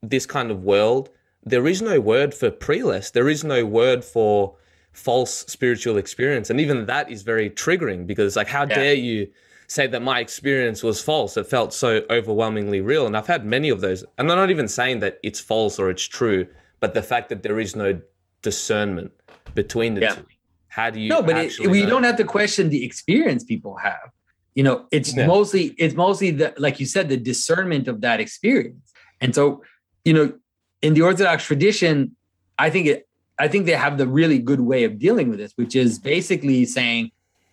this 0.03 0.27
kind 0.27 0.51
of 0.51 0.59
world 0.63 1.05
there 1.53 1.67
is 1.67 1.81
no 1.83 1.97
word 2.01 2.31
for 2.41 2.51
prelest. 2.51 3.13
There 3.19 3.29
is 3.29 3.43
no 3.43 3.61
word 3.81 4.05
for 4.05 4.55
false 4.93 5.33
spiritual 5.57 5.97
experience, 6.05 6.51
and 6.51 6.61
even 6.61 6.87
that 6.87 7.11
is 7.11 7.23
very 7.23 7.49
triggering 7.51 8.07
because 8.07 8.37
like, 8.37 8.49
how 8.49 8.65
Yeah. 8.67 8.75
dare 8.81 8.95
you? 9.09 9.29
Say 9.73 9.87
that 9.87 10.03
my 10.03 10.21
experience 10.21 10.83
was 10.83 11.01
false. 11.03 11.37
It 11.37 11.47
felt 11.47 11.73
so 11.73 12.03
overwhelmingly 12.11 12.81
real. 12.81 13.07
And 13.07 13.17
I've 13.17 13.27
had 13.27 13.45
many 13.45 13.71
of 13.71 13.81
those. 13.81 14.03
And 14.19 14.31
I'm 14.31 14.37
not 14.37 14.51
even 14.51 14.69
saying 14.69 15.01
that 15.01 15.19
it's 15.23 15.41
false 15.41 15.79
or 15.79 15.91
it's 15.91 16.05
true, 16.05 16.47
but 16.81 16.95
the 16.95 17.03
fact 17.03 17.29
that 17.31 17.43
there 17.43 17.59
is 17.59 17.75
no 17.75 18.01
discernment 18.43 19.13
between 19.55 19.95
the 19.95 20.03
Yeah. 20.03 20.15
two. 20.15 20.27
How 20.69 20.89
do 20.91 21.01
you 21.01 21.09
no 21.11 21.23
but 21.23 21.37
it, 21.37 21.59
we 21.69 21.83
know? 21.83 21.91
don't 21.91 22.05
have 22.05 22.17
to 22.17 22.25
question 22.25 22.71
the 22.71 22.83
experience 22.83 23.45
people 23.45 23.77
have 23.77 24.09
you 24.55 24.63
know 24.63 24.87
it's 24.91 25.15
Yeah. 25.15 25.27
mostly 25.27 25.75
it's 25.77 25.95
mostly 25.95 26.31
the 26.31 26.55
like 26.57 26.81
you 26.81 26.87
said 26.87 27.11
the 27.11 27.19
discernment 27.19 27.89
of 27.89 28.01
that 28.01 28.21
experience 28.21 28.87
and 29.21 29.35
so 29.35 29.63
you 30.07 30.15
know 30.15 30.33
in 30.81 30.95
the 30.95 31.03
orthodox 31.03 31.45
tradition 31.45 32.17
i 32.59 32.71
think 32.71 32.87
it 32.87 33.07
i 33.39 33.47
think 33.49 33.67
they 33.67 33.73
have 33.87 33.99
the 33.99 34.07
really 34.07 34.39
good 34.39 34.61
way 34.61 34.85
of 34.85 34.99
dealing 34.99 35.29
with 35.29 35.39
this 35.39 35.53
which 35.57 35.77
is 35.77 35.99
basically 35.99 36.65
saying 36.65 37.11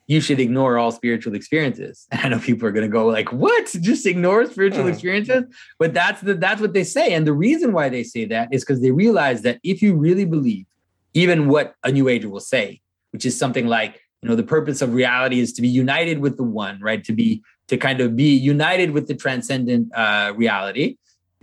you 0.10 0.20
should 0.20 0.40
ignore 0.40 0.80
all 0.80 0.92
spiritual 0.92 1.36
experiences. 1.36 2.08
And 2.12 2.22
i 2.22 2.28
know 2.30 2.40
people 2.40 2.68
are 2.68 2.72
going 2.72 2.90
to 2.90 2.96
go 3.00 3.06
like 3.06 3.32
what? 3.32 3.66
Just 3.90 4.06
ignore 4.08 4.46
spiritual 4.48 4.84
Hmm. 4.84 4.90
experiences? 4.90 5.44
But 5.78 5.94
that's 5.94 6.20
the 6.22 6.34
that's 6.34 6.60
what 6.60 6.74
they 6.74 6.84
say. 6.84 7.14
And 7.14 7.26
the 7.26 7.38
reason 7.48 7.72
why 7.78 7.88
they 7.90 8.04
say 8.04 8.26
that 8.26 8.50
is 8.52 8.66
because 8.66 8.82
they 8.82 8.92
realize 8.92 9.44
that 9.44 9.60
if 9.64 9.82
you 9.84 9.92
really 9.96 10.26
believe 10.26 10.66
even 11.14 11.48
what 11.48 11.76
a 11.84 11.92
new 11.92 12.08
ager 12.10 12.30
will 12.30 12.48
say 12.56 12.82
which 13.12 13.26
is 13.26 13.34
something 13.44 13.68
like 13.78 13.94
you 14.22 14.28
know 14.30 14.36
the 14.36 14.50
purpose 14.56 14.80
of 14.82 14.94
reality 14.94 15.40
is 15.40 15.54
to 15.54 15.62
be 15.62 15.72
united 15.86 16.18
with 16.20 16.36
the 16.38 16.44
one 16.66 16.76
right? 16.90 17.04
To 17.10 17.14
be 17.14 17.30
to 17.72 17.78
kind 17.78 18.00
of 18.02 18.16
be 18.16 18.32
united 18.54 18.90
with 18.96 19.06
the 19.10 19.16
transcendent 19.24 19.84
uh, 20.04 20.34
reality 20.44 20.88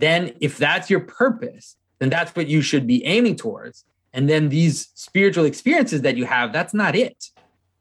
then 0.05 0.21
if 0.47 0.57
that's 0.57 0.89
your 0.93 1.03
purpose 1.23 1.65
then 1.99 2.09
that's 2.09 2.31
what 2.37 2.47
you 2.53 2.61
should 2.61 2.85
be 2.85 2.99
aiming 3.15 3.35
towards. 3.37 3.77
And 4.13 4.23
then 4.31 4.49
these 4.49 4.77
spiritual 4.93 5.45
experiences 5.45 5.99
that 6.05 6.15
you 6.19 6.25
have 6.25 6.47
that's 6.57 6.73
not 6.83 6.93
it 6.95 7.17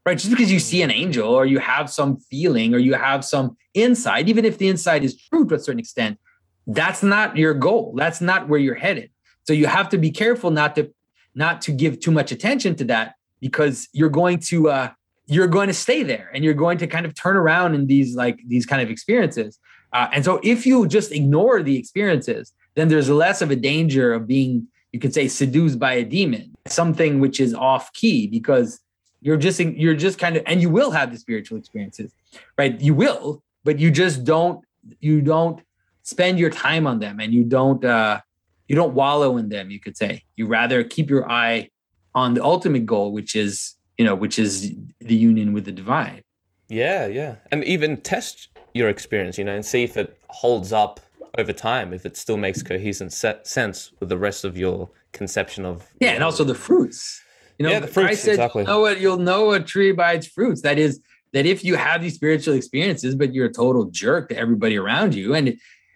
right? 0.07 0.17
Just 0.17 0.31
because 0.31 0.51
you 0.53 0.61
see 0.61 0.83
an 0.83 0.91
angel 0.91 1.29
or 1.29 1.45
you 1.45 1.59
have 1.59 1.91
some 1.91 2.19
feeling 2.19 2.75
or 2.75 2.79
you 2.79 2.95
have 2.95 3.25
some 3.25 3.57
insight 3.75 4.29
even 4.29 4.45
if 4.45 4.57
the 4.57 4.69
insight 4.69 5.05
is 5.05 5.21
true 5.21 5.47
to 5.47 5.57
a 5.57 5.59
certain 5.59 5.81
extent 5.81 6.19
that's 6.67 7.03
not 7.03 7.37
your 7.37 7.55
goal. 7.55 7.95
That's 7.97 8.21
not 8.21 8.49
where 8.49 8.59
you're 8.59 8.75
headed. 8.75 9.11
So 9.45 9.53
you 9.53 9.67
have 9.67 9.89
to 9.91 9.99
be 9.99 10.11
careful 10.11 10.51
not 10.51 10.75
to 10.77 10.93
not 11.35 11.61
to 11.63 11.73
give 11.73 12.01
too 12.01 12.11
much 12.11 12.33
attention 12.33 12.75
to 12.77 12.85
that 12.85 13.15
because 13.41 13.89
you're 13.93 14.09
going 14.09 14.41
to 14.41 14.71
uh 14.71 14.91
you're 15.27 15.49
going 15.49 15.69
to 15.69 15.75
stay 15.75 16.03
there 16.03 16.31
and 16.35 16.45
you're 16.45 16.55
going 16.55 16.79
to 16.79 16.87
kind 16.87 17.05
of 17.05 17.15
turn 17.15 17.37
around 17.37 17.75
in 17.75 17.87
these 17.87 18.17
like 18.17 18.41
these 18.47 18.67
kind 18.67 18.83
of 18.83 18.91
experiences. 18.91 19.59
Uh, 19.93 20.09
and 20.13 20.25
so 20.25 20.41
if 20.43 20.67
you 20.67 20.87
just 20.87 21.13
ignore 21.13 21.63
the 21.63 21.77
experiences 21.77 22.53
then 22.75 22.89
there's 22.89 23.09
less 23.09 23.41
of 23.41 23.51
a 23.51 23.57
danger 23.57 24.13
of 24.13 24.27
being 24.27 24.67
you 24.93 24.99
could 24.99 25.15
say 25.15 25.29
seduced 25.29 25.79
by 25.79 25.93
a 25.93 26.05
demon 26.05 26.53
something 26.67 27.21
which 27.21 27.39
is 27.39 27.55
off 27.55 27.93
key 27.93 28.27
because 28.27 28.81
you're 29.21 29.37
just 29.37 29.59
you're 29.61 29.95
just 29.95 30.19
kind 30.19 30.37
of 30.37 30.43
and 30.47 30.61
you 30.61 30.71
will 30.71 30.91
have 30.91 31.11
the 31.13 31.19
spiritual 31.19 31.57
experiences 31.59 32.13
right 32.59 32.81
you 32.81 32.95
will 32.95 33.43
but 33.65 33.79
you 33.79 33.91
just 33.91 34.25
don't 34.25 34.65
you 35.01 35.21
don't 35.21 35.61
spend 36.03 36.39
your 36.39 36.51
time 36.51 36.87
on 36.87 36.99
them 37.01 37.19
and 37.21 37.33
you 37.33 37.43
don't 37.45 37.85
uh 37.85 38.21
you 38.69 38.77
don't 38.77 38.95
wallow 38.95 39.37
in 39.37 39.49
them 39.49 39.71
you 39.71 39.81
could 39.81 39.97
say 39.97 40.23
you 40.37 40.47
rather 40.47 40.85
keep 40.85 41.09
your 41.11 41.29
eye 41.31 41.69
on 42.15 42.35
the 42.35 42.43
ultimate 42.45 42.87
goal 42.87 43.13
which 43.13 43.35
is 43.35 43.75
you 43.99 44.05
know 44.05 44.15
which 44.15 44.39
is 44.39 44.73
the 45.01 45.15
union 45.15 45.53
with 45.53 45.65
the 45.65 45.73
divine 45.73 46.23
Yeah, 46.69 47.07
yeah. 47.07 47.37
And 47.53 47.63
even 47.65 47.97
test 47.99 48.49
your 48.75 48.89
experience, 48.89 49.39
you 49.39 49.45
know, 49.45 49.55
and 49.55 49.65
see 49.65 49.85
if 49.85 49.97
it 49.97 50.19
holds 50.29 50.73
up 50.73 50.99
over 51.39 51.53
time, 51.53 51.93
if 51.95 52.05
it 52.05 52.17
still 52.17 52.37
makes 52.37 52.61
cohesive 52.63 53.13
se- 53.13 53.43
sense 53.45 53.93
with 54.01 54.09
the 54.09 54.19
rest 54.19 54.45
of 54.45 54.57
your 54.59 54.91
conception 55.13 55.65
of. 55.65 55.87
yeah 56.01 56.11
and 56.17 56.23
also 56.25 56.45
the 56.45 56.55
fruits 56.67 57.23
you 57.59 57.65
know 57.65 57.71
Yeah, 57.73 57.81
the 57.81 57.87
fruits, 57.87 58.07
Christ 58.09 58.23
said, 58.25 58.31
exactly. 58.35 58.63
you'll 58.65 58.73
know 58.75 58.81
what 58.81 59.01
you'll 59.01 59.17
know 59.19 59.53
a 59.53 59.61
tree 59.61 59.93
by 59.93 60.13
its 60.15 60.27
fruits 60.27 60.63
that 60.63 60.79
is 60.79 61.01
that 61.33 61.47
if 61.47 61.65
you 61.65 61.75
have 61.77 62.03
these 62.03 62.15
spiritual 62.15 62.55
experiences 62.55 63.15
but 63.15 63.35
you're 63.35 63.47
a 63.47 63.53
total 63.53 63.85
jerk 63.87 64.29
to 64.31 64.37
everybody 64.39 64.77
around 64.77 65.15
you 65.15 65.35
and 65.35 65.49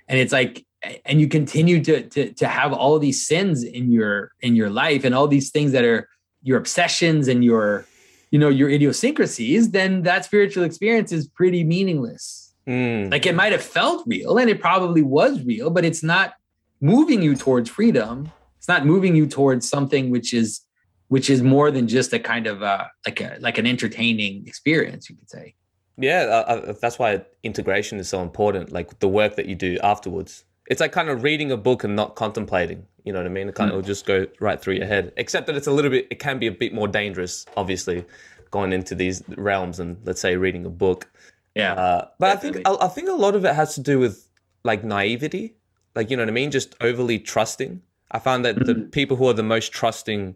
and 0.08 0.18
it's 0.18 0.32
like 0.32 0.64
and 1.04 1.20
you 1.20 1.28
continue 1.28 1.82
to 1.84 2.02
to 2.08 2.32
to 2.34 2.46
have 2.48 2.72
all 2.72 2.98
these 2.98 3.26
sins 3.26 3.62
in 3.64 3.92
your 3.92 4.32
in 4.40 4.56
your 4.56 4.70
life 4.70 5.04
and 5.04 5.14
all 5.14 5.28
these 5.28 5.50
things 5.50 5.72
that 5.72 5.84
are 5.84 6.08
your 6.42 6.56
obsessions 6.58 7.28
and 7.28 7.44
your 7.44 7.84
you 8.30 8.38
know 8.38 8.48
your 8.48 8.70
idiosyncrasies 8.70 9.70
then 9.70 10.02
that 10.02 10.24
spiritual 10.24 10.64
experience 10.64 11.12
is 11.12 11.26
pretty 11.26 11.64
meaningless 11.64 12.46
Mm. 12.66 13.10
like 13.10 13.24
it 13.24 13.34
might 13.34 13.52
have 13.52 13.62
felt 13.62 14.04
real 14.06 14.36
and 14.36 14.50
it 14.50 14.60
probably 14.60 15.00
was 15.00 15.42
real 15.44 15.70
but 15.70 15.82
it's 15.82 16.02
not 16.02 16.34
moving 16.82 17.22
you 17.22 17.34
towards 17.34 17.70
freedom 17.70 18.30
it's 18.58 18.68
not 18.68 18.84
moving 18.84 19.16
you 19.16 19.26
towards 19.26 19.66
something 19.68 20.10
which 20.10 20.34
is 20.34 20.60
which 21.10 21.28
is 21.28 21.42
more 21.42 21.70
than 21.70 21.86
just 21.86 22.12
a 22.12 22.18
kind 22.18 22.46
of 22.46 22.62
uh 22.62 22.86
like 23.06 23.20
a 23.20 23.36
like 23.40 23.58
an 23.58 23.66
entertaining 23.66 24.46
experience 24.46 25.10
you 25.10 25.16
could 25.16 25.30
say 25.30 25.54
Yeah, 26.00 26.22
uh, 26.22 26.52
uh, 26.52 26.74
that's 26.80 26.98
why 26.98 27.22
integration 27.42 27.98
is 27.98 28.08
so 28.08 28.22
important. 28.22 28.72
Like 28.72 28.98
the 29.00 29.08
work 29.08 29.36
that 29.36 29.46
you 29.46 29.54
do 29.54 29.78
afterwards. 29.82 30.44
It's 30.70 30.80
like 30.80 30.92
kind 30.92 31.10
of 31.10 31.22
reading 31.22 31.52
a 31.52 31.56
book 31.56 31.84
and 31.84 31.94
not 31.94 32.16
contemplating. 32.16 32.86
You 33.04 33.12
know 33.12 33.18
what 33.18 33.26
I 33.26 33.34
mean? 33.38 33.48
It 33.48 33.54
kind 33.54 33.70
of 33.70 33.76
will 33.76 33.90
just 33.94 34.06
go 34.06 34.26
right 34.40 34.58
through 34.60 34.74
your 34.74 34.86
head. 34.86 35.12
Except 35.16 35.46
that 35.46 35.56
it's 35.56 35.66
a 35.66 35.72
little 35.72 35.90
bit. 35.90 36.06
It 36.10 36.18
can 36.18 36.38
be 36.38 36.46
a 36.46 36.52
bit 36.52 36.72
more 36.72 36.88
dangerous, 36.88 37.44
obviously, 37.56 38.04
going 38.50 38.72
into 38.72 38.94
these 38.94 39.22
realms 39.36 39.80
and 39.80 39.96
let's 40.04 40.20
say 40.20 40.36
reading 40.36 40.64
a 40.64 40.70
book. 40.70 41.00
yeah 41.54 41.74
Uh, 41.74 42.08
but 42.18 42.28
I 42.30 42.36
think 42.36 42.54
I, 42.68 42.76
I 42.80 42.88
think 42.88 43.08
a 43.08 43.18
lot 43.26 43.34
of 43.34 43.44
it 43.44 43.54
has 43.54 43.74
to 43.74 43.82
do 43.82 43.98
with 43.98 44.14
like 44.70 44.84
naivety, 44.84 45.56
like 45.96 46.10
you 46.10 46.16
know 46.16 46.22
what 46.22 46.34
I 46.34 46.40
mean, 46.40 46.50
just 46.50 46.76
overly 46.80 47.18
trusting. 47.18 47.82
I 48.10 48.18
found 48.18 48.44
that 48.44 48.56
the 48.64 48.74
people 48.98 49.16
who 49.18 49.26
are 49.30 49.36
the 49.42 49.48
most 49.56 49.72
trusting, 49.72 50.34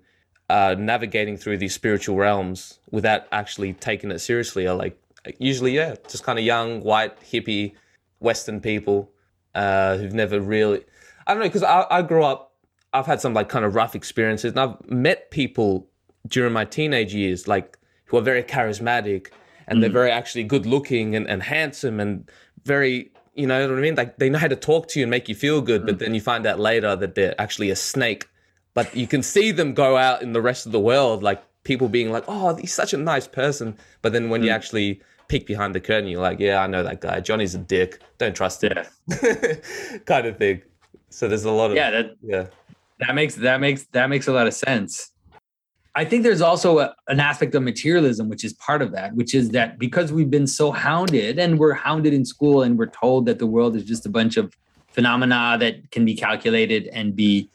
uh, 0.51 0.75
navigating 0.79 1.37
through 1.37 1.59
these 1.59 1.75
spiritual 1.75 2.17
realms 2.17 2.79
without 2.91 3.27
actually 3.33 3.73
taking 3.73 4.11
it 4.11 4.19
seriously 4.19 4.67
are 4.67 4.75
like 4.75 4.99
usually 5.39 5.73
yeah, 5.73 5.95
just 6.09 6.25
kind 6.25 6.39
of 6.39 6.45
young, 6.45 6.83
white, 6.83 7.19
hippie, 7.21 7.75
Western 8.21 8.61
people 8.61 9.11
uh, 9.55 9.97
who've 9.97 10.15
never 10.15 10.41
really. 10.41 10.85
I 11.27 11.33
don't 11.33 11.41
know 11.41 11.49
because 11.49 11.63
I, 11.63 11.87
I 11.91 12.03
grew 12.03 12.25
up. 12.25 12.53
I've 12.93 13.07
had 13.07 13.21
some 13.21 13.35
like 13.35 13.49
kind 13.49 13.65
of 13.65 13.75
rough 13.75 13.95
experiences, 13.95 14.53
and 14.53 14.61
I've 14.61 14.91
met 14.91 15.31
people 15.31 15.89
during 16.29 16.53
my 16.53 16.65
teenage 16.65 17.15
years, 17.15 17.49
like 17.49 17.79
who 18.07 18.17
are 18.17 18.23
very 18.23 18.43
charismatic 18.43 19.29
and 19.67 19.83
they're 19.83 19.91
very 19.91 20.11
actually 20.11 20.45
good 20.45 20.67
looking 20.67 21.17
and, 21.17 21.27
and 21.27 21.43
handsome 21.43 21.99
and 21.99 22.31
very 22.65 23.11
you 23.35 23.47
know 23.49 23.69
what 23.69 23.79
I 23.79 23.81
mean? 23.81 23.97
Like 23.97 24.19
they 24.19 24.31
know 24.31 24.39
how 24.39 24.47
to 24.47 24.57
talk 24.57 24.87
to 24.89 25.01
you 25.01 25.05
and 25.05 25.11
make 25.11 25.29
you 25.29 25.35
feel 25.35 25.61
good, 25.61 25.85
but 25.85 25.99
then 25.99 26.15
you 26.15 26.21
find 26.21 26.47
out 26.47 26.61
later 26.61 26.95
that 26.95 27.17
they're 27.17 27.35
actually 27.41 27.71
a 27.71 27.77
snake. 27.77 28.29
But 28.75 28.95
you 28.95 29.07
can 29.07 29.23
see 29.23 29.53
them 29.53 29.73
go 29.73 29.97
out 29.97 30.23
in 30.23 30.33
the 30.33 30.43
rest 30.43 30.67
of 30.67 30.73
the 30.73 30.81
world, 30.81 31.23
like 31.23 31.43
people 31.63 31.89
being 31.89 32.11
like, 32.11 32.25
"Oh, 32.29 32.55
he's 32.57 32.75
such 32.75 32.93
a 32.93 32.97
nice 32.97 33.27
person," 33.27 33.77
but 34.03 34.13
then 34.13 34.31
when 34.31 34.43
you 34.43 34.51
mm. 34.51 34.55
actually 34.55 35.01
peek 35.29 35.47
behind 35.47 35.75
the 35.75 35.81
curtain, 35.81 36.09
you're 36.09 36.21
like, 36.21 36.41
"Yeah, 36.41 36.61
I 36.61 36.67
know 36.67 36.83
that 36.83 37.01
guy. 37.01 37.21
Johnny's 37.21 37.55
a 37.55 37.59
dick. 37.59 38.01
Don't 38.19 38.35
trust 38.35 38.63
him." 38.65 38.73
kind 40.07 40.27
of 40.27 40.39
thing. 40.39 40.63
So 41.15 41.29
there's 41.29 41.45
a 41.45 41.51
lot 41.53 41.71
of 41.71 41.77
yeah 41.77 41.91
that 41.91 42.17
yeah. 42.23 42.47
that 42.99 43.15
makes 43.15 43.37
that 43.37 43.61
makes 43.61 43.85
that 43.93 44.09
makes 44.09 44.27
a 44.27 44.33
lot 44.33 44.49
of 44.49 44.55
sense 44.55 45.13
i 45.95 46.05
think 46.05 46.25
there's 46.25 46.41
also 46.41 46.81
a, 46.81 46.93
an 47.07 47.21
aspect 47.21 47.55
of 47.55 47.63
materialism 47.63 48.29
which 48.29 48.45
is 48.45 48.53
part 48.55 48.83
of 48.83 48.91
that 48.91 49.15
which 49.15 49.33
is 49.33 49.51
that 49.51 49.79
because 49.79 50.13
we've 50.13 50.31
been 50.31 50.49
so 50.49 50.73
hounded 50.73 51.39
and 51.39 51.61
we're 51.61 51.73
hounded 51.73 52.13
in 52.13 52.25
school 52.25 52.63
and 52.63 52.77
we're 52.77 52.87
told 52.87 53.27
that 53.27 53.39
the 53.39 53.47
world 53.47 53.77
is 53.77 53.85
just 53.85 54.05
a 54.07 54.09
bunch 54.09 54.37
of 54.37 54.57
phenomena 54.89 55.57
that 55.61 55.89
can 55.93 56.05
be 56.05 56.17
calculated 56.17 56.89
and 56.89 57.15
be 57.15 57.49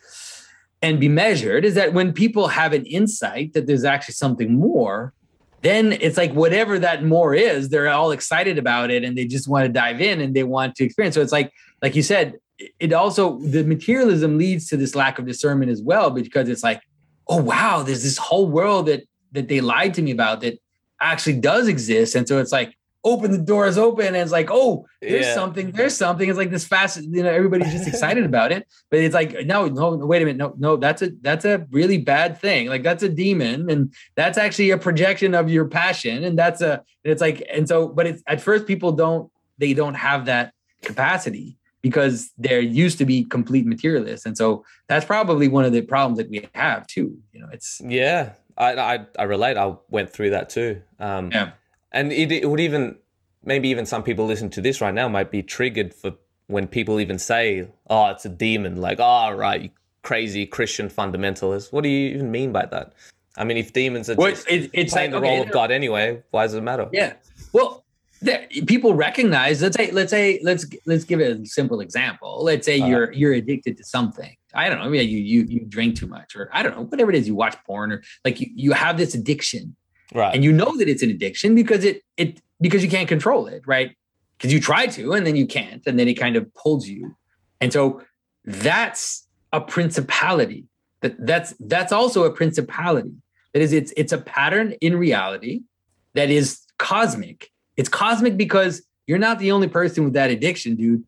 and 0.81 0.99
be 0.99 1.09
measured 1.09 1.65
is 1.65 1.75
that 1.75 1.93
when 1.93 2.13
people 2.13 2.47
have 2.47 2.73
an 2.73 2.85
insight 2.85 3.53
that 3.53 3.67
there's 3.67 3.83
actually 3.83 4.13
something 4.13 4.57
more 4.57 5.13
then 5.61 5.93
it's 5.93 6.17
like 6.17 6.31
whatever 6.33 6.79
that 6.79 7.03
more 7.03 7.33
is 7.33 7.69
they're 7.69 7.89
all 7.89 8.11
excited 8.11 8.57
about 8.57 8.89
it 8.89 9.03
and 9.03 9.17
they 9.17 9.25
just 9.25 9.47
want 9.47 9.65
to 9.65 9.71
dive 9.71 9.99
in 9.99 10.21
and 10.21 10.33
they 10.33 10.43
want 10.43 10.75
to 10.75 10.85
experience. 10.85 11.15
So 11.15 11.21
it's 11.21 11.31
like 11.31 11.51
like 11.81 11.95
you 11.95 12.03
said 12.03 12.35
it 12.79 12.93
also 12.93 13.39
the 13.39 13.63
materialism 13.63 14.37
leads 14.37 14.67
to 14.69 14.77
this 14.77 14.95
lack 14.95 15.19
of 15.19 15.25
discernment 15.25 15.71
as 15.71 15.81
well 15.81 16.11
because 16.11 16.49
it's 16.49 16.63
like 16.63 16.81
oh 17.27 17.41
wow 17.41 17.83
there's 17.83 18.03
this 18.03 18.17
whole 18.17 18.47
world 18.47 18.85
that 18.85 19.03
that 19.31 19.47
they 19.47 19.61
lied 19.61 19.93
to 19.95 20.01
me 20.01 20.11
about 20.11 20.41
that 20.41 20.59
actually 21.01 21.39
does 21.39 21.67
exist. 21.67 22.15
And 22.15 22.27
so 22.27 22.39
it's 22.39 22.51
like 22.51 22.75
open 23.05 23.31
the 23.31 23.37
doors 23.37 23.77
open 23.77 24.07
and 24.07 24.17
it's 24.17 24.31
like 24.31 24.49
oh 24.51 24.85
there's 25.01 25.25
Yeah. 25.25 25.33
something 25.33 25.71
there's 25.71 25.95
something 25.95 26.27
it's 26.27 26.37
like 26.37 26.51
this 26.51 26.67
fast 26.67 27.01
you 27.01 27.23
know 27.23 27.29
everybody's 27.29 27.71
just 27.71 27.87
excited 27.87 28.25
about 28.25 28.51
it 28.51 28.67
but 28.89 28.99
it's 28.99 29.15
like 29.15 29.45
no 29.45 29.67
no 29.67 29.95
wait 29.95 30.21
a 30.21 30.25
minute 30.25 30.37
no 30.37 30.53
no 30.57 30.75
that's 30.75 31.01
a 31.01 31.11
that's 31.21 31.45
a 31.45 31.65
really 31.71 31.97
bad 31.97 32.37
thing 32.37 32.67
like 32.67 32.83
that's 32.83 33.01
a 33.01 33.07
demon 33.07 33.69
and 33.69 33.93
that's 34.15 34.37
actually 34.37 34.71
a 34.71 34.77
projection 34.77 35.33
of 35.33 35.49
your 35.49 35.65
passion 35.65 36.25
and 36.25 36.37
that's 36.37 36.61
a 36.61 36.83
it's 37.05 37.21
like 37.21 37.41
and 37.53 37.69
so 37.69 37.87
but 37.87 38.05
it's 38.05 38.21
at 38.27 38.41
first 38.41 38.65
people 38.67 38.91
don't 38.91 39.31
they 39.59 39.73
don't 39.73 39.93
have 39.95 40.25
that 40.25 40.53
capacity 40.81 41.57
because 41.81 42.31
they're 42.37 42.59
used 42.59 42.97
to 42.97 43.05
be 43.05 43.23
complete 43.23 43.65
materialists 43.65 44.25
and 44.25 44.37
so 44.37 44.65
that's 44.89 45.05
probably 45.05 45.47
one 45.47 45.63
of 45.63 45.71
the 45.71 45.81
problems 45.81 46.17
that 46.17 46.29
we 46.29 46.45
have 46.53 46.85
too 46.87 47.17
you 47.31 47.39
know 47.39 47.47
it's 47.53 47.81
Yeah, 47.85 48.31
I, 48.57 48.73
I 48.75 49.05
I 49.17 49.23
relate. 49.23 49.55
I 49.55 49.73
went 49.89 50.09
through 50.09 50.31
that 50.31 50.49
too. 50.49 50.81
Um, 50.99 51.31
Yeah. 51.31 51.51
And 51.91 52.11
it, 52.11 52.31
it 52.31 52.49
would 52.49 52.59
even 52.59 52.97
maybe 53.43 53.69
even 53.69 53.85
some 53.85 54.03
people 54.03 54.25
listen 54.25 54.49
to 54.51 54.61
this 54.61 54.81
right 54.81 54.93
now 54.93 55.07
might 55.07 55.31
be 55.31 55.41
triggered 55.41 55.93
for 55.93 56.13
when 56.47 56.67
people 56.67 56.99
even 56.99 57.19
say, 57.19 57.67
"Oh, 57.89 58.07
it's 58.07 58.25
a 58.25 58.29
demon." 58.29 58.77
Like, 58.81 58.99
"Oh, 58.99 59.31
right, 59.31 59.61
you 59.63 59.69
crazy 60.03 60.45
Christian 60.45 60.89
fundamentalist." 60.89 61.71
What 61.71 61.83
do 61.83 61.89
you 61.89 62.09
even 62.15 62.31
mean 62.31 62.51
by 62.51 62.65
that? 62.67 62.93
I 63.37 63.43
mean, 63.43 63.57
if 63.57 63.71
demons 63.73 64.09
are 64.09 64.15
Well, 64.15 64.31
just 64.31 64.49
it- 64.49 64.69
it's 64.73 64.91
playing 64.93 65.11
like, 65.11 65.21
the 65.21 65.27
okay, 65.27 65.35
role 65.37 65.45
of 65.45 65.51
God 65.51 65.71
anyway, 65.71 66.21
why 66.31 66.43
does 66.43 66.55
it 66.55 66.61
matter? 66.63 66.89
Yeah. 66.91 67.13
Well, 67.53 67.85
there, 68.21 68.47
people 68.67 68.93
recognize. 68.95 69.61
Let's 69.61 69.77
say, 69.77 69.91
let's 69.91 70.09
say, 70.11 70.39
let's 70.43 70.65
let's 70.85 71.05
give 71.05 71.21
it 71.21 71.39
a 71.39 71.45
simple 71.45 71.79
example. 71.79 72.43
Let's 72.43 72.65
say 72.65 72.79
Uh-huh. 72.79 72.89
you're 72.89 73.11
you're 73.13 73.33
addicted 73.33 73.77
to 73.77 73.83
something. 73.83 74.35
I 74.53 74.67
don't 74.67 74.79
know. 74.79 74.89
Maybe 74.89 75.05
you 75.05 75.19
you 75.19 75.45
you 75.47 75.59
drink 75.65 75.95
too 75.95 76.07
much, 76.07 76.35
or 76.35 76.49
I 76.51 76.63
don't 76.63 76.75
know. 76.75 76.83
Whatever 76.83 77.11
it 77.11 77.15
is, 77.17 77.27
you 77.27 77.35
watch 77.35 77.55
porn, 77.65 77.91
or 77.93 78.01
like 78.25 78.41
you 78.41 78.47
you 78.55 78.71
have 78.73 78.97
this 78.97 79.13
addiction, 79.15 79.75
Right. 80.13 80.33
and 80.33 80.43
you 80.43 80.51
know 80.51 80.75
that 80.77 80.89
it's 80.89 81.03
an 81.03 81.09
addiction 81.09 81.53
because 81.55 81.83
it 81.83 82.01
it 82.17 82.41
because 82.61 82.83
you 82.83 82.89
can't 82.89 83.07
control 83.07 83.47
it, 83.47 83.61
right? 83.67 83.95
Because 84.37 84.51
you 84.51 84.59
try 84.59 84.87
to, 84.87 85.13
and 85.13 85.25
then 85.25 85.35
you 85.35 85.45
can't, 85.45 85.85
and 85.85 85.99
then 85.99 86.07
it 86.07 86.15
kind 86.15 86.35
of 86.35 86.51
pulls 86.55 86.87
you, 86.87 87.15
and 87.61 87.71
so 87.71 88.01
that's 88.45 89.27
a 89.53 89.61
principality. 89.61 90.65
That 91.01 91.15
that's 91.25 91.53
that's 91.59 91.91
also 91.91 92.23
a 92.23 92.31
principality. 92.31 93.11
That 93.53 93.61
is, 93.61 93.73
it's 93.73 93.93
it's 93.95 94.11
a 94.11 94.17
pattern 94.17 94.73
in 94.81 94.97
reality 94.97 95.61
that 96.15 96.29
is 96.29 96.61
cosmic. 96.77 97.49
It's 97.77 97.89
cosmic 97.89 98.37
because 98.37 98.81
you're 99.07 99.19
not 99.19 99.39
the 99.39 99.51
only 99.51 99.67
person 99.67 100.03
with 100.03 100.13
that 100.13 100.29
addiction, 100.29 100.75
dude. 100.75 101.03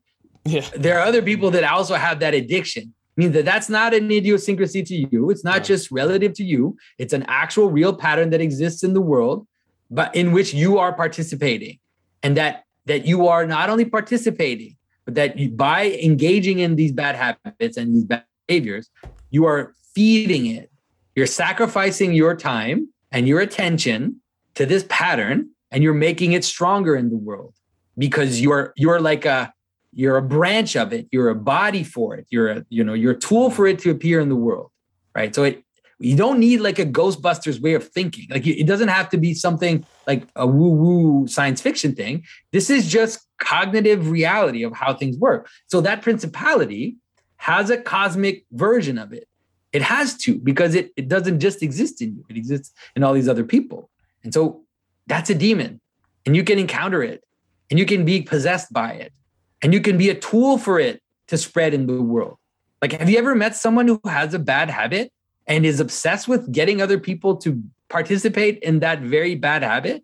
yeah. 0.46 0.66
There 0.76 0.98
are 0.98 1.06
other 1.06 1.22
people 1.22 1.52
that 1.52 1.64
also 1.64 1.96
have 1.96 2.20
that 2.20 2.34
addiction. 2.34 2.94
I 3.18 3.22
mean 3.22 3.32
that 3.34 3.46
that's 3.46 3.70
not 3.70 3.94
an 3.94 4.10
idiosyncrasy 4.12 4.84
to 4.84 4.96
you. 5.12 5.30
It's 5.30 5.44
not 5.44 5.58
No. 5.58 5.64
just 5.64 5.92
relative 5.92 6.34
to 6.34 6.44
you. 6.44 6.78
It's 6.98 7.14
an 7.14 7.26
actual 7.28 7.70
real 7.70 7.94
pattern 7.94 8.30
that 8.30 8.42
exists 8.42 8.84
in 8.84 8.94
the 8.94 9.02
world, 9.02 9.48
but 9.90 10.16
in 10.16 10.32
which 10.32 10.54
you 10.54 10.78
are 10.78 10.94
participating, 10.94 11.80
and 12.24 12.38
that 12.38 12.64
that 12.86 13.06
you 13.06 13.28
are 13.28 13.46
not 13.46 13.70
only 13.70 13.86
participating, 13.86 14.76
but 15.06 15.16
that 15.16 15.38
you, 15.38 15.50
by 15.50 15.92
engaging 16.02 16.60
in 16.60 16.76
these 16.78 16.92
bad 16.92 17.16
habits 17.16 17.78
and 17.78 17.94
these 17.96 18.06
bad 18.06 18.24
behaviors, 18.48 18.90
you 19.30 19.46
are 19.46 19.74
feeding 19.94 20.48
it. 20.48 20.72
You're 21.16 21.28
sacrificing 21.28 22.14
your 22.14 22.36
time 22.36 22.88
and 23.12 23.28
your 23.28 23.40
attention 23.42 24.22
to 24.56 24.66
this 24.66 24.86
pattern, 24.90 25.50
and 25.70 25.84
you're 25.84 25.94
making 25.94 26.32
it 26.32 26.44
stronger 26.44 26.96
in 26.96 27.10
the 27.10 27.18
world 27.18 27.54
because 27.98 28.40
you're 28.42 28.74
you're 28.78 29.02
like 29.02 29.26
a 29.26 29.54
you're 29.94 30.18
a 30.18 30.22
branch 30.22 30.76
of 30.76 30.94
it. 30.94 31.08
You're 31.12 31.30
a 31.30 31.36
body 31.36 31.84
for 31.84 32.16
it. 32.16 32.28
You're 32.30 32.50
a 32.50 32.66
you 32.70 32.84
know 32.84 32.94
you're 32.94 33.14
a 33.14 33.20
tool 33.20 33.50
for 33.52 33.68
it 33.68 33.80
to 33.80 33.92
appear 33.92 34.20
in 34.20 34.30
the 34.30 34.36
world 34.36 34.72
right? 35.16 35.34
So 35.34 35.44
it 35.44 35.64
you 36.00 36.16
don't 36.16 36.40
need 36.40 36.62
like 36.62 36.80
a 36.80 36.86
ghostbusters 36.86 37.62
way 37.62 37.76
of 37.76 37.88
thinking. 37.88 38.26
Like 38.32 38.48
it 38.48 38.66
doesn't 38.66 38.88
have 38.88 39.08
to 39.10 39.18
be 39.18 39.36
something 39.36 39.86
like 40.08 40.28
a 40.36 40.48
woo 40.48 40.72
woo 40.72 41.28
science 41.28 41.62
fiction 41.62 41.94
thing. 41.94 42.24
This 42.52 42.72
is 42.72 42.88
just 42.88 43.28
cognitive 43.38 44.10
reality 44.10 44.64
of 44.64 44.74
how 44.74 44.96
things 44.96 45.16
work. 45.18 45.48
So 45.68 45.80
that 45.82 46.02
principality 46.02 46.98
has 47.38 47.70
a 47.70 47.78
cosmic 47.78 48.46
version 48.52 48.98
of 48.98 49.14
it. 49.14 49.28
It 49.74 49.84
has 49.84 50.18
to 50.20 50.40
because 50.40 50.74
it, 50.74 50.92
it 50.96 51.08
doesn't 51.08 51.40
just 51.40 51.62
exist 51.62 52.02
in 52.02 52.16
you. 52.16 52.26
It 52.30 52.36
exists 52.36 52.74
in 52.96 53.04
all 53.04 53.14
these 53.14 53.30
other 53.30 53.44
people. 53.44 53.92
And 54.24 54.34
so 54.34 54.64
that's 55.06 55.30
a 55.30 55.36
demon 55.36 55.82
and 56.26 56.36
you 56.36 56.44
can 56.44 56.58
encounter 56.58 57.04
it 57.04 57.24
and 57.70 57.78
you 57.78 57.86
can 57.86 58.06
be 58.06 58.24
possessed 58.24 58.74
by 58.74 58.94
it 58.94 59.14
and 59.62 59.74
you 59.74 59.82
can 59.82 59.98
be 59.98 60.10
a 60.10 60.16
tool 60.16 60.58
for 60.58 60.80
it 60.80 61.02
to 61.28 61.38
spread 61.38 61.74
in 61.74 61.88
the 61.88 62.02
world. 62.02 62.38
Like, 62.82 62.94
have 62.94 63.10
you 63.10 63.18
ever 63.18 63.36
met 63.36 63.56
someone 63.56 63.88
who 63.88 64.02
has 64.06 64.34
a 64.34 64.40
bad 64.40 64.70
habit 64.70 65.12
and 65.48 65.66
is 65.66 65.80
obsessed 65.80 66.28
with 66.28 66.52
getting 66.52 66.82
other 66.82 67.00
people 67.00 67.38
to 67.38 67.62
participate 67.90 68.60
in 68.60 68.80
that 68.80 69.02
very 69.02 69.36
bad 69.36 69.64
habit? 69.64 70.04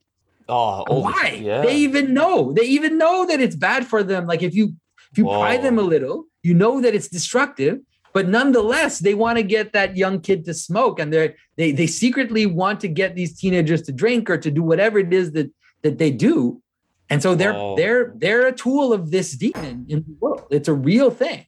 Oh, 0.49 0.84
all 0.88 1.03
Why? 1.03 1.41
Yeah. 1.41 1.62
They 1.62 1.76
even 1.76 2.14
know. 2.14 2.53
They 2.53 2.64
even 2.64 2.97
know 2.97 3.26
that 3.26 3.41
it's 3.41 3.55
bad 3.55 3.86
for 3.86 4.03
them. 4.03 4.28
Like 4.28 4.43
if 4.43 4.53
you 4.53 4.76
if 5.12 5.18
you 5.18 5.26
pry 5.26 5.58
them 5.58 5.80
a 5.80 5.82
little, 5.82 6.26
you 6.43 6.53
know 6.53 6.82
that 6.82 6.93
it's 6.93 7.08
destructive, 7.08 7.80
but 8.14 8.28
nonetheless, 8.28 8.99
they 8.99 9.14
want 9.14 9.38
to 9.38 9.43
get 9.43 9.74
that 9.74 9.95
young 9.95 10.22
kid 10.22 10.45
to 10.45 10.53
smoke 10.53 10.99
and 10.99 11.12
they 11.12 11.36
they 11.58 11.72
they 11.72 11.88
secretly 11.88 12.45
want 12.45 12.80
to 12.82 12.88
get 12.88 13.16
these 13.16 13.38
teenagers 13.38 13.82
to 13.84 13.91
drink 13.91 14.30
or 14.30 14.38
to 14.38 14.51
do 14.51 14.64
whatever 14.64 14.99
it 14.99 15.12
is 15.12 15.32
that 15.34 15.51
that 15.82 15.97
they 15.97 16.12
do. 16.12 16.62
And 17.10 17.22
so 17.22 17.36
they're 17.36 17.53
Whoa. 17.53 17.76
they're 17.78 18.14
they're 18.16 18.47
a 18.47 18.51
tool 18.51 18.91
of 18.93 19.12
this 19.12 19.32
demon 19.34 19.86
in 19.88 19.99
the 20.08 20.16
world. 20.20 20.43
It's 20.51 20.68
a 20.68 20.74
real 20.74 21.10
thing. 21.10 21.45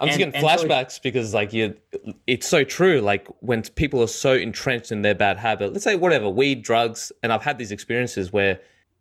I'm 0.00 0.08
just 0.08 0.18
And- 0.20 0.32
getting 0.32 0.48
and 0.48 0.60
so- 0.60 0.66
flashbacks 0.66 1.00
because 1.02 1.34
like 1.34 1.52
you, 1.52 1.74
it's 2.26 2.48
so 2.48 2.64
true. 2.64 3.00
Like 3.00 3.28
when 3.40 3.62
people 3.62 4.02
are 4.02 4.06
so 4.08 4.32
entrenched 4.34 4.90
in 4.90 5.02
their 5.02 5.14
bad 5.14 5.36
habit, 5.38 5.72
let's 5.72 5.84
say 5.84 5.96
whatever 5.96 6.28
weed, 6.30 6.62
drugs, 6.62 7.12
and 7.22 7.32
I've 7.32 7.42
had 7.42 7.58
these 7.58 7.72
experiences 7.72 8.32
where 8.32 8.58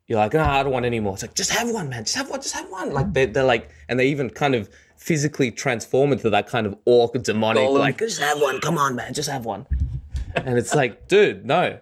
you're 0.07 0.19
like, 0.19 0.35
ah, 0.35 0.59
I 0.59 0.63
don't 0.63 0.73
want 0.73 0.85
any 0.85 0.99
more. 0.99 1.13
It's 1.13 1.21
like 1.21 1.33
just 1.33 1.51
have 1.51 1.69
one, 1.71 1.87
man. 1.87 2.03
Just 2.03 2.17
have 2.17 2.29
one. 2.29 2.41
Just 2.41 2.53
have 2.55 2.69
one. 2.69 2.91
Like 2.91 3.13
they, 3.13 3.25
they're 3.25 3.45
like, 3.45 3.69
and 3.87 3.97
they 3.97 4.07
even 4.07 4.29
kind 4.29 4.53
of 4.53 4.69
physically 4.97 5.49
transform 5.49 6.11
into 6.11 6.29
that 6.29 6.47
kind 6.47 6.67
of 6.67 6.75
orc 6.85 7.13
demonic. 7.23 7.63
Golem. 7.63 7.79
Like 7.79 7.97
just 7.99 8.19
have 8.19 8.41
one. 8.41 8.59
Come 8.59 8.77
on, 8.77 8.95
man. 8.95 9.13
Just 9.13 9.29
have 9.29 9.45
one. 9.45 9.65
and 10.35 10.57
it's 10.57 10.75
like, 10.75 11.07
dude, 11.07 11.45
no. 11.45 11.79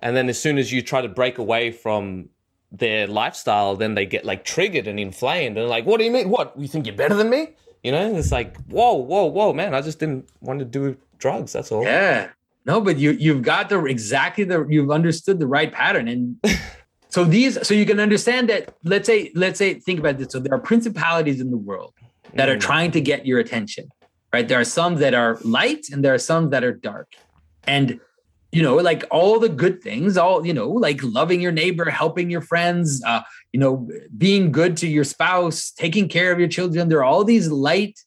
And 0.00 0.14
then 0.14 0.28
as 0.28 0.38
soon 0.38 0.58
as 0.58 0.70
you 0.70 0.82
try 0.82 1.00
to 1.00 1.08
break 1.08 1.38
away 1.38 1.72
from 1.72 2.28
their 2.72 3.06
lifestyle, 3.06 3.76
then 3.76 3.94
they 3.94 4.06
get 4.06 4.24
like 4.24 4.44
triggered 4.44 4.86
and 4.86 4.98
inflamed 5.00 5.58
and 5.58 5.68
like, 5.68 5.86
what 5.86 5.98
do 5.98 6.04
you 6.04 6.10
mean? 6.10 6.30
What? 6.30 6.52
You 6.58 6.68
think 6.68 6.86
you're 6.86 6.94
better 6.94 7.14
than 7.14 7.30
me? 7.30 7.48
You 7.82 7.92
know, 7.92 8.14
it's 8.16 8.30
like, 8.30 8.56
whoa, 8.66 8.94
whoa, 8.94 9.24
whoa, 9.26 9.52
man. 9.52 9.74
I 9.74 9.80
just 9.80 9.98
didn't 9.98 10.28
want 10.40 10.58
to 10.58 10.64
do 10.64 10.96
drugs. 11.18 11.52
That's 11.52 11.72
all. 11.72 11.82
Yeah. 11.82 12.28
No, 12.66 12.80
but 12.80 12.98
you 12.98 13.12
you've 13.12 13.42
got 13.42 13.70
the 13.70 13.82
exactly 13.86 14.44
the 14.44 14.66
you've 14.68 14.90
understood 14.90 15.38
the 15.38 15.46
right 15.46 15.72
pattern. 15.72 16.06
And 16.08 16.36
so 17.08 17.24
these 17.24 17.66
so 17.66 17.74
you 17.74 17.86
can 17.86 17.98
understand 17.98 18.48
that 18.50 18.74
let's 18.84 19.06
say 19.06 19.32
let's 19.34 19.58
say 19.58 19.74
think 19.74 19.98
about 19.98 20.18
this. 20.18 20.28
So 20.30 20.38
there 20.38 20.54
are 20.54 20.60
principalities 20.60 21.40
in 21.40 21.50
the 21.50 21.56
world 21.56 21.94
that 22.34 22.48
are 22.48 22.56
Mm. 22.56 22.60
trying 22.60 22.90
to 22.92 23.00
get 23.00 23.26
your 23.26 23.40
attention. 23.40 23.88
Right? 24.32 24.46
There 24.46 24.60
are 24.60 24.64
some 24.64 24.96
that 24.96 25.14
are 25.14 25.38
light 25.42 25.86
and 25.90 26.04
there 26.04 26.14
are 26.14 26.18
some 26.18 26.50
that 26.50 26.62
are 26.62 26.72
dark. 26.72 27.08
And 27.66 27.98
you 28.52 28.62
know, 28.62 28.76
like 28.76 29.04
all 29.10 29.38
the 29.38 29.48
good 29.48 29.82
things, 29.82 30.16
all 30.16 30.44
you 30.44 30.52
know, 30.52 30.68
like 30.68 31.02
loving 31.02 31.40
your 31.40 31.52
neighbor, 31.52 31.88
helping 31.88 32.30
your 32.30 32.40
friends, 32.40 33.02
uh, 33.06 33.20
you 33.52 33.60
know, 33.60 33.88
being 34.16 34.50
good 34.50 34.76
to 34.78 34.88
your 34.88 35.04
spouse, 35.04 35.70
taking 35.70 36.08
care 36.08 36.32
of 36.32 36.38
your 36.38 36.48
children. 36.48 36.88
There 36.88 36.98
are 36.98 37.04
all 37.04 37.24
these 37.24 37.48
light 37.48 38.00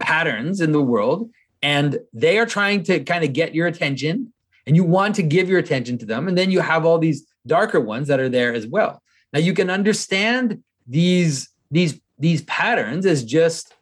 patterns 0.00 0.60
in 0.60 0.72
the 0.72 0.82
world 0.82 1.30
and 1.62 1.98
they 2.12 2.38
are 2.38 2.46
trying 2.46 2.82
to 2.84 3.02
kind 3.04 3.24
of 3.24 3.32
get 3.32 3.54
your 3.54 3.66
attention 3.66 4.32
and 4.66 4.76
you 4.76 4.84
want 4.84 5.14
to 5.16 5.22
give 5.22 5.48
your 5.48 5.58
attention 5.58 5.98
to 5.98 6.06
them 6.06 6.28
and 6.28 6.36
then 6.36 6.50
you 6.50 6.60
have 6.60 6.84
all 6.84 6.98
these 6.98 7.26
darker 7.46 7.80
ones 7.80 8.08
that 8.08 8.20
are 8.20 8.28
there 8.28 8.52
as 8.52 8.66
well. 8.66 9.00
Now 9.32 9.40
you 9.40 9.54
can 9.54 9.70
understand 9.70 10.62
these 10.86 11.48
these 11.70 12.00
these 12.18 12.42
patterns 12.42 13.06
as 13.06 13.24
just 13.24 13.74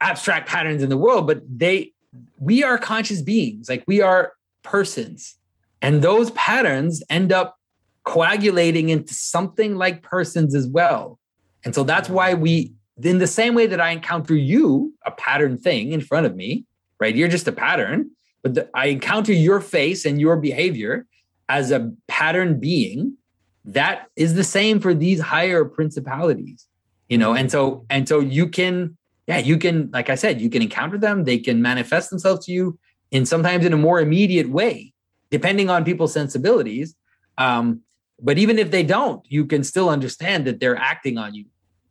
abstract 0.00 0.48
patterns 0.48 0.82
in 0.82 0.90
the 0.90 0.96
world 0.96 1.26
but 1.26 1.40
they 1.48 1.92
we 2.38 2.62
are 2.62 2.78
conscious 2.78 3.22
beings. 3.22 3.68
Like 3.68 3.84
we 3.86 4.02
are 4.02 4.32
persons 4.62 5.36
and 5.82 6.02
those 6.02 6.30
patterns 6.32 7.02
end 7.10 7.32
up 7.32 7.58
coagulating 8.04 8.88
into 8.88 9.12
something 9.12 9.76
like 9.76 10.02
persons 10.02 10.54
as 10.54 10.66
well 10.66 11.18
and 11.64 11.74
so 11.74 11.82
that's 11.82 12.08
why 12.08 12.34
we 12.34 12.72
in 13.02 13.18
the 13.18 13.26
same 13.26 13.54
way 13.54 13.66
that 13.66 13.80
i 13.80 13.90
encounter 13.90 14.34
you 14.34 14.92
a 15.04 15.10
pattern 15.10 15.58
thing 15.58 15.92
in 15.92 16.00
front 16.00 16.26
of 16.26 16.36
me 16.36 16.64
right? 17.00 17.14
You're 17.14 17.28
just 17.28 17.48
a 17.48 17.52
pattern, 17.52 18.10
but 18.42 18.54
the, 18.54 18.70
I 18.74 18.86
encounter 18.86 19.32
your 19.32 19.60
face 19.60 20.04
and 20.04 20.20
your 20.20 20.36
behavior 20.36 21.06
as 21.48 21.70
a 21.70 21.92
pattern 22.08 22.58
being. 22.58 23.16
That 23.64 24.06
is 24.16 24.34
the 24.34 24.44
same 24.44 24.80
for 24.80 24.94
these 24.94 25.20
higher 25.20 25.64
principalities, 25.64 26.66
you 27.08 27.18
know. 27.18 27.34
And 27.34 27.50
so, 27.50 27.84
and 27.90 28.08
so 28.08 28.20
you 28.20 28.48
can, 28.48 28.96
yeah, 29.26 29.38
you 29.38 29.58
can, 29.58 29.90
like 29.92 30.08
I 30.08 30.14
said, 30.14 30.40
you 30.40 30.48
can 30.48 30.62
encounter 30.62 30.98
them. 30.98 31.24
They 31.24 31.38
can 31.38 31.62
manifest 31.62 32.10
themselves 32.10 32.46
to 32.46 32.52
you 32.52 32.78
in 33.10 33.26
sometimes 33.26 33.64
in 33.64 33.72
a 33.72 33.76
more 33.76 34.00
immediate 34.00 34.48
way, 34.48 34.92
depending 35.30 35.70
on 35.70 35.84
people's 35.84 36.12
sensibilities. 36.12 36.94
Um, 37.38 37.82
but 38.20 38.38
even 38.38 38.58
if 38.58 38.70
they 38.70 38.82
don't, 38.82 39.24
you 39.28 39.44
can 39.44 39.62
still 39.62 39.88
understand 39.88 40.46
that 40.46 40.58
they're 40.60 40.76
acting 40.76 41.18
on 41.18 41.34
you, 41.34 41.46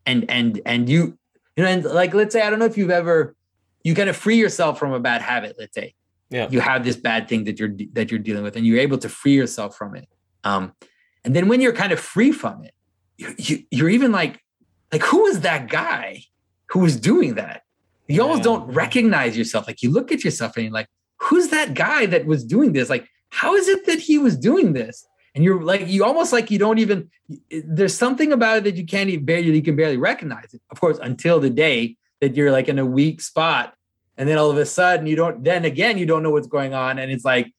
and 0.06 0.30
and 0.30 0.60
and 0.66 0.90
you, 0.90 1.18
you 1.56 1.64
know, 1.64 1.70
and 1.70 1.84
like 1.84 2.14
let's 2.14 2.34
say 2.34 2.42
I 2.42 2.50
don't 2.50 2.60
know 2.60 2.66
if 2.66 2.78
you've 2.78 2.90
ever 2.90 3.36
you 3.86 3.94
kind 3.94 4.10
of 4.10 4.18
free 4.18 4.36
yourself 4.36 4.80
from 4.80 4.92
a 4.92 5.00
bad 5.00 5.22
habit 5.22 5.56
let's 5.58 5.74
say. 5.74 5.94
Yeah. 6.32 6.50
you 6.50 6.60
have 6.60 6.84
this 6.84 6.96
bad 6.96 7.30
thing 7.30 7.44
that 7.44 7.60
you're 7.60 7.74
that 7.94 8.10
you're 8.10 8.20
dealing 8.20 8.44
with 8.44 8.56
and 8.58 8.66
you're 8.66 8.80
able 8.80 8.98
to 8.98 9.08
free 9.08 9.36
yourself 9.36 9.78
from 9.78 9.96
it. 9.96 10.10
Um 10.44 10.74
and 11.24 11.36
then 11.36 11.48
when 11.48 11.62
you're 11.62 11.72
kind 11.72 11.94
of 11.94 12.00
free 12.00 12.32
from 12.32 12.64
it 12.66 12.74
you, 13.18 13.36
you 13.38 13.64
you're 13.70 13.90
even 13.90 14.12
like 14.12 14.42
like 14.92 15.04
who 15.04 15.28
is 15.28 15.42
that 15.42 15.70
guy 15.70 16.24
who 16.70 16.80
was 16.80 17.00
doing 17.00 17.36
that? 17.36 17.62
You 18.08 18.22
almost 18.22 18.44
don't 18.44 18.66
recognize 18.72 19.38
yourself. 19.38 19.68
Like 19.68 19.82
you 19.82 19.92
look 19.92 20.12
at 20.12 20.24
yourself 20.24 20.58
and 20.58 20.66
you're 20.66 20.74
like 20.74 20.88
who's 21.22 21.50
that 21.50 21.76
guy 21.76 22.08
that 22.08 22.26
was 22.26 22.44
doing 22.44 22.74
this? 22.74 22.90
Like 22.90 23.08
how 23.36 23.54
is 23.56 23.68
it 23.68 23.86
that 23.86 24.00
he 24.00 24.18
was 24.18 24.38
doing 24.38 24.74
this 24.74 25.06
and 25.36 25.44
you're 25.44 25.62
like 25.62 25.88
you 25.88 26.06
almost 26.06 26.32
like 26.32 26.50
you 26.50 26.58
don't 26.58 26.80
even 26.80 27.10
there's 27.52 27.94
something 27.94 28.32
about 28.32 28.60
it 28.60 28.64
that 28.64 28.76
you 28.76 28.86
can't 28.86 29.10
even 29.10 29.26
barely 29.26 29.54
you 29.54 29.62
can 29.62 29.76
barely 29.76 29.98
recognize 29.98 30.54
it 30.54 30.62
of 30.72 30.80
course 30.80 30.98
until 31.02 31.40
the 31.40 31.50
day 31.50 31.98
that 32.22 32.36
you're 32.36 32.52
like 32.52 32.70
in 32.70 32.80
a 32.80 32.86
weak 32.86 33.20
spot 33.22 33.74
and 34.18 34.30
then 34.30 34.38
all 34.38 34.50
of 34.50 34.58
a 34.58 34.66
sudden 34.66 35.06
you 35.06 35.18
don't 35.18 35.44
then 35.44 35.66
again 35.66 35.98
you 35.98 36.06
don't 36.06 36.24
know 36.24 36.32
what's 36.32 36.48
going 36.48 36.74
on 36.74 36.98
and 36.98 37.12
it's 37.12 37.26
like 37.26 37.52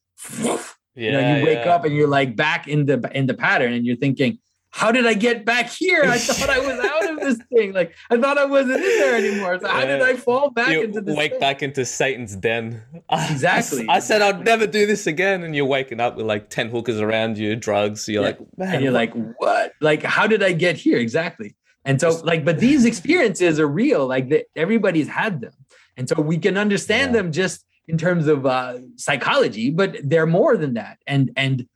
Yeah. 0.43 0.59
you 0.95 1.13
know 1.13 1.37
you 1.37 1.45
wake 1.45 1.65
yeah. 1.65 1.75
up 1.75 1.85
and 1.85 1.95
you're 1.95 2.09
like 2.09 2.35
back 2.35 2.67
in 2.67 2.87
the 2.87 3.11
in 3.15 3.27
the 3.27 3.35
pattern 3.35 3.73
and 3.75 3.85
you're 3.85 3.97
thinking 3.97 4.39
how 4.77 4.93
did 4.93 5.07
i 5.07 5.15
get 5.15 5.45
back 5.45 5.71
here 5.71 6.03
i 6.05 6.19
thought 6.19 6.51
i 6.51 6.59
was 6.59 6.79
out 6.79 7.11
of 7.11 7.19
this 7.21 7.39
thing 7.55 7.73
like 7.73 7.95
i 8.11 8.17
thought 8.17 8.37
i 8.37 8.45
wasn't 8.45 8.77
in 8.77 8.83
there 8.83 9.17
anymore 9.17 9.59
so 9.61 9.67
how 9.69 9.85
did 9.87 10.03
i 10.03 10.15
fall 10.15 10.51
back 10.51 10.69
you 10.69 10.83
into 10.83 11.01
this 11.01 11.17
wake 11.17 11.33
thing? 11.33 11.41
back 11.41 11.63
into 11.63 11.85
Satan's 11.85 12.37
den. 12.37 12.83
Exactly. 13.31 13.87
I, 13.89 14.01
said 14.01 14.21
I'd 14.23 14.45
never 14.45 14.67
do 14.67 14.87
this 14.87 15.07
again, 15.07 15.43
and 15.45 15.55
you're 15.57 15.65
waking 15.65 16.01
up 16.01 16.17
with 16.17 16.27
like 16.27 16.51
ten 16.51 16.69
hookers 16.71 17.01
around 17.01 17.39
you, 17.39 17.55
drugs. 17.57 18.07
You're 18.09 18.23
Yeah. 18.23 18.29
like, 18.29 18.59
man, 18.59 18.75
and 18.75 18.85
you're 18.85 18.93
what- 18.93 19.15
like 19.15 19.35
what 19.39 19.73
like 19.81 20.03
how 20.03 20.27
did 20.27 20.43
i 20.43 20.53
get 20.53 20.77
here 20.77 20.99
exactly 20.99 21.55
and 21.85 22.01
so 22.01 22.11
like 22.25 22.45
but 22.45 22.59
these 22.59 22.85
experiences 22.85 23.59
are 23.61 23.67
real 23.69 24.07
like 24.07 24.29
that 24.31 24.47
everybody's 24.57 25.09
had 25.09 25.41
them 25.41 25.53
and 25.97 26.09
so 26.09 26.21
we 26.21 26.37
can 26.39 26.57
understand 26.59 27.15
Yeah. 27.15 27.23
them 27.23 27.33
just 27.33 27.65
in 27.89 27.97
terms 27.97 28.27
of 28.27 28.45
uh 28.45 28.79
psychology 28.97 29.71
but 29.71 29.97
they're 30.03 30.27
more 30.27 30.57
than 30.57 30.75
that 30.75 30.99
and 31.07 31.31
and 31.37 31.67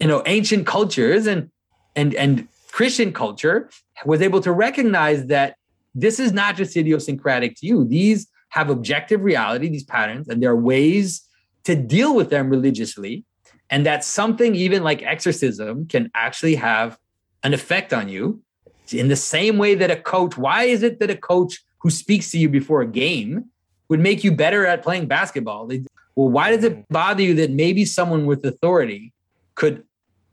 you 0.00 0.08
know 0.08 0.22
ancient 0.26 0.66
cultures 0.66 1.26
and 1.26 1.50
and 1.96 2.14
and 2.14 2.48
christian 2.70 3.12
culture 3.12 3.70
was 4.04 4.22
able 4.22 4.40
to 4.40 4.52
recognize 4.52 5.26
that 5.26 5.56
this 5.94 6.20
is 6.20 6.32
not 6.32 6.56
just 6.56 6.76
idiosyncratic 6.76 7.56
to 7.56 7.66
you. 7.66 7.84
These 7.84 8.28
have 8.50 8.70
objective 8.70 9.22
reality 9.22 9.68
these 9.68 9.84
patterns 9.84 10.28
and 10.28 10.42
there 10.42 10.50
are 10.50 10.56
ways 10.56 11.22
to 11.64 11.76
deal 11.76 12.14
with 12.14 12.30
them 12.30 12.50
religiously 12.50 13.24
and 13.70 13.86
that 13.86 14.04
something 14.04 14.56
even 14.56 14.82
like 14.82 15.02
exorcism 15.02 15.86
can 15.86 16.10
actually 16.14 16.56
have 16.56 16.98
an 17.44 17.54
effect 17.54 17.92
on 17.92 18.08
you 18.08 18.42
in 18.90 19.06
the 19.06 19.16
same 19.16 19.56
way 19.56 19.76
that 19.76 19.90
a 19.90 19.96
coach 19.96 20.36
why 20.36 20.64
is 20.64 20.82
it 20.82 20.98
that 20.98 21.10
a 21.10 21.16
coach 21.16 21.60
who 21.78 21.90
speaks 21.90 22.32
to 22.32 22.38
you 22.38 22.48
before 22.48 22.82
a 22.82 22.86
game 22.86 23.44
would 23.88 24.00
make 24.00 24.24
you 24.24 24.32
better 24.32 24.66
at 24.66 24.82
playing 24.82 25.06
basketball? 25.06 25.68
Well 26.16 26.28
why 26.28 26.50
does 26.50 26.64
it 26.64 26.88
bother 26.88 27.22
you 27.22 27.34
that 27.34 27.52
maybe 27.52 27.84
someone 27.84 28.26
with 28.26 28.44
authority 28.44 29.12
could 29.54 29.84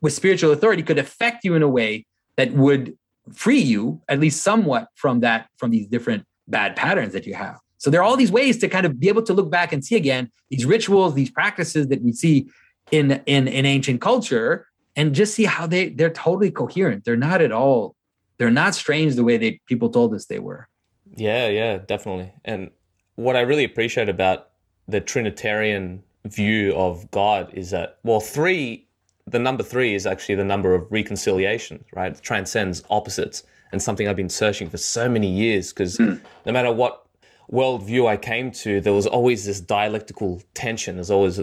with 0.02 0.14
spiritual 0.14 0.52
authority 0.52 0.82
could 0.82 0.98
affect 0.98 1.46
you 1.46 1.54
in 1.54 1.62
a 1.62 1.68
way 1.68 2.08
that 2.38 2.54
would 2.54 2.98
free 3.34 3.60
you 3.60 4.02
at 4.08 4.20
least 4.20 4.42
somewhat 4.42 4.88
from 4.96 5.20
that 5.20 5.50
from 5.58 5.72
these 5.72 5.88
different 5.88 6.24
bad 6.48 6.76
patterns 6.76 7.14
that 7.14 7.26
you 7.26 7.34
have. 7.34 7.58
So 7.78 7.90
there 7.90 8.02
are 8.02 8.04
all 8.04 8.18
these 8.18 8.32
ways 8.32 8.58
to 8.60 8.70
kind 8.70 8.86
of 8.86 9.00
be 9.00 9.10
able 9.10 9.24
to 9.24 9.34
look 9.34 9.52
back 9.52 9.74
and 9.74 9.84
see 9.84 9.96
again 9.96 10.32
these 10.50 10.66
rituals 10.66 11.14
these 11.14 11.30
practices 11.30 11.88
that 11.90 12.02
we 12.02 12.14
see 12.14 12.48
in 12.92 13.22
in 13.26 13.48
in 13.48 13.66
ancient 13.66 14.02
culture 14.02 14.68
and 14.96 15.14
just 15.14 15.36
see 15.36 15.44
how 15.44 15.68
they 15.68 15.90
they're 15.90 16.10
totally 16.10 16.52
coherent. 16.52 17.04
They're 17.04 17.18
not 17.18 17.42
at 17.42 17.52
all 17.52 17.98
they're 18.38 18.52
not 18.52 18.76
strange 18.76 19.16
the 19.16 19.24
way 19.24 19.38
they 19.38 19.60
people 19.66 19.90
told 19.90 20.14
us 20.14 20.26
they 20.26 20.40
were. 20.40 20.68
Yeah, 21.16 21.48
yeah, 21.48 21.78
definitely. 21.78 22.32
And 22.46 22.70
what 23.16 23.36
I 23.36 23.42
really 23.42 23.64
appreciate 23.64 24.10
about 24.10 24.50
the 24.88 25.02
Trinitarian 25.02 26.04
view 26.26 26.74
of 26.76 27.10
God 27.12 27.52
is 27.54 27.72
that, 27.72 27.98
well, 28.04 28.20
three, 28.20 28.87
the 29.28 29.40
number 29.40 29.64
three 29.64 29.94
is 29.94 30.08
actually 30.08 30.36
the 30.36 30.46
number 30.46 30.74
of 30.74 30.90
reconciliation, 30.90 31.84
right? 31.94 32.14
It 32.14 32.22
transcends 32.22 32.84
opposites 32.90 33.44
and 33.72 33.82
something 33.82 34.08
I've 34.08 34.16
been 34.16 34.30
searching 34.30 34.70
for 34.70 34.78
so 34.78 35.10
many 35.10 35.30
years 35.30 35.74
because 35.74 36.00
no 36.00 36.20
matter 36.46 36.72
what 36.72 37.06
worldview 37.52 38.08
I 38.08 38.18
came 38.18 38.52
to, 38.52 38.80
there 38.80 38.94
was 38.94 39.06
always 39.06 39.46
this 39.46 39.60
dialectical 39.60 40.42
tension. 40.54 40.96
There's 40.96 41.12
always 41.12 41.42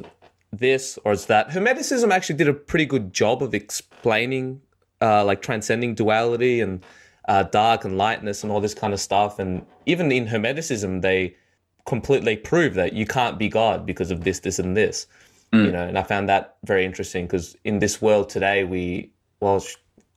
this 0.51 0.98
or 1.05 1.12
it's 1.12 1.27
that. 1.27 1.51
Hermeticism 1.51 2.11
actually 2.11 2.36
did 2.36 2.48
a 2.48 2.55
pretty 2.55 2.86
good 2.86 3.12
job 3.12 3.43
of 3.43 3.55
explaining 3.55 4.62
uh, 5.02 5.24
like 5.24 5.43
transcending 5.43 5.94
duality 5.94 6.61
and 6.61 6.82
uh, 7.28 7.43
dark 7.44 7.85
and 7.85 7.98
lightness 7.98 8.43
and 8.43 8.51
all 8.51 8.61
this 8.61 8.74
kind 8.74 8.94
of 8.94 9.01
stuff. 9.01 9.39
And 9.39 9.66
even 9.85 10.11
in 10.11 10.27
Hermeticism, 10.27 11.02
they 11.02 11.36
completely 11.85 12.36
prove 12.36 12.74
that 12.74 12.94
you 12.94 13.06
can't 13.06 13.39
be 13.39 13.48
God 13.48 13.85
because 13.85 14.11
of 14.11 14.24
this, 14.24 14.40
this, 14.40 14.59
and 14.59 14.74
this. 14.74 15.06
Mm. 15.53 15.66
You 15.66 15.73
know, 15.73 15.87
and 15.87 15.99
I 15.99 16.03
found 16.03 16.29
that 16.29 16.57
very 16.65 16.85
interesting 16.85 17.27
because 17.27 17.57
in 17.65 17.79
this 17.79 18.01
world 18.03 18.29
today, 18.29 18.65
we 18.65 19.12
well, 19.41 19.62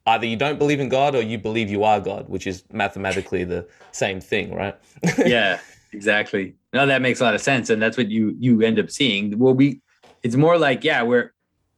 either 0.07 0.25
you 0.25 0.35
don't 0.35 0.57
believe 0.57 0.79
in 0.79 0.89
God 0.89 1.15
or 1.15 1.21
you 1.21 1.37
believe 1.37 1.69
you 1.69 1.83
are 1.83 1.99
God, 1.99 2.29
which 2.29 2.47
is 2.47 2.63
mathematically 2.71 3.43
the 3.43 3.67
same 3.91 4.21
thing, 4.21 4.53
right? 4.53 4.75
yeah 5.17 5.59
exactly. 5.93 6.55
No 6.73 6.85
that 6.85 7.01
makes 7.01 7.19
a 7.21 7.23
lot 7.23 7.35
of 7.35 7.41
sense 7.41 7.69
and 7.69 7.81
that's 7.81 7.97
what 7.97 8.09
you 8.09 8.35
you 8.39 8.61
end 8.61 8.79
up 8.79 8.89
seeing. 8.89 9.37
Well 9.37 9.53
we 9.53 9.81
it's 10.23 10.35
more 10.35 10.57
like 10.57 10.83
yeah 10.83 11.03
we're 11.03 11.33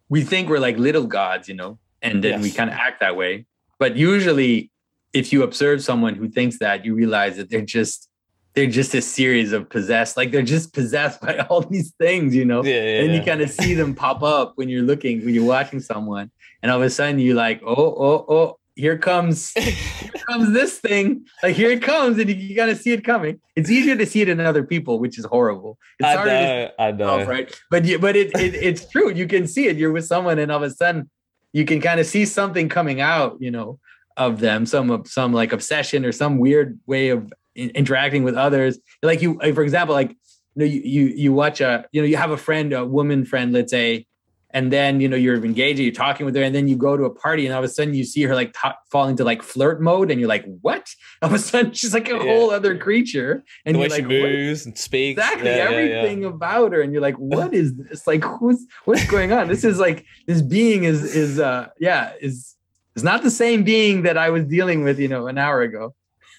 we 0.10 0.24
think 0.24 0.50
we're 0.50 0.60
like 0.60 0.78
little 0.78 1.06
gods 1.06 1.48
you 1.48 1.56
know 1.56 1.80
and 2.02 2.24
then 2.24 2.42
we 2.42 2.52
kind 2.52 2.70
of 2.70 2.76
act 2.76 3.00
that 3.02 3.16
way. 3.16 3.46
But 3.78 3.96
usually 3.96 4.72
if 5.14 5.34
you 5.34 5.44
observe 5.44 5.84
someone 5.84 6.16
who 6.16 6.30
thinks 6.30 6.60
that 6.60 6.86
you 6.86 6.96
realize 6.96 7.38
that 7.38 7.50
they're 7.50 7.62
just 7.62 8.10
they're 8.54 8.68
just 8.68 8.94
a 8.94 9.02
series 9.02 9.54
of 9.54 9.70
possessed, 9.70 10.18
like 10.18 10.32
they're 10.32 10.42
just 10.42 10.74
possessed 10.74 11.22
by 11.26 11.38
all 11.50 11.62
these 11.62 11.92
things, 11.92 12.36
you 12.36 12.46
know. 12.46 12.64
Yeah, 12.64 12.74
yeah, 12.76 13.02
and 13.02 13.12
yeah. 13.12 13.20
you 13.20 13.26
kind 13.26 13.42
of 13.42 13.50
see 13.50 13.74
them 13.74 13.96
pop 13.96 14.24
up 14.24 14.54
when 14.56 14.70
you're 14.70 14.84
looking, 14.84 15.24
when 15.24 15.34
you're 15.34 15.46
watching 15.46 15.80
someone, 15.80 16.32
and 16.62 16.72
all 16.72 16.78
of 16.78 16.84
a 16.84 16.90
sudden 16.90 17.20
you're 17.20 17.36
like, 17.36 17.62
oh, 17.66 17.76
oh, 17.76 18.26
oh, 18.28 18.60
here 18.76 18.98
comes, 18.98 19.52
here 19.52 20.12
comes 20.28 20.54
this 20.54 20.80
thing. 20.80 21.26
Like 21.44 21.56
here 21.56 21.70
it 21.70 21.82
comes, 21.82 22.18
and 22.18 22.30
you, 22.30 22.36
you 22.36 22.56
gotta 22.56 22.76
see 22.76 22.92
it 22.92 23.04
coming. 23.04 23.40
It's 23.56 23.70
easier 23.70 23.96
to 23.96 24.06
see 24.06 24.22
it 24.22 24.30
in 24.30 24.40
other 24.40 24.64
people, 24.64 25.00
which 25.00 25.20
is 25.20 25.26
horrible. 25.26 25.78
It's 26.00 26.08
I 26.08 26.16
harder 26.16 26.30
to 26.30 26.38
know, 26.38 26.72
I 26.80 26.92
know. 26.92 27.26
right? 27.26 27.62
But 27.70 27.86
you, 27.86 28.00
but 28.00 28.16
it, 28.16 28.36
it 28.40 28.56
it's 28.56 28.90
true. 28.90 29.12
You 29.12 29.28
can 29.28 29.48
see 29.48 29.68
it. 29.68 29.78
You're 29.78 29.92
with 29.92 30.06
someone, 30.06 30.40
and 30.40 30.52
all 30.52 30.64
of 30.64 30.72
a 30.72 30.74
sudden, 30.74 31.10
you 31.54 31.66
can 31.66 31.82
kind 31.82 32.00
of 32.00 32.06
see 32.06 32.26
something 32.26 32.70
coming 32.70 33.02
out, 33.02 33.38
you 33.40 33.52
know, 33.52 33.80
of 34.16 34.40
them, 34.40 34.66
some 34.66 35.04
some 35.06 35.34
like 35.34 35.54
obsession 35.54 36.06
or 36.06 36.12
some 36.12 36.38
weird 36.38 36.80
way 36.86 37.10
of 37.10 37.32
interacting 37.76 38.24
with 38.24 38.36
others. 38.36 38.80
Like 39.04 39.22
you 39.22 39.40
for 39.54 39.64
example, 39.64 39.96
like 39.96 40.10
you 40.10 40.16
know, 40.56 40.66
you 40.66 40.82
you 40.82 41.06
you 41.08 41.34
watch 41.34 41.62
a, 41.62 41.86
you 41.92 42.02
know, 42.02 42.08
you 42.08 42.18
have 42.18 42.32
a 42.32 42.38
friend, 42.38 42.74
a 42.74 42.86
woman 42.86 43.26
friend, 43.26 43.54
let's 43.54 43.72
say, 43.72 44.08
and 44.52 44.74
then 44.74 45.00
you 45.00 45.08
know 45.08 45.16
you're 45.16 45.44
engaging, 45.46 45.86
you're 45.86 45.94
talking 45.94 46.26
with 46.26 46.36
her, 46.36 46.42
and 46.42 46.56
then 46.56 46.68
you 46.68 46.76
go 46.76 46.98
to 46.98 47.04
a 47.04 47.10
party, 47.14 47.46
and 47.46 47.54
all 47.54 47.60
of 47.64 47.66
a 47.66 47.72
sudden 47.72 47.94
you 47.94 48.04
see 48.04 48.24
her 48.24 48.34
like 48.34 48.54
t- 48.54 48.70
fall 48.92 49.08
into 49.08 49.24
like 49.24 49.44
flirt 49.44 49.80
mode, 49.82 50.10
and 50.10 50.20
you're 50.20 50.30
like, 50.30 50.46
what? 50.62 50.90
All 51.22 51.30
of 51.30 51.36
a 51.36 51.40
sudden 51.40 51.74
she's 51.74 51.94
like 51.94 52.08
a 52.10 52.14
Yeah. 52.14 52.24
whole 52.24 52.50
other 52.50 52.78
creature, 52.78 53.44
and 53.66 53.76
the 53.76 53.80
way 53.80 53.88
you're 53.88 53.96
she 53.98 54.02
like, 54.02 54.12
what? 54.22 54.32
moves 54.32 54.66
and 54.66 54.78
speaks. 54.78 55.20
exactly 55.20 55.50
Yeah, 55.50 55.58
yeah, 55.58 55.64
yeah. 55.70 55.70
everything 56.02 56.26
about 56.26 56.72
her 56.74 56.82
and 56.82 56.92
you're 56.94 57.02
like 57.02 57.16
what 57.18 57.54
is 57.54 57.76
this 57.90 58.08
like 58.08 58.24
who's 58.24 58.66
what's 58.86 59.06
going 59.06 59.32
on 59.34 59.50
this 59.50 59.64
is 59.66 59.80
like 59.80 60.06
this 60.28 60.42
being 60.42 60.86
is 60.86 61.04
is 61.16 61.40
uh 61.40 61.68
yeah 61.80 62.14
is 62.22 62.56
is 62.96 63.04
not 63.04 63.22
the 63.22 63.30
same 63.32 63.64
being 63.64 64.04
that 64.04 64.18
i 64.18 64.30
was 64.30 64.46
dealing 64.46 64.84
with 64.84 64.98
you 64.98 65.08
know 65.10 65.28
an 65.28 65.38
hour 65.38 65.62
ago 65.62 65.94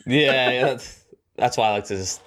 yeah, 0.06 0.50
yeah 0.50 0.64
that's, 0.64 0.99
that's 1.40 1.56
why 1.56 1.68
I 1.68 1.70
like 1.72 1.86
to 1.86 1.96
just 1.96 2.20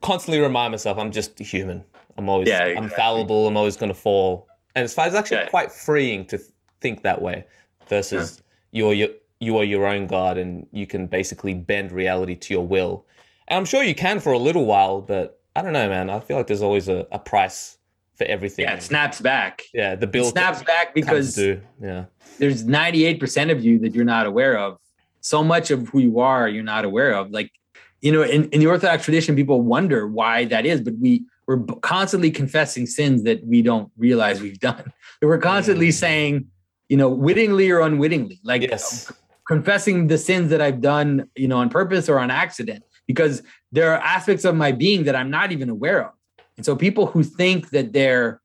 constantly 0.00 0.40
remind 0.40 0.72
myself 0.72 0.98
I'm 0.98 1.12
just 1.12 1.38
human. 1.38 1.84
I'm 2.18 2.28
always 2.28 2.48
Yeah, 2.48 2.74
I'm 2.76 2.88
fallible. 2.88 3.46
I'm 3.46 3.56
always 3.56 3.76
going 3.76 3.92
to 3.92 3.98
fall, 3.98 4.48
and 4.74 4.84
it's, 4.84 4.94
it's 4.98 5.14
actually 5.14 5.38
Yeah. 5.38 5.48
quite 5.48 5.70
freeing 5.70 6.24
to 6.26 6.38
think 6.80 7.02
that 7.02 7.20
way 7.22 7.44
versus 7.88 8.42
you're 8.72 8.92
your 8.92 9.08
you 9.38 9.56
are 9.58 9.64
your 9.64 9.86
own 9.86 10.06
god 10.06 10.36
and 10.36 10.66
you 10.70 10.86
can 10.86 11.06
basically 11.06 11.54
bend 11.54 11.92
reality 11.92 12.34
to 12.34 12.52
your 12.54 12.66
will. 12.66 13.06
And 13.48 13.56
I'm 13.58 13.64
sure 13.64 13.82
you 13.82 13.94
can 13.94 14.20
for 14.20 14.32
a 14.32 14.38
little 14.38 14.66
while, 14.66 15.00
but 15.00 15.40
I 15.56 15.62
don't 15.62 15.72
know, 15.72 15.88
man. 15.88 16.10
I 16.10 16.20
feel 16.20 16.36
like 16.36 16.46
there's 16.46 16.62
always 16.62 16.88
a, 16.88 17.06
a 17.10 17.18
price 17.18 17.78
for 18.16 18.24
everything. 18.24 18.64
yeah 18.64 18.74
it 18.74 18.82
snaps 18.82 19.20
back 19.20 19.62
Yeah, 19.72 19.94
the 19.94 20.04
it 20.06 20.12
bill 20.12 20.24
snaps 20.26 20.62
back 20.62 20.94
because. 20.94 21.38
Yeah, 21.38 22.04
there's 22.38 22.64
98% 22.64 23.50
of 23.50 23.64
you 23.64 23.78
that 23.78 23.94
you're 23.94 24.04
not 24.04 24.26
aware 24.26 24.58
of 24.58 24.78
so 25.22 25.42
much 25.42 25.70
of 25.70 25.88
who 25.88 26.00
you 26.00 26.20
are 26.20 26.48
you're 26.48 26.62
not 26.62 26.84
aware 26.84 27.12
of 27.14 27.30
like 27.30 27.50
you 28.00 28.12
know 28.12 28.22
in, 28.22 28.48
in 28.50 28.60
the 28.60 28.66
orthodox 28.66 29.04
tradition 29.04 29.34
people 29.36 29.60
wonder 29.62 30.06
why 30.06 30.44
that 30.44 30.66
is 30.66 30.80
but 30.80 30.94
we 30.98 31.22
we're 31.46 31.62
constantly 31.82 32.30
confessing 32.30 32.86
sins 32.86 33.22
that 33.24 33.44
we 33.46 33.62
don't 33.62 33.90
realize 33.98 34.40
we've 34.40 34.60
done 34.60 34.92
we're 35.22 35.38
constantly 35.38 35.88
Mm. 35.88 35.94
saying 35.94 36.46
you 36.88 36.96
know 36.96 37.08
wittingly 37.08 37.70
or 37.70 37.80
unwittingly 37.80 38.40
like 38.44 38.62
yes, 38.62 39.10
confessing 39.50 40.06
the 40.06 40.16
sins 40.16 40.48
that 40.50 40.60
I've 40.60 40.80
done, 40.80 41.28
you 41.34 41.48
know, 41.48 41.58
on 41.58 41.70
purpose 41.70 42.08
or 42.08 42.20
on 42.20 42.30
accident, 42.30 42.84
because 43.08 43.42
there 43.72 43.92
are 43.92 43.98
aspects 44.00 44.44
of 44.44 44.54
my 44.54 44.70
being 44.70 45.02
that 45.04 45.16
I'm 45.16 45.28
not 45.28 45.50
even 45.50 45.68
aware 45.68 46.06
of. 46.06 46.12
And 46.56 46.64
so 46.64 46.76
people 46.76 47.06
who 47.06 47.24
think 47.24 47.70
that 47.70 47.92
they're 47.92 48.40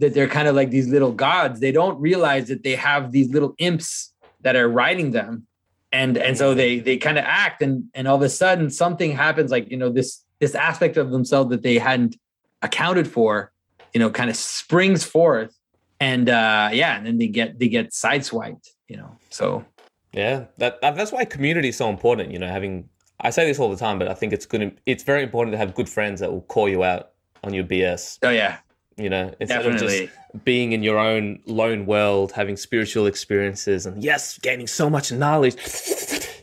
that 0.00 0.12
they're 0.12 0.26
kind 0.26 0.48
of 0.48 0.56
like 0.56 0.70
these 0.70 0.88
little 0.88 1.12
gods, 1.12 1.60
they 1.60 1.70
don't 1.70 2.00
realize 2.00 2.48
that 2.48 2.64
they 2.64 2.74
have 2.74 3.12
these 3.12 3.30
little 3.30 3.54
imps 3.58 4.12
that 4.40 4.56
are 4.56 4.68
riding 4.68 5.12
them. 5.12 5.46
And 5.92 6.16
and 6.16 6.38
so 6.38 6.54
they 6.54 6.78
they 6.78 6.96
kind 6.96 7.18
of 7.18 7.24
act 7.24 7.62
and 7.62 7.84
and 7.94 8.06
all 8.06 8.16
of 8.16 8.22
a 8.22 8.28
sudden 8.28 8.70
something 8.70 9.12
happens 9.12 9.50
like, 9.50 9.70
you 9.70 9.76
know, 9.76 9.90
this 9.90 10.24
this 10.38 10.54
aspect 10.54 10.96
of 10.96 11.10
themselves 11.10 11.50
that 11.50 11.62
they 11.62 11.78
hadn't 11.78 12.16
accounted 12.62 13.08
for, 13.08 13.52
you 13.92 14.00
know, 14.00 14.10
kind 14.10 14.30
of 14.30 14.36
springs 14.36 15.02
forth 15.04 15.54
and 15.98 16.28
uh 16.28 16.70
yeah, 16.72 16.96
and 16.96 17.06
then 17.06 17.18
they 17.18 17.26
get 17.26 17.58
they 17.58 17.68
get 17.68 17.90
sideswiped, 17.90 18.68
you 18.88 18.96
know. 18.96 19.16
So 19.30 19.64
yeah. 20.12 20.44
That, 20.58 20.80
that 20.80 20.96
that's 20.96 21.12
why 21.12 21.24
community 21.24 21.68
is 21.68 21.76
so 21.76 21.88
important. 21.88 22.30
You 22.30 22.38
know, 22.38 22.48
having 22.48 22.88
I 23.20 23.30
say 23.30 23.46
this 23.46 23.58
all 23.58 23.70
the 23.70 23.76
time, 23.76 23.98
but 23.98 24.08
I 24.08 24.14
think 24.14 24.32
it's 24.32 24.46
good. 24.46 24.80
It's 24.86 25.02
very 25.02 25.22
important 25.22 25.52
to 25.52 25.58
have 25.58 25.74
good 25.74 25.88
friends 25.88 26.20
that 26.20 26.32
will 26.32 26.42
call 26.42 26.68
you 26.68 26.84
out 26.84 27.10
on 27.44 27.52
your 27.52 27.64
BS. 27.64 28.18
oh 28.22 28.30
yeah, 28.30 28.58
You 29.00 29.08
know, 29.10 29.34
instead 29.40 29.62
definitely. 29.62 30.04
of 30.04 30.10
just 30.10 30.44
being 30.44 30.72
in 30.72 30.82
your 30.82 30.98
own 30.98 31.40
lone 31.46 31.86
world, 31.86 32.32
having 32.32 32.56
spiritual 32.56 33.06
experiences, 33.06 33.86
and 33.86 34.02
yes, 34.02 34.38
gaining 34.38 34.66
so 34.66 34.90
much 34.90 35.10
knowledge, 35.10 35.56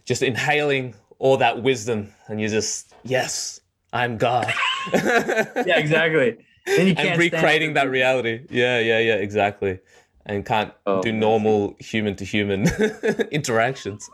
just 0.06 0.24
inhaling 0.24 0.96
all 1.20 1.38
that 1.38 1.62
wisdom, 1.62 2.12
and 2.28 2.40
you're 2.40 2.50
just 2.50 2.94
yes, 3.04 3.62
I'm 3.94 4.18
God. 4.18 4.52
yeah, 4.94 5.78
exactly. 5.78 6.38
Then 6.66 6.88
you 6.88 6.96
can't 6.96 7.10
and 7.10 7.20
recreating 7.20 7.74
that 7.74 7.90
reality. 7.90 8.46
Yeah, 8.50 8.80
yeah, 8.80 9.00
yeah, 9.00 9.16
exactly. 9.16 9.80
And 10.26 10.46
can't 10.46 10.74
Oh, 10.86 11.02
do 11.02 11.12
normal 11.14 11.76
human 11.80 12.16
to 12.18 12.26
human 12.26 12.68
interactions. 13.32 14.10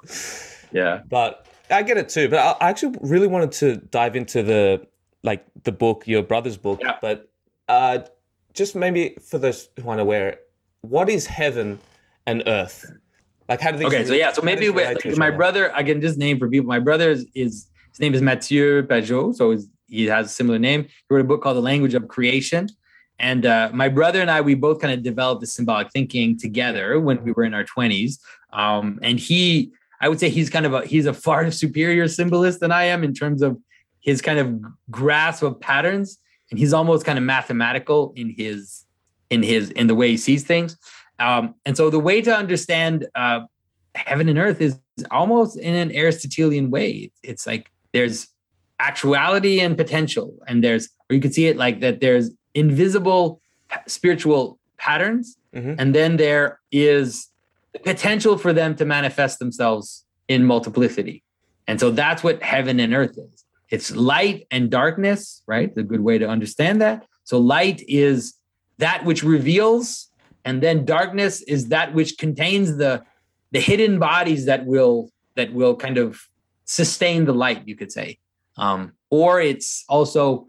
Yeah. 0.72 1.02
But 1.10 1.48
I 1.72 1.82
get 1.82 1.98
it 1.98 2.10
too. 2.10 2.30
But 2.30 2.40
I 2.40 2.66
I 2.66 2.70
actually 2.70 2.98
really 3.02 3.28
wanted 3.28 3.52
to 3.54 3.78
dive 3.78 4.16
into 4.16 4.44
the 4.44 4.86
like 5.24 5.46
the 5.64 5.72
book, 5.72 6.08
your 6.08 6.22
brother's 6.22 6.58
book. 6.58 6.82
Yeah. 6.84 6.98
But 7.02 7.30
uh, 7.68 8.00
just 8.54 8.76
maybe 8.76 9.16
for 9.30 9.38
those 9.38 9.70
who 9.82 9.90
aren't 9.90 10.02
aware, 10.02 10.40
what 10.82 11.10
is 11.10 11.26
heaven 11.26 11.80
and 12.26 12.44
earth? 12.48 12.92
Like 13.50 13.62
how 13.62 13.72
do 13.72 13.78
these? 13.78 13.88
Okay, 13.88 14.06
so 14.06 14.14
yeah, 14.14 14.32
so 14.32 14.42
maybe 14.42 14.70
with, 14.70 15.06
like, 15.06 15.18
my 15.18 15.30
brother, 15.30 15.74
I 15.76 15.84
can 15.84 16.02
just 16.02 16.18
name 16.18 16.40
for 16.40 16.50
people. 16.50 16.68
My 16.68 16.80
brother 16.80 17.10
is, 17.10 17.26
is 17.36 17.68
his 17.92 18.00
name 18.00 18.14
is 18.14 18.22
Matthieu 18.22 18.84
Pageau, 18.84 19.36
so 19.36 19.58
he 19.88 20.06
has 20.06 20.28
a 20.28 20.30
similar 20.30 20.58
name. 20.58 20.84
He 20.84 20.90
wrote 21.10 21.22
a 21.22 21.26
book 21.26 21.44
called 21.44 21.58
The 21.58 21.62
Language 21.62 21.94
of 21.94 22.08
Creation. 22.08 22.70
And 23.20 23.46
uh, 23.46 23.70
my 23.74 23.90
brother 23.90 24.22
and 24.22 24.32
I, 24.32 24.42
we 24.42 24.56
both 24.56 24.80
kind 24.80 24.94
of 24.94 25.04
developed 25.04 25.42
the 25.42 25.48
symbolic 25.48 25.92
thinking 25.92 26.38
together 26.38 27.00
when 27.00 27.24
we 27.24 27.32
were 27.32 27.44
in 27.44 27.54
our 27.54 27.64
20s. 27.64 28.18
Um, 28.52 29.00
and 29.04 29.20
he, 29.20 29.72
I 30.02 30.10
would 30.10 30.20
say 30.20 30.30
he's 30.30 30.50
kind 30.50 30.66
of 30.66 30.74
a 30.74 30.86
he's 30.86 31.06
a 31.06 31.14
far 31.14 31.50
superior 31.64 32.08
symbolist 32.08 32.60
than 32.60 32.72
I 32.72 32.86
am 32.86 33.04
in 33.04 33.14
terms 33.14 33.42
of 33.42 33.58
his 34.00 34.22
kind 34.22 34.40
of 34.40 34.62
grasp 34.92 35.44
of 35.44 35.60
patterns. 35.60 36.18
And 36.54 36.60
he's 36.60 36.72
almost 36.72 37.04
kind 37.04 37.18
of 37.18 37.24
mathematical 37.24 38.14
in 38.16 38.30
his 38.30 38.86
in 39.32 39.42
his 39.42 39.72
in 39.72 39.88
the 39.88 39.96
way 39.96 40.12
he 40.12 40.18
sees 40.18 40.44
things. 40.44 40.78
Um, 41.18 41.56
and 41.66 41.76
so 41.76 41.90
the 41.90 41.98
way 41.98 42.22
to 42.22 42.32
understand 42.32 43.08
uh, 43.16 43.40
heaven 43.96 44.30
and 44.30 44.38
earth 44.38 44.62
is 44.62 44.78
almost 45.10 45.58
in 45.58 45.74
an 45.74 45.92
Aristotelian 45.92 46.70
way. 46.70 47.12
It's 47.24 47.48
like 47.48 47.72
there's 47.92 48.28
actuality 48.80 49.62
and 49.62 49.76
potential, 49.76 50.38
and 50.48 50.64
there's 50.64 50.90
or 51.10 51.16
you 51.16 51.22
could 51.22 51.34
see 51.34 51.48
it 51.48 51.58
like 51.58 51.80
that. 51.80 52.02
There's 52.02 52.30
invisible 52.54 53.42
spiritual 53.88 54.60
patterns, 54.78 55.36
Mhm. 55.56 55.76
and 55.80 55.96
then 55.96 56.18
there 56.18 56.60
is 56.72 57.30
the 57.72 57.80
potential 57.80 58.38
for 58.38 58.54
them 58.54 58.76
to 58.76 58.86
manifest 58.86 59.40
themselves 59.40 60.06
in 60.28 60.46
multiplicity. 60.46 61.24
And 61.68 61.80
so 61.80 61.90
that's 61.90 62.24
what 62.24 62.44
heaven 62.44 62.80
and 62.80 62.94
earth 62.94 63.18
is. 63.18 63.43
It's 63.74 63.90
light 63.96 64.46
and 64.52 64.70
darkness, 64.70 65.42
right? 65.48 65.74
The 65.74 65.82
good 65.82 66.02
way 66.02 66.20
to 66.20 66.28
understand 66.30 66.80
that. 66.84 67.08
So 67.24 67.40
light 67.40 67.82
is 67.88 68.36
that 68.78 69.04
which 69.04 69.24
reveals, 69.24 70.10
and 70.46 70.62
then 70.62 70.86
darkness 70.86 71.42
is 71.42 71.70
that 71.70 71.96
which 71.96 72.20
contains 72.20 72.78
the 72.78 73.04
the 73.52 73.60
hidden 73.60 73.98
bodies 73.98 74.46
that 74.46 74.68
will 74.68 75.10
that 75.38 75.54
will 75.54 75.76
kind 75.76 75.98
of 75.98 76.22
sustain 76.66 77.26
the 77.26 77.34
light, 77.34 77.68
you 77.68 77.76
could 77.76 77.92
say. 77.92 78.20
Um, 78.58 78.94
or 79.10 79.42
it's 79.42 79.86
also 79.90 80.46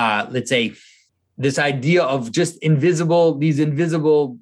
uh, 0.00 0.26
let's 0.30 0.48
say 0.48 0.72
this 1.36 1.58
idea 1.58 2.02
of 2.02 2.32
just 2.32 2.56
invisible, 2.62 3.36
these 3.36 3.58
invisible 3.58 4.38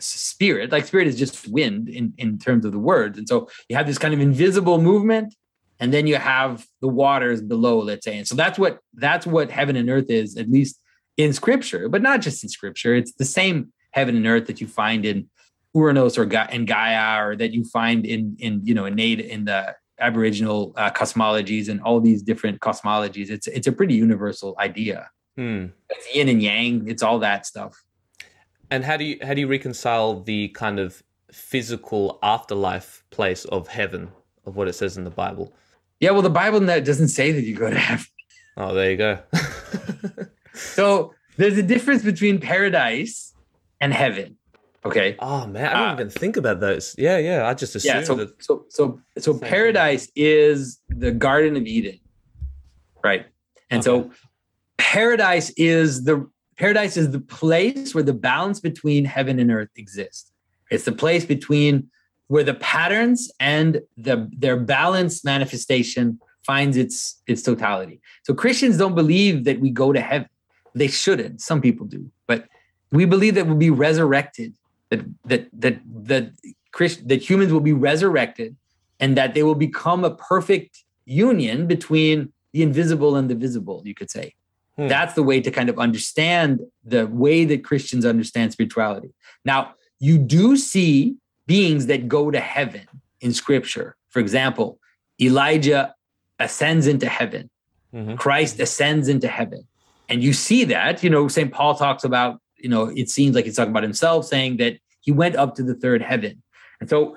spirit, 0.00 0.72
like 0.72 0.84
spirit 0.84 1.06
is 1.06 1.16
just 1.16 1.46
wind 1.46 1.88
in, 1.88 2.12
in 2.18 2.38
terms 2.38 2.64
of 2.64 2.72
the 2.72 2.78
words. 2.80 3.18
And 3.18 3.28
so 3.28 3.48
you 3.68 3.76
have 3.76 3.86
this 3.86 3.98
kind 3.98 4.14
of 4.14 4.20
invisible 4.20 4.80
movement, 4.80 5.36
and 5.80 5.92
then 5.92 6.06
you 6.06 6.16
have 6.16 6.66
the 6.80 6.88
waters 6.88 7.40
below, 7.40 7.78
let's 7.78 8.04
say. 8.04 8.18
And 8.18 8.26
so 8.26 8.34
that's 8.34 8.58
what 8.58 8.80
that's 8.94 9.26
what 9.26 9.50
heaven 9.50 9.76
and 9.76 9.88
earth 9.88 10.10
is, 10.10 10.36
at 10.36 10.50
least 10.50 10.80
in 11.16 11.32
scripture, 11.32 11.88
but 11.88 12.02
not 12.02 12.20
just 12.20 12.42
in 12.42 12.48
scripture. 12.48 12.94
It's 12.94 13.12
the 13.12 13.24
same 13.24 13.72
heaven 13.92 14.16
and 14.16 14.26
earth 14.26 14.46
that 14.46 14.60
you 14.60 14.66
find 14.66 15.04
in 15.04 15.28
Uranus 15.74 16.18
or 16.18 16.24
Ga- 16.24 16.48
in 16.50 16.64
Gaia, 16.64 17.24
or 17.24 17.36
that 17.36 17.52
you 17.52 17.64
find 17.64 18.04
in 18.04 18.36
in 18.38 18.60
you 18.64 18.74
know 18.74 18.86
in 18.86 18.94
native 18.94 19.26
in 19.26 19.44
the 19.44 19.74
Aboriginal 20.00 20.72
uh, 20.76 20.90
cosmologies 20.90 21.68
and 21.68 21.80
all 21.82 22.00
these 22.00 22.22
different 22.22 22.60
cosmologies. 22.60 23.30
It's 23.30 23.46
it's 23.46 23.66
a 23.66 23.72
pretty 23.72 23.94
universal 23.94 24.56
idea. 24.58 25.10
Hmm. 25.36 25.66
It's 25.90 26.14
yin 26.14 26.28
and 26.28 26.42
yang. 26.42 26.88
It's 26.88 27.02
all 27.02 27.20
that 27.20 27.46
stuff. 27.46 27.84
And 28.70 28.84
how 28.84 28.96
do 28.96 29.04
you 29.04 29.18
how 29.22 29.34
do 29.34 29.40
you 29.40 29.46
reconcile 29.46 30.20
the 30.20 30.48
kind 30.48 30.78
of 30.80 31.02
physical 31.30 32.18
afterlife 32.22 33.04
place 33.10 33.44
of 33.46 33.68
heaven 33.68 34.10
of 34.44 34.56
what 34.56 34.66
it 34.66 34.74
says 34.74 34.96
in 34.96 35.04
the 35.04 35.10
Bible? 35.10 35.54
Yeah, 36.00 36.10
well, 36.12 36.22
the 36.22 36.30
Bible 36.30 36.60
doesn't 36.60 37.08
say 37.08 37.32
that 37.32 37.42
you 37.44 37.54
go 37.56 37.68
to 37.70 37.78
heaven. 37.78 38.06
Oh, 38.56 38.74
there 38.74 38.90
you 38.90 38.96
go. 38.96 39.18
So 40.54 41.14
there's 41.36 41.56
a 41.56 41.62
difference 41.62 42.02
between 42.02 42.40
paradise 42.40 43.32
and 43.80 43.92
heaven. 43.92 44.36
Okay. 44.84 45.14
oh 45.20 45.46
man, 45.46 45.66
I 45.66 45.68
didn't 45.68 45.76
Ah. 45.88 45.92
even 45.94 46.10
think 46.10 46.36
about 46.36 46.58
those. 46.60 46.94
Yeah, 46.98 47.18
yeah. 47.18 47.46
I 47.46 47.54
just 47.54 47.76
assumed 47.76 47.94
Yeah. 48.00 48.04
So 48.04 48.14
that. 48.16 48.42
so 48.42 48.64
so 48.68 49.00
so 49.18 49.38
paradise 49.38 50.10
is 50.16 50.80
the 50.88 51.12
Garden 51.12 51.56
of 51.56 51.64
Eden. 51.66 52.00
right? 53.04 53.26
And 53.70 53.84
so 53.84 54.10
paradise 54.78 55.50
is 55.56 56.04
the 56.04 56.28
paradise 56.56 56.96
is 56.96 57.10
the 57.10 57.20
place 57.20 57.94
where 57.94 58.02
the 58.04 58.14
balance 58.14 58.58
between 58.60 59.04
heaven 59.04 59.38
and 59.38 59.50
earth 59.52 59.70
exists. 59.76 60.32
It's 60.70 60.84
the 60.84 60.92
place 60.92 61.24
between 61.24 61.88
where 62.28 62.44
the 62.44 62.54
patterns 62.54 63.30
and 63.40 63.80
the 63.96 64.30
their 64.32 64.56
balanced 64.56 65.24
manifestation 65.24 66.20
finds 66.44 66.76
its 66.76 67.20
its 67.26 67.42
totality. 67.42 68.00
So 68.22 68.32
Christians 68.34 68.78
don't 68.78 68.94
believe 68.94 69.44
that 69.44 69.60
we 69.60 69.70
go 69.70 69.92
to 69.92 70.00
heaven. 70.00 70.28
They 70.74 70.88
shouldn't. 70.88 71.40
Some 71.40 71.60
people 71.60 71.86
do, 71.86 72.10
but 72.26 72.46
we 72.92 73.04
believe 73.04 73.34
that 73.34 73.46
we'll 73.46 73.56
be 73.56 73.70
resurrected. 73.70 74.54
That 74.90 75.00
that 75.24 75.48
that 75.52 75.80
that 76.04 76.30
Christ, 76.72 77.08
that 77.08 77.22
humans 77.28 77.52
will 77.52 77.60
be 77.72 77.72
resurrected, 77.72 78.56
and 79.00 79.16
that 79.16 79.34
they 79.34 79.42
will 79.42 79.54
become 79.54 80.04
a 80.04 80.14
perfect 80.14 80.84
union 81.04 81.66
between 81.66 82.32
the 82.52 82.62
invisible 82.62 83.16
and 83.16 83.28
the 83.28 83.34
visible. 83.34 83.82
You 83.84 83.94
could 83.94 84.10
say. 84.10 84.34
Hmm. 84.76 84.86
That's 84.86 85.14
the 85.14 85.24
way 85.24 85.40
to 85.40 85.50
kind 85.50 85.68
of 85.68 85.78
understand 85.78 86.60
the 86.84 87.06
way 87.06 87.44
that 87.46 87.64
Christians 87.64 88.06
understand 88.06 88.52
spirituality. 88.52 89.10
Now, 89.44 89.74
you 89.98 90.18
do 90.18 90.56
see 90.56 91.16
beings 91.48 91.86
that 91.86 92.06
go 92.06 92.30
to 92.30 92.38
heaven 92.38 92.86
in 93.20 93.32
scripture. 93.32 93.96
For 94.10 94.20
example, 94.20 94.78
Elijah 95.20 95.94
ascends 96.38 96.86
into 96.86 97.08
heaven, 97.08 97.50
mm-hmm. 97.92 98.14
Christ 98.14 98.60
ascends 98.60 99.08
into 99.08 99.26
heaven. 99.26 99.66
And 100.08 100.22
you 100.22 100.32
see 100.32 100.64
that, 100.64 101.02
you 101.02 101.10
know, 101.10 101.26
St. 101.26 101.52
Paul 101.52 101.74
talks 101.74 102.04
about, 102.04 102.40
you 102.56 102.68
know, 102.68 102.84
it 102.94 103.10
seems 103.10 103.34
like 103.34 103.44
he's 103.44 103.56
talking 103.56 103.72
about 103.72 103.82
himself, 103.82 104.26
saying 104.26 104.58
that 104.58 104.78
he 105.00 105.10
went 105.10 105.36
up 105.36 105.54
to 105.56 105.62
the 105.62 105.74
third 105.74 106.02
heaven. 106.02 106.42
And 106.80 106.88
so 106.88 107.16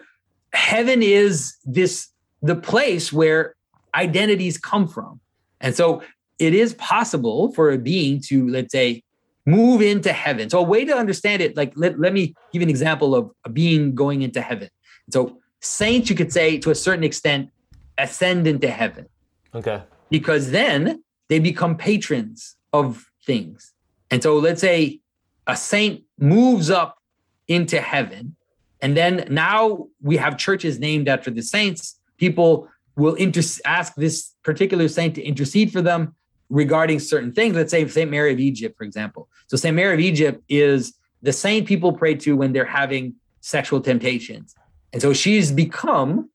heaven 0.54 1.04
is 1.04 1.56
this, 1.64 2.08
the 2.42 2.56
place 2.56 3.14
where 3.14 3.56
identities 3.94 4.58
come 4.58 4.88
from. 4.88 5.20
And 5.60 5.76
so 5.76 6.02
it 6.40 6.54
is 6.54 6.74
possible 6.76 7.54
for 7.54 7.72
a 7.72 7.78
being 7.78 8.20
to, 8.28 8.48
let's 8.50 8.72
say, 8.72 9.04
move 9.46 9.82
into 9.82 10.14
heaven. 10.14 10.50
So 10.50 10.60
a 10.60 10.64
way 10.64 10.86
to 10.86 10.96
understand 10.96 11.42
it, 11.42 11.58
like 11.58 11.74
let, 11.76 12.00
let 12.00 12.14
me 12.14 12.28
give 12.52 12.62
you 12.62 12.64
an 12.64 12.70
example 12.70 13.16
of 13.16 13.32
a 13.46 13.50
being 13.50 13.96
going 13.96 14.22
into 14.22 14.42
heaven. 14.42 14.70
So 15.10 15.40
saints, 15.60 16.10
you 16.10 16.16
could 16.16 16.32
say 16.32 16.58
to 16.60 16.72
a 16.72 16.76
certain 16.76 17.04
extent, 17.04 17.50
ascend 17.98 18.48
into 18.48 18.70
heaven. 18.70 19.08
Okay. 19.54 19.82
Because 20.10 20.52
then 20.52 21.04
they 21.30 21.40
become 21.40 21.78
patrons 21.78 22.56
of 22.74 23.06
things. 23.26 23.74
And 24.10 24.22
so 24.22 24.38
let's 24.38 24.62
say 24.62 25.00
a 25.48 25.56
saint 25.56 26.04
moves 26.20 26.70
up 26.70 26.98
into 27.48 27.82
heaven. 27.82 28.36
And 28.82 28.98
then 28.98 29.28
now 29.30 29.88
we 30.02 30.18
have 30.18 30.38
churches 30.38 30.80
named 30.80 31.08
after 31.08 31.32
the 31.32 31.42
saints. 31.42 32.00
People 32.18 32.68
will 32.96 33.16
inter- 33.16 33.42
ask 33.66 33.94
this 33.96 34.34
particular 34.44 34.88
saint 34.88 35.16
to 35.16 35.24
intercede 35.24 35.72
for 35.72 35.82
them 35.82 36.16
regarding 36.52 37.00
certain 37.00 37.32
things. 37.32 37.56
Let's 37.56 37.72
say 37.72 37.88
St. 37.88 38.12
Mary 38.12 38.34
of 38.34 38.40
Egypt, 38.40 38.78
for 38.78 38.84
example. 38.84 39.30
So 39.48 39.58
St. 39.58 39.76
Mary 39.76 39.94
of 39.94 40.00
Egypt 40.00 40.44
is 40.50 40.94
the 41.22 41.34
saint 41.34 41.68
people 41.68 41.94
pray 41.94 42.14
to 42.16 42.36
when 42.36 42.52
they're 42.52 42.66
having 42.66 43.16
sexual 43.40 43.80
temptations. 43.80 44.54
And 44.92 45.02
so 45.02 45.14
she's 45.14 45.52
become, 45.52 46.30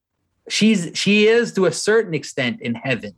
she's 0.49 0.91
she 0.95 1.27
is 1.29 1.53
to 1.53 1.67
a 1.67 1.73
certain 1.73 2.15
extent 2.15 2.61
in 2.63 2.75
heaven 2.75 3.13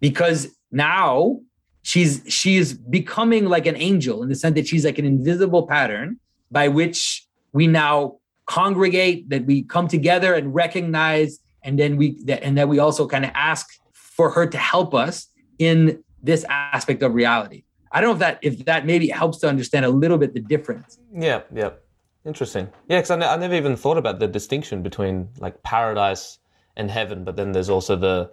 because 0.00 0.56
now 0.70 1.40
she's 1.82 2.22
she 2.28 2.56
is 2.56 2.74
becoming 2.74 3.46
like 3.46 3.66
an 3.66 3.76
angel 3.76 4.22
in 4.22 4.28
the 4.28 4.36
sense 4.36 4.54
that 4.54 4.68
she's 4.68 4.84
like 4.84 4.98
an 4.98 5.04
invisible 5.04 5.66
pattern 5.66 6.20
by 6.52 6.68
which 6.68 7.26
we 7.52 7.66
now 7.66 8.18
congregate, 8.46 9.28
that 9.30 9.44
we 9.44 9.62
come 9.62 9.88
together 9.88 10.34
and 10.34 10.54
recognize, 10.54 11.40
and 11.64 11.78
then 11.78 11.96
we 11.96 12.22
that, 12.24 12.44
and 12.44 12.56
that 12.58 12.68
we 12.68 12.78
also 12.78 13.08
kind 13.08 13.24
of 13.24 13.32
ask 13.34 13.66
for 13.92 14.30
her 14.30 14.46
to 14.46 14.58
help 14.58 14.94
us 14.94 15.26
in 15.58 16.03
this 16.24 16.44
aspect 16.48 17.02
of 17.02 17.14
reality. 17.14 17.64
I 17.92 18.00
don't 18.00 18.08
know 18.08 18.14
if 18.14 18.18
that 18.20 18.38
if 18.42 18.64
that 18.64 18.86
maybe 18.86 19.08
helps 19.08 19.38
to 19.38 19.48
understand 19.48 19.84
a 19.84 19.88
little 19.88 20.18
bit 20.18 20.34
the 20.34 20.40
difference. 20.40 20.98
Yeah, 21.12 21.42
yeah, 21.54 21.70
interesting. 22.24 22.68
Yeah, 22.88 22.98
because 22.98 23.10
I, 23.12 23.16
ne- 23.16 23.26
I 23.26 23.36
never 23.36 23.54
even 23.54 23.76
thought 23.76 23.98
about 23.98 24.18
the 24.18 24.26
distinction 24.26 24.82
between 24.82 25.28
like 25.38 25.62
paradise 25.62 26.38
and 26.76 26.90
heaven, 26.90 27.22
but 27.22 27.36
then 27.36 27.52
there's 27.52 27.70
also 27.70 27.94
the 27.94 28.30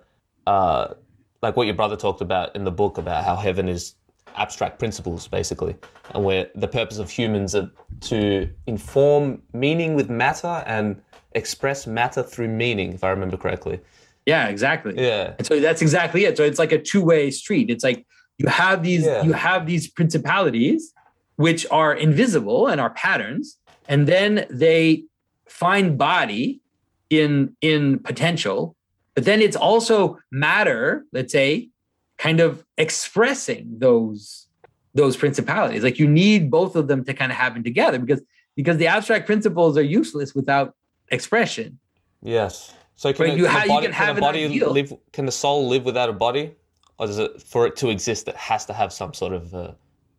uh, 0.48 0.96
like 1.42 1.56
what 1.56 1.68
your 1.68 1.76
brother 1.76 1.96
talked 1.96 2.22
about 2.22 2.56
in 2.56 2.64
the 2.64 2.72
book 2.72 2.98
about 2.98 3.24
how 3.24 3.36
heaven 3.36 3.68
is 3.68 3.96
abstract 4.36 4.80
principles 4.80 5.28
basically 5.28 5.76
and 6.14 6.24
where 6.24 6.48
the 6.56 6.68
purpose 6.68 7.00
of 7.00 7.10
humans 7.10 7.54
are 7.54 7.70
to 8.00 8.50
inform 8.66 9.42
meaning 9.54 9.94
with 9.94 10.10
matter 10.10 10.64
and 10.66 11.02
express 11.34 11.86
matter 11.86 12.24
through 12.24 12.48
meaning 12.48 12.94
if 12.94 13.04
i 13.04 13.10
remember 13.10 13.36
correctly 13.36 13.78
yeah, 14.26 14.48
exactly. 14.48 14.94
Yeah. 14.98 15.34
And 15.38 15.48
so 15.48 15.60
that's 15.60 15.82
exactly 15.82 16.26
it. 16.26 16.38
So 16.38 16.44
it's 16.44 16.60
like 16.60 16.72
a 16.72 16.82
two-way 16.82 17.32
street. 17.32 17.70
It's 17.70 17.84
like 17.84 18.06
you 18.42 18.48
have 18.48 18.84
these 18.84 19.06
yeah. 19.06 19.24
you 19.24 19.34
have 19.34 19.66
these 19.66 19.88
principalities 19.88 20.94
which 21.36 21.66
are 21.72 21.94
invisible 21.94 22.68
and 22.68 22.82
are 22.82 22.90
patterns 22.92 23.58
and 23.88 24.08
then 24.08 24.46
they 24.50 25.04
find 25.48 25.98
body 25.98 26.62
in 27.10 27.56
in 27.62 28.00
potential 28.00 28.76
but 29.16 29.26
then 29.26 29.42
it's 29.42 29.56
also 29.56 30.18
matter 30.32 31.06
let's 31.14 31.32
say 31.32 31.70
kind 32.18 32.40
of 32.40 32.64
expressing 32.78 33.66
those 33.78 34.48
those 34.96 35.16
principalities 35.16 35.84
like 35.84 36.00
you 36.00 36.08
need 36.08 36.50
both 36.50 36.76
of 36.76 36.88
them 36.88 37.04
to 37.06 37.14
kind 37.14 37.32
of 37.32 37.38
happen 37.38 37.64
together 37.64 38.00
because 38.00 38.22
because 38.56 38.78
the 38.78 38.88
abstract 38.88 39.26
principles 39.26 39.78
are 39.78 39.84
useless 39.84 40.34
without 40.34 40.76
expression 41.10 41.80
yes 42.22 42.74
so 43.02 43.12
can, 43.12 43.32
a, 43.32 43.34
you, 43.34 43.46
can, 43.46 43.68
body, 43.68 43.88
you 43.88 43.92
can, 43.92 43.94
can 43.94 44.18
a 44.18 44.22
body 44.22 44.60
live? 44.60 44.94
Can 45.12 45.26
the 45.26 45.32
soul 45.32 45.68
live 45.68 45.86
without 45.86 46.08
a 46.08 46.14
body, 46.14 46.52
or 47.00 47.08
does 47.08 47.18
it 47.18 47.42
for 47.42 47.66
it 47.66 47.76
to 47.78 47.90
exist? 47.90 48.28
It 48.28 48.36
has 48.36 48.64
to 48.68 48.74
have 48.74 48.94
some 48.94 49.16
sort 49.16 49.34
of. 49.34 49.56
Uh, 49.56 49.72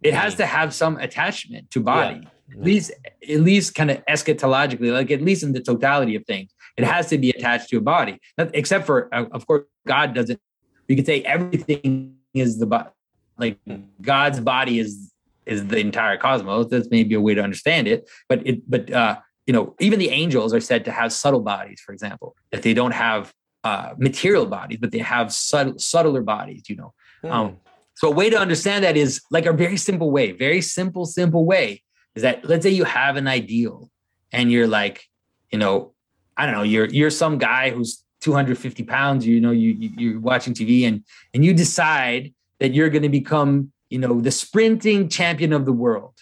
it 0.02 0.14
has 0.14 0.34
to 0.34 0.46
have 0.46 0.74
some 0.74 0.96
attachment 0.96 1.70
to 1.70 1.78
body. 1.78 2.22
Yeah. 2.48 2.56
At 2.58 2.64
least, 2.64 2.90
at 3.30 3.40
least, 3.40 3.76
kind 3.76 3.92
of 3.92 4.04
eschatologically, 4.06 4.92
like 4.92 5.12
at 5.12 5.22
least 5.22 5.44
in 5.44 5.52
the 5.52 5.60
totality 5.60 6.16
of 6.16 6.26
things, 6.26 6.50
it 6.76 6.82
has 6.82 7.06
to 7.10 7.18
be 7.18 7.30
attached 7.30 7.68
to 7.68 7.76
a 7.76 7.80
body. 7.80 8.18
Except 8.36 8.84
for, 8.84 9.08
uh, 9.14 9.26
of 9.30 9.46
course, 9.46 9.62
God 9.86 10.12
doesn't. 10.12 10.40
You 10.88 10.96
could 10.96 11.06
say 11.06 11.22
everything 11.22 12.16
is 12.34 12.58
the 12.58 12.66
body. 12.66 12.90
Like 13.38 13.60
God's 14.00 14.40
body 14.40 14.80
is 14.80 15.12
is 15.46 15.68
the 15.68 15.78
entire 15.78 16.16
cosmos. 16.16 16.66
That's 16.66 16.88
maybe 16.90 17.14
a 17.14 17.20
way 17.20 17.34
to 17.34 17.42
understand 17.44 17.86
it. 17.86 18.10
But 18.28 18.44
it, 18.44 18.68
but 18.68 18.90
uh, 18.90 19.20
you 19.46 19.52
know, 19.52 19.74
even 19.80 19.98
the 19.98 20.10
angels 20.10 20.54
are 20.54 20.60
said 20.60 20.84
to 20.84 20.92
have 20.92 21.12
subtle 21.12 21.40
bodies, 21.40 21.80
for 21.80 21.92
example, 21.92 22.36
that 22.50 22.62
they 22.62 22.74
don't 22.74 22.92
have 22.92 23.32
uh, 23.64 23.94
material 23.98 24.46
bodies, 24.46 24.78
but 24.80 24.92
they 24.92 24.98
have 24.98 25.32
subtle, 25.32 25.78
subtler 25.78 26.22
bodies, 26.22 26.68
you 26.68 26.76
know. 26.76 26.94
Mm. 27.24 27.30
Um, 27.30 27.56
so 27.94 28.08
a 28.08 28.10
way 28.10 28.30
to 28.30 28.38
understand 28.38 28.84
that 28.84 28.96
is 28.96 29.20
like 29.30 29.46
a 29.46 29.52
very 29.52 29.76
simple 29.76 30.10
way, 30.10 30.32
very 30.32 30.60
simple, 30.60 31.06
simple 31.06 31.44
way 31.44 31.82
is 32.14 32.22
that 32.22 32.44
let's 32.44 32.62
say 32.62 32.70
you 32.70 32.84
have 32.84 33.16
an 33.16 33.28
ideal 33.28 33.90
and 34.32 34.50
you're 34.50 34.66
like, 34.66 35.04
you 35.50 35.58
know, 35.58 35.92
I 36.36 36.46
don't 36.46 36.54
know, 36.54 36.62
you're 36.62 36.86
you're 36.86 37.10
some 37.10 37.38
guy 37.38 37.70
who's 37.70 38.02
250 38.20 38.84
pounds, 38.84 39.26
you 39.26 39.40
know, 39.40 39.50
you 39.50 39.90
you're 39.96 40.20
watching 40.20 40.54
TV 40.54 40.86
and 40.86 41.04
and 41.34 41.44
you 41.44 41.52
decide 41.52 42.32
that 42.58 42.72
you're 42.72 42.90
going 42.90 43.02
to 43.02 43.08
become, 43.08 43.72
you 43.90 43.98
know, 43.98 44.20
the 44.20 44.30
sprinting 44.30 45.08
champion 45.08 45.52
of 45.52 45.64
the 45.64 45.72
world 45.72 46.14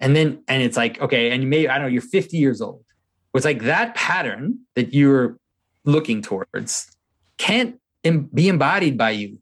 and 0.00 0.16
then, 0.16 0.42
and 0.48 0.62
it's 0.62 0.76
like, 0.76 1.00
okay, 1.00 1.30
and 1.30 1.42
you 1.42 1.48
may, 1.48 1.68
I 1.68 1.74
don't 1.74 1.82
know, 1.82 1.92
you're 1.92 2.02
50 2.02 2.36
years 2.36 2.60
old. 2.60 2.84
It's 3.34 3.44
like 3.44 3.62
that 3.62 3.94
pattern 3.94 4.60
that 4.74 4.92
you're 4.92 5.38
looking 5.84 6.22
towards 6.22 6.96
can't 7.38 7.80
be 8.02 8.48
embodied 8.48 8.98
by 8.98 9.10
you. 9.10 9.38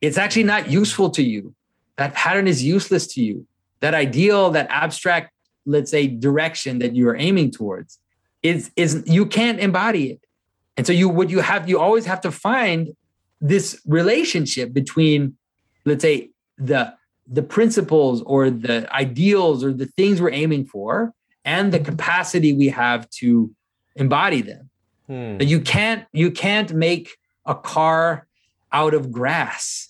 It's 0.00 0.16
actually 0.16 0.44
not 0.44 0.70
useful 0.70 1.10
to 1.10 1.22
you. 1.22 1.54
That 1.96 2.14
pattern 2.14 2.46
is 2.46 2.62
useless 2.62 3.06
to 3.14 3.22
you. 3.22 3.46
That 3.80 3.94
ideal, 3.94 4.50
that 4.50 4.68
abstract, 4.70 5.32
let's 5.66 5.90
say, 5.90 6.06
direction 6.06 6.78
that 6.78 6.94
you 6.94 7.08
are 7.08 7.16
aiming 7.16 7.50
towards 7.50 7.98
is, 8.42 8.70
is 8.76 9.02
you 9.06 9.26
can't 9.26 9.60
embody 9.60 10.12
it. 10.12 10.20
And 10.76 10.86
so 10.86 10.92
you 10.92 11.08
would 11.08 11.30
you 11.30 11.40
have, 11.40 11.68
you 11.68 11.80
always 11.80 12.06
have 12.06 12.20
to 12.22 12.30
find 12.30 12.90
this 13.40 13.80
relationship 13.86 14.72
between, 14.72 15.36
let's 15.84 16.02
say, 16.02 16.30
the 16.56 16.94
the 17.30 17.42
principles 17.42 18.22
or 18.22 18.50
the 18.50 18.90
ideals 18.92 19.62
or 19.62 19.72
the 19.72 19.86
things 19.86 20.20
we're 20.20 20.32
aiming 20.32 20.64
for 20.64 21.12
and 21.44 21.72
the 21.72 21.80
capacity 21.80 22.52
we 22.52 22.68
have 22.68 23.08
to 23.10 23.54
embody 23.96 24.42
them. 24.42 24.70
Hmm. 25.06 25.40
You 25.40 25.60
can't 25.60 26.06
you 26.12 26.30
can't 26.30 26.72
make 26.72 27.16
a 27.46 27.54
car 27.54 28.26
out 28.72 28.94
of 28.94 29.10
grass. 29.10 29.88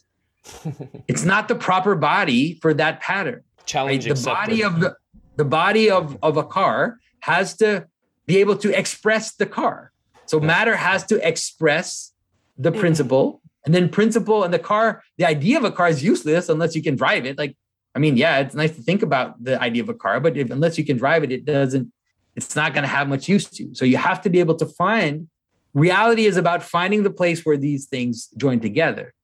it's 1.09 1.25
not 1.25 1.49
the 1.49 1.55
proper 1.55 1.95
body 1.95 2.59
for 2.63 2.75
that 2.75 3.01
pattern. 3.01 3.43
Challenge 3.67 4.07
right? 4.07 4.17
the 4.17 4.23
body 4.23 4.63
of 4.63 4.81
the 4.81 4.97
the 5.37 5.45
body 5.45 5.91
of, 5.91 6.19
of 6.23 6.37
a 6.37 6.45
car 6.45 6.99
has 7.21 7.57
to 7.57 7.87
be 8.27 8.39
able 8.39 8.57
to 8.57 8.77
express 8.77 9.35
the 9.35 9.47
car. 9.47 9.93
So 10.27 10.41
matter 10.41 10.77
has 10.77 11.05
to 11.07 11.27
express 11.27 12.13
the 12.57 12.71
hmm. 12.71 12.79
principle 12.79 13.41
and 13.65 13.75
then 13.75 13.89
principle 13.89 14.45
and 14.45 14.53
the 14.53 14.59
car, 14.59 15.03
the 15.17 15.27
idea 15.27 15.59
of 15.59 15.65
a 15.65 15.71
car 15.71 15.89
is 15.89 16.03
useless 16.03 16.49
unless 16.49 16.75
you 16.75 16.83
can 16.83 16.97
drive 16.97 17.27
it. 17.27 17.37
Like, 17.37 17.57
I 17.95 17.99
mean, 17.99 18.17
yeah, 18.17 18.39
it's 18.39 18.55
nice 18.55 18.75
to 18.77 18.83
think 18.83 19.03
about 19.03 19.43
the 19.43 19.61
idea 19.61 19.83
of 19.83 19.89
a 19.89 19.95
car, 19.95 20.21
but 20.21 20.37
if, 20.37 20.51
unless 20.51 20.79
you 20.79 20.85
can 20.85 20.97
drive 20.97 21.25
it, 21.25 21.33
it 21.33 21.45
doesn't, 21.45 21.93
it's 22.37 22.55
not 22.55 22.73
going 22.73 22.83
to 22.83 22.89
have 22.89 23.09
much 23.09 23.29
use 23.29 23.47
to 23.51 23.65
you. 23.65 23.75
So 23.75 23.85
you 23.85 23.97
have 23.97 24.23
to 24.23 24.31
be 24.31 24.41
able 24.41 24.55
to 24.57 24.67
find 24.67 25.29
reality 25.75 26.27
is 26.27 26.37
about 26.37 26.63
finding 26.63 27.03
the 27.03 27.11
place 27.11 27.45
where 27.45 27.57
these 27.57 27.87
things 27.87 28.29
join 28.37 28.61
together. 28.61 29.15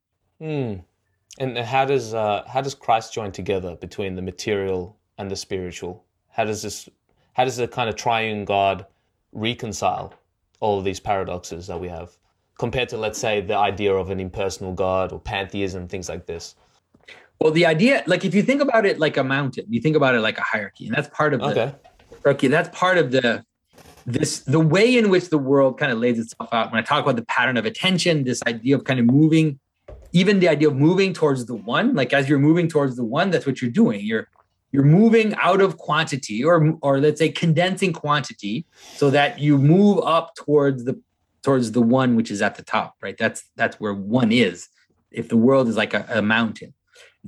Hmm. 0.41 0.75
And 1.39 1.59
how 1.59 1.85
does 1.85 2.15
uh, 2.15 2.45
how 2.47 2.61
does 2.61 2.75
Christ 2.75 3.13
join 3.13 3.33
together 3.33 3.77
between 3.77 4.15
the 4.15 4.23
material 4.23 4.97
and 5.19 5.31
the 5.31 5.37
spiritual? 5.37 6.05
How 6.29 6.45
does 6.45 6.63
this 6.63 6.89
how 7.33 7.45
does 7.45 7.57
the 7.57 7.67
kind 7.67 7.89
of 7.89 7.97
triune 7.97 8.45
God 8.45 8.87
reconcile 9.33 10.15
all 10.61 10.79
of 10.79 10.85
these 10.85 11.01
paradoxes 11.01 11.67
that 11.67 11.81
we 11.81 11.89
have 11.89 12.17
compared 12.59 12.89
to 12.91 12.97
let's 12.97 13.19
say 13.19 13.41
the 13.41 13.57
idea 13.57 13.95
of 13.95 14.11
an 14.11 14.21
impersonal 14.21 14.73
God 14.73 15.13
or 15.13 15.21
pantheism, 15.21 15.89
things 15.89 16.09
like 16.09 16.27
this? 16.27 16.55
Well, 17.41 17.53
the 17.53 17.67
idea, 17.67 18.03
like 18.07 18.25
if 18.25 18.35
you 18.35 18.43
think 18.43 18.63
about 18.63 18.87
it 18.87 18.99
like 18.99 19.17
a 19.17 19.25
mountain, 19.25 19.67
you 19.69 19.81
think 19.81 19.97
about 19.97 20.15
it 20.15 20.21
like 20.21 20.39
a 20.39 20.43
hierarchy, 20.43 20.87
and 20.87 20.95
that's 20.95 21.09
part 21.09 21.35
of 21.35 21.41
the 21.41 21.47
Okay. 21.47 21.75
hierarchy. 22.23 22.49
That's 22.49 22.77
part 22.77 22.99
of 22.99 23.11
the 23.11 23.45
this 24.07 24.41
the 24.41 24.61
way 24.61 24.97
in 24.97 25.09
which 25.09 25.31
the 25.31 25.39
world 25.39 25.79
kind 25.79 25.91
of 25.91 25.99
lays 25.99 26.19
itself 26.19 26.51
out. 26.53 26.71
When 26.71 26.79
I 26.79 26.85
talk 26.85 27.03
about 27.03 27.17
the 27.17 27.25
pattern 27.25 27.57
of 27.57 27.65
attention, 27.65 28.25
this 28.25 28.43
idea 28.47 28.77
of 28.77 28.85
kind 28.85 29.01
of 29.01 29.07
moving, 29.07 29.59
even 30.13 30.41
the 30.41 30.49
idea 30.49 30.69
of 30.69 30.77
moving 30.77 31.13
towards 31.13 31.47
the 31.47 31.55
one, 31.55 31.95
like 31.95 32.13
as 32.13 32.29
you're 32.29 32.39
moving 32.39 32.69
towards 32.69 32.97
the 32.97 33.05
one, 33.05 33.31
that's 33.31 33.47
what 33.47 33.61
you're 33.63 33.71
doing. 33.71 34.01
You're 34.05 34.29
you're 34.73 34.85
moving 34.85 35.35
out 35.37 35.61
of 35.61 35.79
quantity, 35.79 36.45
or 36.45 36.77
or 36.83 37.01
let's 37.01 37.19
say 37.19 37.31
condensing 37.31 37.93
quantity, 37.93 38.67
so 38.97 39.11
that 39.11 39.39
you 39.39 39.57
move 39.57 40.01
up 40.05 40.35
towards 40.35 40.85
the 40.85 41.01
towards 41.45 41.73
the 41.73 41.83
one 41.83 42.17
which 42.17 42.31
is 42.31 42.43
at 42.43 42.57
the 42.57 42.63
top, 42.63 42.97
right? 43.03 43.17
That's 43.17 43.45
that's 43.55 43.79
where 43.79 43.95
one 43.95 44.33
is. 44.33 44.69
If 45.11 45.29
the 45.29 45.37
world 45.37 45.69
is 45.69 45.77
like 45.77 45.95
a, 45.95 46.05
a 46.09 46.23
mountain, 46.23 46.75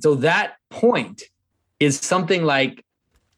so 0.01 0.17
that 0.17 0.55
point 0.71 1.23
is 1.79 1.99
something 1.99 2.45
like 2.45 2.85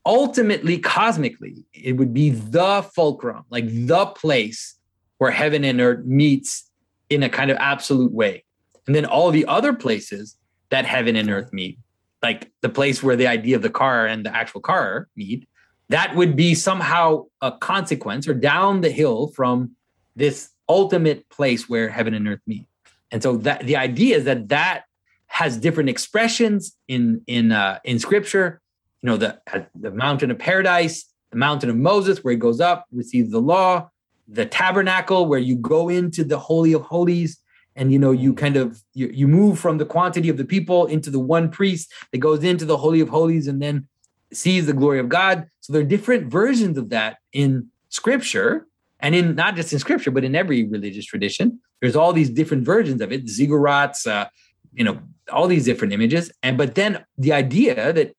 ultimately 0.06 0.78
cosmically 0.78 1.64
it 1.74 1.92
would 1.92 2.14
be 2.14 2.30
the 2.30 2.82
fulcrum 2.94 3.44
like 3.50 3.66
the 3.68 4.06
place 4.06 4.76
where 5.18 5.30
heaven 5.30 5.64
and 5.64 5.80
earth 5.80 6.04
meets 6.06 6.70
in 7.10 7.22
a 7.22 7.28
kind 7.28 7.50
of 7.50 7.56
absolute 7.58 8.12
way 8.12 8.42
and 8.86 8.94
then 8.94 9.04
all 9.04 9.30
the 9.30 9.44
other 9.46 9.74
places 9.74 10.36
that 10.70 10.86
heaven 10.86 11.16
and 11.16 11.28
earth 11.28 11.52
meet 11.52 11.78
like 12.22 12.50
the 12.62 12.68
place 12.68 13.02
where 13.02 13.16
the 13.16 13.26
idea 13.26 13.54
of 13.54 13.62
the 13.62 13.70
car 13.70 14.06
and 14.06 14.24
the 14.24 14.34
actual 14.34 14.60
car 14.60 15.08
meet 15.16 15.46
that 15.90 16.14
would 16.14 16.36
be 16.36 16.54
somehow 16.54 17.24
a 17.42 17.52
consequence 17.52 18.26
or 18.28 18.34
down 18.34 18.80
the 18.80 18.90
hill 18.90 19.28
from 19.28 19.72
this 20.16 20.50
ultimate 20.68 21.28
place 21.30 21.68
where 21.68 21.88
heaven 21.88 22.14
and 22.14 22.28
earth 22.28 22.40
meet. 22.46 22.66
And 23.10 23.22
so 23.22 23.36
that 23.38 23.66
the 23.66 23.76
idea 23.76 24.16
is 24.16 24.24
that 24.24 24.48
that 24.48 24.84
has 25.26 25.56
different 25.56 25.88
expressions 25.88 26.76
in 26.88 27.22
in 27.26 27.52
uh, 27.52 27.78
in 27.84 27.98
scripture. 27.98 28.60
You 29.02 29.08
know 29.10 29.16
the 29.16 29.40
the 29.74 29.90
mountain 29.90 30.30
of 30.30 30.38
paradise 30.38 31.04
the 31.30 31.36
mountain 31.36 31.70
of 31.70 31.76
moses 31.76 32.24
where 32.24 32.32
he 32.32 32.38
goes 32.38 32.60
up 32.60 32.86
receives 32.92 33.30
the 33.30 33.40
law 33.40 33.90
the 34.26 34.46
tabernacle 34.46 35.26
where 35.26 35.38
you 35.38 35.56
go 35.56 35.88
into 35.88 36.22
the 36.24 36.38
holy 36.38 36.72
of 36.72 36.82
holies 36.82 37.40
and 37.76 37.92
you 37.92 37.98
know 37.98 38.10
you 38.10 38.34
kind 38.34 38.56
of 38.56 38.82
you, 38.92 39.08
you 39.08 39.26
move 39.26 39.58
from 39.58 39.78
the 39.78 39.86
quantity 39.86 40.28
of 40.28 40.36
the 40.36 40.44
people 40.44 40.86
into 40.86 41.10
the 41.10 41.18
one 41.18 41.50
priest 41.50 41.92
that 42.12 42.18
goes 42.18 42.44
into 42.44 42.64
the 42.64 42.76
holy 42.76 43.00
of 43.00 43.08
holies 43.08 43.46
and 43.46 43.62
then 43.62 43.86
sees 44.32 44.66
the 44.66 44.72
glory 44.72 44.98
of 44.98 45.08
god. 45.08 45.46
So 45.60 45.72
there 45.72 45.80
are 45.80 45.86
different 45.86 46.30
versions 46.30 46.76
of 46.76 46.90
that 46.90 47.18
in 47.32 47.68
scripture 47.88 48.66
and 49.00 49.14
in 49.14 49.34
not 49.34 49.56
just 49.56 49.72
in 49.72 49.78
scripture 49.78 50.10
but 50.10 50.24
in 50.24 50.34
every 50.34 50.64
religious 50.64 51.06
tradition 51.06 51.60
there's 51.80 51.96
all 51.96 52.12
these 52.12 52.30
different 52.30 52.64
versions 52.64 53.00
of 53.00 53.12
it 53.12 53.26
ziggurats 53.26 54.06
uh, 54.06 54.28
you 54.72 54.84
know 54.84 54.98
all 55.32 55.46
these 55.46 55.64
different 55.64 55.92
images. 55.92 56.30
And 56.42 56.56
but 56.56 56.74
then 56.74 57.04
the 57.16 57.32
idea 57.32 57.92
that 57.92 58.14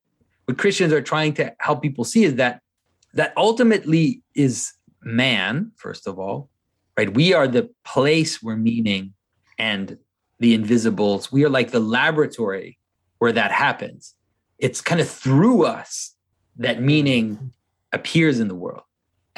what 0.45 0.57
christians 0.57 0.93
are 0.93 1.01
trying 1.01 1.34
to 1.34 1.53
help 1.60 1.81
people 1.81 2.03
see 2.03 2.23
is 2.23 2.35
that 2.35 2.61
that 3.14 3.34
ultimately 3.38 4.22
is 4.35 4.73
man 5.01 5.72
first 5.76 6.07
of 6.07 6.19
all 6.19 6.49
right? 6.97 7.14
We 7.14 7.34
are 7.34 7.47
the 7.47 7.69
place 7.85 8.43
where 8.43 8.57
meaning 8.57 9.14
and 9.57 9.97
the 10.39 10.53
invisibles 10.53 11.31
we 11.31 11.45
are 11.45 11.49
like 11.49 11.72
the 11.72 11.80
laboratory 11.80 12.77
where 13.19 13.31
that 13.31 13.51
happens. 13.51 14.15
It's 14.57 14.81
kind 14.81 15.01
of 15.01 15.10
through 15.10 15.65
us 15.65 16.15
that 16.57 16.81
meaning 16.81 17.53
appears 17.91 18.39
in 18.39 18.49
the 18.49 18.56
world 18.56 18.84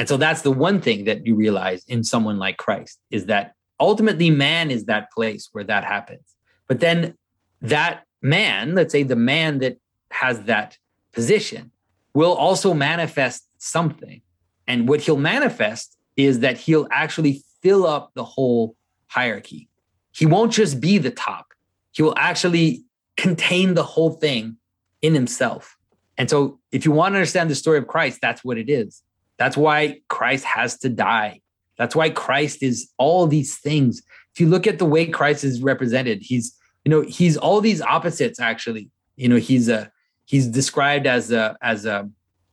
and 0.01 0.09
so 0.09 0.17
that's 0.17 0.41
the 0.41 0.51
one 0.51 0.81
thing 0.81 1.05
that 1.05 1.25
you 1.25 1.35
realize 1.35 1.85
in 1.87 2.03
someone 2.03 2.37
like 2.37 2.57
christ 2.57 2.99
is 3.11 3.27
that 3.27 3.53
ultimately 3.79 4.29
man 4.29 4.71
is 4.71 4.85
that 4.85 5.11
place 5.11 5.49
where 5.51 5.63
that 5.63 5.83
happens 5.83 6.35
but 6.67 6.79
then 6.79 7.15
that 7.61 8.05
man, 8.21 8.75
let's 8.75 8.91
say 8.91 9.03
the 9.03 9.15
man 9.15 9.59
that 9.59 9.77
has 10.11 10.43
that 10.43 10.77
position, 11.11 11.71
will 12.13 12.33
also 12.33 12.73
manifest 12.73 13.47
something. 13.57 14.21
And 14.67 14.87
what 14.87 15.01
he'll 15.01 15.17
manifest 15.17 15.97
is 16.15 16.39
that 16.39 16.57
he'll 16.57 16.87
actually 16.91 17.43
fill 17.61 17.85
up 17.85 18.11
the 18.13 18.23
whole 18.23 18.75
hierarchy. 19.07 19.69
He 20.13 20.25
won't 20.25 20.51
just 20.51 20.79
be 20.79 20.97
the 20.97 21.11
top, 21.11 21.47
he 21.91 22.03
will 22.03 22.17
actually 22.17 22.83
contain 23.17 23.73
the 23.73 23.83
whole 23.83 24.11
thing 24.11 24.57
in 25.01 25.13
himself. 25.13 25.77
And 26.17 26.29
so, 26.29 26.59
if 26.71 26.85
you 26.85 26.91
want 26.91 27.13
to 27.13 27.17
understand 27.17 27.49
the 27.49 27.55
story 27.55 27.77
of 27.77 27.87
Christ, 27.87 28.19
that's 28.21 28.43
what 28.43 28.57
it 28.57 28.69
is. 28.69 29.03
That's 29.41 29.57
why 29.57 30.01
Christ 30.07 30.45
has 30.45 30.77
to 30.81 30.89
die. 30.89 31.41
That's 31.75 31.95
why 31.95 32.11
Christ 32.11 32.61
is 32.61 32.91
all 32.99 33.25
these 33.25 33.57
things. 33.57 34.03
If 34.35 34.39
you 34.39 34.45
look 34.45 34.67
at 34.67 34.77
the 34.77 34.85
way 34.85 35.07
Christ 35.07 35.43
is 35.43 35.63
represented, 35.63 36.19
he's 36.21 36.55
you 36.85 36.91
know 36.91 37.01
he's 37.01 37.37
all 37.37 37.59
these 37.59 37.81
opposites 37.81 38.39
actually. 38.39 38.91
You 39.15 39.29
know 39.29 39.37
he's 39.37 39.67
a 39.67 39.91
he's 40.25 40.45
described 40.45 41.07
as 41.07 41.31
a 41.31 41.57
as 41.63 41.87
a 41.87 42.07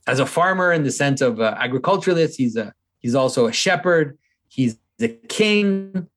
as 0.06 0.19
a 0.19 0.24
farmer 0.24 0.73
in 0.73 0.82
the 0.82 0.90
sense 0.90 1.20
of 1.20 1.40
a 1.40 1.60
agriculturalist. 1.60 2.39
He's 2.39 2.56
a 2.56 2.73
he's 3.01 3.15
also 3.15 3.47
a 3.47 3.52
shepherd. 3.52 4.16
He's 4.48 4.78
a 4.98 5.09
king. 5.09 6.09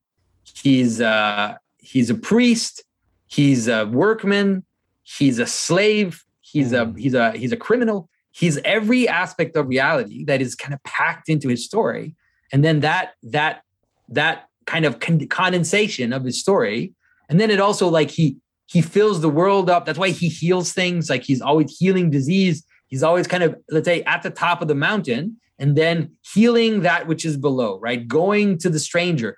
He's 0.56 1.02
a 1.02 1.60
he's 1.80 2.10
a 2.10 2.15
priest. 2.15 2.85
He's 3.27 3.68
a 3.68 3.88
workman. 3.88 4.64
He's 5.03 5.38
a 5.38 5.48
slave. 5.48 6.23
He's 6.39 6.72
a 6.72 6.85
hmm. 6.85 6.95
he's 6.95 7.14
a 7.14 7.34
he's 7.34 7.52
a 7.52 7.57
criminal 7.57 8.10
he's 8.32 8.58
every 8.60 9.08
aspect 9.08 9.56
of 9.56 9.68
reality 9.68 10.24
that 10.26 10.41
is 10.41 10.56
kind 10.56 10.74
of 10.74 10.82
packed 10.84 11.30
into 11.30 11.48
his 11.49 11.66
story 11.66 12.16
and 12.52 12.64
then 12.64 12.80
that 12.82 13.14
that 13.24 13.64
that 14.10 14.48
kind 14.66 14.86
of 14.86 14.99
con- 14.99 15.28
condensation 15.28 16.14
of 16.14 16.24
his 16.24 16.40
story 16.40 16.94
and 17.30 17.40
then 17.40 17.49
it 17.49 17.62
also 17.62 17.88
like 17.88 18.12
he 18.12 18.38
he 18.72 18.82
fills 18.82 19.20
the 19.20 19.30
world 19.30 19.70
up. 19.70 19.86
That's 19.86 19.99
why 19.99 20.10
he 20.10 20.30
heals 20.30 20.72
things. 20.72 21.10
Like 21.10 21.24
he's 21.24 21.41
always 21.41 21.78
healing 21.78 22.10
disease. 22.10 22.64
He's 22.88 23.03
always 23.03 23.28
kind 23.28 23.44
of 23.44 23.56
let's 23.70 23.86
say 23.86 24.03
at 24.03 24.22
the 24.22 24.30
top 24.30 24.62
of 24.62 24.68
the 24.68 24.76
mountain 24.76 25.38
and 25.60 25.78
then 25.78 26.12
healing 26.34 26.82
that 26.82 27.08
which 27.08 27.26
is 27.26 27.38
below, 27.38 27.80
right? 27.80 28.08
Going 28.08 28.58
to 28.60 28.70
the 28.70 28.80
stranger. 28.80 29.38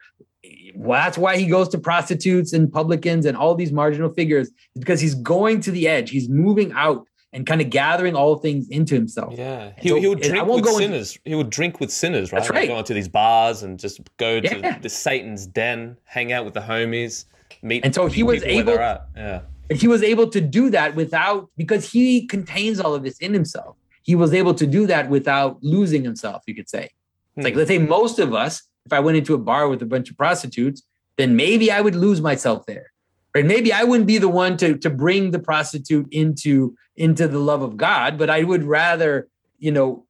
Well, 0.76 1.02
that's 1.02 1.18
why 1.18 1.38
he 1.38 1.45
goes 1.45 1.70
to 1.70 1.78
prostitutes 1.78 2.53
and 2.53 2.72
publicans 2.72 3.26
and 3.26 3.38
all 3.38 3.53
these 3.56 3.72
marginal 3.72 4.14
figures 4.14 4.49
because 4.78 4.99
he's 4.99 5.15
going 5.15 5.61
to 5.61 5.72
the 5.72 5.88
edge. 5.88 6.10
He's 6.10 6.30
moving 6.30 6.72
out 6.74 7.07
and 7.34 7.45
kind 7.45 7.61
of 7.61 7.69
gathering 7.69 8.15
all 8.15 8.35
things 8.38 8.68
into 8.69 8.93
himself. 8.95 9.34
Yeah, 9.38 9.72
he, 9.80 9.89
so- 9.89 9.95
he 9.99 10.07
would 10.07 10.22
drink 10.22 10.45
with 10.47 10.64
go 10.64 10.77
into- 10.77 10.84
sinners. 10.84 11.18
he 11.26 11.35
would 11.35 11.49
drink 11.49 11.80
with 11.80 11.91
sinners, 11.91 12.31
right? 12.31 12.39
That's 12.39 12.49
Like 12.49 12.60
right. 12.60 12.68
go 12.69 12.77
into 12.80 12.93
these 12.93 13.07
bars 13.07 13.64
and 13.64 13.80
just 13.80 13.99
go 14.18 14.39
to 14.39 14.60
Yeah. 14.60 14.77
the 14.80 14.89
Satan's 14.89 15.47
den, 15.47 15.97
hang 16.05 16.31
out 16.31 16.45
with 16.45 16.53
the 16.53 16.61
homies, 16.61 17.26
meet. 17.61 17.84
And 17.84 17.93
so 17.93 18.05
he 18.07 18.23
was 18.23 18.43
people 18.43 18.73
where 18.73 18.77
they're 18.77 18.84
able- 18.84 19.01
Yeah, 19.15 19.41
And 19.69 19.80
he 19.80 19.88
was 19.88 20.03
able 20.03 20.27
to 20.30 20.39
do 20.41 20.69
that 20.69 20.95
without 20.95 21.49
because 21.57 21.89
he 21.91 22.27
contains 22.27 22.80
all 22.80 22.93
of 22.93 23.03
this 23.03 23.18
in 23.18 23.34
himself. 23.34 23.76
He 24.03 24.15
was 24.15 24.34
able 24.34 24.53
to 24.55 24.68
do 24.68 24.85
that 24.88 25.10
without 25.10 25.57
losing 25.64 26.03
himself, 26.03 26.43
you 26.45 26.53
could 26.53 26.69
say. 26.69 26.89
It's 27.35 27.43
like 27.45 27.53
Hmm. 27.53 27.60
let's 27.60 27.69
say 27.69 27.77
most 27.80 28.19
of 28.19 28.34
us, 28.34 28.61
if 28.85 28.93
I 28.93 28.99
went 28.99 29.18
into 29.18 29.34
a 29.34 29.38
bar 29.39 29.68
with 29.69 29.81
a 29.81 29.85
bunch 29.85 30.10
of 30.11 30.18
prostitutes, 30.18 30.84
then 31.18 31.35
maybe 31.35 31.72
I 31.72 31.80
would 31.81 31.95
lose 31.95 32.22
myself 32.22 32.65
there. 32.68 32.91
Right? 33.35 33.45
Maybe 33.45 33.73
I 33.73 33.84
wouldn't 33.84 34.07
be 34.07 34.18
the 34.18 34.30
one 34.30 34.57
to 34.57 34.77
to 34.77 34.89
bring 34.89 35.31
the 35.31 35.39
prostitute 35.39 36.07
into 36.11 36.76
into 36.95 37.27
the 37.27 37.39
love 37.39 37.61
of 37.61 37.77
God, 37.77 38.18
but 38.18 38.30
I 38.30 38.43
would 38.43 38.64
rather, 38.64 39.27
you 39.57 39.72
know, 39.72 40.05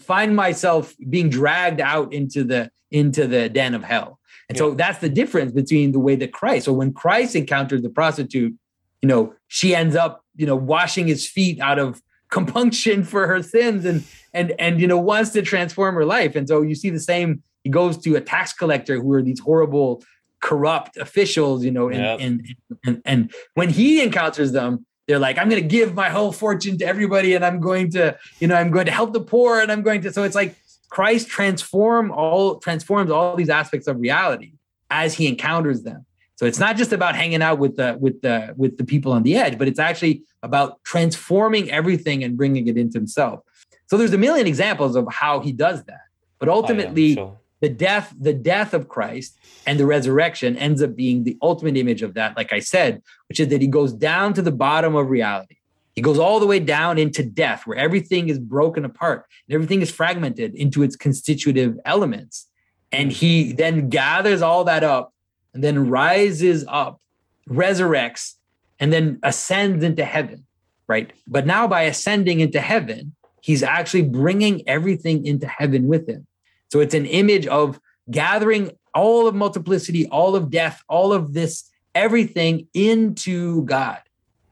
find 0.00 0.36
myself 0.36 0.94
being 1.08 1.30
dragged 1.30 1.80
out 1.80 2.12
into 2.12 2.44
the 2.44 2.70
into 2.90 3.26
the 3.26 3.48
den 3.48 3.74
of 3.74 3.84
hell. 3.84 4.18
And 4.48 4.56
so 4.56 4.72
that's 4.72 4.98
the 5.00 5.10
difference 5.10 5.52
between 5.52 5.92
the 5.92 5.98
way 5.98 6.16
that 6.16 6.32
Christ. 6.32 6.64
So 6.64 6.72
when 6.72 6.94
Christ 6.94 7.36
encounters 7.36 7.82
the 7.82 7.90
prostitute, 7.90 8.54
you 9.02 9.08
know, 9.08 9.34
she 9.46 9.74
ends 9.74 9.94
up, 9.94 10.24
you 10.36 10.46
know, 10.46 10.56
washing 10.56 11.06
his 11.06 11.28
feet 11.28 11.60
out 11.60 11.78
of 11.78 12.00
compunction 12.30 13.04
for 13.04 13.26
her 13.26 13.42
sins 13.42 13.84
and 13.84 14.04
and 14.34 14.54
and 14.58 14.80
you 14.80 14.86
know 14.86 14.98
wants 14.98 15.30
to 15.30 15.42
transform 15.42 15.94
her 15.94 16.04
life. 16.04 16.36
And 16.36 16.48
so 16.48 16.62
you 16.62 16.74
see 16.74 16.90
the 16.90 17.00
same. 17.00 17.42
He 17.64 17.70
goes 17.70 17.98
to 17.98 18.16
a 18.16 18.20
tax 18.20 18.52
collector 18.52 19.00
who 19.00 19.12
are 19.12 19.22
these 19.22 19.40
horrible, 19.40 20.02
corrupt 20.40 20.96
officials, 20.96 21.64
you 21.64 21.70
know, 21.70 21.88
and 21.88 22.00
Yep. 22.00 22.20
and, 22.20 22.56
and 22.86 23.02
and 23.04 23.32
when 23.54 23.68
he 23.70 24.02
encounters 24.02 24.52
them, 24.52 24.86
they're 25.06 25.18
like, 25.18 25.38
I'm 25.38 25.48
going 25.48 25.62
to 25.62 25.68
give 25.68 25.94
my 25.94 26.10
whole 26.10 26.32
fortune 26.32 26.78
to 26.78 26.86
everybody, 26.86 27.34
and 27.34 27.44
I'm 27.44 27.60
going 27.60 27.90
to, 27.92 28.16
you 28.40 28.46
know, 28.46 28.54
I'm 28.54 28.70
going 28.70 28.86
to 28.86 28.92
help 28.92 29.12
the 29.12 29.20
poor, 29.20 29.60
and 29.60 29.72
I'm 29.72 29.82
going 29.82 30.02
to. 30.02 30.12
So 30.12 30.22
it's 30.22 30.34
like 30.34 30.54
Christ 30.90 31.28
transform 31.28 32.10
all 32.10 32.58
transforms 32.58 33.10
all 33.10 33.36
these 33.36 33.48
aspects 33.50 33.86
of 33.88 33.98
reality 34.00 34.52
as 34.90 35.14
he 35.14 35.26
encounters 35.26 35.82
them. 35.82 36.04
So 36.36 36.46
it's 36.46 36.58
not 36.60 36.76
just 36.76 36.92
about 36.92 37.16
hanging 37.16 37.42
out 37.42 37.58
with 37.58 37.76
the 37.76 37.96
with 38.00 38.22
the 38.22 38.54
with 38.56 38.78
the 38.78 38.84
people 38.84 39.12
on 39.12 39.22
the 39.22 39.34
edge, 39.36 39.58
but 39.58 39.66
it's 39.66 39.80
actually 39.80 40.22
about 40.42 40.82
transforming 40.84 41.70
everything 41.70 42.22
and 42.22 42.36
bringing 42.36 42.68
it 42.68 42.76
into 42.78 42.96
himself. 42.96 43.40
So 43.86 43.96
there's 43.96 44.12
a 44.12 44.18
million 44.18 44.46
examples 44.46 44.94
of 44.94 45.06
how 45.10 45.40
he 45.40 45.50
does 45.52 45.82
that. 45.84 46.02
But 46.38 46.48
Oh, 46.48 46.52
yeah, 46.52 46.56
ultimately, 46.56 47.14
sure. 47.14 47.38
The 47.60 47.68
death, 47.68 48.14
the 48.18 48.32
death 48.32 48.72
of 48.74 48.88
Christ 48.88 49.36
and 49.66 49.78
the 49.78 49.86
resurrection 49.86 50.56
ends 50.56 50.82
up 50.82 50.94
being 50.94 51.24
the 51.24 51.36
ultimate 51.42 51.76
image 51.76 52.02
of 52.02 52.14
that, 52.14 52.36
like 52.36 52.52
I 52.52 52.60
said, 52.60 53.02
which 53.28 53.40
is 53.40 53.48
that 53.48 53.60
he 53.60 53.66
goes 53.66 53.92
down 53.92 54.34
to 54.34 54.42
the 54.42 54.52
bottom 54.52 54.94
of 54.94 55.10
reality. 55.10 55.56
He 55.94 56.02
goes 56.02 56.18
all 56.18 56.38
the 56.38 56.46
way 56.46 56.60
down 56.60 56.96
into 56.96 57.24
death, 57.24 57.66
where 57.66 57.76
everything 57.76 58.28
is 58.28 58.38
broken 58.38 58.84
apart 58.84 59.26
and 59.48 59.54
everything 59.54 59.82
is 59.82 59.90
fragmented 59.90 60.54
into 60.54 60.84
its 60.84 60.94
constitutive 60.94 61.76
elements. 61.84 62.46
And 62.92 63.10
he 63.10 63.52
then 63.52 63.88
gathers 63.88 64.40
all 64.40 64.62
that 64.64 64.84
up 64.84 65.12
and 65.52 65.64
then 65.64 65.90
rises 65.90 66.64
up, 66.68 67.00
resurrects, 67.48 68.34
and 68.78 68.92
then 68.92 69.18
ascends 69.24 69.82
into 69.82 70.04
heaven, 70.04 70.46
right? 70.86 71.12
But 71.26 71.46
now 71.46 71.66
by 71.66 71.82
ascending 71.82 72.38
into 72.38 72.60
heaven, 72.60 73.16
he's 73.40 73.64
actually 73.64 74.02
bringing 74.02 74.68
everything 74.68 75.26
into 75.26 75.48
heaven 75.48 75.88
with 75.88 76.08
him. 76.08 76.28
So 76.68 76.80
it's 76.80 76.94
an 76.94 77.06
image 77.06 77.46
of 77.46 77.80
gathering 78.10 78.70
all 78.94 79.26
of 79.26 79.34
multiplicity, 79.34 80.06
all 80.08 80.34
of 80.34 80.50
death, 80.50 80.82
all 80.88 81.12
of 81.12 81.32
this, 81.32 81.70
everything 81.94 82.66
into 82.74 83.64
God. 83.64 84.00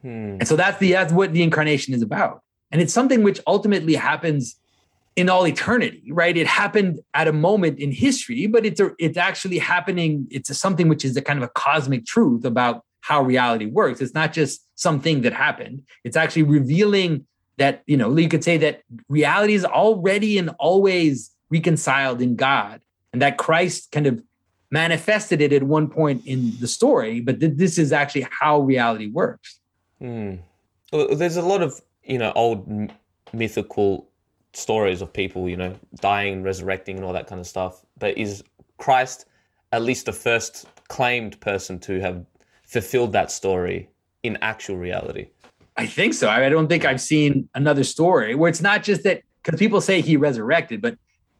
Hmm. 0.02 0.36
And 0.38 0.48
so 0.48 0.56
that's 0.56 0.78
the 0.78 0.92
that's 0.92 1.12
what 1.12 1.32
the 1.32 1.42
incarnation 1.42 1.94
is 1.94 2.02
about. 2.02 2.42
And 2.70 2.80
it's 2.80 2.92
something 2.92 3.22
which 3.22 3.40
ultimately 3.46 3.94
happens 3.94 4.56
in 5.16 5.30
all 5.30 5.46
eternity, 5.46 6.12
right? 6.12 6.36
It 6.36 6.46
happened 6.46 7.00
at 7.14 7.26
a 7.26 7.32
moment 7.32 7.78
in 7.78 7.90
history, 7.90 8.46
but 8.46 8.66
it's 8.66 8.80
a, 8.80 8.90
it's 8.98 9.16
actually 9.16 9.58
happening. 9.58 10.26
It's 10.30 10.50
a, 10.50 10.54
something 10.54 10.88
which 10.88 11.04
is 11.04 11.16
a 11.16 11.22
kind 11.22 11.38
of 11.38 11.44
a 11.44 11.48
cosmic 11.48 12.04
truth 12.04 12.44
about 12.44 12.84
how 13.00 13.22
reality 13.22 13.66
works. 13.66 14.00
It's 14.00 14.14
not 14.14 14.32
just 14.32 14.66
something 14.74 15.22
that 15.22 15.32
happened. 15.32 15.82
It's 16.04 16.16
actually 16.16 16.42
revealing 16.42 17.26
that 17.56 17.82
you 17.86 17.96
know 17.96 18.14
you 18.16 18.28
could 18.28 18.44
say 18.44 18.58
that 18.58 18.82
reality 19.08 19.54
is 19.54 19.64
already 19.64 20.36
and 20.36 20.50
always 20.58 21.30
reconciled 21.50 22.20
in 22.20 22.36
God, 22.36 22.80
and 23.12 23.22
that 23.22 23.38
Christ 23.38 23.92
kind 23.92 24.06
of 24.06 24.22
manifested 24.70 25.40
it 25.40 25.52
at 25.52 25.62
one 25.62 25.88
point 25.88 26.26
in 26.26 26.52
the 26.60 26.68
story, 26.68 27.20
but 27.20 27.40
th- 27.40 27.52
this 27.56 27.78
is 27.78 27.92
actually 27.92 28.26
how 28.30 28.60
reality 28.60 29.08
works. 29.10 29.60
Mm. 30.00 30.40
Well, 30.92 31.14
there's 31.14 31.36
a 31.36 31.42
lot 31.42 31.62
of 31.62 31.80
you 32.04 32.18
know 32.18 32.32
old 32.34 32.68
m- 32.68 32.90
mythical 33.32 34.08
stories 34.52 35.02
of 35.02 35.12
people 35.12 35.48
you 35.48 35.56
know 35.56 35.74
dying, 35.96 36.42
resurrecting, 36.42 36.96
and 36.96 37.04
all 37.04 37.12
that 37.12 37.26
kind 37.26 37.40
of 37.40 37.46
stuff. 37.46 37.84
But 37.98 38.16
is 38.18 38.42
Christ 38.78 39.26
at 39.72 39.82
least 39.82 40.06
the 40.06 40.12
first 40.12 40.66
claimed 40.88 41.40
person 41.40 41.78
to 41.80 42.00
have 42.00 42.24
fulfilled 42.64 43.12
that 43.12 43.30
story 43.30 43.88
in 44.22 44.38
actual 44.42 44.76
reality? 44.76 45.28
I 45.76 45.86
think 45.86 46.14
so. 46.14 46.28
I 46.28 46.48
don't 46.48 46.68
think 46.68 46.84
I've 46.84 47.00
seen 47.00 47.48
another 47.54 47.84
story 47.84 48.34
where 48.34 48.48
it's 48.48 48.62
not 48.62 48.82
just 48.82 49.02
that 49.04 49.22
because 49.42 49.58
people 49.58 49.80
say 49.80 50.00
he 50.00 50.16
resurrected, 50.16 50.80
but 50.80 50.96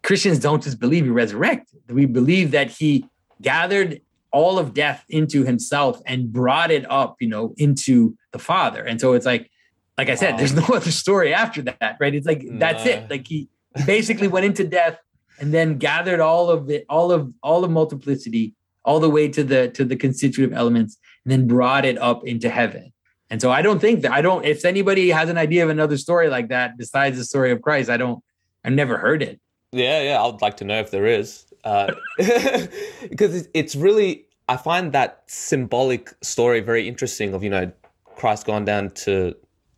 Christians 0.07 0.39
don't 0.39 0.62
just 0.62 0.78
believe 0.78 1.03
he 1.03 1.11
resurrected. 1.11 1.81
We 1.89 2.07
believe 2.07 2.53
that 2.53 2.70
he 2.70 3.07
gathered 3.43 4.01
all 4.31 4.57
of 4.57 4.73
death 4.73 5.05
into 5.09 5.45
himself 5.45 6.01
and 6.07 6.33
brought 6.33 6.70
it 6.70 6.89
up, 6.89 7.16
you 7.19 7.27
know, 7.27 7.55
into 7.57 8.16
the 8.31 8.39
Father. 8.39 8.85
And 8.85 9.01
so 9.01 9.15
it's 9.15 9.27
like, 9.27 9.51
like 9.99 10.09
I 10.09 10.15
said, 10.15 10.33
wow. 10.33 10.37
there's 10.37 10.55
no 10.55 10.62
other 10.73 10.93
story 10.93 11.35
after 11.35 11.61
that, 11.62 11.97
right? 11.99 12.15
It's 12.15 12.24
like 12.24 12.47
that's 12.53 12.87
it. 12.87 13.11
Like 13.11 13.27
he 13.27 13.49
basically 13.85 14.28
went 14.28 14.47
into 14.47 14.62
death 14.62 14.97
and 15.41 15.53
then 15.53 15.77
gathered 15.77 16.20
all 16.20 16.51
of 16.51 16.70
it, 16.70 16.87
all 16.89 17.11
of 17.11 17.33
all 17.43 17.65
of 17.65 17.73
multiplicity, 17.73 18.55
all 18.85 19.01
the 19.01 19.11
way 19.11 19.27
to 19.27 19.43
the 19.43 19.70
to 19.70 19.85
the 19.85 19.97
constitutive 19.97 20.53
elements, 20.53 20.99
and 21.24 21.33
then 21.33 21.49
brought 21.49 21.85
it 21.85 21.99
up 21.99 22.24
into 22.24 22.49
heaven. 22.49 22.93
And 23.28 23.41
so 23.41 23.51
I 23.51 23.61
don't 23.61 23.81
think 23.81 24.03
that 24.03 24.12
I 24.12 24.23
don't. 24.23 24.45
If 24.45 24.65
anybody 24.65 25.09
has 25.09 25.28
an 25.31 25.37
idea 25.37 25.65
of 25.65 25.70
another 25.70 25.97
story 25.97 26.28
like 26.28 26.51
that 26.51 26.78
besides 26.78 27.19
the 27.19 27.24
story 27.24 27.51
of 27.51 27.61
Christ, 27.61 27.91
I 27.91 27.97
don't. 27.97 28.23
I've 28.62 28.73
never 28.73 28.99
heard 28.99 29.20
it. 29.20 29.41
Yeah, 29.72 30.02
yeah, 30.02 30.22
I'd 30.22 30.40
like 30.40 30.56
to 30.59 30.64
know 30.64 30.78
if 30.78 30.90
there 30.90 31.06
is, 31.06 31.44
uh, 31.64 31.93
because 32.18 33.48
it's 33.52 33.74
really 33.74 34.26
I 34.48 34.56
find 34.56 34.93
that 34.93 35.24
symbolic 35.26 36.14
story 36.22 36.60
very 36.60 36.86
interesting. 36.86 37.34
Of 37.34 37.43
you 37.43 37.51
know, 37.51 37.72
Christ 38.05 38.47
gone 38.47 38.64
down 38.64 38.90
to 38.90 39.34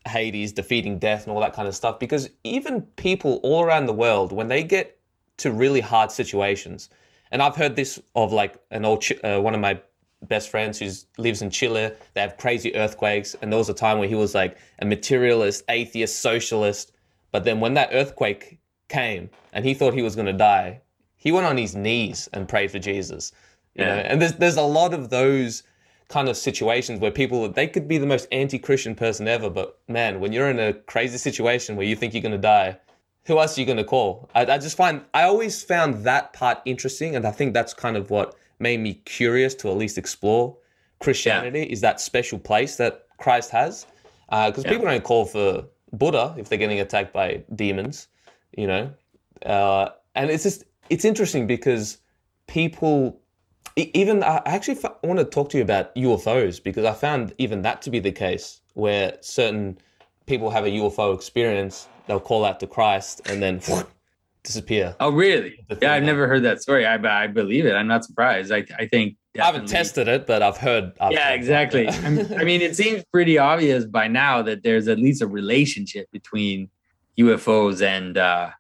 Hades, 0.06 0.52
defeating 0.52 0.98
death, 0.98 1.27
and 1.27 1.35
all 1.35 1.40
that 1.40 1.55
kind 1.55 1.66
of 1.66 1.74
stuff. 1.74 1.98
Because 1.98 2.28
even 2.44 2.82
people 2.97 3.40
all 3.43 3.65
around 3.65 3.86
the 3.86 3.94
world, 3.94 4.32
when 4.32 4.48
they 4.48 4.62
get 4.62 4.98
to 5.39 5.52
really 5.52 5.81
hard 5.81 6.10
situations, 6.10 6.90
and 7.31 7.43
I've 7.43 7.56
heard 7.56 7.77
this 7.77 8.01
of 8.15 8.32
like 8.32 8.60
an 8.70 8.85
old 8.85 9.05
uh, 9.24 9.40
one 9.40 9.55
of 9.55 9.60
my 9.60 9.81
best 10.23 10.51
friends 10.51 10.78
who 10.78 10.90
lives 11.16 11.40
in 11.43 11.48
Chile. 11.51 11.93
They 12.12 12.20
have 12.20 12.36
crazy 12.36 12.74
earthquakes, 12.77 13.35
and 13.40 13.51
there 13.51 13.59
was 13.59 13.70
a 13.70 13.74
time 13.74 13.98
where 13.98 14.09
he 14.09 14.15
was 14.15 14.35
like 14.35 14.59
a 14.81 14.85
materialist, 14.85 15.65
atheist, 15.69 16.20
socialist. 16.20 16.93
But 17.32 17.44
then 17.44 17.60
when 17.60 17.74
that 17.74 17.90
earthquake 17.93 18.58
came 18.89 19.31
and 19.52 19.65
he 19.65 19.74
thought 19.74 19.94
he 19.94 20.02
was 20.02 20.15
going 20.15 20.27
to 20.27 20.32
die, 20.32 20.81
he 21.16 21.32
went 21.32 21.47
on 21.47 21.56
his 21.56 21.74
knees 21.74 22.28
and 22.32 22.48
prayed 22.48 22.70
for 22.70 22.78
Jesus. 22.78 23.32
You 23.74 23.85
yeah. 23.85 23.97
know, 23.97 24.01
and 24.02 24.23
there's 24.23 24.35
there's 24.35 24.56
a 24.56 24.62
lot 24.62 24.94
of 24.94 25.10
those 25.10 25.62
kind 26.09 26.28
of 26.28 26.36
situations 26.36 27.01
where 27.01 27.10
people 27.10 27.48
they 27.48 27.66
could 27.66 27.86
be 27.86 27.98
the 27.98 28.06
most 28.06 28.27
anti-Christian 28.32 28.94
person 28.94 29.28
ever, 29.28 29.51
but 29.51 29.78
man, 29.89 30.20
when 30.20 30.32
you're 30.32 30.51
in 30.51 30.59
a 30.59 30.73
crazy 30.73 31.19
situation 31.19 31.77
where 31.77 31.86
you 31.86 31.94
think 31.94 32.15
you're 32.15 32.23
going 32.23 32.32
to 32.32 32.39
die, 32.39 32.78
who 33.27 33.39
else 33.39 33.56
are 33.56 33.60
you 33.60 33.66
going 33.66 33.78
to 33.78 33.85
call? 33.85 34.31
I, 34.35 34.43
I 34.43 34.59
just 34.59 34.77
find 34.77 35.02
I 35.12 35.24
always 35.24 35.62
found 35.62 36.05
that 36.05 36.32
part 36.32 36.59
interesting, 36.65 37.15
and 37.15 37.27
I 37.27 37.31
think 37.31 37.55
that's 37.55 37.74
kind 37.74 37.97
of 37.97 38.10
what 38.10 38.35
made 38.59 38.81
me 38.81 38.94
curious 39.05 39.55
to 39.56 39.70
at 39.70 39.77
least 39.77 39.98
explore 39.98 40.56
Christianity. 40.98 41.60
Yeah. 41.60 41.66
Is 41.66 41.81
that 41.82 42.01
special 42.01 42.39
place 42.39 42.77
that 42.77 43.06
Christ 43.19 43.51
has? 43.51 43.86
Because 44.28 44.59
uh, 44.59 44.62
yeah. 44.65 44.70
people 44.70 44.86
don't 44.86 45.05
call 45.05 45.24
for 45.27 45.65
Buddha 45.93 46.35
if 46.36 46.48
they're 46.48 46.59
getting 46.59 46.81
attacked 46.81 47.12
by 47.12 47.43
demons 47.55 48.09
you 48.57 48.66
know? 48.66 48.91
Uh, 49.45 49.91
and 50.15 50.31
it's 50.31 50.43
just 50.43 50.65
it's 50.91 51.05
interesting 51.05 51.47
because 51.47 51.99
people 52.47 53.20
even 53.77 54.23
i 54.25 54.43
actually 54.47 54.79
want 55.05 55.19
to 55.19 55.25
talk 55.25 55.49
to 55.51 55.57
you 55.57 55.62
about 55.62 55.95
ufos 55.95 56.62
because 56.62 56.85
i 56.85 56.93
found 56.93 57.33
even 57.39 57.62
that 57.62 57.81
to 57.83 57.91
be 57.91 58.01
the 58.01 58.11
case 58.11 58.61
where 58.75 59.16
certain 59.20 59.79
people 60.27 60.51
have 60.51 60.65
a 60.65 60.70
ufo 60.70 61.15
experience 61.15 61.89
they'll 62.07 62.19
call 62.19 62.45
out 62.45 62.59
to 62.59 62.66
christ 62.66 63.20
and 63.27 63.43
then 63.43 63.61
disappear. 64.43 64.97
Oh 64.99 65.11
really? 65.11 65.65
Yeah 65.83 65.93
i've 65.93 66.03
never 66.03 66.27
heard 66.27 66.43
that 66.45 66.62
story. 66.62 66.87
I, 66.87 66.95
I 67.25 67.27
believe 67.27 67.66
it. 67.66 67.75
I'm 67.75 67.87
not 67.87 68.05
surprised. 68.05 68.51
I, 68.51 68.65
I 68.79 68.87
think 68.87 69.16
definitely. 69.35 69.41
i 69.41 69.45
haven't 69.45 69.69
tested 69.69 70.09
it 70.09 70.27
but 70.27 70.43
i've 70.43 70.57
heard 70.57 70.93
I've 71.01 71.12
yeah 71.12 71.29
heard 71.31 71.35
exactly. 71.39 71.89
i 71.89 72.45
mean 72.45 72.62
it 72.62 72.75
seems 72.75 73.05
pretty 73.12 73.37
obvious 73.37 73.85
by 73.85 74.09
now 74.09 74.41
that 74.43 74.62
there's 74.62 74.89
at 74.89 74.99
least 74.99 75.20
a 75.20 75.27
relationship 75.27 76.11
between 76.12 76.70
UFOs 77.19 77.82
and 77.82 78.16
uh, 78.16 78.51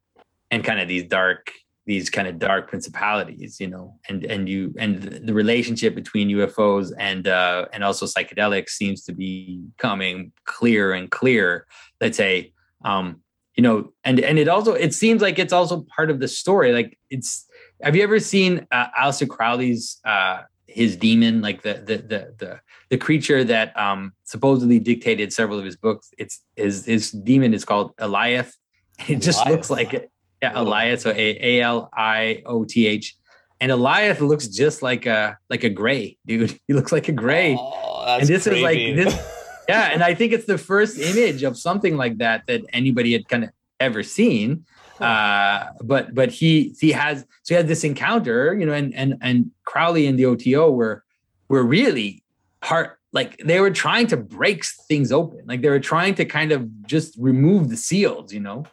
and 0.50 0.64
kind 0.64 0.80
of 0.80 0.88
these 0.88 1.04
dark 1.04 1.52
these 1.88 2.10
kind 2.10 2.28
of 2.28 2.38
dark 2.38 2.68
principalities, 2.68 3.58
you 3.58 3.66
know, 3.66 3.98
and 4.10 4.22
and 4.24 4.46
you 4.46 4.74
and 4.78 5.02
the 5.02 5.32
relationship 5.32 5.94
between 5.94 6.28
UFOs 6.28 6.92
and 6.98 7.26
uh, 7.26 7.64
and 7.72 7.82
also 7.82 8.04
psychedelics 8.04 8.70
seems 8.70 9.04
to 9.04 9.14
be 9.14 9.62
coming 9.78 10.32
clear 10.44 10.92
and 10.92 11.10
clear. 11.10 11.66
Let's 11.98 12.18
say, 12.18 12.52
um, 12.84 13.22
you 13.56 13.62
know, 13.62 13.92
and 14.04 14.20
and 14.20 14.38
it 14.38 14.48
also 14.48 14.74
it 14.74 14.92
seems 14.92 15.22
like 15.22 15.38
it's 15.38 15.52
also 15.52 15.86
part 15.96 16.10
of 16.10 16.20
the 16.20 16.28
story. 16.28 16.72
Like 16.72 16.98
it's 17.08 17.46
have 17.80 17.96
you 17.96 18.02
ever 18.02 18.20
seen 18.20 18.66
uh, 18.70 18.88
Aleister 18.90 19.26
Crowley's 19.26 19.98
uh, 20.04 20.42
his 20.66 20.94
demon, 20.94 21.40
like 21.40 21.62
the 21.62 21.74
the 21.74 21.96
the 21.96 22.34
the 22.36 22.60
the 22.90 22.98
creature 22.98 23.44
that 23.44 23.78
um 23.78 24.12
supposedly 24.24 24.78
dictated 24.78 25.32
several 25.32 25.58
of 25.58 25.64
his 25.64 25.76
books. 25.76 26.10
It's 26.18 26.42
his 26.56 26.84
his 26.84 27.10
demon 27.10 27.54
is 27.54 27.64
called 27.64 27.96
Alioth. 27.96 28.52
It 29.08 29.20
just 29.20 29.46
looks 29.46 29.70
like 29.70 29.94
it. 29.94 30.10
Yeah, 30.42 30.54
Alioth. 30.54 31.00
So 31.00 31.12
A 31.14 31.60
L 31.60 31.88
I 31.92 32.42
O 32.46 32.64
T 32.64 32.86
H. 32.86 33.16
And 33.60 33.70
Alioth 33.72 34.20
looks 34.20 34.48
just 34.48 34.82
like 34.82 35.06
a 35.06 35.38
like 35.50 35.64
a 35.64 35.70
gray 35.70 36.18
dude. 36.26 36.58
He 36.68 36.74
looks 36.74 36.92
like 36.92 37.08
a 37.08 37.12
gray. 37.12 37.56
Oh, 37.58 38.04
and 38.18 38.26
this 38.26 38.44
creepy. 38.44 38.58
is 38.58 38.62
like 38.62 38.96
this. 38.96 39.14
yeah, 39.68 39.90
and 39.92 40.02
I 40.02 40.14
think 40.14 40.32
it's 40.32 40.46
the 40.46 40.58
first 40.58 40.98
image 40.98 41.42
of 41.42 41.56
something 41.56 41.96
like 41.96 42.18
that 42.18 42.46
that 42.46 42.62
anybody 42.72 43.12
had 43.12 43.28
kind 43.28 43.44
of 43.44 43.50
ever 43.80 44.02
seen. 44.02 44.64
Uh, 45.00 45.66
but 45.82 46.14
but 46.14 46.30
he 46.30 46.74
he 46.80 46.90
has 46.92 47.20
so 47.42 47.54
he 47.54 47.54
had 47.54 47.68
this 47.68 47.84
encounter, 47.84 48.54
you 48.54 48.66
know, 48.66 48.72
and 48.72 48.94
and 48.94 49.14
and 49.20 49.50
Crowley 49.64 50.06
and 50.06 50.18
the 50.18 50.26
OTO 50.26 50.70
were 50.70 51.04
were 51.48 51.62
really 51.62 52.22
part 52.60 52.98
like 53.12 53.38
they 53.38 53.60
were 53.60 53.70
trying 53.70 54.06
to 54.06 54.16
break 54.16 54.64
things 54.88 55.12
open 55.12 55.40
like 55.46 55.62
they 55.62 55.70
were 55.70 55.80
trying 55.80 56.14
to 56.14 56.24
kind 56.24 56.52
of 56.52 56.68
just 56.86 57.14
remove 57.18 57.68
the 57.68 57.76
seals 57.76 58.32
you 58.32 58.40
know 58.40 58.64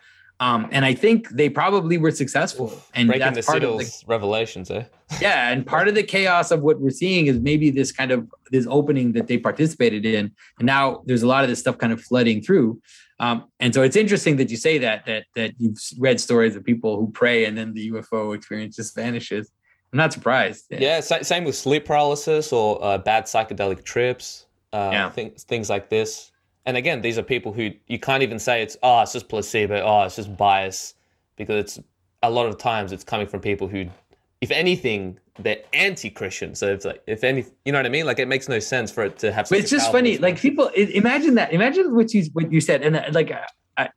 um, 0.42 0.68
and 0.72 0.84
I 0.84 0.94
think 0.94 1.30
they 1.30 1.50
probably 1.50 1.98
were 1.98 2.12
successful. 2.12 2.74
And 2.94 3.08
Breaking 3.08 3.34
that's 3.34 3.48
part 3.48 3.64
of 3.64 3.78
the 3.78 4.04
revelations, 4.06 4.70
eh? 4.70 4.84
yeah, 5.22 5.50
and 5.50 5.66
part 5.66 5.88
of 5.88 5.96
the 5.96 6.04
chaos 6.04 6.52
of 6.52 6.62
what 6.62 6.82
we're 6.82 6.90
seeing 6.90 7.28
is 7.28 7.40
maybe 7.40 7.70
this 7.70 7.92
kind 7.92 8.12
of 8.12 8.30
this 8.52 8.68
opening 8.70 9.14
that 9.14 9.28
they 9.28 9.38
participated 9.38 10.06
in, 10.06 10.32
and 10.60 10.66
now 10.66 11.04
there's 11.06 11.24
a 11.24 11.28
lot 11.28 11.44
of 11.44 11.50
this 11.50 11.60
stuff 11.60 11.78
kind 11.78 11.94
of 11.94 12.02
flooding 12.02 12.42
through. 12.42 12.82
Um, 13.20 13.46
and 13.62 13.74
so 13.74 13.82
it's 13.82 13.96
interesting 13.96 14.36
that 14.38 14.50
you 14.50 14.58
say 14.58 14.78
that 14.80 15.06
that 15.06 15.26
that 15.36 15.54
you've 15.58 15.78
read 16.00 16.20
stories 16.20 16.58
of 16.58 16.66
people 16.66 17.00
who 17.00 17.10
pray 17.12 17.46
and 17.46 17.58
then 17.58 17.74
the 17.74 17.92
UFO 17.92 18.36
experience 18.36 18.76
just 18.76 18.94
vanishes. 18.94 19.50
I'm 19.96 20.00
not 20.00 20.12
surprised. 20.12 20.66
Yeah, 20.72 21.00
yeah 21.00 21.00
same 21.00 21.46
with 21.46 21.56
sleep 21.56 21.86
paralysis 21.86 22.52
or 22.52 22.84
uh, 22.84 22.98
bad 22.98 23.24
psychedelic 23.24 23.86
trips. 23.86 24.46
Uh, 24.74 24.90
yeah. 24.92 25.10
things 25.10 25.46
things 25.46 25.70
like 25.70 25.88
this. 25.90 26.34
And 26.66 26.76
again, 26.76 27.00
these 27.00 27.18
are 27.18 27.24
people 27.24 27.54
who 27.54 27.72
you 27.88 27.98
can't 27.98 28.22
even 28.22 28.38
say 28.38 28.62
it's 28.62 28.76
oh 28.84 29.04
it's 29.04 29.14
just 29.14 29.30
placebo, 29.30 29.82
oh 29.82 30.04
it's 30.04 30.18
just 30.18 30.36
bias, 30.36 30.96
because 31.38 31.56
it's 31.56 31.80
a 32.24 32.30
lot 32.30 32.46
of 32.46 32.58
times 32.58 32.92
it's 32.92 33.06
coming 33.06 33.26
from 33.26 33.40
people 33.40 33.70
who 33.70 33.86
if 34.42 34.52
anything, 34.52 35.18
they're 35.40 35.64
anti-Christian. 35.72 36.56
So 36.56 36.74
it's 36.74 36.84
like, 36.84 37.02
if 37.08 37.24
any, 37.24 37.46
you 37.64 37.72
know 37.72 37.80
what 37.80 37.86
I 37.86 37.90
mean? 37.90 38.06
Like, 38.06 38.20
it 38.20 38.28
makes 38.28 38.50
no 38.50 38.60
sense 38.60 38.92
for 38.92 39.06
it 39.06 39.18
to 39.20 39.32
have. 39.32 39.48
But 39.48 39.60
it's 39.60 39.72
just 39.72 39.94
funny. 39.94 40.18
Like 40.18 40.38
people, 40.38 40.68
imagine 40.76 41.36
that. 41.36 41.54
Imagine 41.54 41.96
what 41.96 42.14
you 42.14 42.26
what 42.34 42.52
you 42.52 42.60
said, 42.60 42.82
and 42.82 42.98
uh, 42.98 43.04
like, 43.14 43.32
I, 43.32 43.46
I, 43.78 43.90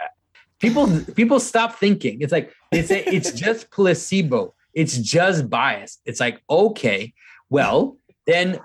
people 0.60 0.88
people 1.16 1.40
stop 1.40 1.74
thinking. 1.74 2.22
It's 2.22 2.30
like 2.30 2.52
it's 2.70 2.92
a, 2.92 3.00
it's 3.12 3.32
just 3.32 3.70
placebo. 3.72 4.54
It's 4.78 4.96
just 4.96 5.50
bias. 5.50 5.98
It's 6.04 6.20
like 6.20 6.42
okay, 6.48 7.12
well 7.50 7.96
then 8.26 8.60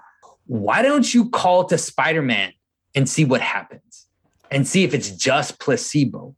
why 0.45 0.81
don't 0.81 1.11
you 1.13 1.29
call 1.29 1.65
to 1.65 1.77
Spider 1.77 2.21
Man 2.21 2.51
and 2.95 3.09
see 3.09 3.25
what 3.25 3.41
happens, 3.41 4.07
and 4.51 4.67
see 4.67 4.83
if 4.83 4.93
it's 4.93 5.09
just 5.09 5.59
placebo. 5.59 6.35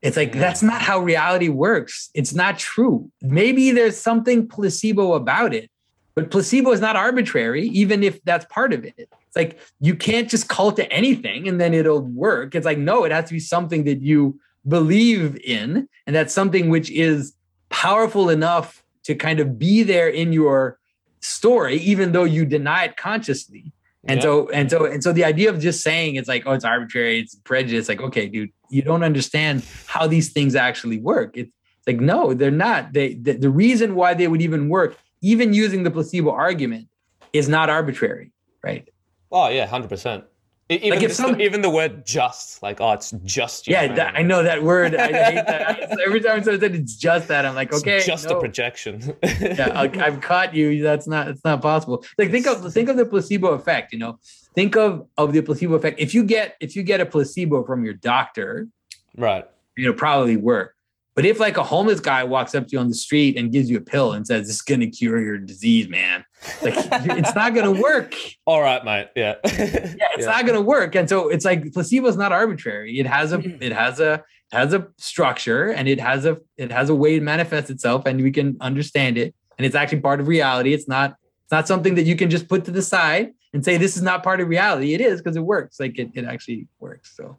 It's 0.00 0.16
like 0.16 0.32
that's 0.32 0.62
not 0.62 0.80
how 0.80 1.00
reality 1.00 1.48
works. 1.48 2.10
It's 2.14 2.32
not 2.32 2.58
true. 2.58 3.10
Maybe 3.20 3.72
there's 3.72 3.96
something 3.96 4.48
placebo 4.48 5.14
about 5.14 5.52
it, 5.52 5.70
but 6.14 6.30
placebo 6.30 6.70
is 6.72 6.80
not 6.80 6.96
arbitrary, 6.96 7.66
even 7.68 8.02
if 8.02 8.22
that's 8.24 8.46
part 8.46 8.72
of 8.72 8.84
it. 8.84 8.94
It's 8.98 9.36
like 9.36 9.60
you 9.80 9.94
can't 9.94 10.30
just 10.30 10.48
call 10.48 10.72
to 10.72 10.90
anything 10.92 11.46
and 11.48 11.60
then 11.60 11.74
it'll 11.74 12.00
work. 12.00 12.54
It's 12.54 12.64
like, 12.64 12.78
no, 12.78 13.04
it 13.04 13.12
has 13.12 13.26
to 13.26 13.34
be 13.34 13.40
something 13.40 13.84
that 13.84 14.00
you 14.00 14.40
believe 14.66 15.38
in. 15.44 15.88
And 16.06 16.16
that's 16.16 16.32
something 16.32 16.70
which 16.70 16.90
is 16.90 17.34
powerful 17.68 18.30
enough 18.30 18.82
to 19.08 19.14
kind 19.14 19.40
of 19.40 19.58
be 19.58 19.82
there 19.82 20.06
in 20.06 20.34
your 20.34 20.78
story, 21.20 21.76
even 21.76 22.12
though 22.12 22.24
you 22.24 22.44
deny 22.44 22.84
it 22.84 22.98
consciously. 22.98 23.72
And 24.04 24.18
yeah. 24.18 24.22
so, 24.22 24.48
and 24.50 24.70
so, 24.70 24.84
and 24.84 25.02
so 25.02 25.12
the 25.12 25.24
idea 25.24 25.48
of 25.48 25.58
just 25.58 25.82
saying 25.82 26.16
it's 26.16 26.28
like, 26.28 26.42
oh, 26.44 26.52
it's 26.52 26.64
arbitrary, 26.64 27.20
it's 27.20 27.34
prejudice, 27.34 27.88
like, 27.88 28.02
okay, 28.02 28.28
dude, 28.28 28.50
you 28.68 28.82
don't 28.82 29.02
understand 29.02 29.64
how 29.86 30.06
these 30.06 30.30
things 30.30 30.54
actually 30.54 30.98
work. 30.98 31.38
It's 31.38 31.50
like, 31.86 32.00
no, 32.00 32.34
they're 32.34 32.50
not. 32.50 32.92
They 32.92 33.14
the, 33.14 33.32
the 33.32 33.48
reason 33.48 33.94
why 33.94 34.12
they 34.12 34.28
would 34.28 34.42
even 34.42 34.68
work, 34.68 34.98
even 35.22 35.54
using 35.54 35.84
the 35.84 35.90
placebo 35.90 36.30
argument, 36.30 36.88
is 37.32 37.48
not 37.48 37.70
arbitrary, 37.70 38.30
right? 38.62 38.86
Oh 39.32 39.48
yeah, 39.48 39.66
hundred 39.66 39.88
percent. 39.88 40.24
Even, 40.70 40.90
like 40.90 41.02
if 41.02 41.14
some, 41.14 41.40
even 41.40 41.62
the 41.62 41.70
word 41.70 42.04
just, 42.04 42.62
like, 42.62 42.78
oh, 42.82 42.92
it's 42.92 43.12
just. 43.24 43.66
Yeah, 43.66 43.94
that, 43.94 44.14
I 44.14 44.20
know 44.20 44.42
that 44.42 44.62
word. 44.62 44.94
I 44.94 45.06
hate 45.06 45.46
that. 45.46 45.98
Every 46.04 46.20
time 46.20 46.44
someone 46.44 46.60
says 46.60 46.74
it's 46.74 46.94
just 46.96 47.28
that, 47.28 47.46
I'm 47.46 47.54
like, 47.54 47.72
okay, 47.72 47.96
it's 47.96 48.06
just 48.06 48.28
no. 48.28 48.36
a 48.36 48.40
projection. 48.40 49.16
yeah, 49.22 49.72
I, 49.74 49.88
have 49.96 50.20
caught 50.20 50.54
you. 50.54 50.82
That's 50.82 51.06
not. 51.06 51.28
It's 51.28 51.42
not 51.42 51.62
possible. 51.62 52.04
Like, 52.18 52.30
think 52.30 52.46
of 52.46 52.70
think 52.70 52.90
of 52.90 52.98
the 52.98 53.06
placebo 53.06 53.52
effect. 53.52 53.94
You 53.94 53.98
know, 53.98 54.18
think 54.54 54.76
of 54.76 55.06
of 55.16 55.32
the 55.32 55.40
placebo 55.40 55.74
effect. 55.74 56.00
If 56.00 56.12
you 56.12 56.22
get 56.22 56.56
if 56.60 56.76
you 56.76 56.82
get 56.82 57.00
a 57.00 57.06
placebo 57.06 57.64
from 57.64 57.82
your 57.82 57.94
doctor, 57.94 58.68
right, 59.16 59.46
you 59.74 59.86
know, 59.86 59.94
probably 59.94 60.36
work. 60.36 60.74
But 61.18 61.26
if 61.26 61.40
like 61.40 61.56
a 61.56 61.64
homeless 61.64 61.98
guy 61.98 62.22
walks 62.22 62.54
up 62.54 62.68
to 62.68 62.72
you 62.74 62.78
on 62.78 62.86
the 62.86 62.94
street 62.94 63.36
and 63.36 63.50
gives 63.50 63.68
you 63.68 63.76
a 63.76 63.80
pill 63.80 64.12
and 64.12 64.24
says, 64.24 64.46
"This 64.46 64.54
is 64.54 64.62
going 64.62 64.78
to 64.78 64.86
cure 64.86 65.20
your 65.20 65.36
disease, 65.36 65.88
man," 65.88 66.24
like 66.62 66.74
it's 66.76 67.34
not 67.34 67.54
going 67.54 67.74
to 67.74 67.82
work. 67.82 68.14
All 68.46 68.60
right, 68.60 68.84
mate. 68.84 69.08
Yeah, 69.16 69.34
yeah, 69.44 69.50
it's 69.52 69.96
yeah. 70.20 70.26
not 70.26 70.46
going 70.46 70.54
to 70.54 70.62
work. 70.62 70.94
And 70.94 71.08
so 71.08 71.28
it's 71.28 71.44
like 71.44 71.72
placebo 71.72 72.06
is 72.06 72.16
not 72.16 72.30
arbitrary. 72.30 73.00
It 73.00 73.06
has 73.08 73.32
a 73.32 73.38
mm-hmm. 73.38 73.60
it 73.60 73.72
has 73.72 73.98
a 73.98 74.22
has 74.52 74.72
a 74.72 74.86
structure 74.96 75.72
and 75.72 75.88
it 75.88 75.98
has 75.98 76.24
a 76.24 76.38
it 76.56 76.70
has 76.70 76.88
a 76.88 76.94
way 76.94 77.18
to 77.18 77.24
manifest 77.24 77.68
itself, 77.68 78.06
and 78.06 78.22
we 78.22 78.30
can 78.30 78.56
understand 78.60 79.18
it. 79.18 79.34
And 79.58 79.66
it's 79.66 79.74
actually 79.74 80.02
part 80.02 80.20
of 80.20 80.28
reality. 80.28 80.72
It's 80.72 80.86
not 80.86 81.16
it's 81.42 81.50
not 81.50 81.66
something 81.66 81.96
that 81.96 82.04
you 82.04 82.14
can 82.14 82.30
just 82.30 82.46
put 82.46 82.64
to 82.66 82.70
the 82.70 82.80
side 82.80 83.32
and 83.52 83.64
say 83.64 83.76
this 83.76 83.96
is 83.96 84.02
not 84.02 84.22
part 84.22 84.40
of 84.40 84.46
reality. 84.46 84.94
It 84.94 85.00
is 85.00 85.20
because 85.20 85.34
it 85.34 85.42
works. 85.42 85.80
Like 85.80 85.98
it, 85.98 86.10
it 86.14 86.26
actually 86.26 86.68
works. 86.78 87.16
So. 87.16 87.38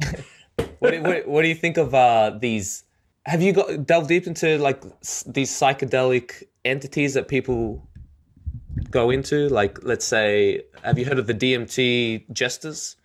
what, 0.78 0.92
do, 0.92 1.02
what, 1.02 1.28
what 1.28 1.42
do 1.42 1.48
you 1.48 1.54
think 1.54 1.76
of 1.76 1.94
uh, 1.94 2.38
these 2.40 2.84
have 3.28 3.42
you 3.42 3.52
got 3.52 3.86
delved 3.86 4.08
deep 4.08 4.26
into 4.26 4.58
like 4.58 4.80
these 5.26 5.50
psychedelic 5.50 6.44
entities 6.64 7.14
that 7.14 7.28
people 7.28 7.86
go 8.90 9.10
into? 9.10 9.48
Like, 9.50 9.78
let's 9.82 10.06
say, 10.06 10.62
have 10.82 10.98
you 10.98 11.04
heard 11.04 11.18
of 11.18 11.26
the 11.26 11.34
DMT 11.34 12.32
jesters? 12.32 12.96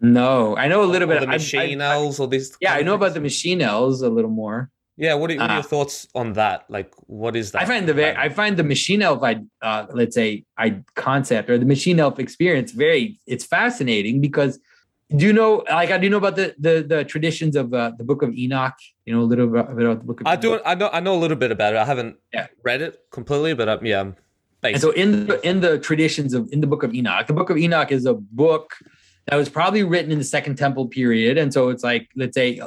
No, 0.00 0.56
I 0.56 0.68
know 0.68 0.82
a 0.82 0.84
little 0.84 1.10
or 1.10 1.14
bit. 1.14 1.20
The 1.20 1.26
machine 1.26 1.80
I, 1.80 1.92
I, 1.92 1.94
elves, 1.94 2.18
or 2.18 2.26
these. 2.26 2.56
Yeah, 2.60 2.74
I 2.74 2.82
know 2.82 2.94
about 2.94 3.14
the 3.14 3.20
machine 3.20 3.60
elves 3.60 4.00
a 4.00 4.08
little 4.08 4.30
more. 4.30 4.70
Yeah, 4.96 5.12
what 5.12 5.30
are, 5.30 5.36
what 5.36 5.50
are 5.50 5.54
your 5.54 5.60
uh, 5.60 5.62
thoughts 5.62 6.08
on 6.14 6.32
that? 6.34 6.64
Like, 6.70 6.90
what 7.06 7.36
is 7.36 7.52
that? 7.52 7.62
I 7.62 7.66
find 7.66 7.86
the 7.86 7.92
very, 7.92 8.16
I 8.16 8.30
find 8.30 8.56
the 8.56 8.64
machine 8.64 9.02
elf, 9.02 9.22
I 9.22 9.42
uh, 9.60 9.86
let's 9.92 10.14
say, 10.14 10.44
I 10.56 10.82
concept 10.94 11.50
or 11.50 11.58
the 11.58 11.66
machine 11.66 12.00
elf 12.00 12.18
experience 12.18 12.72
very. 12.72 13.20
It's 13.26 13.44
fascinating 13.44 14.22
because 14.22 14.58
do 15.14 15.24
you 15.24 15.32
know 15.32 15.64
like 15.70 15.90
i 15.90 15.98
do 15.98 16.10
know 16.10 16.16
about 16.16 16.36
the 16.36 16.54
the, 16.58 16.84
the 16.86 17.04
traditions 17.04 17.54
of 17.54 17.72
uh, 17.72 17.92
the 17.96 18.04
book 18.04 18.22
of 18.22 18.34
enoch? 18.34 18.74
You 19.04 19.14
know 19.14 19.20
a 19.20 19.28
little 19.28 19.46
bit 19.46 19.60
about 19.60 19.98
the 20.00 20.04
book 20.04 20.20
of 20.20 20.26
i 20.26 20.36
do 20.36 20.60
i 20.64 20.74
know 20.74 20.90
i 20.92 21.00
know 21.00 21.14
a 21.14 21.20
little 21.20 21.36
bit 21.36 21.50
about 21.50 21.74
it. 21.74 21.78
I 21.78 21.84
haven't 21.84 22.16
yeah. 22.32 22.48
read 22.64 22.82
it 22.82 23.00
completely 23.10 23.54
but 23.54 23.68
um, 23.68 23.84
yeah 23.84 24.12
and 24.62 24.80
so 24.80 24.90
in 24.90 25.26
the 25.26 25.48
in 25.48 25.60
the 25.60 25.78
traditions 25.78 26.34
of 26.34 26.48
in 26.52 26.60
the 26.60 26.66
book 26.66 26.82
of 26.82 26.92
enoch 26.94 27.26
the 27.26 27.32
book 27.32 27.50
of 27.50 27.56
enoch 27.56 27.92
is 27.92 28.04
a 28.04 28.14
book 28.14 28.74
that 29.26 29.36
was 29.36 29.48
probably 29.48 29.82
written 29.82 30.12
in 30.12 30.18
the 30.18 30.24
second 30.24 30.56
temple 30.56 30.86
period. 30.86 31.36
And 31.36 31.52
so 31.52 31.68
it's 31.68 31.82
like 31.82 32.08
let's 32.16 32.34
say 32.34 32.60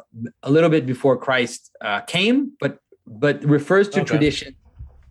a 0.44 0.52
little 0.52 0.70
bit 0.70 0.86
before 0.86 1.18
christ 1.18 1.72
uh, 1.82 2.02
came 2.02 2.52
but 2.60 2.80
but 3.08 3.44
refers 3.44 3.90
to 3.90 4.02
okay. 4.02 4.08
tradition 4.08 4.56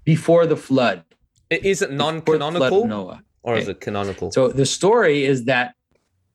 before 0.05 0.47
the 0.47 0.57
flood. 0.57 1.05
Is 1.51 1.83
it 1.83 1.91
non-canonical? 1.91 2.87
Noah. 2.87 3.23
Or 3.43 3.55
okay. 3.55 3.63
is 3.63 3.69
it 3.69 3.81
canonical? 3.81 4.31
So 4.31 4.49
the 4.49 4.67
story 4.67 5.25
is 5.25 5.45
that 5.45 5.75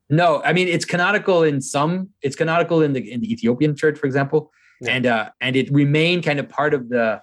no, 0.09 0.41
I 0.43 0.53
mean 0.53 0.67
it's 0.67 0.85
canonical 0.85 1.43
in 1.43 1.61
some. 1.61 2.09
It's 2.21 2.35
canonical 2.35 2.81
in 2.81 2.93
the 2.93 3.11
in 3.11 3.21
the 3.21 3.31
Ethiopian 3.31 3.75
church, 3.75 3.97
for 3.97 4.05
example, 4.05 4.51
yeah. 4.81 4.91
and 4.91 5.05
uh, 5.05 5.30
and 5.41 5.55
it 5.55 5.71
remained 5.71 6.23
kind 6.23 6.39
of 6.39 6.49
part 6.49 6.73
of 6.73 6.89
the. 6.89 7.21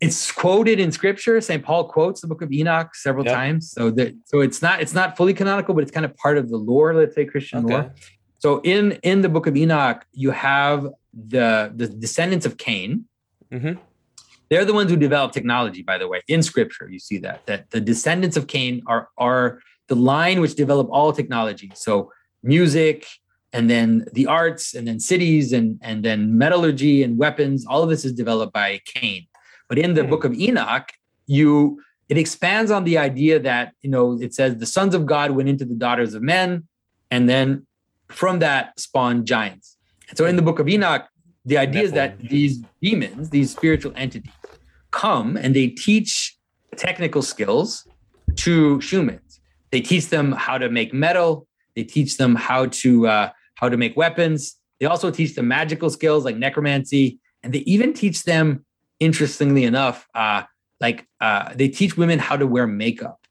It's 0.00 0.32
quoted 0.32 0.80
in 0.80 0.90
scripture. 0.90 1.40
Saint 1.40 1.64
Paul 1.64 1.84
quotes 1.84 2.22
the 2.22 2.26
Book 2.26 2.42
of 2.42 2.50
Enoch 2.50 2.92
several 2.96 3.24
yep. 3.24 3.34
times. 3.34 3.70
So 3.70 3.90
that 3.92 4.14
so 4.24 4.40
it's 4.40 4.60
not 4.60 4.80
it's 4.80 4.94
not 4.94 5.16
fully 5.16 5.32
canonical, 5.32 5.74
but 5.74 5.82
it's 5.82 5.92
kind 5.92 6.04
of 6.04 6.16
part 6.16 6.38
of 6.38 6.48
the 6.48 6.56
lore. 6.56 6.94
Let's 6.94 7.14
say 7.14 7.24
Christian 7.24 7.64
okay. 7.64 7.74
lore. 7.74 7.94
So 8.38 8.60
in 8.62 8.92
in 9.02 9.22
the 9.22 9.28
Book 9.28 9.46
of 9.46 9.56
Enoch, 9.56 10.04
you 10.12 10.32
have 10.32 10.88
the 11.12 11.72
the 11.74 11.86
descendants 11.86 12.46
of 12.46 12.56
Cain. 12.56 13.04
Mm-hmm. 13.52 13.80
They're 14.50 14.64
the 14.64 14.74
ones 14.74 14.90
who 14.90 14.96
develop 14.96 15.32
technology, 15.32 15.82
by 15.82 15.96
the 15.98 16.08
way. 16.08 16.20
In 16.28 16.42
Scripture, 16.42 16.88
you 16.90 16.98
see 16.98 17.18
that 17.18 17.46
that 17.46 17.70
the 17.70 17.80
descendants 17.80 18.36
of 18.36 18.48
Cain 18.48 18.82
are 18.86 19.08
are 19.16 19.60
the 19.92 19.96
line 19.96 20.40
which 20.40 20.54
develop 20.54 20.88
all 20.90 21.12
technology. 21.12 21.70
So 21.74 22.10
music, 22.42 23.06
and 23.52 23.68
then 23.68 24.06
the 24.14 24.26
arts, 24.26 24.72
and 24.74 24.88
then 24.88 24.98
cities, 24.98 25.52
and 25.52 25.78
and 25.82 26.02
then 26.02 26.38
metallurgy 26.38 27.02
and 27.02 27.18
weapons. 27.18 27.66
All 27.66 27.82
of 27.82 27.90
this 27.90 28.02
is 28.06 28.14
developed 28.14 28.54
by 28.54 28.80
Cain. 28.86 29.26
But 29.68 29.78
in 29.78 29.92
the 29.92 30.00
mm. 30.00 30.08
book 30.08 30.24
of 30.24 30.32
Enoch, 30.32 30.88
you 31.26 31.82
it 32.08 32.16
expands 32.16 32.70
on 32.70 32.84
the 32.84 32.96
idea 32.96 33.38
that 33.40 33.74
you 33.82 33.90
know 33.90 34.18
it 34.26 34.32
says 34.32 34.56
the 34.56 34.70
sons 34.78 34.94
of 34.94 35.04
God 35.04 35.32
went 35.32 35.50
into 35.50 35.66
the 35.66 35.74
daughters 35.74 36.14
of 36.14 36.22
men, 36.22 36.66
and 37.10 37.28
then 37.28 37.66
from 38.08 38.38
that 38.38 38.80
spawned 38.80 39.26
giants. 39.26 39.76
And 40.08 40.16
so 40.16 40.24
in 40.24 40.36
the 40.36 40.46
book 40.48 40.58
of 40.58 40.66
Enoch, 40.70 41.04
the 41.44 41.58
idea 41.58 41.82
is 41.82 41.92
that 41.92 42.18
these 42.18 42.62
demons, 42.80 43.28
these 43.28 43.50
spiritual 43.50 43.92
entities, 43.94 44.32
come 44.90 45.36
and 45.36 45.54
they 45.54 45.68
teach 45.68 46.38
technical 46.76 47.20
skills 47.20 47.86
to 48.36 48.78
humans 48.78 49.31
they 49.72 49.80
teach 49.80 50.08
them 50.08 50.32
how 50.32 50.58
to 50.58 50.68
make 50.68 50.94
metal. 50.94 51.48
They 51.74 51.82
teach 51.82 52.18
them 52.18 52.36
how 52.36 52.66
to 52.66 53.08
uh, 53.08 53.30
how 53.56 53.68
to 53.68 53.76
make 53.76 53.96
weapons. 53.96 54.56
They 54.78 54.86
also 54.86 55.10
teach 55.10 55.34
them 55.34 55.48
magical 55.48 55.90
skills 55.90 56.24
like 56.24 56.36
necromancy, 56.36 57.18
and 57.42 57.52
they 57.52 57.60
even 57.60 57.94
teach 57.94 58.24
them, 58.24 58.64
interestingly 59.00 59.64
enough, 59.64 60.06
uh, 60.14 60.42
like 60.80 61.06
uh, 61.20 61.54
they 61.54 61.68
teach 61.68 61.96
women 61.96 62.18
how 62.18 62.36
to 62.36 62.46
wear 62.46 62.66
makeup, 62.66 63.26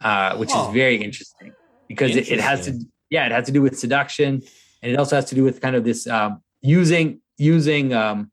uh, 0.00 0.36
which 0.36 0.50
oh. 0.52 0.68
is 0.68 0.74
very 0.74 0.96
interesting 0.96 1.52
because 1.88 2.10
interesting. 2.10 2.34
It, 2.34 2.40
it, 2.40 2.42
has 2.42 2.66
to 2.66 2.80
yeah 3.08 3.26
it 3.26 3.32
has 3.32 3.46
to 3.46 3.52
do 3.52 3.62
with 3.62 3.78
seduction, 3.78 4.42
and 4.82 4.92
it 4.92 4.98
also 4.98 5.14
has 5.16 5.26
to 5.26 5.36
do 5.36 5.44
with 5.44 5.60
kind 5.60 5.76
of 5.76 5.84
this 5.84 6.06
um, 6.08 6.42
using 6.62 7.20
using 7.38 7.94
um, 7.94 8.32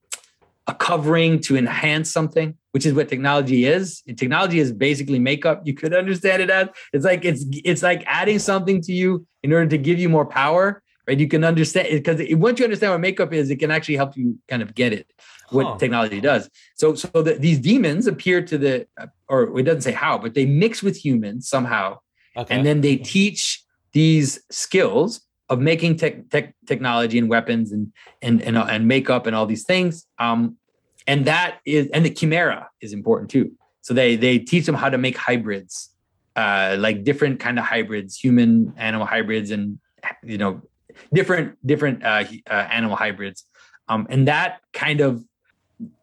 a 0.65 0.73
covering 0.73 1.39
to 1.41 1.55
enhance 1.55 2.09
something 2.09 2.57
which 2.74 2.88
is 2.88 2.94
what 2.94 3.08
technology 3.08 3.66
is. 3.66 4.02
technology 4.18 4.60
is 4.60 4.72
basically 4.72 5.20
makeup. 5.20 5.62
You 5.64 5.76
could 5.76 5.94
understand 5.94 6.41
it 6.41 6.50
as 6.50 6.70
it's 6.91 7.06
like 7.06 7.24
it's 7.24 7.45
it's 7.64 7.84
like 7.84 8.04
adding 8.08 8.40
something 8.40 8.82
to 8.82 8.91
you 8.91 9.26
in 9.44 9.54
order 9.54 9.68
to 9.68 9.78
give 9.78 10.00
you 10.00 10.10
more 10.10 10.26
power, 10.26 10.82
right? 11.08 11.20
You 11.20 11.28
can 11.28 11.44
understand 11.44 11.90
because 11.91 12.20
once 12.32 12.60
you 12.60 12.66
understand 12.66 12.91
what 12.91 13.00
makeup 13.00 13.32
is, 13.32 13.52
it 13.52 13.58
can 13.58 13.70
actually 13.70 13.95
help 13.95 14.18
you 14.18 14.40
kind 14.48 14.64
of 14.64 14.74
get 14.74 14.91
it 14.91 15.08
what 15.52 15.68
huh. 15.68 15.78
technology 15.78 16.20
does. 16.20 16.50
So 16.76 16.95
so 16.95 17.22
that 17.22 17.41
these 17.41 17.60
demons 17.60 18.08
appear 18.08 18.41
to 18.41 18.58
the 18.58 18.88
or 19.30 19.60
it 19.60 19.64
doesn't 19.64 19.82
say 19.82 19.91
how, 19.91 20.18
but 20.18 20.34
they 20.34 20.48
mix 20.48 20.82
with 20.82 20.98
humans 20.98 21.48
somehow, 21.48 22.00
okay. 22.36 22.56
and 22.56 22.66
then 22.66 22.82
they 22.82 22.98
teach 22.98 23.64
these 23.91 24.41
skills 24.50 25.22
of 25.50 25.60
making 25.60 25.98
tech, 25.98 26.28
tech 26.32 26.56
technology 26.66 27.20
and 27.20 27.30
weapons 27.30 27.72
and 27.72 27.94
and 28.24 28.41
and, 28.41 28.58
and 28.58 28.88
makeup 28.88 29.28
and 29.28 29.36
all 29.36 29.45
these 29.45 29.64
things 29.64 30.08
um, 30.18 30.58
and 31.07 31.25
that 31.25 31.59
is 31.65 31.88
and 31.93 32.05
the 32.05 32.09
chimera 32.09 32.69
is 32.81 32.93
important 32.93 33.30
too 33.30 33.51
so 33.81 33.93
they 33.93 34.15
they 34.15 34.39
teach 34.39 34.65
them 34.65 34.75
how 34.75 34.89
to 34.89 34.97
make 34.97 35.17
hybrids 35.17 35.89
uh 36.35 36.75
like 36.80 37.03
different 37.03 37.39
kind 37.39 37.59
of 37.59 37.65
hybrids 37.65 38.17
human 38.17 38.73
animal 38.77 39.05
hybrids 39.05 39.51
and 39.51 39.80
you 40.23 40.38
know 40.38 40.61
different 41.13 41.55
different 41.65 42.03
uh, 42.03 42.23
uh 42.49 42.53
animal 42.53 42.95
hybrids 42.95 43.45
um 43.89 44.07
and 44.09 44.27
that 44.27 44.61
kind 44.73 45.01
of 45.01 45.23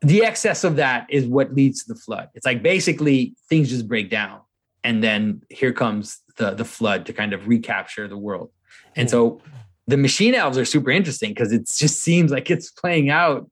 the 0.02 0.24
excess 0.24 0.64
of 0.64 0.76
that 0.76 1.06
is 1.08 1.26
what 1.26 1.54
leads 1.54 1.84
to 1.84 1.92
the 1.92 1.98
flood. 1.98 2.28
It's 2.34 2.46
like 2.46 2.62
basically 2.62 3.34
things 3.48 3.70
just 3.70 3.88
break 3.88 4.10
down, 4.10 4.40
and 4.84 5.02
then 5.02 5.42
here 5.48 5.72
comes 5.72 6.20
the 6.36 6.52
the 6.52 6.64
flood 6.64 7.06
to 7.06 7.12
kind 7.12 7.32
of 7.32 7.46
recapture 7.46 8.08
the 8.08 8.16
world. 8.16 8.50
And 8.96 9.08
so 9.08 9.40
the 9.86 9.96
machine 9.96 10.34
elves 10.34 10.58
are 10.58 10.64
super 10.64 10.90
interesting 10.90 11.30
because 11.30 11.52
it 11.52 11.66
just 11.66 12.00
seems 12.02 12.30
like 12.30 12.50
it's 12.50 12.70
playing 12.70 13.10
out. 13.10 13.50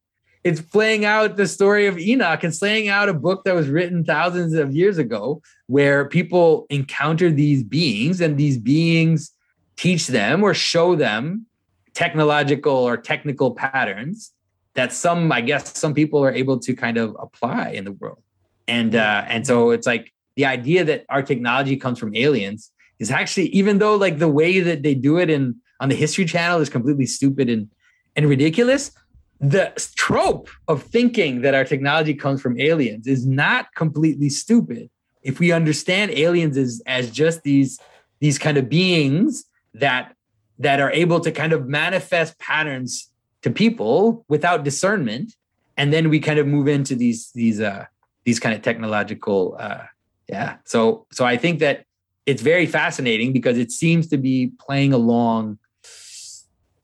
It's 0.48 0.62
playing 0.62 1.04
out 1.04 1.36
the 1.36 1.46
story 1.46 1.86
of 1.86 1.98
Enoch. 1.98 2.42
It's 2.42 2.58
playing 2.58 2.88
out 2.88 3.10
a 3.10 3.12
book 3.12 3.44
that 3.44 3.54
was 3.54 3.68
written 3.68 4.02
thousands 4.02 4.54
of 4.54 4.74
years 4.74 4.96
ago, 4.96 5.42
where 5.66 6.08
people 6.08 6.66
encounter 6.70 7.30
these 7.30 7.62
beings, 7.62 8.22
and 8.22 8.38
these 8.38 8.56
beings 8.56 9.30
teach 9.76 10.06
them 10.06 10.42
or 10.42 10.54
show 10.54 10.96
them 10.96 11.44
technological 11.92 12.72
or 12.72 12.96
technical 12.96 13.54
patterns 13.54 14.32
that 14.72 14.90
some, 14.92 15.30
I 15.32 15.42
guess, 15.42 15.76
some 15.76 15.92
people 15.92 16.24
are 16.24 16.32
able 16.32 16.58
to 16.60 16.74
kind 16.74 16.96
of 16.96 17.14
apply 17.20 17.72
in 17.72 17.84
the 17.84 17.92
world. 17.92 18.22
And 18.66 18.94
uh, 18.94 19.24
and 19.28 19.46
so 19.46 19.70
it's 19.70 19.86
like 19.86 20.12
the 20.36 20.46
idea 20.46 20.82
that 20.84 21.04
our 21.10 21.22
technology 21.22 21.76
comes 21.76 21.98
from 21.98 22.14
aliens 22.14 22.70
is 22.98 23.10
actually, 23.10 23.48
even 23.48 23.78
though 23.78 23.96
like 23.96 24.18
the 24.18 24.28
way 24.28 24.60
that 24.60 24.82
they 24.82 24.94
do 24.94 25.18
it 25.18 25.28
in 25.28 25.56
on 25.80 25.90
the 25.90 25.94
History 25.94 26.24
Channel 26.24 26.60
is 26.60 26.70
completely 26.70 27.06
stupid 27.06 27.50
and 27.50 27.68
and 28.16 28.26
ridiculous, 28.28 28.92
the 29.40 29.72
trope 29.94 30.48
of 30.66 30.82
thinking 30.82 31.42
that 31.42 31.54
our 31.54 31.64
technology 31.64 32.14
comes 32.14 32.42
from 32.42 32.60
aliens 32.60 33.06
is 33.06 33.26
not 33.26 33.72
completely 33.74 34.28
stupid. 34.28 34.90
If 35.22 35.38
we 35.38 35.52
understand 35.52 36.10
aliens 36.12 36.56
as 36.56 36.82
as 36.86 37.10
just 37.10 37.42
these 37.42 37.78
these 38.20 38.38
kind 38.38 38.56
of 38.56 38.68
beings 38.68 39.44
that 39.74 40.14
that 40.58 40.80
are 40.80 40.90
able 40.90 41.20
to 41.20 41.30
kind 41.30 41.52
of 41.52 41.68
manifest 41.68 42.38
patterns 42.38 43.10
to 43.42 43.50
people 43.50 44.24
without 44.28 44.64
discernment 44.64 45.34
and 45.76 45.92
then 45.92 46.10
we 46.10 46.18
kind 46.18 46.40
of 46.40 46.46
move 46.46 46.66
into 46.66 46.96
these 46.96 47.30
these 47.32 47.60
uh 47.60 47.84
these 48.24 48.40
kind 48.40 48.54
of 48.54 48.62
technological 48.62 49.56
uh 49.60 49.84
yeah. 50.28 50.56
So 50.64 51.06
so 51.12 51.24
i 51.24 51.36
think 51.36 51.60
that 51.60 51.84
it's 52.26 52.42
very 52.42 52.66
fascinating 52.66 53.32
because 53.32 53.56
it 53.56 53.70
seems 53.70 54.08
to 54.08 54.18
be 54.18 54.52
playing 54.58 54.92
along 54.92 55.58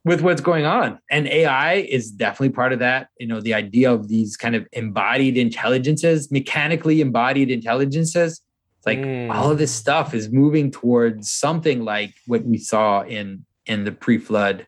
with 0.05 0.21
what's 0.21 0.41
going 0.41 0.67
on. 0.67 0.99
And 1.11 1.27
ai 1.29 1.75
is 1.75 2.11
definitely 2.11 2.51
part 2.51 2.73
of 2.73 2.79
that. 2.81 3.09
You 3.19 3.27
know 3.27 3.41
the 3.41 3.55
idea 3.55 3.93
of 3.93 4.09
these 4.09 4.37
kind 4.37 4.55
of 4.55 4.67
embodied 4.73 5.37
intelligences 5.37 6.31
mechanically 6.31 7.01
embodied 7.01 7.51
intelligences 7.51 8.41
it's 8.85 8.87
like 8.87 8.99
mm. 8.99 9.35
all 9.35 9.51
of 9.51 9.57
this 9.57 9.73
stuff 9.73 10.13
is 10.13 10.31
moving 10.31 10.71
towards 10.71 11.31
something 11.31 11.85
like 11.85 12.13
what 12.27 12.45
we 12.45 12.59
saw 12.59 13.03
in 13.03 13.47
in 13.65 13.85
the 13.85 13.93
pre-flood 13.93 14.67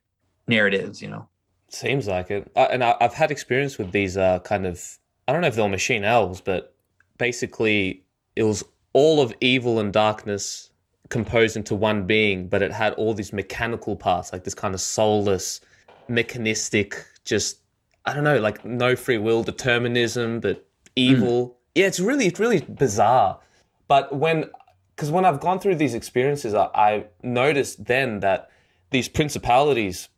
narratives 0.48 1.02
you 1.02 1.08
know? 1.08 1.28
Seems 1.68 2.06
like 2.06 2.30
it. 2.30 2.50
Uh, 2.56 2.68
and 2.70 2.82
I, 2.82 2.96
have 3.00 3.12
had 3.12 3.30
experience 3.30 3.76
with 3.76 3.92
these 3.92 4.16
uh, 4.16 4.38
kind 4.38 4.66
of 4.66 4.98
i 5.28 5.32
don't 5.32 5.42
know 5.42 5.48
if 5.48 5.54
they're 5.54 5.68
machine 5.68 6.04
elves 6.04 6.40
but 6.40 6.74
basically 7.18 8.04
it 8.36 8.44
was 8.44 8.64
all 8.94 9.20
of 9.20 9.34
evil 9.42 9.80
and 9.80 9.92
darkness 9.92 10.70
composed 11.08 11.56
into 11.56 11.74
one 11.74 12.06
being, 12.06 12.48
but 12.48 12.62
it 12.62 12.72
had 12.72 12.92
all 12.94 13.14
these 13.14 13.32
mechanical 13.32 13.96
parts, 13.96 14.32
like 14.32 14.44
this 14.44 14.54
kind 14.54 14.74
of 14.74 14.80
soulless, 14.80 15.60
mechanistic, 16.08 17.04
just 17.24 17.58
I 18.06 18.14
don't 18.14 18.24
know, 18.24 18.38
like 18.38 18.64
no 18.64 18.94
free 18.94 19.18
will, 19.18 19.42
determinism, 19.42 20.40
but 20.40 20.64
evil. 20.94 21.48
Mm. 21.48 21.54
Yeah, 21.74 21.86
it's 21.86 22.00
really, 22.00 22.26
it's 22.26 22.38
really 22.38 22.60
bizarre. 22.60 23.40
But 23.88 24.14
when, 24.14 24.50
because 24.94 25.10
when 25.10 25.24
I've 25.24 25.40
gone 25.40 25.58
through 25.58 25.74
these 25.74 25.94
experiences, 25.94 26.54
I, 26.54 26.70
I 26.74 27.04
noticed 27.22 27.84
then 27.84 28.20
that 28.20 28.50
these 28.90 29.08
principalities, 29.08 30.08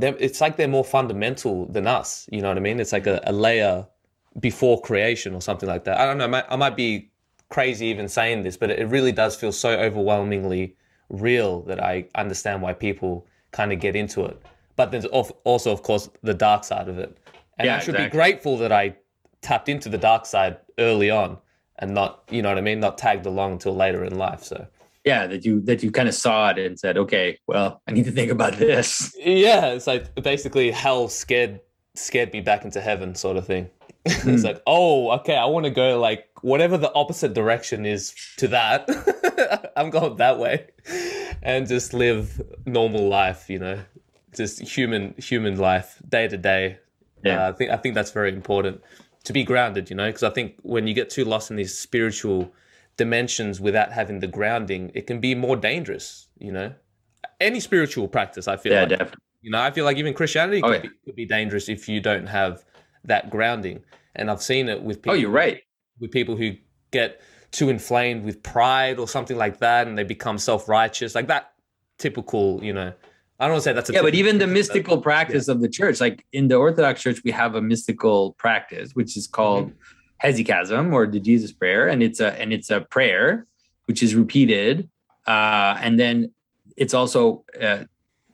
it's 0.00 0.40
like 0.40 0.56
they're 0.56 0.66
more 0.66 0.84
fundamental 0.84 1.66
than 1.66 1.86
us. 1.86 2.26
You 2.32 2.40
know 2.40 2.48
what 2.48 2.56
I 2.56 2.60
mean? 2.60 2.80
It's 2.80 2.92
like 2.92 3.06
a, 3.06 3.20
a 3.24 3.32
layer 3.32 3.86
before 4.40 4.80
creation 4.80 5.34
or 5.34 5.42
something 5.42 5.68
like 5.68 5.84
that. 5.84 5.98
I 5.98 6.06
don't 6.06 6.18
know. 6.18 6.24
I 6.24 6.28
might, 6.28 6.44
I 6.50 6.56
might 6.56 6.76
be 6.76 7.10
crazy 7.48 7.86
even 7.86 8.08
saying 8.08 8.42
this, 8.42 8.56
but 8.56 8.70
it 8.70 8.88
really 8.88 9.12
does 9.12 9.36
feel 9.36 9.52
so 9.52 9.70
overwhelmingly 9.70 10.76
real 11.08 11.62
that 11.62 11.82
I 11.82 12.06
understand 12.14 12.62
why 12.62 12.72
people 12.72 13.26
kind 13.52 13.72
of 13.72 13.80
get 13.80 13.96
into 13.96 14.24
it. 14.24 14.40
But 14.74 14.90
there's 14.90 15.06
also, 15.06 15.72
of 15.72 15.82
course, 15.82 16.10
the 16.22 16.34
dark 16.34 16.64
side 16.64 16.88
of 16.88 16.98
it. 16.98 17.16
And 17.58 17.66
yeah, 17.66 17.76
I 17.76 17.78
should 17.78 17.94
exactly. 17.94 18.08
be 18.08 18.10
grateful 18.10 18.58
that 18.58 18.72
I 18.72 18.96
tapped 19.40 19.68
into 19.68 19.88
the 19.88 19.98
dark 19.98 20.26
side 20.26 20.58
early 20.78 21.10
on 21.10 21.38
and 21.78 21.94
not, 21.94 22.24
you 22.30 22.42
know 22.42 22.50
what 22.50 22.58
I 22.58 22.62
mean, 22.62 22.80
not 22.80 22.98
tagged 22.98 23.26
along 23.26 23.52
until 23.52 23.74
later 23.74 24.04
in 24.04 24.18
life. 24.18 24.42
So 24.42 24.66
yeah, 25.04 25.26
that 25.28 25.44
you 25.44 25.60
that 25.62 25.82
you 25.82 25.90
kind 25.92 26.08
of 26.08 26.14
saw 26.14 26.50
it 26.50 26.58
and 26.58 26.78
said, 26.78 26.98
okay, 26.98 27.38
well, 27.46 27.80
I 27.86 27.92
need 27.92 28.04
to 28.06 28.10
think 28.10 28.30
about 28.30 28.54
this. 28.54 29.16
Yeah, 29.24 29.68
it's 29.68 29.86
like 29.86 30.14
basically 30.16 30.70
hell 30.70 31.08
scared 31.08 31.60
scared 31.94 32.32
me 32.32 32.40
back 32.40 32.64
into 32.64 32.80
heaven, 32.80 33.14
sort 33.14 33.36
of 33.36 33.46
thing. 33.46 33.70
Mm. 34.06 34.34
it's 34.34 34.44
like, 34.44 34.62
oh, 34.66 35.10
okay, 35.18 35.36
I 35.36 35.46
want 35.46 35.64
to 35.64 35.70
go 35.70 35.98
like 36.00 36.28
whatever 36.42 36.76
the 36.76 36.92
opposite 36.94 37.34
direction 37.34 37.84
is 37.84 38.14
to 38.36 38.48
that. 38.48 38.88
I'm 39.76 39.90
going 39.90 40.16
that 40.16 40.38
way, 40.38 40.68
and 41.42 41.66
just 41.66 41.92
live 41.92 42.40
normal 42.64 43.08
life. 43.08 43.50
You 43.50 43.58
know, 43.58 43.80
just 44.34 44.60
human 44.60 45.14
human 45.18 45.58
life, 45.58 46.00
day 46.08 46.28
to 46.28 46.36
day. 46.36 46.78
Yeah, 47.24 47.46
uh, 47.46 47.48
I 47.48 47.52
think 47.52 47.70
I 47.70 47.76
think 47.76 47.94
that's 47.94 48.12
very 48.12 48.32
important 48.32 48.80
to 49.24 49.32
be 49.32 49.44
grounded. 49.44 49.90
You 49.90 49.96
know, 49.96 50.06
because 50.06 50.22
I 50.22 50.30
think 50.30 50.54
when 50.62 50.86
you 50.86 50.94
get 50.94 51.10
too 51.10 51.24
lost 51.24 51.50
in 51.50 51.56
these 51.56 51.76
spiritual 51.76 52.52
dimensions 52.96 53.60
without 53.60 53.92
having 53.92 54.20
the 54.20 54.28
grounding, 54.28 54.90
it 54.94 55.06
can 55.06 55.20
be 55.20 55.34
more 55.34 55.56
dangerous. 55.56 56.28
You 56.38 56.52
know, 56.52 56.74
any 57.40 57.60
spiritual 57.60 58.08
practice, 58.08 58.46
I 58.48 58.56
feel. 58.56 58.72
Yeah, 58.72 58.80
like, 58.80 58.88
definitely. 58.90 59.22
You 59.42 59.50
know, 59.52 59.60
I 59.60 59.70
feel 59.70 59.84
like 59.84 59.96
even 59.96 60.12
Christianity 60.12 60.60
oh, 60.62 60.68
could, 60.68 60.84
yeah. 60.84 60.90
be, 60.90 60.96
could 61.04 61.16
be 61.16 61.26
dangerous 61.26 61.68
if 61.68 61.88
you 61.88 62.00
don't 62.00 62.26
have 62.26 62.64
that 63.06 63.30
grounding. 63.30 63.82
And 64.14 64.30
I've 64.30 64.42
seen 64.42 64.68
it 64.68 64.82
with 64.82 65.02
people. 65.02 65.12
Oh, 65.12 65.14
you're 65.14 65.30
right. 65.30 65.62
With 66.00 66.10
people 66.10 66.36
who 66.36 66.56
get 66.90 67.20
too 67.52 67.68
inflamed 67.68 68.24
with 68.24 68.42
pride 68.42 68.98
or 68.98 69.08
something 69.08 69.36
like 69.36 69.58
that, 69.60 69.86
and 69.86 69.96
they 69.96 70.04
become 70.04 70.38
self 70.38 70.68
righteous, 70.68 71.14
like 71.14 71.28
that 71.28 71.52
typical, 71.98 72.62
you 72.62 72.72
know. 72.72 72.92
I 73.38 73.44
don't 73.44 73.52
want 73.52 73.64
to 73.64 73.70
say 73.70 73.72
that's 73.74 73.90
yeah, 73.90 74.00
but 74.00 74.14
even 74.14 74.38
the 74.38 74.46
mystical 74.46 74.98
practice 74.98 75.48
yeah. 75.48 75.54
of 75.54 75.60
the 75.60 75.68
church, 75.68 76.00
like 76.00 76.24
in 76.32 76.48
the 76.48 76.56
Orthodox 76.56 77.02
Church, 77.02 77.20
we 77.22 77.30
have 77.32 77.54
a 77.54 77.60
mystical 77.60 78.32
practice 78.32 78.92
which 78.94 79.16
is 79.16 79.26
called 79.26 79.70
mm-hmm. 79.70 80.26
hesychasm 80.26 80.92
or 80.92 81.06
the 81.06 81.20
Jesus 81.20 81.52
prayer, 81.52 81.88
and 81.88 82.02
it's 82.02 82.20
a 82.20 82.38
and 82.40 82.52
it's 82.52 82.70
a 82.70 82.80
prayer 82.80 83.46
which 83.84 84.02
is 84.02 84.14
repeated, 84.14 84.88
uh, 85.26 85.76
and 85.80 86.00
then 86.00 86.32
it's 86.76 86.94
also 86.94 87.44
uh, 87.60 87.84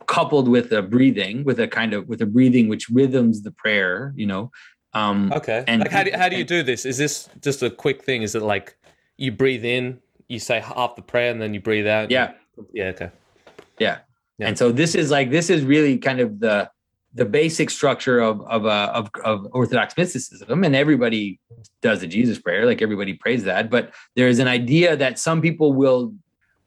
coupled 0.07 0.47
with 0.47 0.71
a 0.71 0.81
breathing, 0.81 1.43
with 1.43 1.59
a 1.59 1.67
kind 1.67 1.93
of 1.93 2.07
with 2.07 2.21
a 2.21 2.25
breathing 2.25 2.67
which 2.67 2.89
rhythms 2.89 3.43
the 3.43 3.51
prayer, 3.51 4.13
you 4.15 4.25
know, 4.25 4.51
um, 4.93 5.31
okay. 5.33 5.63
And 5.67 5.81
like, 5.81 5.91
how 5.91 6.03
do, 6.03 6.11
how 6.13 6.29
do 6.29 6.37
you 6.37 6.43
do 6.43 6.63
this? 6.63 6.85
Is 6.85 6.97
this 6.97 7.27
just 7.41 7.63
a 7.63 7.69
quick 7.69 8.03
thing? 8.03 8.21
Is 8.21 8.35
it 8.35 8.43
like 8.43 8.77
you 9.17 9.31
breathe 9.31 9.65
in, 9.65 9.99
you 10.27 10.39
say 10.39 10.59
half 10.59 10.95
the 10.95 11.01
prayer, 11.01 11.31
and 11.31 11.41
then 11.41 11.53
you 11.53 11.61
breathe 11.61 11.87
out? 11.87 12.11
Yeah. 12.11 12.33
Yeah. 12.73 12.89
Okay. 12.89 13.09
Yeah. 13.79 13.99
yeah. 14.37 14.47
And 14.47 14.57
so 14.57 14.71
this 14.71 14.93
is 14.93 15.09
like 15.09 15.31
this 15.31 15.49
is 15.49 15.63
really 15.63 15.97
kind 15.97 16.19
of 16.19 16.39
the 16.39 16.69
the 17.15 17.25
basic 17.25 17.69
structure 17.69 18.19
of 18.19 18.41
of, 18.41 18.65
uh, 18.65 18.91
of 18.93 19.09
of 19.23 19.47
Orthodox 19.51 19.97
mysticism, 19.97 20.63
and 20.63 20.75
everybody 20.75 21.39
does 21.81 22.01
the 22.01 22.07
Jesus 22.07 22.37
prayer, 22.39 22.65
like 22.65 22.81
everybody 22.81 23.13
prays 23.13 23.43
that. 23.45 23.71
But 23.71 23.93
there 24.15 24.27
is 24.27 24.39
an 24.39 24.47
idea 24.47 24.95
that 24.95 25.17
some 25.17 25.41
people 25.41 25.73
will 25.73 26.13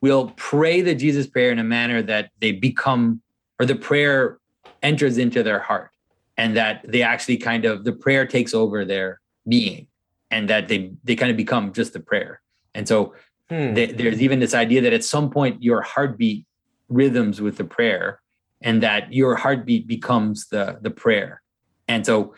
will 0.01 0.33
pray 0.35 0.81
the 0.81 0.93
Jesus 0.93 1.27
prayer 1.27 1.51
in 1.51 1.59
a 1.59 1.63
manner 1.63 2.01
that 2.03 2.29
they 2.39 2.51
become 2.51 3.21
or 3.59 3.65
the 3.65 3.75
prayer 3.75 4.39
enters 4.81 5.17
into 5.17 5.43
their 5.43 5.59
heart 5.59 5.91
and 6.37 6.55
that 6.55 6.85
they 6.87 7.01
actually 7.01 7.37
kind 7.37 7.65
of 7.65 7.83
the 7.83 7.91
prayer 7.91 8.25
takes 8.25 8.53
over 8.53 8.85
their 8.85 9.19
being 9.47 9.87
and 10.29 10.49
that 10.49 10.67
they 10.67 10.91
they 11.03 11.15
kind 11.15 11.31
of 11.31 11.37
become 11.37 11.73
just 11.73 11.93
the 11.93 11.99
prayer 11.99 12.41
and 12.73 12.87
so 12.87 13.13
hmm. 13.49 13.73
they, 13.73 13.87
there's 13.87 14.21
even 14.21 14.39
this 14.39 14.53
idea 14.53 14.81
that 14.81 14.93
at 14.93 15.03
some 15.03 15.29
point 15.29 15.61
your 15.61 15.81
heartbeat 15.81 16.45
rhythms 16.89 17.41
with 17.41 17.57
the 17.57 17.63
prayer 17.63 18.21
and 18.61 18.83
that 18.83 19.11
your 19.13 19.35
heartbeat 19.35 19.87
becomes 19.87 20.47
the 20.49 20.77
the 20.81 20.91
prayer 20.91 21.41
and 21.87 22.05
so 22.05 22.33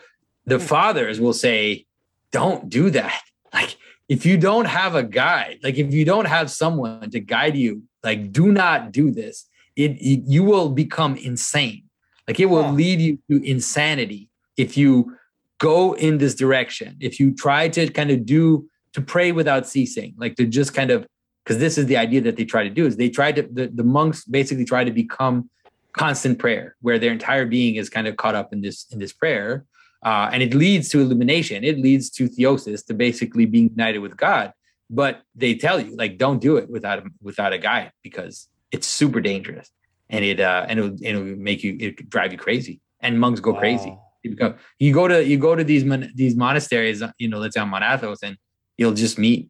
the 0.46 0.58
hmm. 0.58 0.64
fathers 0.64 1.20
will 1.20 1.34
say 1.34 1.86
don't 2.32 2.68
do 2.68 2.90
that 2.90 3.22
like 3.52 3.76
if 4.08 4.24
you 4.26 4.36
don't 4.36 4.66
have 4.66 4.94
a 4.94 5.02
guide 5.02 5.58
like 5.62 5.76
if 5.76 5.92
you 5.92 6.04
don't 6.04 6.26
have 6.26 6.50
someone 6.50 7.10
to 7.10 7.20
guide 7.20 7.56
you 7.56 7.82
like 8.02 8.32
do 8.32 8.50
not 8.50 8.92
do 8.92 9.10
this 9.10 9.46
it, 9.76 9.92
it 9.92 10.22
you 10.26 10.42
will 10.42 10.68
become 10.68 11.16
insane 11.16 11.84
like 12.28 12.38
it 12.38 12.46
will 12.46 12.70
lead 12.70 13.00
you 13.00 13.18
to 13.28 13.44
insanity 13.44 14.28
if 14.56 14.76
you 14.76 15.16
go 15.60 15.94
in 15.94 16.18
this 16.18 16.34
direction. 16.34 16.96
If 17.00 17.20
you 17.20 17.32
try 17.34 17.68
to 17.68 17.88
kind 17.90 18.10
of 18.10 18.26
do 18.26 18.68
to 18.94 19.00
pray 19.00 19.30
without 19.30 19.68
ceasing, 19.68 20.14
like 20.16 20.34
to 20.36 20.46
just 20.46 20.74
kind 20.74 20.90
of 20.90 21.06
because 21.44 21.58
this 21.58 21.78
is 21.78 21.86
the 21.86 21.96
idea 21.96 22.20
that 22.22 22.36
they 22.36 22.44
try 22.44 22.64
to 22.64 22.70
do 22.70 22.86
is 22.86 22.96
they 22.96 23.08
try 23.08 23.32
to 23.32 23.42
the, 23.42 23.68
the 23.68 23.84
monks 23.84 24.24
basically 24.24 24.64
try 24.64 24.84
to 24.84 24.90
become 24.90 25.48
constant 25.92 26.38
prayer 26.38 26.76
where 26.80 26.98
their 26.98 27.12
entire 27.12 27.46
being 27.46 27.76
is 27.76 27.88
kind 27.88 28.06
of 28.06 28.16
caught 28.16 28.34
up 28.34 28.52
in 28.52 28.60
this 28.60 28.86
in 28.92 28.98
this 28.98 29.12
prayer 29.12 29.64
uh, 30.04 30.30
and 30.32 30.40
it 30.40 30.54
leads 30.54 30.88
to 30.90 31.00
illumination 31.00 31.64
it 31.64 31.78
leads 31.78 32.10
to 32.10 32.28
theosis 32.28 32.86
to 32.86 32.94
basically 32.94 33.44
being 33.44 33.68
united 33.70 33.98
with 33.98 34.16
god 34.16 34.52
but 34.88 35.22
they 35.34 35.52
tell 35.52 35.80
you 35.80 35.96
like 35.96 36.16
don't 36.16 36.40
do 36.40 36.58
it 36.58 36.70
without 36.70 37.00
a, 37.00 37.02
without 37.20 37.52
a 37.52 37.58
guide 37.58 37.90
because 38.04 38.46
it's 38.72 38.86
super 38.86 39.20
dangerous 39.20 39.70
and 40.08 40.24
it 40.24 40.40
uh 40.40 40.64
and 40.68 40.78
it 40.78 40.82
would, 40.82 41.02
it 41.02 41.16
would 41.16 41.38
make 41.38 41.62
you 41.62 41.76
it 41.80 42.08
drive 42.08 42.32
you 42.32 42.38
crazy 42.38 42.80
and 43.00 43.18
monks 43.18 43.40
go 43.40 43.52
wow. 43.52 43.58
crazy 43.58 43.98
You, 44.22 44.30
become, 44.30 44.56
you 44.78 44.92
go 44.92 45.08
to 45.08 45.24
you 45.24 45.38
go 45.38 45.54
to 45.54 45.64
these 45.64 45.84
mon- 45.84 46.12
these 46.14 46.36
monasteries, 46.36 47.02
you 47.18 47.28
know, 47.28 47.38
let's 47.38 47.54
say 47.54 47.60
on 47.60 47.70
Mount 47.70 47.84
Athos, 47.84 48.22
and 48.22 48.36
you'll 48.76 48.92
just 48.92 49.18
meet 49.18 49.48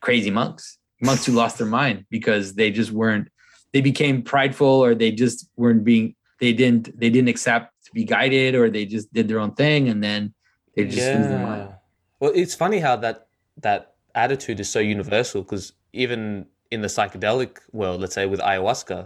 crazy 0.00 0.30
monks, 0.30 0.78
monks 1.00 1.26
who 1.26 1.32
lost 1.32 1.58
their 1.58 1.66
mind 1.80 2.06
because 2.10 2.54
they 2.54 2.70
just 2.70 2.92
weren't. 2.92 3.28
They 3.72 3.80
became 3.80 4.22
prideful, 4.22 4.68
or 4.84 4.94
they 4.94 5.10
just 5.10 5.48
weren't 5.56 5.82
being. 5.84 6.14
They 6.40 6.52
didn't. 6.52 6.98
They 6.98 7.10
didn't 7.10 7.28
accept 7.28 7.72
to 7.86 7.90
be 7.92 8.04
guided, 8.04 8.54
or 8.54 8.70
they 8.70 8.86
just 8.86 9.12
did 9.12 9.26
their 9.28 9.40
own 9.40 9.54
thing, 9.54 9.88
and 9.88 10.02
then 10.04 10.34
they 10.76 10.84
just 10.84 11.12
lose 11.14 11.28
their 11.28 11.38
mind. 11.38 11.70
Well, 12.20 12.32
it's 12.34 12.54
funny 12.54 12.78
how 12.78 12.96
that 12.96 13.26
that 13.58 13.94
attitude 14.14 14.60
is 14.60 14.68
so 14.68 14.78
universal 14.78 15.42
because 15.42 15.72
even 15.92 16.46
in 16.72 16.80
the 16.80 16.88
psychedelic 16.88 17.58
world, 17.72 18.00
let's 18.00 18.14
say 18.14 18.24
with 18.24 18.40
ayahuasca, 18.40 19.00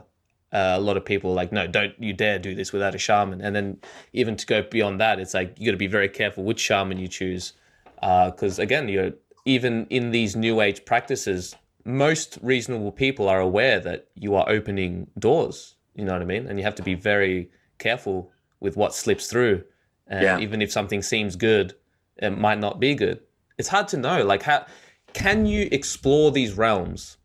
uh, 0.52 0.74
a 0.76 0.80
lot 0.80 0.97
of 0.97 1.05
people 1.05 1.32
are 1.32 1.34
like, 1.34 1.51
no, 1.51 1.66
don't 1.66 1.94
you 2.01 2.12
dare 2.12 2.38
do 2.38 2.55
this 2.55 2.72
without 2.72 2.94
a 2.94 2.98
shaman. 2.98 3.40
And 3.40 3.55
then 3.56 3.78
even 4.12 4.36
to 4.36 4.47
go 4.47 4.62
beyond 4.62 5.01
that, 5.01 5.18
it's 5.18 5.34
like 5.34 5.59
you 5.59 5.66
got 5.66 5.72
to 5.72 5.76
be 5.76 5.88
very 5.88 6.09
careful 6.09 6.44
which 6.44 6.60
shaman 6.60 6.98
you 6.98 7.09
choose, 7.09 7.55
because 7.97 8.59
uh, 8.60 8.62
again, 8.62 8.88
you're 8.88 9.12
even 9.44 9.86
in 9.90 10.12
these 10.12 10.36
new 10.36 10.60
age 10.60 10.84
practices, 10.84 11.56
most 11.84 12.38
reasonable 12.40 12.93
people 12.93 13.28
are 13.28 13.40
aware 13.40 13.80
that 13.80 14.06
you 14.14 14.36
are 14.36 14.48
opening 14.48 15.09
doors. 15.18 15.74
You 15.97 16.05
know 16.05 16.12
what 16.12 16.22
I 16.22 16.26
mean? 16.26 16.47
And 16.47 16.59
you 16.59 16.64
have 16.64 16.76
to 16.76 16.82
be 16.82 16.94
very 16.94 17.51
careful 17.78 18.30
with 18.60 18.76
what 18.76 18.94
slips 18.94 19.26
through. 19.26 19.64
And 20.06 20.22
Yeah. 20.22 20.38
even 20.38 20.62
if 20.62 20.70
something 20.70 21.02
seems 21.02 21.34
good, 21.36 21.74
it 22.16 22.30
might 22.30 22.60
not 22.60 22.78
be 22.78 22.94
good. 22.94 23.18
It's 23.59 23.68
hard 23.68 23.88
to 23.88 23.97
know. 23.97 24.24
Like, 24.24 24.43
how 24.43 24.66
can 25.12 25.47
you 25.47 25.68
explore 25.72 26.30
these 26.30 26.52
realms 26.55 27.16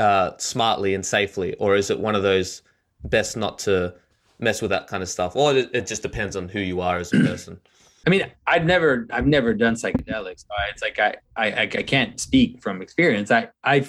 uh, 0.00 0.36
smartly 0.38 0.94
and 0.94 1.04
safely, 1.04 1.54
or 1.56 1.76
is 1.76 1.90
it 1.90 2.00
one 2.00 2.14
of 2.14 2.22
those 2.22 2.62
best 3.04 3.36
not 3.36 3.58
to 3.60 3.94
mess 4.38 4.62
with 4.62 4.70
that 4.70 4.86
kind 4.86 5.02
of 5.02 5.10
stuff, 5.10 5.36
or 5.36 5.54
it, 5.54 5.70
it 5.74 5.86
just 5.86 6.02
depends 6.02 6.36
on 6.36 6.48
who 6.48 6.58
you 6.60 6.80
are 6.80 6.96
as 6.96 7.12
a 7.12 7.20
person? 7.26 7.60
I 8.06 8.10
mean, 8.10 8.24
I've 8.46 8.64
never, 8.64 9.06
I've 9.10 9.26
never 9.26 9.52
done 9.52 9.74
psychedelics. 9.74 10.40
So 10.40 10.48
it's 10.70 10.82
like 10.82 10.98
I, 10.98 11.16
I, 11.36 11.62
I, 11.64 11.82
can't 11.82 12.18
speak 12.18 12.62
from 12.62 12.80
experience. 12.80 13.30
I, 13.30 13.50
I 13.62 13.86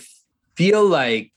feel 0.55 0.85
like, 0.85 1.31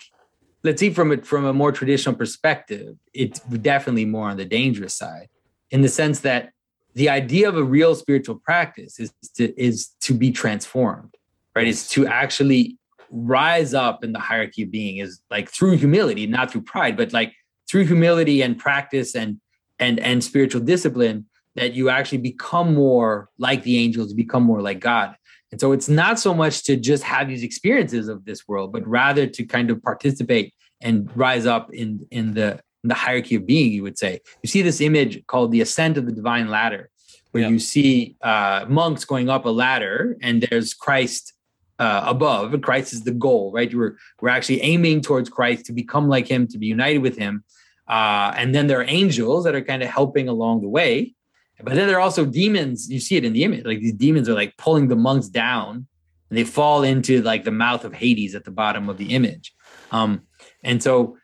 let's 0.64 0.80
see 0.80 0.90
from 0.90 1.12
it 1.12 1.24
from 1.24 1.44
a 1.44 1.52
more 1.52 1.70
traditional 1.70 2.16
perspective, 2.16 2.96
it's 3.12 3.38
definitely 3.38 4.06
more 4.06 4.28
on 4.28 4.36
the 4.36 4.44
dangerous 4.44 4.94
side, 4.94 5.28
in 5.70 5.82
the 5.82 5.88
sense 5.88 6.18
that 6.20 6.50
the 6.94 7.08
idea 7.08 7.48
of 7.48 7.56
a 7.56 7.62
real 7.62 7.94
spiritual 7.94 8.40
practice 8.40 8.98
is 8.98 9.12
to 9.36 9.54
is 9.60 9.90
to 10.00 10.14
be 10.14 10.32
transformed, 10.32 11.16
right? 11.54 11.68
Is 11.68 11.88
to 11.90 12.08
actually 12.08 12.76
rise 13.14 13.72
up 13.74 14.02
in 14.04 14.12
the 14.12 14.18
hierarchy 14.18 14.64
of 14.64 14.70
being 14.70 14.98
is 14.98 15.20
like 15.30 15.48
through 15.48 15.76
humility, 15.76 16.26
not 16.26 16.50
through 16.50 16.62
pride, 16.62 16.96
but 16.96 17.12
like 17.12 17.32
through 17.70 17.84
humility 17.86 18.42
and 18.42 18.58
practice 18.58 19.14
and 19.14 19.40
and 19.78 20.00
and 20.00 20.22
spiritual 20.22 20.60
discipline 20.60 21.26
that 21.56 21.72
you 21.74 21.88
actually 21.88 22.18
become 22.18 22.74
more 22.74 23.28
like 23.38 23.62
the 23.62 23.78
angels, 23.78 24.12
become 24.12 24.42
more 24.42 24.60
like 24.60 24.80
God. 24.80 25.14
And 25.52 25.60
so 25.60 25.70
it's 25.70 25.88
not 25.88 26.18
so 26.18 26.34
much 26.34 26.64
to 26.64 26.76
just 26.76 27.04
have 27.04 27.28
these 27.28 27.44
experiences 27.44 28.08
of 28.08 28.24
this 28.24 28.48
world, 28.48 28.72
but 28.72 28.84
rather 28.86 29.26
to 29.28 29.44
kind 29.44 29.70
of 29.70 29.80
participate 29.82 30.52
and 30.80 31.08
rise 31.16 31.46
up 31.46 31.72
in 31.72 32.06
in 32.10 32.34
the 32.34 32.60
in 32.82 32.88
the 32.88 32.94
hierarchy 32.94 33.36
of 33.36 33.46
being. 33.46 33.70
You 33.72 33.84
would 33.84 33.96
say 33.98 34.20
you 34.42 34.48
see 34.48 34.62
this 34.62 34.80
image 34.80 35.24
called 35.26 35.52
the 35.52 35.60
ascent 35.60 35.96
of 35.96 36.06
the 36.06 36.12
divine 36.12 36.48
ladder, 36.48 36.90
where 37.30 37.44
Yeah. 37.44 37.50
you 37.50 37.60
see 37.60 38.16
uh, 38.20 38.66
monks 38.68 39.04
going 39.04 39.28
up 39.28 39.44
a 39.44 39.50
ladder, 39.50 40.16
and 40.20 40.42
there's 40.42 40.74
Christ 40.74 41.33
uh, 41.78 42.04
above. 42.06 42.60
Christ 42.62 42.92
is 42.92 43.02
the 43.02 43.12
goal, 43.12 43.52
right? 43.52 43.72
We're 43.74 43.96
we're 44.20 44.28
actually 44.28 44.62
aiming 44.62 45.00
towards 45.02 45.28
Christ 45.28 45.66
to 45.66 45.72
become 45.72 46.08
like 46.08 46.28
Him, 46.28 46.46
to 46.48 46.58
be 46.58 46.66
united 46.66 46.98
with 46.98 47.16
Him. 47.16 47.44
Uh, 47.88 48.32
and 48.36 48.54
then 48.54 48.66
there 48.66 48.80
are 48.80 48.86
angels 48.88 49.44
that 49.44 49.54
are 49.54 49.62
kind 49.62 49.82
of 49.82 49.88
helping 49.88 50.28
along 50.28 50.62
the 50.62 50.68
way. 50.68 51.14
But 51.62 51.74
then 51.74 51.86
there 51.86 51.96
are 51.96 52.00
also 52.00 52.24
demons. 52.24 52.90
You 52.90 53.00
see 53.00 53.16
it 53.16 53.24
in 53.24 53.32
the 53.32 53.44
image. 53.44 53.64
Like 53.64 53.80
these 53.80 53.94
demons 53.94 54.28
are 54.28 54.34
like 54.34 54.56
pulling 54.56 54.88
the 54.88 54.96
monks 54.96 55.28
down 55.28 55.86
and 56.28 56.38
they 56.38 56.44
fall 56.44 56.82
into 56.82 57.22
like 57.22 57.44
the 57.44 57.50
mouth 57.50 57.84
of 57.84 57.92
Hades 57.92 58.34
at 58.34 58.44
the 58.44 58.50
bottom 58.50 58.88
of 58.88 58.98
the 58.98 59.14
image. 59.14 59.54
Um, 59.92 60.22
and 60.62 60.82
so 60.82 61.16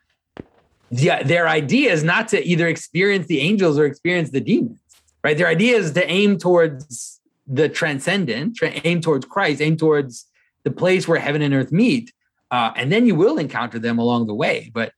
yeah, 0.89 1.23
their 1.23 1.47
idea 1.47 1.91
is 1.91 2.03
not 2.03 2.27
to 2.29 2.45
either 2.45 2.67
experience 2.67 3.27
the 3.27 3.39
angels 3.39 3.77
or 3.77 3.85
experience 3.85 4.29
the 4.29 4.41
demons, 4.41 4.79
right? 5.23 5.37
Their 5.37 5.47
idea 5.47 5.77
is 5.77 5.91
to 5.93 6.09
aim 6.09 6.37
towards 6.37 7.19
the 7.47 7.69
transcendent, 7.69 8.57
tra- 8.57 8.73
aim 8.83 9.01
towards 9.01 9.25
Christ, 9.25 9.61
aim 9.61 9.77
towards 9.77 10.27
the 10.63 10.71
place 10.71 11.07
where 11.07 11.19
heaven 11.19 11.41
and 11.41 11.53
earth 11.53 11.71
meet. 11.71 12.13
Uh, 12.49 12.71
and 12.75 12.91
then 12.91 13.05
you 13.05 13.15
will 13.15 13.37
encounter 13.37 13.79
them 13.79 13.97
along 13.97 14.27
the 14.27 14.33
way. 14.35 14.71
But 14.73 14.91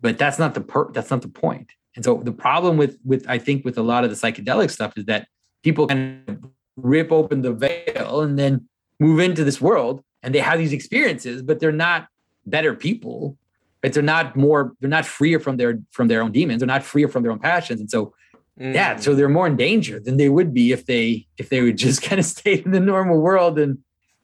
but 0.00 0.18
that's 0.18 0.38
not 0.38 0.54
the 0.54 0.60
per 0.60 0.90
that's 0.92 1.10
not 1.10 1.22
the 1.22 1.28
point. 1.28 1.72
And 1.96 2.04
so 2.04 2.20
the 2.22 2.32
problem 2.32 2.76
with 2.76 2.98
with 3.04 3.24
I 3.28 3.38
think 3.38 3.64
with 3.64 3.78
a 3.78 3.82
lot 3.82 4.04
of 4.04 4.10
the 4.10 4.16
psychedelic 4.16 4.70
stuff 4.70 4.92
is 4.96 5.06
that 5.06 5.28
people 5.62 5.86
kind 5.86 6.22
of 6.28 6.38
rip 6.76 7.10
open 7.10 7.42
the 7.42 7.52
veil 7.52 8.20
and 8.20 8.38
then 8.38 8.68
move 9.00 9.20
into 9.20 9.44
this 9.44 9.60
world 9.60 10.02
and 10.22 10.34
they 10.34 10.38
have 10.40 10.58
these 10.58 10.72
experiences, 10.72 11.42
but 11.42 11.60
they're 11.60 11.72
not 11.72 12.08
better 12.46 12.74
people. 12.74 13.36
Right? 13.82 13.92
They're 13.92 14.02
not 14.02 14.34
more, 14.34 14.72
they're 14.80 14.90
not 14.90 15.06
freer 15.06 15.38
from 15.38 15.56
their 15.56 15.78
from 15.92 16.08
their 16.08 16.20
own 16.22 16.32
demons, 16.32 16.60
they're 16.60 16.66
not 16.66 16.82
freer 16.82 17.08
from 17.08 17.22
their 17.22 17.32
own 17.32 17.38
passions. 17.38 17.80
And 17.80 17.90
so 17.90 18.12
yeah, 18.60 18.94
Mm. 18.96 19.02
so 19.02 19.14
they're 19.14 19.28
more 19.28 19.46
in 19.46 19.56
danger 19.56 20.00
than 20.00 20.16
they 20.16 20.28
would 20.28 20.52
be 20.52 20.72
if 20.72 20.86
they 20.86 21.26
if 21.38 21.48
they 21.48 21.62
would 21.62 21.78
just 21.78 22.02
kind 22.08 22.18
of 22.18 22.24
stay 22.24 22.54
in 22.64 22.72
the 22.72 22.80
normal 22.80 23.20
world. 23.20 23.58
And 23.58 23.78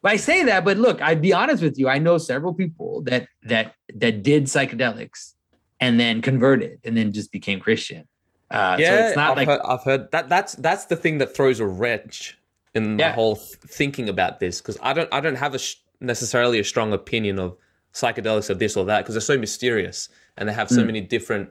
but 0.05 0.12
I 0.12 0.16
say 0.16 0.44
that, 0.44 0.66
but 0.66 0.76
look, 0.76 1.01
I'd 1.01 1.22
be 1.22 1.32
honest 1.32 1.62
with 1.62 1.78
you. 1.78 1.89
I 1.89 1.98
know 1.98 2.18
several 2.18 2.52
people 2.52 3.01
that 3.05 3.26
that 3.44 3.74
that 3.94 4.22
did 4.22 4.44
psychedelics 4.44 5.32
and 5.81 5.98
then 5.98 6.20
converted 6.20 6.78
and 6.85 6.94
then 6.94 7.10
just 7.10 7.32
became 7.32 7.59
Christian. 7.59 8.06
Uh, 8.51 8.76
yeah, 8.78 8.90
so 8.90 9.06
it's 9.06 9.16
not 9.16 9.31
I've, 9.31 9.36
like 9.39 9.48
heard, 9.48 9.60
I've 9.64 9.82
heard 9.82 10.10
that. 10.12 10.28
That's 10.28 10.55
that's 10.56 10.85
the 10.85 10.97
thing 10.97 11.16
that 11.18 11.35
throws 11.35 11.59
a 11.59 11.66
wrench 11.66 12.39
in 12.74 12.98
Yeah. 12.98 13.09
my 13.09 13.14
whole 13.14 13.36
th- 13.36 13.56
thinking 13.66 14.10
about 14.10 14.40
this 14.40 14.60
because 14.60 14.76
I 14.82 14.93
don't 14.93 15.09
I 15.10 15.20
don't 15.20 15.36
have 15.36 15.55
a 15.55 15.59
sh- 15.59 15.76
necessarily 16.01 16.59
a 16.60 16.64
strong 16.64 16.93
opinion 16.93 17.39
of 17.39 17.56
psychedelics 17.94 18.51
or 18.51 18.55
this 18.55 18.76
or 18.76 18.85
that 18.85 19.01
because 19.05 19.14
they're 19.14 19.22
so 19.22 19.39
mysterious 19.39 20.10
and 20.36 20.47
they 20.48 20.52
have 20.52 20.68
so 20.68 20.82
Mm. 20.82 20.86
many 20.86 21.01
different 21.01 21.51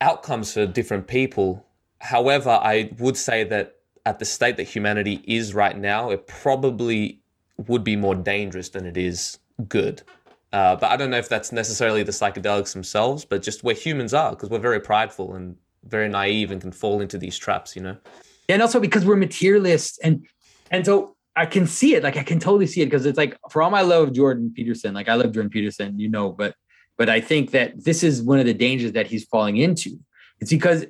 outcomes 0.00 0.52
for 0.52 0.66
different 0.66 1.08
people. 1.08 1.66
However, 2.00 2.50
I 2.50 2.90
would 3.00 3.16
say 3.16 3.42
that 3.42 3.74
at 4.06 4.20
the 4.20 4.24
state 4.24 4.56
that 4.58 4.68
humanity 4.68 5.20
is 5.26 5.52
right 5.52 5.76
now, 5.76 6.10
it 6.10 6.28
probably 6.28 7.17
would 7.66 7.84
be 7.84 7.96
more 7.96 8.14
dangerous 8.14 8.68
than 8.68 8.86
it 8.86 8.96
is 8.96 9.38
good. 9.68 10.02
Uh, 10.52 10.76
but 10.76 10.90
I 10.90 10.96
don't 10.96 11.10
know 11.10 11.18
if 11.18 11.28
that's 11.28 11.52
necessarily 11.52 12.02
the 12.02 12.12
psychedelics 12.12 12.72
themselves, 12.72 13.24
but 13.24 13.42
just 13.42 13.64
where 13.64 13.74
humans 13.74 14.14
are, 14.14 14.30
because 14.30 14.48
we're 14.48 14.58
very 14.58 14.80
prideful 14.80 15.34
and 15.34 15.56
very 15.84 16.08
naive 16.08 16.50
and 16.50 16.60
can 16.60 16.72
fall 16.72 17.00
into 17.00 17.18
these 17.18 17.36
traps, 17.36 17.76
you 17.76 17.82
know? 17.82 17.96
and 18.48 18.62
also 18.62 18.80
because 18.80 19.04
we're 19.04 19.16
materialists 19.16 19.98
and 19.98 20.26
and 20.70 20.84
so 20.84 21.16
I 21.36 21.46
can 21.46 21.66
see 21.66 21.94
it 21.94 22.02
like 22.02 22.16
I 22.16 22.22
can 22.22 22.38
totally 22.40 22.66
see 22.66 22.82
it 22.82 22.86
because 22.86 23.06
it's 23.06 23.18
like 23.18 23.36
for 23.50 23.62
all 23.62 23.70
my 23.70 23.82
love 23.82 24.08
of 24.08 24.14
Jordan 24.14 24.52
Peterson 24.54 24.94
like 24.94 25.08
I 25.08 25.14
love 25.14 25.32
Jordan 25.32 25.50
Peterson 25.50 25.98
you 25.98 26.08
know 26.08 26.30
but 26.30 26.54
but 26.96 27.08
I 27.08 27.20
think 27.20 27.52
that 27.52 27.84
this 27.84 28.02
is 28.02 28.22
one 28.22 28.38
of 28.38 28.46
the 28.46 28.54
dangers 28.54 28.92
that 28.92 29.06
he's 29.06 29.24
falling 29.24 29.56
into 29.58 29.98
it's 30.40 30.50
because 30.50 30.86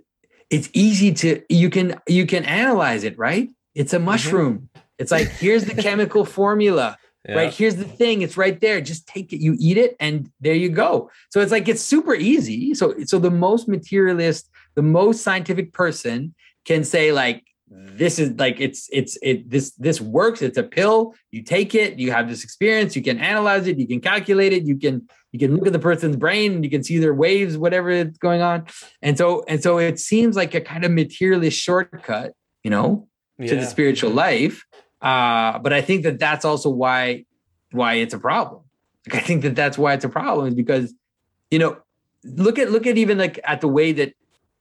it's 0.50 0.70
easy 0.72 1.12
to 1.14 1.42
you 1.48 1.68
can 1.68 2.00
you 2.06 2.26
can 2.26 2.44
analyze 2.44 3.04
it 3.04 3.18
right 3.18 3.50
it's 3.74 3.92
a 3.92 3.98
mushroom 3.98 4.70
it's 4.98 5.10
like 5.10 5.28
here's 5.28 5.64
the 5.64 5.74
chemical 5.74 6.24
formula. 6.24 6.96
Yeah. 7.28 7.34
right? 7.34 7.52
Here's 7.52 7.74
the 7.74 7.84
thing. 7.84 8.22
It's 8.22 8.36
right 8.36 8.58
there. 8.58 8.80
Just 8.80 9.08
take 9.08 9.32
it. 9.32 9.40
You 9.40 9.56
eat 9.58 9.76
it 9.76 9.96
and 9.98 10.30
there 10.40 10.54
you 10.54 10.68
go. 10.68 11.10
So 11.30 11.40
it's 11.40 11.50
like 11.50 11.68
it's 11.68 11.82
super 11.82 12.14
easy. 12.14 12.74
So 12.74 12.94
so 13.04 13.18
the 13.18 13.30
most 13.30 13.68
materialist 13.68 14.48
the 14.76 14.82
most 14.82 15.24
scientific 15.24 15.72
person 15.72 16.32
can 16.64 16.84
say 16.84 17.10
like 17.10 17.44
this 17.70 18.18
is 18.18 18.30
like 18.38 18.60
it's 18.60 18.88
it's 18.92 19.18
it 19.20 19.50
this 19.50 19.72
this 19.72 20.00
works. 20.00 20.40
It's 20.40 20.56
a 20.56 20.62
pill. 20.62 21.14
You 21.32 21.42
take 21.42 21.74
it. 21.74 21.98
You 21.98 22.12
have 22.12 22.28
this 22.28 22.44
experience. 22.44 22.96
You 22.96 23.02
can 23.02 23.18
analyze 23.18 23.66
it. 23.66 23.78
You 23.78 23.86
can 23.86 24.00
calculate 24.00 24.52
it. 24.52 24.62
You 24.64 24.78
can 24.78 25.06
you 25.32 25.38
can 25.38 25.56
look 25.56 25.66
at 25.66 25.72
the 25.72 25.78
person's 25.78 26.16
brain. 26.16 26.52
And 26.52 26.64
you 26.64 26.70
can 26.70 26.82
see 26.82 26.98
their 26.98 27.14
waves 27.14 27.58
whatever 27.58 27.90
is 27.90 28.16
going 28.18 28.40
on. 28.40 28.66
And 29.02 29.18
so 29.18 29.44
and 29.48 29.62
so 29.62 29.78
it 29.78 29.98
seems 29.98 30.36
like 30.36 30.54
a 30.54 30.60
kind 30.60 30.84
of 30.84 30.92
materialist 30.92 31.58
shortcut 31.58 32.32
you 32.62 32.70
know 32.70 33.08
to 33.38 33.54
the 33.56 33.66
spiritual 33.66 34.10
life. 34.10 34.64
Uh, 35.00 35.58
but 35.58 35.72
I 35.72 35.80
think 35.80 36.02
that 36.04 36.18
that's 36.18 36.44
also 36.44 36.70
why 36.70 37.24
why 37.72 37.94
it's 37.94 38.14
a 38.14 38.18
problem. 38.18 38.62
Like 39.06 39.22
I 39.22 39.24
think 39.26 39.42
that 39.42 39.54
that's 39.54 39.78
why 39.78 39.94
it's 39.94 40.04
a 40.04 40.08
problem 40.08 40.48
is 40.48 40.54
because 40.54 40.92
you 41.50 41.58
know 41.58 41.78
look 42.24 42.58
at 42.58 42.70
look 42.70 42.86
at 42.86 42.98
even 42.98 43.18
like 43.18 43.38
at 43.44 43.60
the 43.60 43.68
way 43.68 43.92
that 43.92 44.14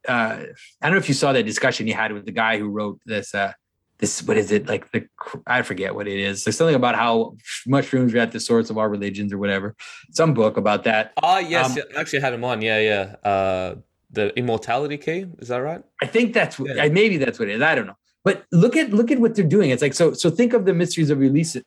uh, 0.08 0.38
I 0.80 0.86
don't 0.86 0.92
know 0.92 0.98
if 0.98 1.08
you 1.08 1.14
saw 1.14 1.32
that 1.32 1.44
discussion 1.44 1.86
you 1.86 1.94
had 1.94 2.12
with 2.12 2.24
the 2.24 2.32
guy 2.32 2.58
who 2.58 2.68
wrote 2.68 3.00
this 3.04 3.34
uh, 3.34 3.52
this 3.98 4.22
what 4.22 4.36
is 4.36 4.52
it 4.52 4.68
like 4.68 4.90
the 4.92 5.06
I 5.46 5.62
forget 5.62 5.94
what 5.94 6.06
it 6.06 6.18
is. 6.18 6.44
There's 6.44 6.56
something 6.56 6.76
about 6.76 6.94
how 6.94 7.36
mushrooms 7.66 8.14
are 8.14 8.18
at 8.18 8.32
the 8.32 8.40
source 8.40 8.70
of 8.70 8.78
our 8.78 8.88
religions 8.88 9.32
or 9.32 9.38
whatever. 9.38 9.74
Some 10.12 10.34
book 10.34 10.56
about 10.56 10.84
that. 10.84 11.12
Oh, 11.22 11.38
yes. 11.38 11.70
Um, 11.70 11.78
yeah, 11.78 11.96
I 11.96 12.00
actually 12.00 12.20
had 12.20 12.32
him 12.32 12.44
on. 12.44 12.62
Yeah, 12.62 12.78
yeah. 12.78 13.28
Uh, 13.28 13.74
the 14.10 14.32
immortality 14.38 14.96
key. 14.96 15.26
Is 15.38 15.48
that 15.48 15.58
right? 15.58 15.82
I 16.00 16.06
think 16.06 16.32
that's 16.32 16.58
what 16.58 16.74
Yeah. 16.74 16.88
maybe 16.88 17.18
that's 17.18 17.38
what 17.38 17.48
it 17.48 17.56
is. 17.56 17.62
I 17.62 17.74
don't 17.74 17.86
know. 17.86 17.96
But 18.24 18.44
look 18.52 18.76
at 18.76 18.92
look 18.92 19.10
at 19.10 19.18
what 19.20 19.34
they're 19.34 19.44
doing. 19.56 19.70
It's 19.70 19.82
like 19.82 19.94
so 19.94 20.12
so 20.12 20.28
think 20.30 20.52
of 20.52 20.64
the 20.64 20.74
mysteries 20.74 21.10
of 21.10 21.18
Eleusis, 21.18 21.62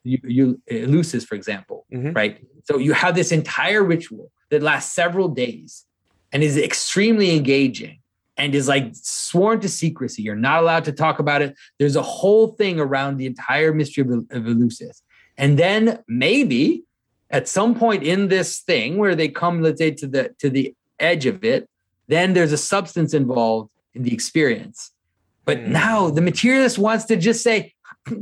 Eleusis 0.70 1.26
for 1.26 1.36
example, 1.36 1.86
Mhm. 1.94 2.16
right? 2.16 2.38
So 2.66 2.78
you 2.78 2.94
have 2.94 3.16
this 3.16 3.32
entire 3.32 3.84
ritual 3.84 4.32
that 4.50 4.62
lasts 4.62 4.94
several 4.94 5.28
days 5.30 5.86
and 6.32 6.44
is 6.44 6.58
extremely 6.58 7.36
engaging. 7.36 7.98
and 8.38 8.56
is 8.56 8.68
like 8.68 8.88
sworn 8.94 9.60
to 9.60 9.68
secrecy. 9.70 10.24
You're 10.24 10.36
not 10.50 10.62
allowed 10.64 10.86
to 10.86 10.92
talk 10.92 11.20
about 11.20 11.42
it. 11.44 11.54
There's 11.78 11.98
a 11.98 12.02
whole 12.02 12.48
thing 12.60 12.80
around 12.80 13.18
the 13.18 13.28
entire 13.28 13.72
mystery 13.72 14.04
of, 14.04 14.10
of 14.10 14.44
Eleusis. 14.52 15.02
And 15.38 15.60
then 15.60 16.00
maybe 16.08 16.84
at 17.30 17.48
some 17.48 17.76
point 17.76 18.02
in 18.04 18.30
this 18.30 18.60
thing 18.62 18.98
where 18.98 19.16
they 19.16 19.28
come, 19.28 19.62
let's 19.62 19.80
say, 19.80 19.92
to 19.92 20.08
the 20.08 20.34
to 20.40 20.50
the 20.50 20.74
edge 20.98 21.26
of 21.28 21.44
it, 21.44 21.70
then 22.08 22.34
there's 22.34 22.54
a 22.54 22.58
substance 22.58 23.14
involved 23.14 23.70
in 23.94 24.02
the 24.04 24.14
experience. 24.14 24.92
But 25.46 25.60
mm. 25.60 25.68
now 25.68 26.10
the 26.10 26.22
materialist 26.22 26.78
wants 26.78 27.06
to 27.06 27.16
just 27.16 27.44
say, 27.44 27.74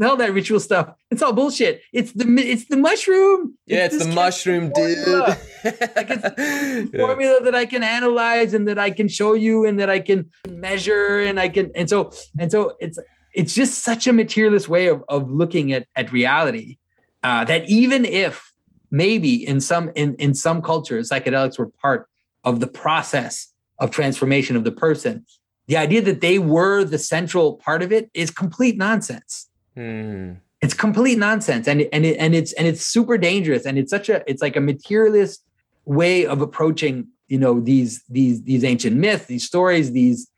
all 0.03 0.17
that 0.17 0.33
ritual 0.33 0.59
stuff. 0.59 0.93
It's 1.09 1.21
all 1.21 1.33
bullshit. 1.33 1.81
It's 1.93 2.11
the 2.11 2.25
it's 2.37 2.65
the 2.65 2.77
mushroom. 2.77 3.57
Yeah, 3.65 3.85
it's, 3.85 3.95
it's 3.95 4.05
the 4.05 4.11
mushroom, 4.11 4.71
formula. 4.71 5.37
dude. 5.63 5.79
like 5.95 6.09
it's 6.09 6.93
yeah. 6.93 7.05
formula 7.05 7.41
that 7.43 7.55
I 7.55 7.65
can 7.65 7.83
analyze 7.83 8.53
and 8.53 8.67
that 8.67 8.77
I 8.77 8.91
can 8.91 9.07
show 9.07 9.33
you 9.33 9.65
and 9.65 9.79
that 9.79 9.89
I 9.89 9.99
can 9.99 10.29
measure 10.49 11.19
and 11.19 11.39
I 11.39 11.49
can 11.49 11.71
and 11.75 11.89
so 11.89 12.11
and 12.37 12.51
so 12.51 12.75
it's 12.79 12.99
it's 13.33 13.53
just 13.53 13.83
such 13.83 14.07
a 14.07 14.13
materialist 14.13 14.67
way 14.67 14.87
of, 14.87 15.03
of 15.07 15.31
looking 15.31 15.71
at 15.71 15.87
at 15.95 16.11
reality 16.11 16.77
uh, 17.23 17.45
that 17.45 17.69
even 17.69 18.05
if 18.05 18.51
maybe 18.91 19.47
in 19.47 19.61
some 19.61 19.91
in 19.95 20.15
in 20.15 20.33
some 20.33 20.61
cultures 20.61 21.09
psychedelics 21.09 21.57
were 21.57 21.69
part 21.81 22.09
of 22.43 22.59
the 22.59 22.67
process 22.67 23.53
of 23.79 23.91
transformation 23.91 24.55
of 24.55 24.63
the 24.65 24.71
person 24.71 25.25
the 25.69 25.77
idea 25.77 26.01
that 26.01 26.19
they 26.19 26.37
were 26.39 26.83
the 26.83 26.97
central 26.97 27.55
part 27.55 27.81
of 27.81 27.93
it 27.93 28.09
is 28.13 28.29
complete 28.31 28.77
nonsense 28.77 29.49
Hmm. 29.79 30.33
It's 30.61 30.73
complete 30.73 31.17
nonsense, 31.17 31.65
and 31.65 31.87
and 31.93 32.05
it, 32.05 32.17
and 32.17 32.35
it's 32.35 32.51
and 32.53 32.67
it's 32.67 32.85
super 32.85 33.17
dangerous, 33.17 33.65
and 33.65 33.77
it's 33.77 33.89
such 33.89 34.09
a 34.09 34.29
it's 34.29 34.41
like 34.41 34.57
a 34.57 34.59
materialist 34.59 35.41
way 35.85 36.25
of 36.25 36.41
approaching 36.41 37.07
you 37.29 37.39
know 37.39 37.61
these 37.61 38.03
these 38.09 38.43
these 38.43 38.65
ancient 38.65 38.97
myths, 38.97 39.27
these 39.27 39.45
stories, 39.45 39.93
these 39.93 40.29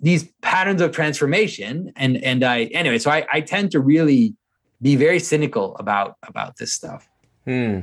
these 0.00 0.30
patterns 0.42 0.80
of 0.80 0.92
transformation, 0.92 1.92
and 1.96 2.22
and 2.22 2.44
I 2.44 2.66
anyway, 2.66 2.98
so 2.98 3.10
I 3.10 3.26
I 3.32 3.40
tend 3.40 3.72
to 3.72 3.80
really 3.80 4.36
be 4.80 4.94
very 4.94 5.18
cynical 5.18 5.74
about 5.78 6.18
about 6.22 6.56
this 6.58 6.72
stuff. 6.72 7.08
Hmm. 7.44 7.80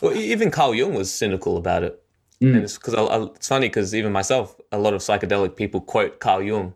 Well, 0.00 0.16
even 0.16 0.50
Carl 0.50 0.74
Jung 0.74 0.94
was 0.94 1.12
cynical 1.12 1.58
about 1.58 1.82
it. 1.82 2.02
Mm. 2.40 2.56
And 2.56 2.64
it's 2.64 2.76
because 2.76 2.94
it's 3.36 3.48
funny 3.48 3.68
because 3.68 3.94
even 3.94 4.12
myself, 4.12 4.60
a 4.72 4.78
lot 4.78 4.94
of 4.94 5.00
psychedelic 5.00 5.56
people 5.56 5.80
quote 5.80 6.20
Carl 6.20 6.42
Jung, 6.42 6.74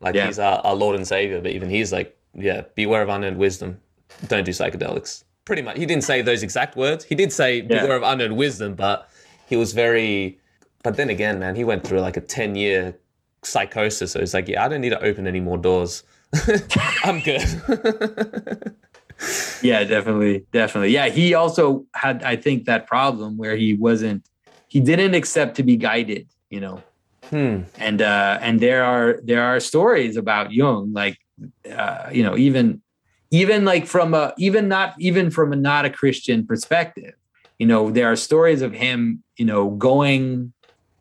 like 0.00 0.14
yeah. 0.14 0.26
he's 0.26 0.38
our, 0.38 0.58
our 0.58 0.74
Lord 0.74 0.96
and 0.96 1.06
Savior, 1.06 1.40
but 1.40 1.50
even 1.50 1.70
he's 1.70 1.92
like 1.92 2.16
yeah, 2.34 2.62
beware 2.74 3.02
of 3.02 3.08
unearned 3.08 3.38
wisdom. 3.38 3.80
Don't 4.28 4.44
do 4.44 4.50
psychedelics. 4.50 5.24
Pretty 5.44 5.62
much. 5.62 5.76
He 5.76 5.86
didn't 5.86 6.04
say 6.04 6.22
those 6.22 6.42
exact 6.42 6.76
words. 6.76 7.04
He 7.04 7.14
did 7.14 7.32
say 7.32 7.56
yeah. 7.56 7.82
beware 7.82 7.96
of 7.96 8.02
unearned 8.02 8.36
wisdom, 8.36 8.74
but 8.74 9.08
he 9.46 9.56
was 9.56 9.72
very. 9.72 10.38
But 10.82 10.96
then 10.96 11.10
again, 11.10 11.38
man, 11.38 11.54
he 11.54 11.64
went 11.64 11.84
through 11.86 12.00
like 12.00 12.16
a 12.16 12.20
10 12.20 12.56
year 12.56 12.98
psychosis. 13.42 14.12
So 14.12 14.20
it's 14.20 14.34
like, 14.34 14.48
yeah, 14.48 14.64
I 14.64 14.68
don't 14.68 14.80
need 14.80 14.90
to 14.90 15.02
open 15.02 15.26
any 15.26 15.40
more 15.40 15.56
doors. 15.56 16.02
I'm 17.04 17.20
good. 17.20 17.42
yeah, 19.62 19.84
definitely. 19.84 20.44
Definitely. 20.52 20.90
Yeah. 20.90 21.08
He 21.08 21.32
also 21.32 21.86
had, 21.94 22.22
I 22.22 22.36
think, 22.36 22.66
that 22.66 22.86
problem 22.86 23.38
where 23.38 23.56
he 23.56 23.74
wasn't, 23.74 24.28
he 24.74 24.80
didn't 24.80 25.14
accept 25.14 25.54
to 25.54 25.62
be 25.62 25.76
guided, 25.76 26.26
you 26.50 26.60
know. 26.60 26.82
Hmm. 27.30 27.62
And 27.78 28.02
uh 28.02 28.38
and 28.42 28.58
there 28.58 28.82
are 28.84 29.20
there 29.22 29.42
are 29.42 29.60
stories 29.60 30.16
about 30.16 30.52
Jung, 30.52 30.92
like 30.92 31.16
uh, 31.70 32.10
you 32.12 32.24
know, 32.24 32.36
even 32.36 32.82
even 33.30 33.64
like 33.64 33.86
from 33.86 34.14
a 34.14 34.34
even 34.36 34.66
not 34.66 34.94
even 34.98 35.30
from 35.30 35.52
a 35.52 35.56
not 35.56 35.84
a 35.84 35.90
Christian 35.90 36.44
perspective, 36.44 37.14
you 37.60 37.66
know, 37.66 37.92
there 37.92 38.10
are 38.10 38.16
stories 38.16 38.62
of 38.62 38.72
him, 38.72 39.22
you 39.36 39.46
know, 39.46 39.70
going 39.70 40.52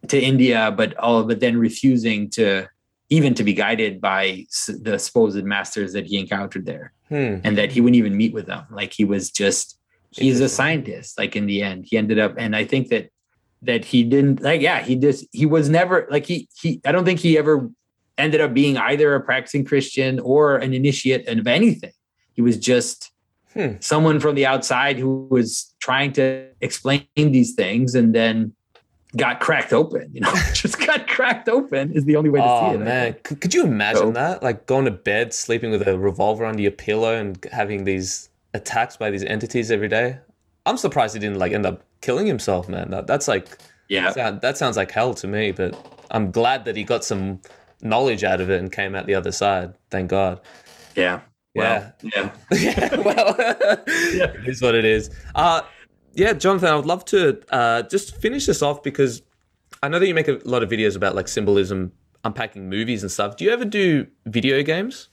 to 0.08 0.22
India, 0.22 0.72
but 0.72 0.96
all 0.98 1.24
but 1.24 1.40
then 1.40 1.58
refusing 1.58 2.30
to 2.38 2.68
even 3.10 3.34
to 3.34 3.44
be 3.44 3.54
guided 3.54 4.00
by 4.00 4.46
the 4.68 5.00
supposed 5.00 5.44
masters 5.44 5.94
that 5.94 6.06
he 6.06 6.20
encountered 6.20 6.66
there, 6.68 6.94
hmm. 7.10 7.38
and 7.44 7.58
that 7.58 7.72
he 7.72 7.82
wouldn't 7.82 7.98
even 8.04 8.16
meet 8.16 8.34
with 8.34 8.46
them. 8.46 8.66
Like 8.70 8.94
he 8.94 9.04
was 9.04 9.32
just 9.32 9.80
he's 10.12 10.42
a 10.42 10.50
scientist. 10.60 11.18
Like 11.18 11.36
in 11.36 11.48
the 11.48 11.64
end, 11.64 11.88
he 11.90 11.98
ended 11.98 12.20
up, 12.20 12.36
and 12.38 12.56
I 12.56 12.66
think 12.66 12.90
that 12.90 13.10
that 13.64 13.86
he 13.86 14.04
didn't 14.04 14.42
like. 14.42 14.62
Yeah, 14.62 14.82
he 14.82 14.96
just 14.96 15.26
he 15.32 15.46
was 15.46 15.70
never 15.70 16.08
like 16.10 16.26
he 16.26 16.48
he. 16.60 16.82
I 16.86 16.92
don't 16.92 17.06
think 17.06 17.20
he 17.20 17.38
ever 17.38 17.70
ended 18.18 18.42
up 18.42 18.54
being 18.54 18.78
either 18.78 19.16
a 19.16 19.22
practicing 19.22 19.66
Christian 19.66 20.20
or 20.20 20.58
an 20.58 20.74
initiate 20.74 21.28
of 21.28 21.48
anything. 21.48 21.94
He 22.34 22.42
was 22.42 22.58
just 22.58 23.12
hmm. 23.54 23.74
someone 23.80 24.20
from 24.20 24.36
the 24.36 24.46
outside 24.46 24.98
who 24.98 25.28
was 25.30 25.74
trying 25.80 26.14
to 26.14 26.48
explain 26.62 27.06
these 27.16 27.54
things 27.54 27.96
and 27.96 28.14
then 28.14 28.54
got 29.16 29.40
cracked 29.40 29.74
open. 29.74 30.10
You 30.14 30.22
know, 30.22 30.34
just 30.54 30.80
got 30.86 31.08
cracked 31.08 31.50
open 31.50 31.92
is 31.94 32.06
the 32.06 32.16
only 32.16 32.30
way 32.30 32.40
to 32.40 32.46
oh, 32.46 32.70
see 32.70 32.76
it. 32.76 32.80
man, 32.80 33.16
could, 33.24 33.42
could 33.42 33.54
you 33.54 33.64
imagine 33.64 34.08
so, 34.08 34.12
that? 34.12 34.44
Like 34.44 34.66
going 34.66 34.86
to 34.86 34.92
bed, 34.92 35.34
sleeping 35.34 35.72
with 35.72 35.88
a 35.88 35.98
revolver 35.98 36.46
under 36.46 36.62
your 36.62 36.72
pillow, 36.72 37.16
and 37.16 37.44
having 37.52 37.84
these 37.84 38.30
attacks 38.54 38.98
by 38.98 39.10
these 39.10 39.24
entities 39.24 39.72
every 39.72 39.88
day. 39.88 40.20
I'm 40.66 40.78
surprised 40.78 41.14
he 41.14 41.20
didn't 41.20 41.40
like 41.40 41.52
end 41.52 41.66
up 41.66 41.84
killing 42.04 42.28
himself, 42.28 42.70
man. 42.70 42.92
That, 42.92 43.08
that's 43.08 43.28
like, 43.28 43.58
yeah, 43.88 44.12
that 44.12 44.58
sounds 44.58 44.78
like 44.78 44.92
hell 44.92 45.14
to 45.16 45.28
me. 45.28 45.52
But 45.52 45.74
I'm 46.12 46.30
glad 46.30 46.66
that 46.66 46.76
he 46.76 46.84
got 46.84 47.04
some 47.04 47.42
knowledge 47.82 48.24
out 48.24 48.42
of 48.42 48.52
it 48.52 48.60
and 48.60 48.72
came 48.72 48.94
out 48.94 49.08
the 49.08 49.16
other 49.16 49.32
side. 49.32 49.74
Thank 49.90 50.12
God. 50.12 50.40
Yeah. 50.96 51.22
Yeah. 51.56 51.92
Well, 52.04 52.12
yeah. 52.14 52.32
yeah. 52.52 52.96
Well, 53.04 53.36
yeah. 53.40 54.34
it 54.36 54.48
is 54.48 54.62
what 54.62 54.76
it 54.76 54.86
is. 54.86 55.10
Uh, 55.34 55.62
yeah, 56.14 56.34
Jonathan, 56.34 56.70
I 56.70 56.76
would 56.76 56.86
love 56.86 57.06
to 57.06 57.42
uh, 57.50 57.84
just 57.84 58.18
finish 58.18 58.46
this 58.46 58.62
off 58.62 58.84
because 58.84 59.22
I 59.82 59.88
know 59.88 60.00
that 60.00 60.08
you 60.08 60.14
make 60.14 60.28
a 60.28 60.40
lot 60.46 60.62
of 60.62 60.70
videos 60.70 60.96
about 60.96 61.16
like 61.16 61.28
symbolism, 61.28 61.92
unpacking 62.24 62.70
movies 62.70 63.02
and 63.02 63.12
stuff. 63.12 63.38
Do 63.38 63.46
you 63.46 63.52
ever 63.52 63.66
do 63.66 64.08
video 64.26 64.62
games? 64.62 65.10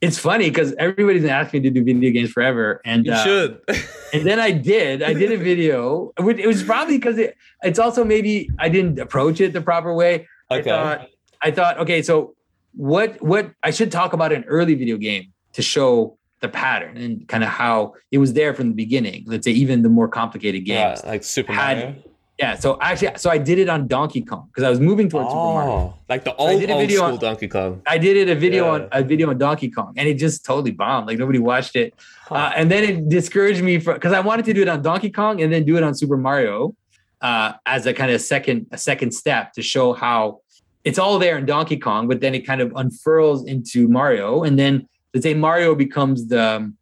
It's 0.00 0.18
funny 0.18 0.48
because 0.48 0.74
everybody's 0.78 1.22
been 1.22 1.30
asking 1.30 1.62
me 1.62 1.68
to 1.68 1.74
do 1.74 1.84
video 1.84 2.10
games 2.10 2.30
forever, 2.30 2.80
and 2.84 3.04
you 3.04 3.12
uh, 3.12 3.22
should. 3.22 3.60
and 4.14 4.26
then 4.26 4.40
I 4.40 4.50
did. 4.50 5.02
I 5.02 5.12
did 5.12 5.30
a 5.30 5.36
video. 5.36 6.12
It 6.18 6.46
was 6.46 6.62
probably 6.62 6.96
because 6.96 7.18
it, 7.18 7.36
it's 7.62 7.78
also 7.78 8.02
maybe 8.02 8.50
I 8.58 8.70
didn't 8.70 8.98
approach 8.98 9.40
it 9.40 9.52
the 9.52 9.60
proper 9.60 9.94
way. 9.94 10.26
Okay. 10.50 10.70
I 10.70 10.74
thought, 10.74 11.08
I 11.42 11.50
thought, 11.50 11.78
okay, 11.80 12.00
so 12.02 12.34
what 12.72 13.20
what 13.22 13.52
I 13.62 13.70
should 13.70 13.92
talk 13.92 14.12
about 14.14 14.32
an 14.32 14.44
early 14.44 14.74
video 14.74 14.96
game 14.96 15.32
to 15.52 15.62
show 15.62 16.16
the 16.40 16.48
pattern 16.48 16.96
and 16.96 17.28
kind 17.28 17.44
of 17.44 17.50
how 17.50 17.94
it 18.10 18.18
was 18.18 18.32
there 18.32 18.54
from 18.54 18.68
the 18.68 18.74
beginning. 18.74 19.24
Let's 19.26 19.44
say 19.44 19.52
even 19.52 19.82
the 19.82 19.90
more 19.90 20.08
complicated 20.08 20.64
games, 20.64 21.00
yeah, 21.04 21.10
like 21.10 21.24
Super 21.24 21.52
had, 21.52 21.78
Mario. 21.78 22.02
Yeah, 22.40 22.54
so 22.54 22.78
actually, 22.80 23.18
so 23.18 23.28
I 23.28 23.36
did 23.36 23.58
it 23.58 23.68
on 23.68 23.86
Donkey 23.86 24.22
Kong 24.22 24.46
because 24.46 24.64
I 24.64 24.70
was 24.70 24.80
moving 24.80 25.10
towards 25.10 25.28
oh, 25.28 25.32
Super 25.32 25.66
Mario, 25.66 25.94
like 26.08 26.24
the 26.24 26.34
old, 26.36 26.62
so 26.62 26.72
old 26.72 26.90
school 26.90 27.04
on, 27.04 27.18
Donkey 27.18 27.48
Kong. 27.48 27.82
I 27.86 27.98
did 27.98 28.16
it 28.16 28.30
a 28.30 28.34
video 28.34 28.64
yeah. 28.64 28.70
on 28.70 28.88
a 28.92 29.02
video 29.02 29.28
on 29.28 29.36
Donkey 29.36 29.70
Kong, 29.70 29.92
and 29.98 30.08
it 30.08 30.14
just 30.14 30.42
totally 30.42 30.70
bombed. 30.70 31.06
Like 31.06 31.18
nobody 31.18 31.38
watched 31.38 31.76
it, 31.76 31.92
huh. 32.22 32.36
uh, 32.36 32.52
and 32.56 32.70
then 32.70 32.82
it 32.82 33.10
discouraged 33.10 33.62
me 33.62 33.78
for 33.78 33.92
because 33.92 34.14
I 34.14 34.20
wanted 34.20 34.46
to 34.46 34.54
do 34.54 34.62
it 34.62 34.68
on 34.68 34.80
Donkey 34.80 35.10
Kong 35.10 35.42
and 35.42 35.52
then 35.52 35.64
do 35.66 35.76
it 35.76 35.82
on 35.82 35.94
Super 35.94 36.16
Mario 36.16 36.74
uh, 37.20 37.52
as 37.66 37.84
a 37.84 37.92
kind 37.92 38.10
of 38.10 38.22
second 38.22 38.68
a 38.72 38.78
second 38.78 39.10
step 39.10 39.52
to 39.52 39.60
show 39.60 39.92
how 39.92 40.40
it's 40.84 40.98
all 40.98 41.18
there 41.18 41.36
in 41.36 41.44
Donkey 41.44 41.76
Kong, 41.76 42.08
but 42.08 42.22
then 42.22 42.34
it 42.34 42.46
kind 42.46 42.62
of 42.62 42.72
unfurls 42.74 43.44
into 43.44 43.86
Mario, 43.86 44.44
and 44.44 44.58
then 44.58 44.88
let's 45.12 45.24
say 45.24 45.34
Mario 45.34 45.74
becomes 45.74 46.28
the 46.28 46.72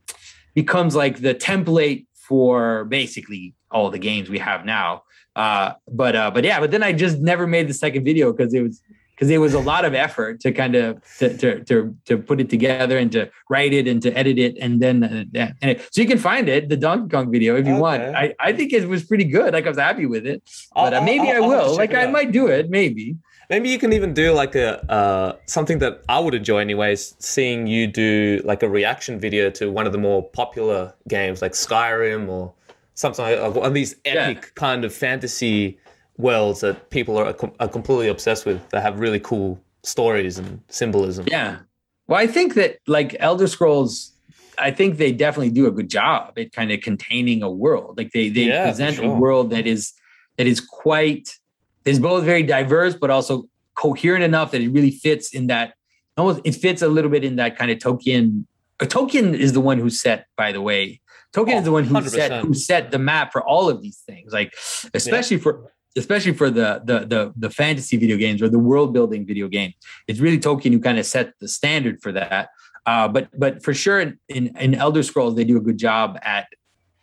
becomes 0.55 0.94
like 0.94 1.20
the 1.20 1.35
template 1.35 2.06
for 2.14 2.85
basically 2.85 3.55
all 3.72 3.90
the 3.90 3.98
games 3.98 4.30
we 4.30 4.39
have 4.39 4.64
now. 4.64 5.02
Uh, 5.39 5.74
but 5.93 6.16
uh, 6.16 6.32
but 6.32 6.43
yeah, 6.43 6.59
but 6.59 6.73
then 6.73 6.82
I 6.82 6.93
just 6.93 7.20
never 7.20 7.47
made 7.47 7.69
the 7.69 7.74
second 7.74 8.05
video 8.05 8.32
because 8.32 8.52
it 8.52 8.60
was 8.60 8.82
because 9.15 9.31
it 9.31 9.39
was 9.39 9.55
a 9.55 9.60
lot 9.60 9.85
of 9.85 9.94
effort 9.94 10.40
to 10.40 10.51
kind 10.51 10.74
of 10.74 11.01
to, 11.19 11.36
to, 11.39 11.65
to 11.65 11.97
to 12.06 12.19
put 12.19 12.40
it 12.40 12.51
together 12.51 12.98
and 12.98 13.12
to 13.12 13.31
write 13.48 13.73
it 13.73 13.86
and 13.86 14.02
to 14.02 14.10
edit 14.19 14.36
it 14.36 14.59
and 14.60 14.82
then 14.82 15.05
uh, 15.05 15.24
yeah. 15.32 15.52
And 15.62 15.81
so 15.93 16.02
you 16.02 16.09
can 16.09 16.19
find 16.19 16.48
it 16.48 16.69
the 16.69 16.77
Donkey 16.77 17.09
Kong 17.09 17.31
video 17.31 17.55
if 17.55 17.66
you 17.66 17.74
okay. 17.74 17.81
want. 17.81 18.02
I, 18.02 18.35
I 18.40 18.52
think 18.52 18.73
it 18.73 18.89
was 18.89 19.05
pretty 19.05 19.23
good. 19.23 19.52
Like 19.52 19.65
I 19.65 19.69
was 19.69 19.78
happy 19.78 20.06
with 20.06 20.27
it, 20.27 20.43
but 20.74 20.93
uh, 20.93 21.02
maybe 21.02 21.31
I'll, 21.31 21.44
i 21.44 21.47
will. 21.47 21.77
Like 21.77 21.94
I 21.94 22.09
might 22.09 22.32
do 22.32 22.48
it. 22.48 22.69
Maybe. 22.69 23.16
Maybe 23.48 23.70
you 23.70 23.78
can 23.78 23.93
even 23.93 24.12
do 24.12 24.32
like 24.32 24.56
a 24.56 24.85
uh, 24.90 25.36
something 25.47 25.78
that 25.78 26.02
I 26.09 26.19
would 26.19 26.35
enjoy 26.35 26.59
anyways. 26.59 27.15
Seeing 27.20 27.69
you 27.69 27.86
do 27.86 28.43
like 28.44 28.65
a 28.65 28.69
reaction 28.69 29.20
video 29.20 29.51
to 29.51 29.70
one 29.70 29.86
of 29.86 29.93
the 29.93 29.98
more 29.98 30.28
popular 30.31 30.94
games 31.06 31.43
like 31.43 31.52
Skyrim 31.52 32.28
or 32.28 32.52
something 32.98 33.24
like 33.24 33.54
one 33.54 33.64
of 33.64 33.74
these 33.74 33.94
epic 34.04 34.42
yeah. 34.42 34.50
kind 34.56 34.84
of 34.84 34.92
fantasy 34.92 35.78
worlds 36.16 36.60
that 36.60 36.90
people 36.90 37.16
are, 37.16 37.32
are 37.60 37.68
completely 37.68 38.08
obsessed 38.08 38.44
with. 38.44 38.60
That 38.70 38.82
have 38.82 38.98
really 38.98 39.20
cool 39.20 39.60
stories 39.84 40.36
and 40.36 40.60
symbolism. 40.68 41.26
Yeah. 41.30 41.60
Well, 42.08 42.18
I 42.18 42.26
think 42.26 42.54
that 42.54 42.78
like 42.88 43.14
Elder 43.20 43.46
Scrolls, 43.46 44.12
I 44.58 44.72
think 44.72 44.98
they 44.98 45.12
definitely 45.12 45.50
do 45.50 45.68
a 45.68 45.70
good 45.70 45.88
job 45.88 46.36
at 46.36 46.52
kind 46.52 46.72
of 46.72 46.80
containing 46.80 47.40
a 47.44 47.50
world. 47.50 47.96
Like 47.96 48.10
they 48.10 48.30
they 48.30 48.48
yeah, 48.48 48.64
present 48.64 48.96
sure. 48.96 49.04
a 49.04 49.10
world 49.10 49.50
that 49.50 49.68
is 49.68 49.92
that 50.36 50.48
is 50.48 50.60
quite 50.60 51.38
is 51.84 52.00
both 52.00 52.24
very 52.24 52.42
diverse, 52.42 52.96
but 52.96 53.10
also 53.10 53.48
coherent 53.76 54.24
enough 54.24 54.50
that 54.50 54.60
it 54.60 54.70
really 54.70 54.90
fits 54.90 55.32
in 55.32 55.46
that 55.46 55.74
almost 56.16 56.40
it 56.44 56.56
fits 56.56 56.82
a 56.82 56.88
little 56.88 57.12
bit 57.12 57.22
in 57.22 57.36
that 57.36 57.56
kind 57.56 57.70
of 57.70 57.78
Tolkien. 57.78 58.44
Tolkien 58.80 59.34
is 59.34 59.52
the 59.52 59.60
one 59.60 59.78
who 59.78 59.88
set, 59.88 60.26
by 60.36 60.50
the 60.50 60.60
way, 60.60 61.00
Tolkien 61.39 61.55
oh, 61.55 61.59
is 61.59 61.65
the 61.65 61.73
one 61.73 61.85
who 61.85 61.94
100%. 61.94 62.09
set 62.09 62.44
who 62.44 62.55
set 62.55 62.90
the 62.90 62.98
map 62.98 63.32
for 63.32 63.43
all 63.43 63.69
of 63.69 63.81
these 63.82 63.98
things. 64.06 64.32
Like 64.32 64.55
especially 64.94 65.36
yeah. 65.36 65.43
for 65.43 65.73
especially 65.97 66.32
for 66.32 66.51
the 66.51 66.82
the 66.85 67.01
the 67.01 67.32
the 67.36 67.51
fantasy 67.51 67.97
video 67.97 68.16
games 68.16 68.43
or 68.43 68.48
the 68.48 68.59
world 68.59 68.93
building 68.93 69.27
video 69.27 69.48
games. 69.48 69.74
It's 70.06 70.20
really 70.20 70.39
Tolkien 70.39 70.73
who 70.73 70.81
kind 70.81 70.98
of 70.98 71.06
set 71.06 71.32
the 71.40 71.48
standard 71.48 72.02
for 72.02 72.12
that. 72.12 72.51
Uh, 72.86 73.06
but 73.06 73.28
but 73.39 73.62
for 73.62 73.74
sure 73.74 74.01
in, 74.01 74.19
in, 74.28 74.56
in 74.59 74.74
Elder 74.74 75.02
Scrolls 75.02 75.35
they 75.36 75.44
do 75.44 75.56
a 75.56 75.60
good 75.60 75.78
job 75.78 76.19
at 76.23 76.47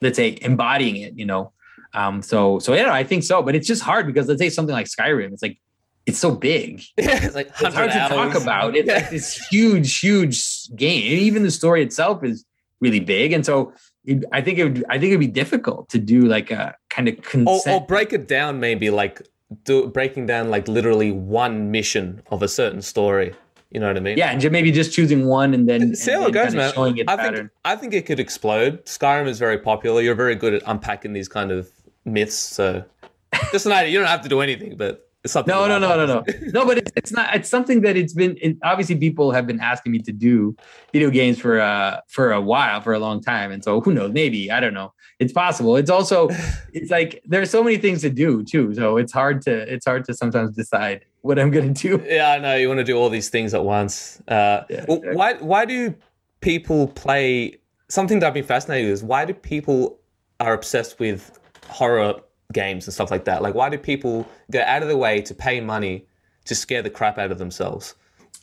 let's 0.01 0.17
say 0.17 0.37
embodying 0.41 0.97
it. 0.97 1.17
You 1.17 1.25
know, 1.25 1.53
um, 1.93 2.21
so 2.21 2.59
so 2.59 2.73
yeah, 2.73 2.91
I 2.91 3.03
think 3.03 3.23
so. 3.23 3.41
But 3.41 3.55
it's 3.55 3.67
just 3.67 3.83
hard 3.83 4.07
because 4.07 4.27
let's 4.27 4.39
say 4.39 4.49
something 4.49 4.73
like 4.73 4.87
Skyrim, 4.87 5.31
it's 5.33 5.41
like 5.41 5.59
it's 6.05 6.19
so 6.19 6.31
big. 6.31 6.81
Yeah, 6.97 7.23
it's 7.25 7.35
like 7.35 7.47
It's 7.47 7.75
hard 7.75 7.91
to 7.91 7.99
hours. 7.99 8.09
talk 8.33 8.41
about. 8.41 8.75
It's 8.75 8.87
Yeah. 8.87 8.95
like 8.95 9.09
this 9.09 9.37
huge, 9.47 9.99
huge 9.99 10.67
game. 10.75 11.03
Even 11.19 11.43
the 11.43 11.51
story 11.51 11.81
itself 11.83 12.23
is 12.23 12.45
really 12.79 12.99
big, 12.99 13.33
and 13.33 13.45
so 13.45 13.73
it, 14.05 14.23
I 14.31 14.41
think 14.41 14.59
it 14.59 14.63
would. 14.63 14.85
I 14.89 14.99
think 14.99 15.09
it'd 15.09 15.19
be 15.19 15.27
difficult 15.27 15.89
to 15.89 15.99
do 15.99 16.21
like 16.21 16.51
a 16.51 16.75
kind 16.89 17.07
of 17.07 17.17
or, 17.17 17.21
consent. 17.21 17.81
or 17.81 17.85
break 17.85 18.13
it 18.13 18.27
down 18.27 18.59
maybe 18.59 18.89
like 18.89 19.21
do 19.63 19.87
breaking 19.87 20.25
down 20.25 20.49
like 20.49 20.67
literally 20.67 21.11
one 21.11 21.71
mission 21.71 22.21
of 22.31 22.41
a 22.41 22.47
certain 22.47 22.81
story 22.81 23.33
you 23.71 23.79
know 23.79 23.87
what 23.87 23.97
i 23.97 23.99
mean 23.99 24.17
yeah, 24.17 24.31
and 24.31 24.51
maybe 24.51 24.71
just 24.71 24.93
choosing 24.93 25.25
one 25.25 25.53
and 25.53 25.69
then 25.69 25.95
see 25.95 26.11
how 26.11 26.25
it 26.25 26.31
goes 26.31 26.55
man 26.55 26.73
Showing 26.73 26.97
it 26.97 27.09
i 27.09 27.15
pattern. 27.15 27.35
think 27.35 27.51
i 27.65 27.75
think 27.75 27.93
it 27.93 28.05
could 28.05 28.19
explode 28.19 28.83
skyrim 28.85 29.27
is 29.27 29.37
very 29.37 29.57
popular 29.57 30.01
you're 30.01 30.15
very 30.15 30.35
good 30.35 30.53
at 30.53 30.63
unpacking 30.65 31.13
these 31.13 31.27
kind 31.27 31.51
of 31.51 31.69
myths 32.05 32.35
so 32.35 32.83
just 33.51 33.65
an 33.65 33.71
idea 33.71 33.91
you 33.91 33.99
don't 33.99 34.07
have 34.07 34.21
to 34.21 34.29
do 34.29 34.41
anything 34.41 34.75
but 34.77 35.09
it's 35.25 35.33
something 35.33 35.53
No, 35.53 35.67
no, 35.67 35.79
that 35.79 35.97
no, 35.97 36.05
no, 36.05 36.23
no, 36.23 36.51
no. 36.53 36.65
But 36.65 36.77
it's, 36.77 36.91
it's 36.95 37.11
not. 37.11 37.35
It's 37.35 37.49
something 37.49 37.81
that 37.81 37.97
it's 37.97 38.13
been. 38.13 38.37
It, 38.41 38.57
obviously, 38.63 38.95
people 38.95 39.31
have 39.31 39.45
been 39.45 39.59
asking 39.59 39.91
me 39.91 39.99
to 39.99 40.11
do 40.13 40.55
video 40.93 41.09
games 41.09 41.37
for 41.39 41.59
uh 41.59 41.99
for 42.07 42.31
a 42.31 42.39
while, 42.39 42.79
for 42.79 42.93
a 42.93 42.99
long 42.99 43.21
time, 43.21 43.51
and 43.51 43.63
so 43.63 43.81
who 43.81 43.93
knows? 43.93 44.11
Maybe 44.13 44.49
I 44.51 44.59
don't 44.61 44.73
know. 44.73 44.93
It's 45.19 45.33
possible. 45.33 45.75
It's 45.77 45.89
also, 45.89 46.29
it's 46.73 46.91
like 46.91 47.21
there's 47.25 47.49
so 47.49 47.63
many 47.63 47.77
things 47.77 48.01
to 48.01 48.09
do 48.09 48.43
too. 48.43 48.73
So 48.75 48.97
it's 48.97 49.11
hard 49.11 49.41
to 49.43 49.51
it's 49.73 49.85
hard 49.85 50.05
to 50.05 50.13
sometimes 50.13 50.55
decide 50.55 51.05
what 51.21 51.39
I'm 51.39 51.49
gonna 51.51 51.73
do. 51.73 52.03
yeah 52.07 52.29
i 52.31 52.37
know 52.37 52.55
you 52.55 52.67
want 52.67 52.77
to 52.77 52.83
do 52.83 52.95
all 52.95 53.09
these 53.09 53.29
things 53.29 53.53
at 53.55 53.63
once 53.65 54.21
uh 54.27 54.61
Yeah, 54.69 54.85
well, 54.87 54.97
exactly. 54.97 55.15
why 55.17 55.33
why 55.35 55.65
do 55.65 55.95
people 56.41 56.89
play 56.89 57.57
something 57.89 58.19
that 58.19 58.27
i've 58.27 58.33
been 58.35 58.43
fascinated 58.43 58.85
with 58.91 58.93
is 58.99 59.03
why 59.03 59.25
do 59.25 59.33
people 59.33 59.97
are 60.39 60.53
obsessed 60.53 60.99
with 60.99 61.39
horror 61.67 62.13
games 62.53 62.85
and 62.87 62.93
stuff 62.93 63.11
like 63.11 63.25
that. 63.25 63.41
Like 63.41 63.55
why 63.55 63.69
do 63.69 63.77
people 63.77 64.27
go 64.51 64.61
out 64.61 64.81
of 64.83 64.87
the 64.89 64.97
way 64.97 65.21
to 65.21 65.33
pay 65.33 65.59
money 65.61 66.05
to 66.45 66.55
scare 66.55 66.81
the 66.81 66.89
crap 66.89 67.17
out 67.17 67.31
of 67.31 67.37
themselves? 67.37 67.95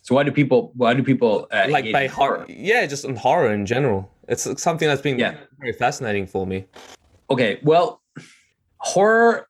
So 0.03 0.15
why 0.15 0.25
do 0.25 0.33
people? 0.33 0.73
Why 0.75 0.95
do 0.95 1.03
people 1.03 1.47
uh, 1.53 1.67
like 1.71 1.93
by 1.93 2.09
horror 2.09 2.45
yeah 2.49 2.87
just 2.87 3.05
on 3.05 3.15
horror 3.17 3.53
in 3.53 3.67
general. 3.67 4.11
It's 4.29 4.47
something 4.63 4.89
that's 4.89 5.03
been 5.03 5.19
Yeah. 5.19 5.37
very 5.61 5.73
fascinating 5.73 6.27
for 6.27 6.47
me. 6.47 6.65
Okay 7.31 7.61
well 7.63 8.03
horror 8.79 9.49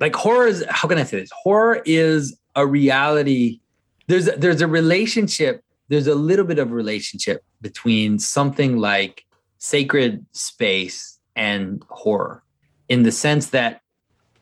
like 0.00 0.14
horror 0.14 0.46
is 0.46 0.64
how 0.68 0.86
can 0.88 0.98
i 0.98 1.04
say 1.04 1.20
this? 1.20 1.30
Horror 1.32 1.82
is 1.86 2.38
a 2.56 2.66
reality. 2.66 3.60
There's 4.06 4.28
a, 4.28 4.32
there's 4.32 4.60
a 4.60 4.66
relationship 4.68 5.64
there's 5.88 6.06
a 6.06 6.14
little 6.14 6.44
bit 6.44 6.58
of 6.60 6.70
relationship 6.70 7.42
between 7.60 8.18
something 8.18 8.76
like 8.78 9.24
sacred 9.58 10.24
space 10.32 11.18
and 11.36 11.82
horror 11.90 12.42
in 12.90 13.04
the 13.04 13.12
sense 13.12 13.50
that 13.50 13.80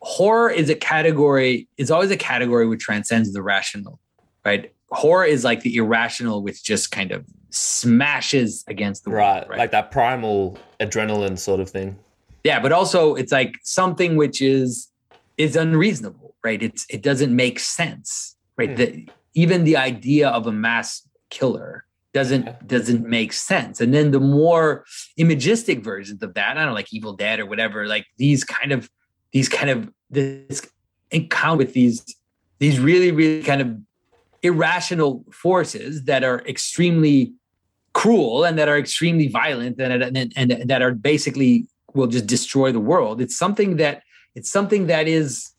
horror 0.00 0.50
is 0.50 0.68
a 0.68 0.74
category 0.74 1.68
is 1.76 1.90
always 1.92 2.10
a 2.10 2.16
category 2.16 2.66
which 2.66 2.80
transcends 2.80 3.32
the 3.32 3.42
rational 3.42 4.00
right? 4.44 4.72
Horror 4.90 5.26
is 5.26 5.44
like 5.44 5.60
the 5.60 5.76
irrational 5.76 6.42
which 6.42 6.64
just 6.64 6.90
kind 6.90 7.12
of 7.12 7.26
smashes 7.50 8.64
against 8.66 9.04
the 9.04 9.10
right, 9.10 9.46
wall, 9.46 9.58
like 9.58 9.70
that 9.72 9.90
primal 9.90 10.58
adrenaline 10.80 11.38
sort 11.38 11.60
of 11.60 11.68
thing. 11.68 11.96
Yeah 12.42 12.58
but 12.58 12.72
also 12.72 13.14
it's 13.14 13.30
like 13.30 13.56
something 13.62 14.16
which 14.16 14.42
is 14.42 14.88
is 15.36 15.54
unreasonable 15.54 16.34
right? 16.42 16.62
It's 16.62 16.86
it 16.88 17.02
doesn't 17.02 17.34
make 17.34 17.60
sense 17.60 18.36
right? 18.56 18.70
Hmm. 18.70 18.76
the, 18.76 19.08
even 19.34 19.64
the 19.64 19.76
idea 19.76 20.28
of 20.30 20.46
a 20.46 20.52
mass 20.52 21.06
killer 21.30 21.84
doesn't 22.14 22.66
doesn't 22.66 23.06
make 23.08 23.32
sense. 23.32 23.80
And 23.80 23.92
then 23.92 24.10
the 24.10 24.20
more 24.20 24.84
imagistic 25.18 25.82
versions 25.82 26.22
of 26.22 26.34
that 26.34 26.50
i 26.50 26.54
don't 26.54 26.66
know 26.66 26.74
like 26.74 26.92
evil 26.92 27.12
dead 27.12 27.40
or 27.40 27.46
whatever 27.46 27.86
like 27.86 28.06
these 28.16 28.44
kind 28.44 28.72
of 28.72 28.90
these 29.32 29.48
kind 29.48 29.70
of 29.70 29.90
this 30.10 30.62
encounter 31.10 31.58
with 31.58 31.74
these 31.74 32.04
these 32.58 32.80
really 32.80 33.10
really 33.12 33.42
kind 33.42 33.60
of 33.60 33.76
irrational 34.42 35.24
forces 35.32 36.04
that 36.04 36.24
are 36.24 36.40
extremely 36.46 37.32
cruel 37.92 38.44
and 38.44 38.58
that 38.58 38.68
are 38.68 38.78
extremely 38.78 39.28
violent 39.28 39.80
and, 39.80 40.02
and, 40.02 40.32
and, 40.36 40.52
and 40.52 40.70
that 40.70 40.82
are 40.82 40.92
basically 40.92 41.66
will 41.94 42.06
just 42.06 42.26
destroy 42.26 42.70
the 42.70 42.80
world. 42.80 43.20
It's 43.20 43.36
something 43.36 43.76
that 43.76 44.02
it's 44.34 44.50
something 44.50 44.86
that 44.86 45.08
is 45.08 45.50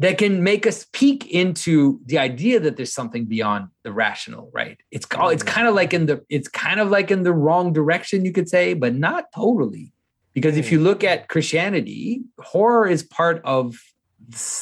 that 0.00 0.18
can 0.18 0.42
make 0.42 0.66
us 0.66 0.86
peek 0.92 1.26
into 1.30 2.00
the 2.06 2.18
idea 2.18 2.58
that 2.58 2.76
there's 2.76 2.92
something 2.92 3.26
beyond 3.26 3.68
the 3.84 3.92
rational 3.92 4.50
right? 4.52 4.78
It's 4.90 5.06
called 5.06 5.32
it's 5.32 5.42
kind 5.42 5.68
of 5.68 5.74
like 5.74 5.94
in 5.94 6.06
the 6.06 6.24
it's 6.28 6.48
kind 6.48 6.80
of 6.80 6.90
like 6.90 7.10
in 7.10 7.22
the 7.22 7.32
wrong 7.32 7.72
direction 7.72 8.24
you 8.24 8.32
could 8.32 8.48
say 8.48 8.74
but 8.74 8.94
not 8.94 9.30
totally. 9.34 9.92
Because 10.32 10.56
if 10.56 10.72
you 10.72 10.80
look 10.80 11.04
at 11.04 11.28
christianity 11.28 12.22
horror 12.40 12.86
is 12.88 13.02
part 13.02 13.40
of 13.44 13.76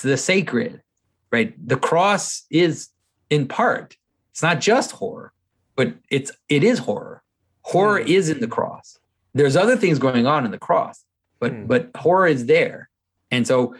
the 0.02 0.16
sacred 0.16 0.82
right? 1.30 1.54
The 1.66 1.76
cross 1.78 2.44
is 2.50 2.90
in 3.30 3.48
part. 3.48 3.96
It's 4.32 4.42
not 4.42 4.60
just 4.60 4.92
horror 4.92 5.32
but 5.76 5.94
it's 6.10 6.30
it 6.50 6.62
is 6.62 6.78
horror. 6.80 7.22
Horror 7.62 8.02
Hmm. 8.02 8.08
is 8.08 8.28
in 8.28 8.40
the 8.40 8.48
cross. 8.48 8.98
There's 9.34 9.56
other 9.56 9.76
things 9.76 9.98
going 9.98 10.26
on 10.26 10.44
in 10.44 10.50
the 10.50 10.58
cross 10.58 11.04
but 11.40 11.52
Hmm. 11.52 11.66
but 11.66 11.90
horror 11.96 12.26
is 12.26 12.44
there. 12.46 12.90
And 13.30 13.46
so 13.46 13.74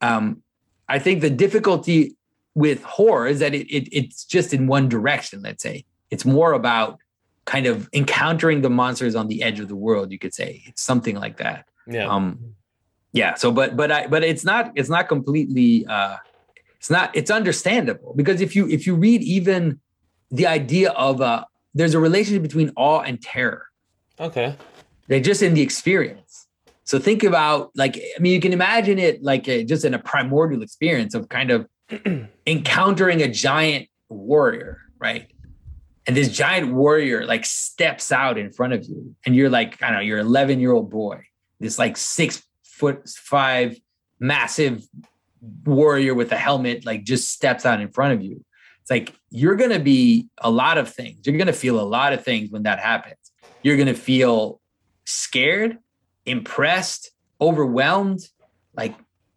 um 0.00 0.42
i 0.96 0.98
think 0.98 1.20
the 1.20 1.30
difficulty 1.30 1.98
with 2.54 2.82
horror 2.82 3.26
is 3.26 3.38
that 3.38 3.54
it, 3.54 3.66
it 3.70 3.88
it's 3.92 4.24
just 4.24 4.52
in 4.52 4.66
one 4.66 4.88
direction 4.88 5.42
let's 5.42 5.62
say. 5.62 5.84
It's 6.10 6.24
more 6.24 6.52
about 6.52 6.98
kind 7.46 7.66
of 7.66 7.88
encountering 7.92 8.60
the 8.60 8.70
monsters 8.70 9.14
on 9.14 9.28
the 9.28 9.42
edge 9.42 9.58
of 9.58 9.68
the 9.68 9.76
world 9.76 10.12
you 10.12 10.18
could 10.18 10.34
say 10.34 10.62
it's 10.66 10.82
something 10.82 11.16
like 11.16 11.38
that. 11.38 11.66
Yeah. 11.86 12.08
Um 12.08 12.54
yeah 13.14 13.34
so 13.34 13.52
but 13.52 13.76
but 13.76 13.92
i 13.92 14.06
but 14.06 14.24
it's 14.24 14.44
not 14.44 14.72
it's 14.74 14.88
not 14.88 15.06
completely 15.06 15.84
uh 15.86 16.16
it's 16.78 16.88
not 16.88 17.14
it's 17.14 17.30
understandable 17.30 18.14
because 18.16 18.40
if 18.40 18.56
you 18.56 18.66
if 18.68 18.86
you 18.86 18.94
read 18.94 19.22
even 19.22 19.78
the 20.30 20.46
idea 20.46 20.90
of 20.92 21.20
uh 21.20 21.44
there's 21.74 21.94
a 21.94 22.00
relationship 22.00 22.42
between 22.42 22.70
awe 22.76 23.00
and 23.00 23.22
terror. 23.22 23.64
Okay. 24.20 24.56
They're 25.08 25.20
just 25.20 25.42
in 25.42 25.54
the 25.54 25.62
experience 25.62 26.46
so 26.84 26.98
think 26.98 27.22
about 27.22 27.70
like 27.74 27.96
i 27.96 28.20
mean 28.20 28.32
you 28.32 28.40
can 28.40 28.52
imagine 28.52 28.98
it 28.98 29.22
like 29.22 29.48
a, 29.48 29.64
just 29.64 29.84
in 29.84 29.94
a 29.94 29.98
primordial 29.98 30.62
experience 30.62 31.14
of 31.14 31.28
kind 31.28 31.50
of 31.50 31.66
encountering 32.46 33.22
a 33.22 33.28
giant 33.28 33.88
warrior 34.08 34.78
right? 34.98 35.32
And 36.06 36.16
this 36.16 36.28
giant 36.28 36.72
warrior 36.72 37.26
like 37.26 37.44
steps 37.44 38.12
out 38.12 38.38
in 38.38 38.52
front 38.52 38.72
of 38.72 38.84
you 38.84 39.14
and 39.24 39.36
you're 39.36 39.50
like 39.50 39.82
i 39.82 39.86
don't 39.86 39.96
know 39.96 40.00
you're 40.00 40.18
11 40.18 40.58
year 40.58 40.72
old 40.72 40.90
boy 40.90 41.22
this 41.60 41.78
like 41.78 41.96
six 41.96 42.42
foot 42.64 43.08
five 43.08 43.76
massive 44.18 44.86
warrior 45.64 46.14
with 46.14 46.32
a 46.32 46.36
helmet 46.36 46.86
like 46.86 47.04
just 47.04 47.28
steps 47.28 47.66
out 47.66 47.80
in 47.80 47.90
front 47.90 48.14
of 48.14 48.22
you. 48.22 48.44
It's 48.80 48.90
like 48.90 49.14
you're 49.30 49.56
going 49.56 49.70
to 49.70 49.78
be 49.78 50.28
a 50.38 50.50
lot 50.50 50.78
of 50.78 50.92
things. 50.92 51.26
You're 51.26 51.36
going 51.36 51.46
to 51.46 51.52
feel 51.52 51.80
a 51.80 51.82
lot 51.82 52.12
of 52.12 52.24
things 52.24 52.50
when 52.50 52.64
that 52.64 52.80
happens. 52.80 53.16
You're 53.62 53.76
going 53.76 53.88
to 53.88 53.94
feel 53.94 54.60
scared 55.04 55.78
impressed 56.26 57.10
overwhelmed 57.40 58.20
like 58.74 58.94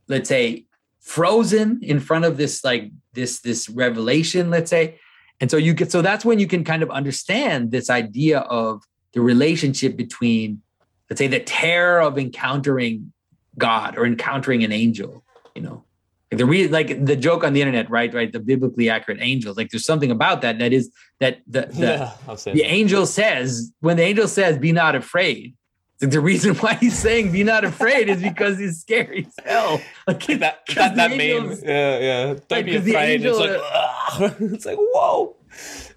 let's 0.08 0.30
say 0.30 0.66
frozen 1.02 1.80
in 1.82 2.00
front 2.00 2.26
of 2.26 2.38
this 2.38 2.64
like 2.64 2.92
this 3.14 3.42
this 3.42 3.70
revelation 3.70 4.50
let's 4.50 4.70
say 4.70 5.00
and 5.40 5.50
so 5.50 5.58
you 5.58 5.74
get 5.74 5.92
so 5.92 6.02
that's 6.02 6.24
when 6.24 6.40
you 6.40 6.48
can 6.48 6.64
kind 6.64 6.84
of 6.84 6.90
understand 6.90 7.72
this 7.72 7.90
idea 7.90 8.40
of 8.40 8.84
the 9.14 9.22
relationship 9.22 9.96
between 9.96 10.62
let's 11.10 11.18
say 11.18 11.28
the 11.28 11.40
terror 11.40 12.02
of 12.02 12.18
encountering 12.18 13.12
god 13.58 13.98
or 13.98 14.06
encountering 14.06 14.64
an 14.64 14.72
angel 14.72 15.24
you 15.56 15.62
know 15.62 15.84
like 16.32 16.38
the 16.40 16.46
re- 16.46 16.68
like 16.68 17.06
the 17.06 17.16
joke 17.16 17.44
on 17.44 17.54
the 17.54 17.62
internet 17.62 17.90
right 17.90 18.14
right 18.14 18.32
the 18.32 18.40
biblically 18.40 18.90
accurate 18.90 19.20
angels 19.22 19.58
like 19.58 19.70
there's 19.70 19.86
something 19.86 20.12
about 20.12 20.42
that 20.42 20.60
that 20.60 20.74
is 20.74 20.92
that 21.20 21.42
the 21.48 21.62
the, 21.72 21.82
yeah 21.82 22.14
the 22.28 22.62
that. 22.62 22.72
angel 22.72 23.06
says 23.06 23.72
when 23.80 23.98
the 23.98 24.04
angel 24.04 24.28
says 24.28 24.58
be 24.58 24.72
not 24.72 24.96
afraid 24.96 25.56
the 26.00 26.20
reason 26.20 26.56
why 26.64 26.76
he's 26.76 26.98
saying 26.98 27.32
be 27.32 27.44
not 27.44 27.64
afraid 27.64 28.10
is 28.10 28.22
because 28.22 28.58
he's 28.60 28.80
scary 28.82 29.28
as 29.28 29.46
hell. 29.46 29.82
Like 30.08 30.26
that 30.28 30.60
that, 30.76 30.96
that 30.96 31.10
the 31.10 31.18
meme. 31.18 31.58
yeah 31.64 32.00
yeah. 32.00 32.26
Don't 32.28 32.52
Like, 32.52 32.66
be 32.66 32.76
afraid. 32.76 32.96
Angel- 33.26 33.40
it's 33.40 33.40
like 33.40 33.60
uh, 33.62 34.26
"Ugh." 34.26 34.36
it's 34.54 34.66
like 34.66 34.78
whoa. 34.80 35.36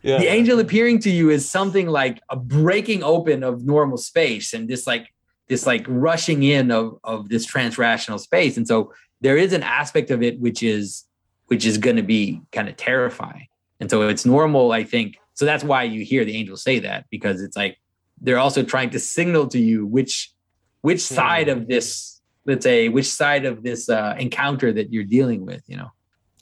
yeah. 0.03 0.19
the 0.19 0.29
angel 0.29 0.59
appearing 0.61 0.99
to 1.01 1.11
you 1.11 1.31
is 1.31 1.49
something 1.49 1.89
like 1.89 2.20
a 2.31 2.37
breaking 2.37 3.03
open 3.03 3.43
of 3.43 3.65
normal 3.65 3.99
space 3.99 4.55
and 4.55 4.69
this 4.69 4.87
like 4.87 5.09
this 5.49 5.66
like 5.66 5.85
rushing 5.89 6.43
in 6.43 6.70
of 6.70 6.99
of 7.05 7.29
this 7.29 7.47
transrational 7.47 8.20
space. 8.20 8.57
And 8.57 8.66
so 8.66 8.93
there 9.20 9.37
is 9.37 9.53
an 9.53 9.62
aspect 9.62 10.11
of 10.11 10.23
it 10.23 10.39
which 10.41 10.62
is 10.62 11.05
which 11.47 11.66
is 11.66 11.77
going 11.79 11.97
to 11.97 12.03
be 12.03 12.41
kind 12.53 12.69
of 12.69 12.77
terrifying. 12.77 13.49
And 13.81 13.91
so 13.91 14.09
it's 14.09 14.25
normal 14.25 14.73
i 14.73 14.85
think. 14.85 15.16
So 15.35 15.45
that's 15.45 15.62
why 15.65 15.85
you 15.85 16.05
hear 16.05 16.25
the 16.25 16.35
angel 16.37 16.57
say 16.57 16.79
that 16.81 17.05
because 17.11 17.43
it's 17.43 17.57
like 17.57 17.79
they're 18.20 18.39
also 18.39 18.62
trying 18.62 18.90
to 18.90 18.99
signal 18.99 19.47
to 19.47 19.59
you 19.59 19.86
which 19.86 20.32
which 20.82 21.01
side 21.01 21.49
of 21.49 21.69
this 21.69 22.20
let's 22.47 22.65
say 22.65 22.89
which 22.89 23.11
side 23.11 23.45
of 23.45 23.62
this 23.62 23.89
uh, 23.89 24.15
encounter 24.19 24.73
that 24.73 24.93
you're 24.93 25.05
dealing 25.05 25.45
with 25.45 25.62
you 25.66 25.77
know? 25.77 25.90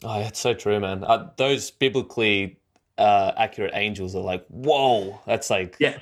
Oh, 0.03 0.19
that's 0.19 0.39
so 0.39 0.53
true, 0.53 0.79
man. 0.79 1.03
Uh, 1.03 1.29
those 1.37 1.71
biblically 1.71 2.59
uh, 2.97 3.31
accurate 3.37 3.71
angels 3.73 4.15
are 4.15 4.21
like, 4.21 4.45
whoa, 4.47 5.19
that's 5.25 5.49
like, 5.49 5.75
yeah. 5.79 5.97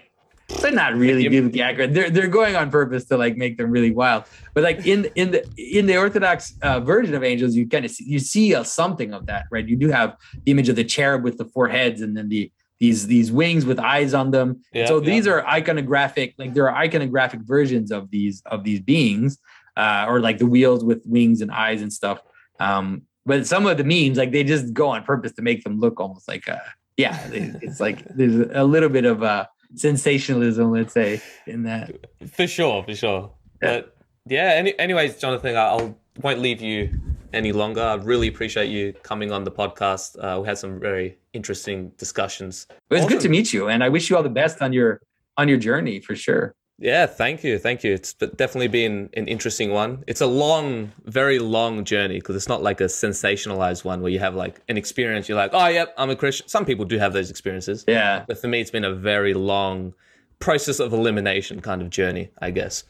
They're 0.62 0.72
not 0.72 0.94
really 0.94 1.28
biblically 1.28 1.64
accurate. 1.64 1.96
They're 1.96 2.12
they're 2.12 2.28
going 2.28 2.56
on 2.56 2.70
purpose 2.70 3.06
to 3.06 3.18
like 3.18 3.36
make 3.36 3.58
them 3.58 3.72
really 3.72 3.90
wild. 3.90 4.26
But 4.54 4.64
like 4.64 4.86
in 4.86 5.06
in 5.16 5.32
the 5.32 5.44
in 5.58 5.88
the 5.88 5.98
orthodox 5.98 6.54
uh, 6.62 6.82
version 6.82 7.16
of 7.16 7.24
angels 7.24 7.56
you 7.56 7.68
kind 7.68 7.84
of 7.84 7.90
see, 7.90 8.04
you 8.04 8.20
see 8.20 8.54
a, 8.54 8.64
something 8.64 9.12
of 9.12 9.26
that 9.26 9.46
right? 9.50 9.68
You 9.68 9.76
do 9.76 9.90
have 9.90 10.16
the 10.44 10.52
image 10.52 10.70
of 10.70 10.76
the 10.76 10.84
cherub 10.84 11.24
with 11.24 11.40
the 11.40 11.46
four 11.46 11.68
heads 11.68 12.02
and 12.02 12.16
then 12.16 12.30
the 12.30 12.52
these 12.80 13.08
these 13.08 13.32
wings 13.32 13.66
with 13.66 13.80
eyes 13.80 14.14
on 14.14 14.32
them 14.32 14.62
yeah, 14.74 14.86
so 14.86 15.00
yeah. 15.00 15.06
these 15.06 15.28
are 15.28 15.42
iconographic 15.44 16.34
like 16.38 16.54
there 16.54 16.70
are 16.70 16.88
iconographic 16.88 17.42
versions 17.42 17.92
of 17.92 18.12
these 18.12 18.42
of 18.48 18.64
these 18.64 18.80
beings 18.80 19.38
uh 19.78 20.06
or 20.08 20.20
like 20.20 20.38
the 20.38 20.46
wheels 20.46 20.84
with 20.84 21.02
wings 21.06 21.42
and 21.42 21.52
eyes 21.52 21.82
and 21.82 21.92
stuff 21.92 22.22
um 22.60 23.02
but 23.26 23.48
some 23.48 23.66
of 23.66 23.78
the 23.78 23.84
memes 23.84 24.18
like 24.18 24.32
they 24.32 24.44
just 24.44 24.74
go 24.74 24.90
on 24.90 25.04
purpose 25.04 25.34
to 25.34 25.42
make 25.42 25.64
them 25.64 25.80
look 25.80 26.00
almost 26.00 26.28
like 26.28 26.48
uh 26.50 26.58
yeah 26.98 27.28
it's 27.32 27.80
like 27.80 28.04
there's 28.16 28.50
a 28.54 28.64
little 28.64 28.90
bit 28.90 29.06
of 29.06 29.24
uh 29.24 29.46
sensationalism 29.76 30.72
let's 30.72 30.94
say 30.94 31.22
in 31.48 31.64
that 31.64 31.92
for 32.32 32.48
sure, 32.48 32.84
for 32.84 32.96
sure. 32.96 33.32
Yeah. 33.62 33.80
But 33.80 33.96
yeah, 34.28 34.54
any, 34.56 34.78
anyways, 34.80 35.18
Jonathan, 35.18 35.56
I'll, 35.56 35.98
won't 36.22 36.40
leave 36.40 36.62
you 36.62 36.90
any 37.34 37.52
longer. 37.52 37.82
I 37.82 37.96
really 37.96 38.28
appreciate 38.28 38.70
you 38.70 38.94
coming 39.04 39.32
on 39.32 39.44
the 39.44 39.52
podcast. 39.52 40.18
Uh, 40.18 40.40
we 40.42 40.48
had 40.48 40.58
some 40.58 40.80
very 40.80 41.18
interesting 41.34 41.90
discussions. 41.98 42.68
it 42.90 42.94
was 42.96 43.06
good 43.06 43.20
to 43.20 43.28
meet 43.28 43.52
you 43.52 43.68
and 43.68 43.84
i 43.84 43.90
wish 43.90 44.10
you 44.10 44.16
all 44.16 44.24
the 44.24 44.30
best 44.30 44.62
on 44.62 44.72
your 44.72 45.02
on 45.36 45.50
your 45.50 45.58
journey 45.58 46.00
for 46.00 46.16
sure 46.16 46.56
Yeah, 46.78 47.06
thank 47.08 47.44
you, 47.44 47.58
thank 47.58 47.84
you. 47.86 47.94
It's 47.94 48.12
definitely 48.14 48.68
been 48.68 49.10
an 49.20 49.28
interesting 49.36 49.70
one. 49.72 50.04
It's 50.12 50.20
a 50.20 50.28
long, 50.28 50.92
very 51.06 51.40
long 51.40 51.86
journey 51.86 52.20
because 52.20 52.36
it's 52.36 52.50
not 52.50 52.62
like 52.70 52.82
a 52.82 52.90
sensationalized 52.90 53.86
one 53.86 54.02
where 54.02 54.12
you 54.12 54.20
have 54.20 54.36
like 54.36 54.56
an 54.68 54.78
experience. 54.78 55.30
You're 55.30 55.38
like, 55.38 55.52
oh, 55.54 55.68
yep, 55.68 55.94
I'm 55.98 56.10
a 56.10 56.18
Christian. 56.18 56.48
Some 56.50 56.66
people 56.66 56.84
do 56.94 56.98
have 57.00 57.14
those 57.14 57.30
experiences, 57.30 57.86
yeah 57.88 58.26
but 58.28 58.38
for 58.42 58.50
me, 58.52 58.58
it's 58.62 58.72
been 58.78 58.84
a 58.84 58.94
very 58.94 59.34
long 59.34 59.94
process 60.40 60.78
of 60.86 60.92
elimination 60.92 61.62
kind 61.62 61.82
of 61.82 61.90
journey, 61.90 62.26
I 62.48 62.52
guess. 62.52 62.84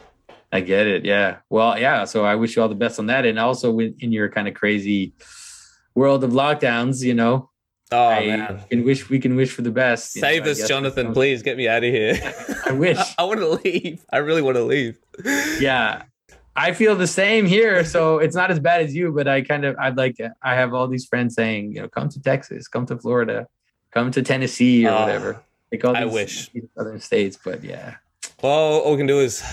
I 0.56 0.62
get 0.62 0.88
it. 0.88 1.06
Yeah. 1.06 1.38
Well, 1.50 1.78
yeah. 1.80 2.06
So 2.06 2.26
I 2.26 2.36
wish 2.36 2.56
you 2.56 2.62
all 2.62 2.70
the 2.70 2.76
best 2.76 2.98
on 3.00 3.08
that. 3.08 3.26
And 3.26 3.38
also 3.40 3.78
in 3.80 4.12
your 4.12 4.30
kind 4.30 4.48
of 4.48 4.54
crazy 4.54 5.14
world 5.94 6.24
of 6.24 6.32
lockdowns, 6.32 7.04
you 7.04 7.14
know, 7.14 7.50
Oh 7.92 8.08
I 8.08 8.26
man, 8.26 8.62
can 8.70 8.84
wish 8.84 9.10
we 9.12 9.20
can 9.20 9.36
wish 9.36 9.52
for 9.52 9.62
the 9.62 9.70
best. 9.72 10.16
know, 10.16 10.22
save 10.22 10.48
I 10.48 10.50
us. 10.52 10.68
Jonathan. 10.68 11.14
Please 11.14 11.44
get 11.44 11.56
me 11.56 11.68
out 11.68 11.84
of 11.84 11.92
here. 11.94 12.18
I 12.66 12.72
wish. 12.72 12.98
I, 13.20 13.24
want 13.24 13.40
to 13.42 13.50
leave. 13.64 14.04
I 14.12 14.18
really 14.18 14.42
want 14.42 14.58
to 14.58 14.64
leave. 14.64 14.98
Yeah. 15.60 16.02
I 16.56 16.72
feel 16.74 16.96
the 16.96 17.06
same 17.06 17.46
here. 17.46 17.86
So 17.86 18.18
it's 18.18 18.36
not 18.36 18.50
as 18.50 18.60
bad 18.60 18.82
as 18.82 18.96
you, 18.96 19.12
but 19.12 19.28
I 19.28 19.42
kind 19.42 19.66
of, 19.66 19.76
I'd 19.78 19.98
like, 19.98 20.18
I 20.42 20.56
have 20.56 20.74
all 20.74 20.88
these 20.88 21.06
friends 21.06 21.36
saying, 21.36 21.74
you 21.74 21.82
know, 21.82 21.88
come 21.90 22.10
to 22.10 22.20
Texas, 22.22 22.68
come 22.68 22.86
to 22.88 22.98
Florida, 22.98 23.48
come 23.92 24.10
to 24.12 24.22
Tennessee 24.24 24.88
or 24.88 24.92
Ah, 24.92 25.02
whatever. 25.06 25.44
Like 25.72 25.86
all 25.86 25.96
I 25.96 26.06
wish. 26.06 26.50
these 26.50 26.64
southern 26.76 27.00
states, 27.02 27.38
but 27.44 27.64
yeah, 27.64 27.96
Well, 28.42 28.52
all 28.82 28.92
we 28.94 28.98
can 28.98 29.06
do 29.08 29.20
is 29.20 29.44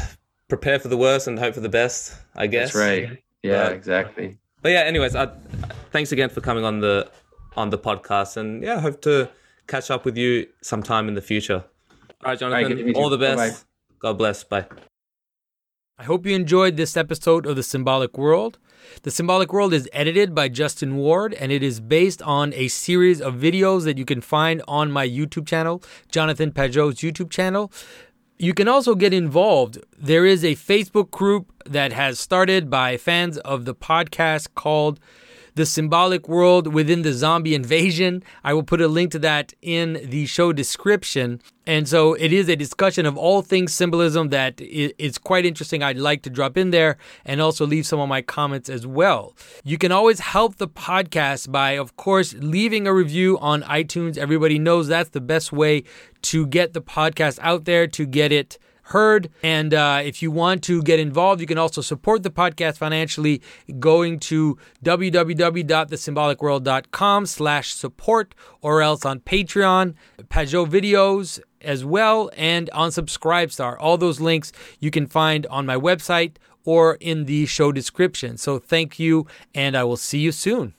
prepare 0.52 0.78
for 0.78 0.88
the 0.88 0.98
worst 0.98 1.26
and 1.28 1.38
hope 1.38 1.54
for 1.54 1.60
the 1.60 1.68
best. 1.80 2.14
I 2.36 2.46
guess. 2.46 2.72
that's 2.72 2.84
right. 2.84 3.18
Yeah, 3.42 3.64
But- 3.64 3.72
exactly. 3.72 4.38
But 4.60 4.70
yeah, 4.72 4.80
anyways, 4.92 5.16
I, 5.16 5.28
thanks 5.90 6.12
again 6.12 6.28
for 6.28 6.40
coming 6.40 6.64
on 6.64 6.80
the 6.80 7.10
on 7.56 7.70
the 7.70 7.78
podcast, 7.78 8.36
and 8.36 8.62
yeah, 8.62 8.76
I 8.76 8.80
hope 8.80 9.00
to 9.02 9.28
catch 9.66 9.90
up 9.90 10.04
with 10.04 10.16
you 10.16 10.46
sometime 10.62 11.08
in 11.08 11.14
the 11.14 11.22
future. 11.32 11.64
All 12.22 12.30
right, 12.30 12.38
Jonathan. 12.38 12.68
good 12.68 12.78
to 12.78 12.84
meet 12.84 12.96
all 12.96 13.10
the 13.10 13.18
best. 13.18 13.38
Bye-bye. 13.38 13.56
God 13.98 14.18
bless. 14.18 14.44
Bye. 14.44 14.66
I 15.98 16.04
hope 16.04 16.26
you 16.26 16.34
enjoyed 16.34 16.76
this 16.76 16.96
episode 16.96 17.46
of 17.46 17.56
The 17.56 17.62
Symbolic 17.62 18.16
World. 18.18 18.58
The 19.02 19.10
Symbolic 19.10 19.52
World 19.52 19.72
is 19.72 19.88
edited 19.92 20.34
by 20.34 20.48
Justin 20.48 20.96
Ward 20.96 21.34
and 21.34 21.52
it 21.52 21.62
is 21.62 21.78
based 21.80 22.20
on 22.22 22.52
a 22.54 22.66
series 22.68 23.20
of 23.20 23.34
videos 23.34 23.84
that 23.84 23.98
you 23.98 24.04
can 24.04 24.20
find 24.20 24.62
on 24.66 24.90
my 24.90 25.06
YouTube 25.06 25.46
channel, 25.46 25.82
Jonathan 26.10 26.50
Pageau's 26.52 26.96
YouTube 26.96 27.30
channel. 27.30 27.70
You 28.43 28.55
can 28.55 28.66
also 28.66 28.97
get 28.97 29.14
involved. 29.14 29.78
There 29.97 30.27
is 30.27 30.43
a 30.43 30.56
Facebook 30.56 31.12
group 31.12 31.52
that 31.64 31.93
has 31.93 32.19
started 32.19 32.69
by 32.69 32.97
fans 32.97 33.39
of 33.39 33.66
the 33.66 33.74
podcast 33.74 34.48
called 34.56 34.98
the 35.54 35.66
symbolic 35.66 36.28
world 36.28 36.72
within 36.72 37.02
the 37.02 37.12
zombie 37.12 37.54
invasion. 37.54 38.22
I 38.42 38.54
will 38.54 38.62
put 38.62 38.80
a 38.80 38.88
link 38.88 39.10
to 39.12 39.18
that 39.20 39.52
in 39.62 40.00
the 40.04 40.26
show 40.26 40.52
description. 40.52 41.40
And 41.66 41.88
so 41.88 42.14
it 42.14 42.32
is 42.32 42.48
a 42.48 42.56
discussion 42.56 43.06
of 43.06 43.16
all 43.16 43.42
things 43.42 43.72
symbolism 43.72 44.30
that 44.30 44.60
i- 44.60 44.92
quite 45.22 45.44
interesting. 45.46 45.82
I'd 45.82 45.98
like 45.98 46.22
to 46.22 46.30
drop 46.30 46.56
in 46.56 46.70
there 46.70 46.96
and 47.24 47.40
also 47.40 47.66
leave 47.66 47.86
some 47.86 48.00
of 48.00 48.08
my 48.08 48.22
comments 48.22 48.68
as 48.68 48.86
well. 48.86 49.36
You 49.62 49.78
can 49.78 49.92
always 49.92 50.20
help 50.20 50.56
the 50.56 50.68
podcast 50.68 51.52
by, 51.52 51.72
of 51.72 51.96
course, 51.96 52.34
leaving 52.38 52.86
a 52.86 52.94
review 52.94 53.38
on 53.38 53.62
iTunes. 53.62 54.18
Everybody 54.18 54.58
knows 54.58 54.88
that's 54.88 55.10
the 55.10 55.20
best 55.20 55.52
way 55.52 55.84
to 56.22 56.46
get 56.46 56.72
the 56.72 56.82
podcast 56.82 57.38
out 57.42 57.64
there, 57.64 57.86
to 57.86 58.06
get 58.06 58.32
it 58.32 58.58
heard. 58.93 59.28
And 59.43 59.74
uh, 59.74 60.01
if 60.05 60.23
you 60.23 60.31
want 60.31 60.62
to 60.64 60.82
get 60.82 61.01
involved, 61.01 61.40
you 61.40 61.47
can 61.47 61.56
also 61.59 61.81
support 61.81 62.23
the 62.23 62.31
podcast 62.31 62.77
financially 62.78 63.43
going 63.78 64.19
to 64.20 64.56
www.thesymbolicworld.com 64.85 67.27
slash 67.27 67.74
support 67.74 68.35
or 68.60 68.81
else 68.81 69.05
on 69.05 69.19
Patreon, 69.20 69.94
Pageau 70.28 70.66
videos 70.66 71.40
as 71.60 71.85
well, 71.85 72.31
and 72.36 72.70
on 72.70 72.90
Subscribestar. 72.90 73.77
All 73.78 73.98
those 73.98 74.20
links 74.20 74.52
you 74.81 74.90
can 74.90 75.06
find 75.06 75.47
on 75.47 75.64
my 75.66 75.77
website 75.77 76.39
or 76.64 76.97
in 77.01 77.24
the 77.24 77.47
show 77.47 77.73
description. 77.73 78.36
So 78.36 78.59
thank 78.59 78.98
you, 78.98 79.27
and 79.55 79.77
I 79.77 79.85
will 79.85 79.97
see 79.97 80.19
you 80.20 80.32
soon. 80.32 80.74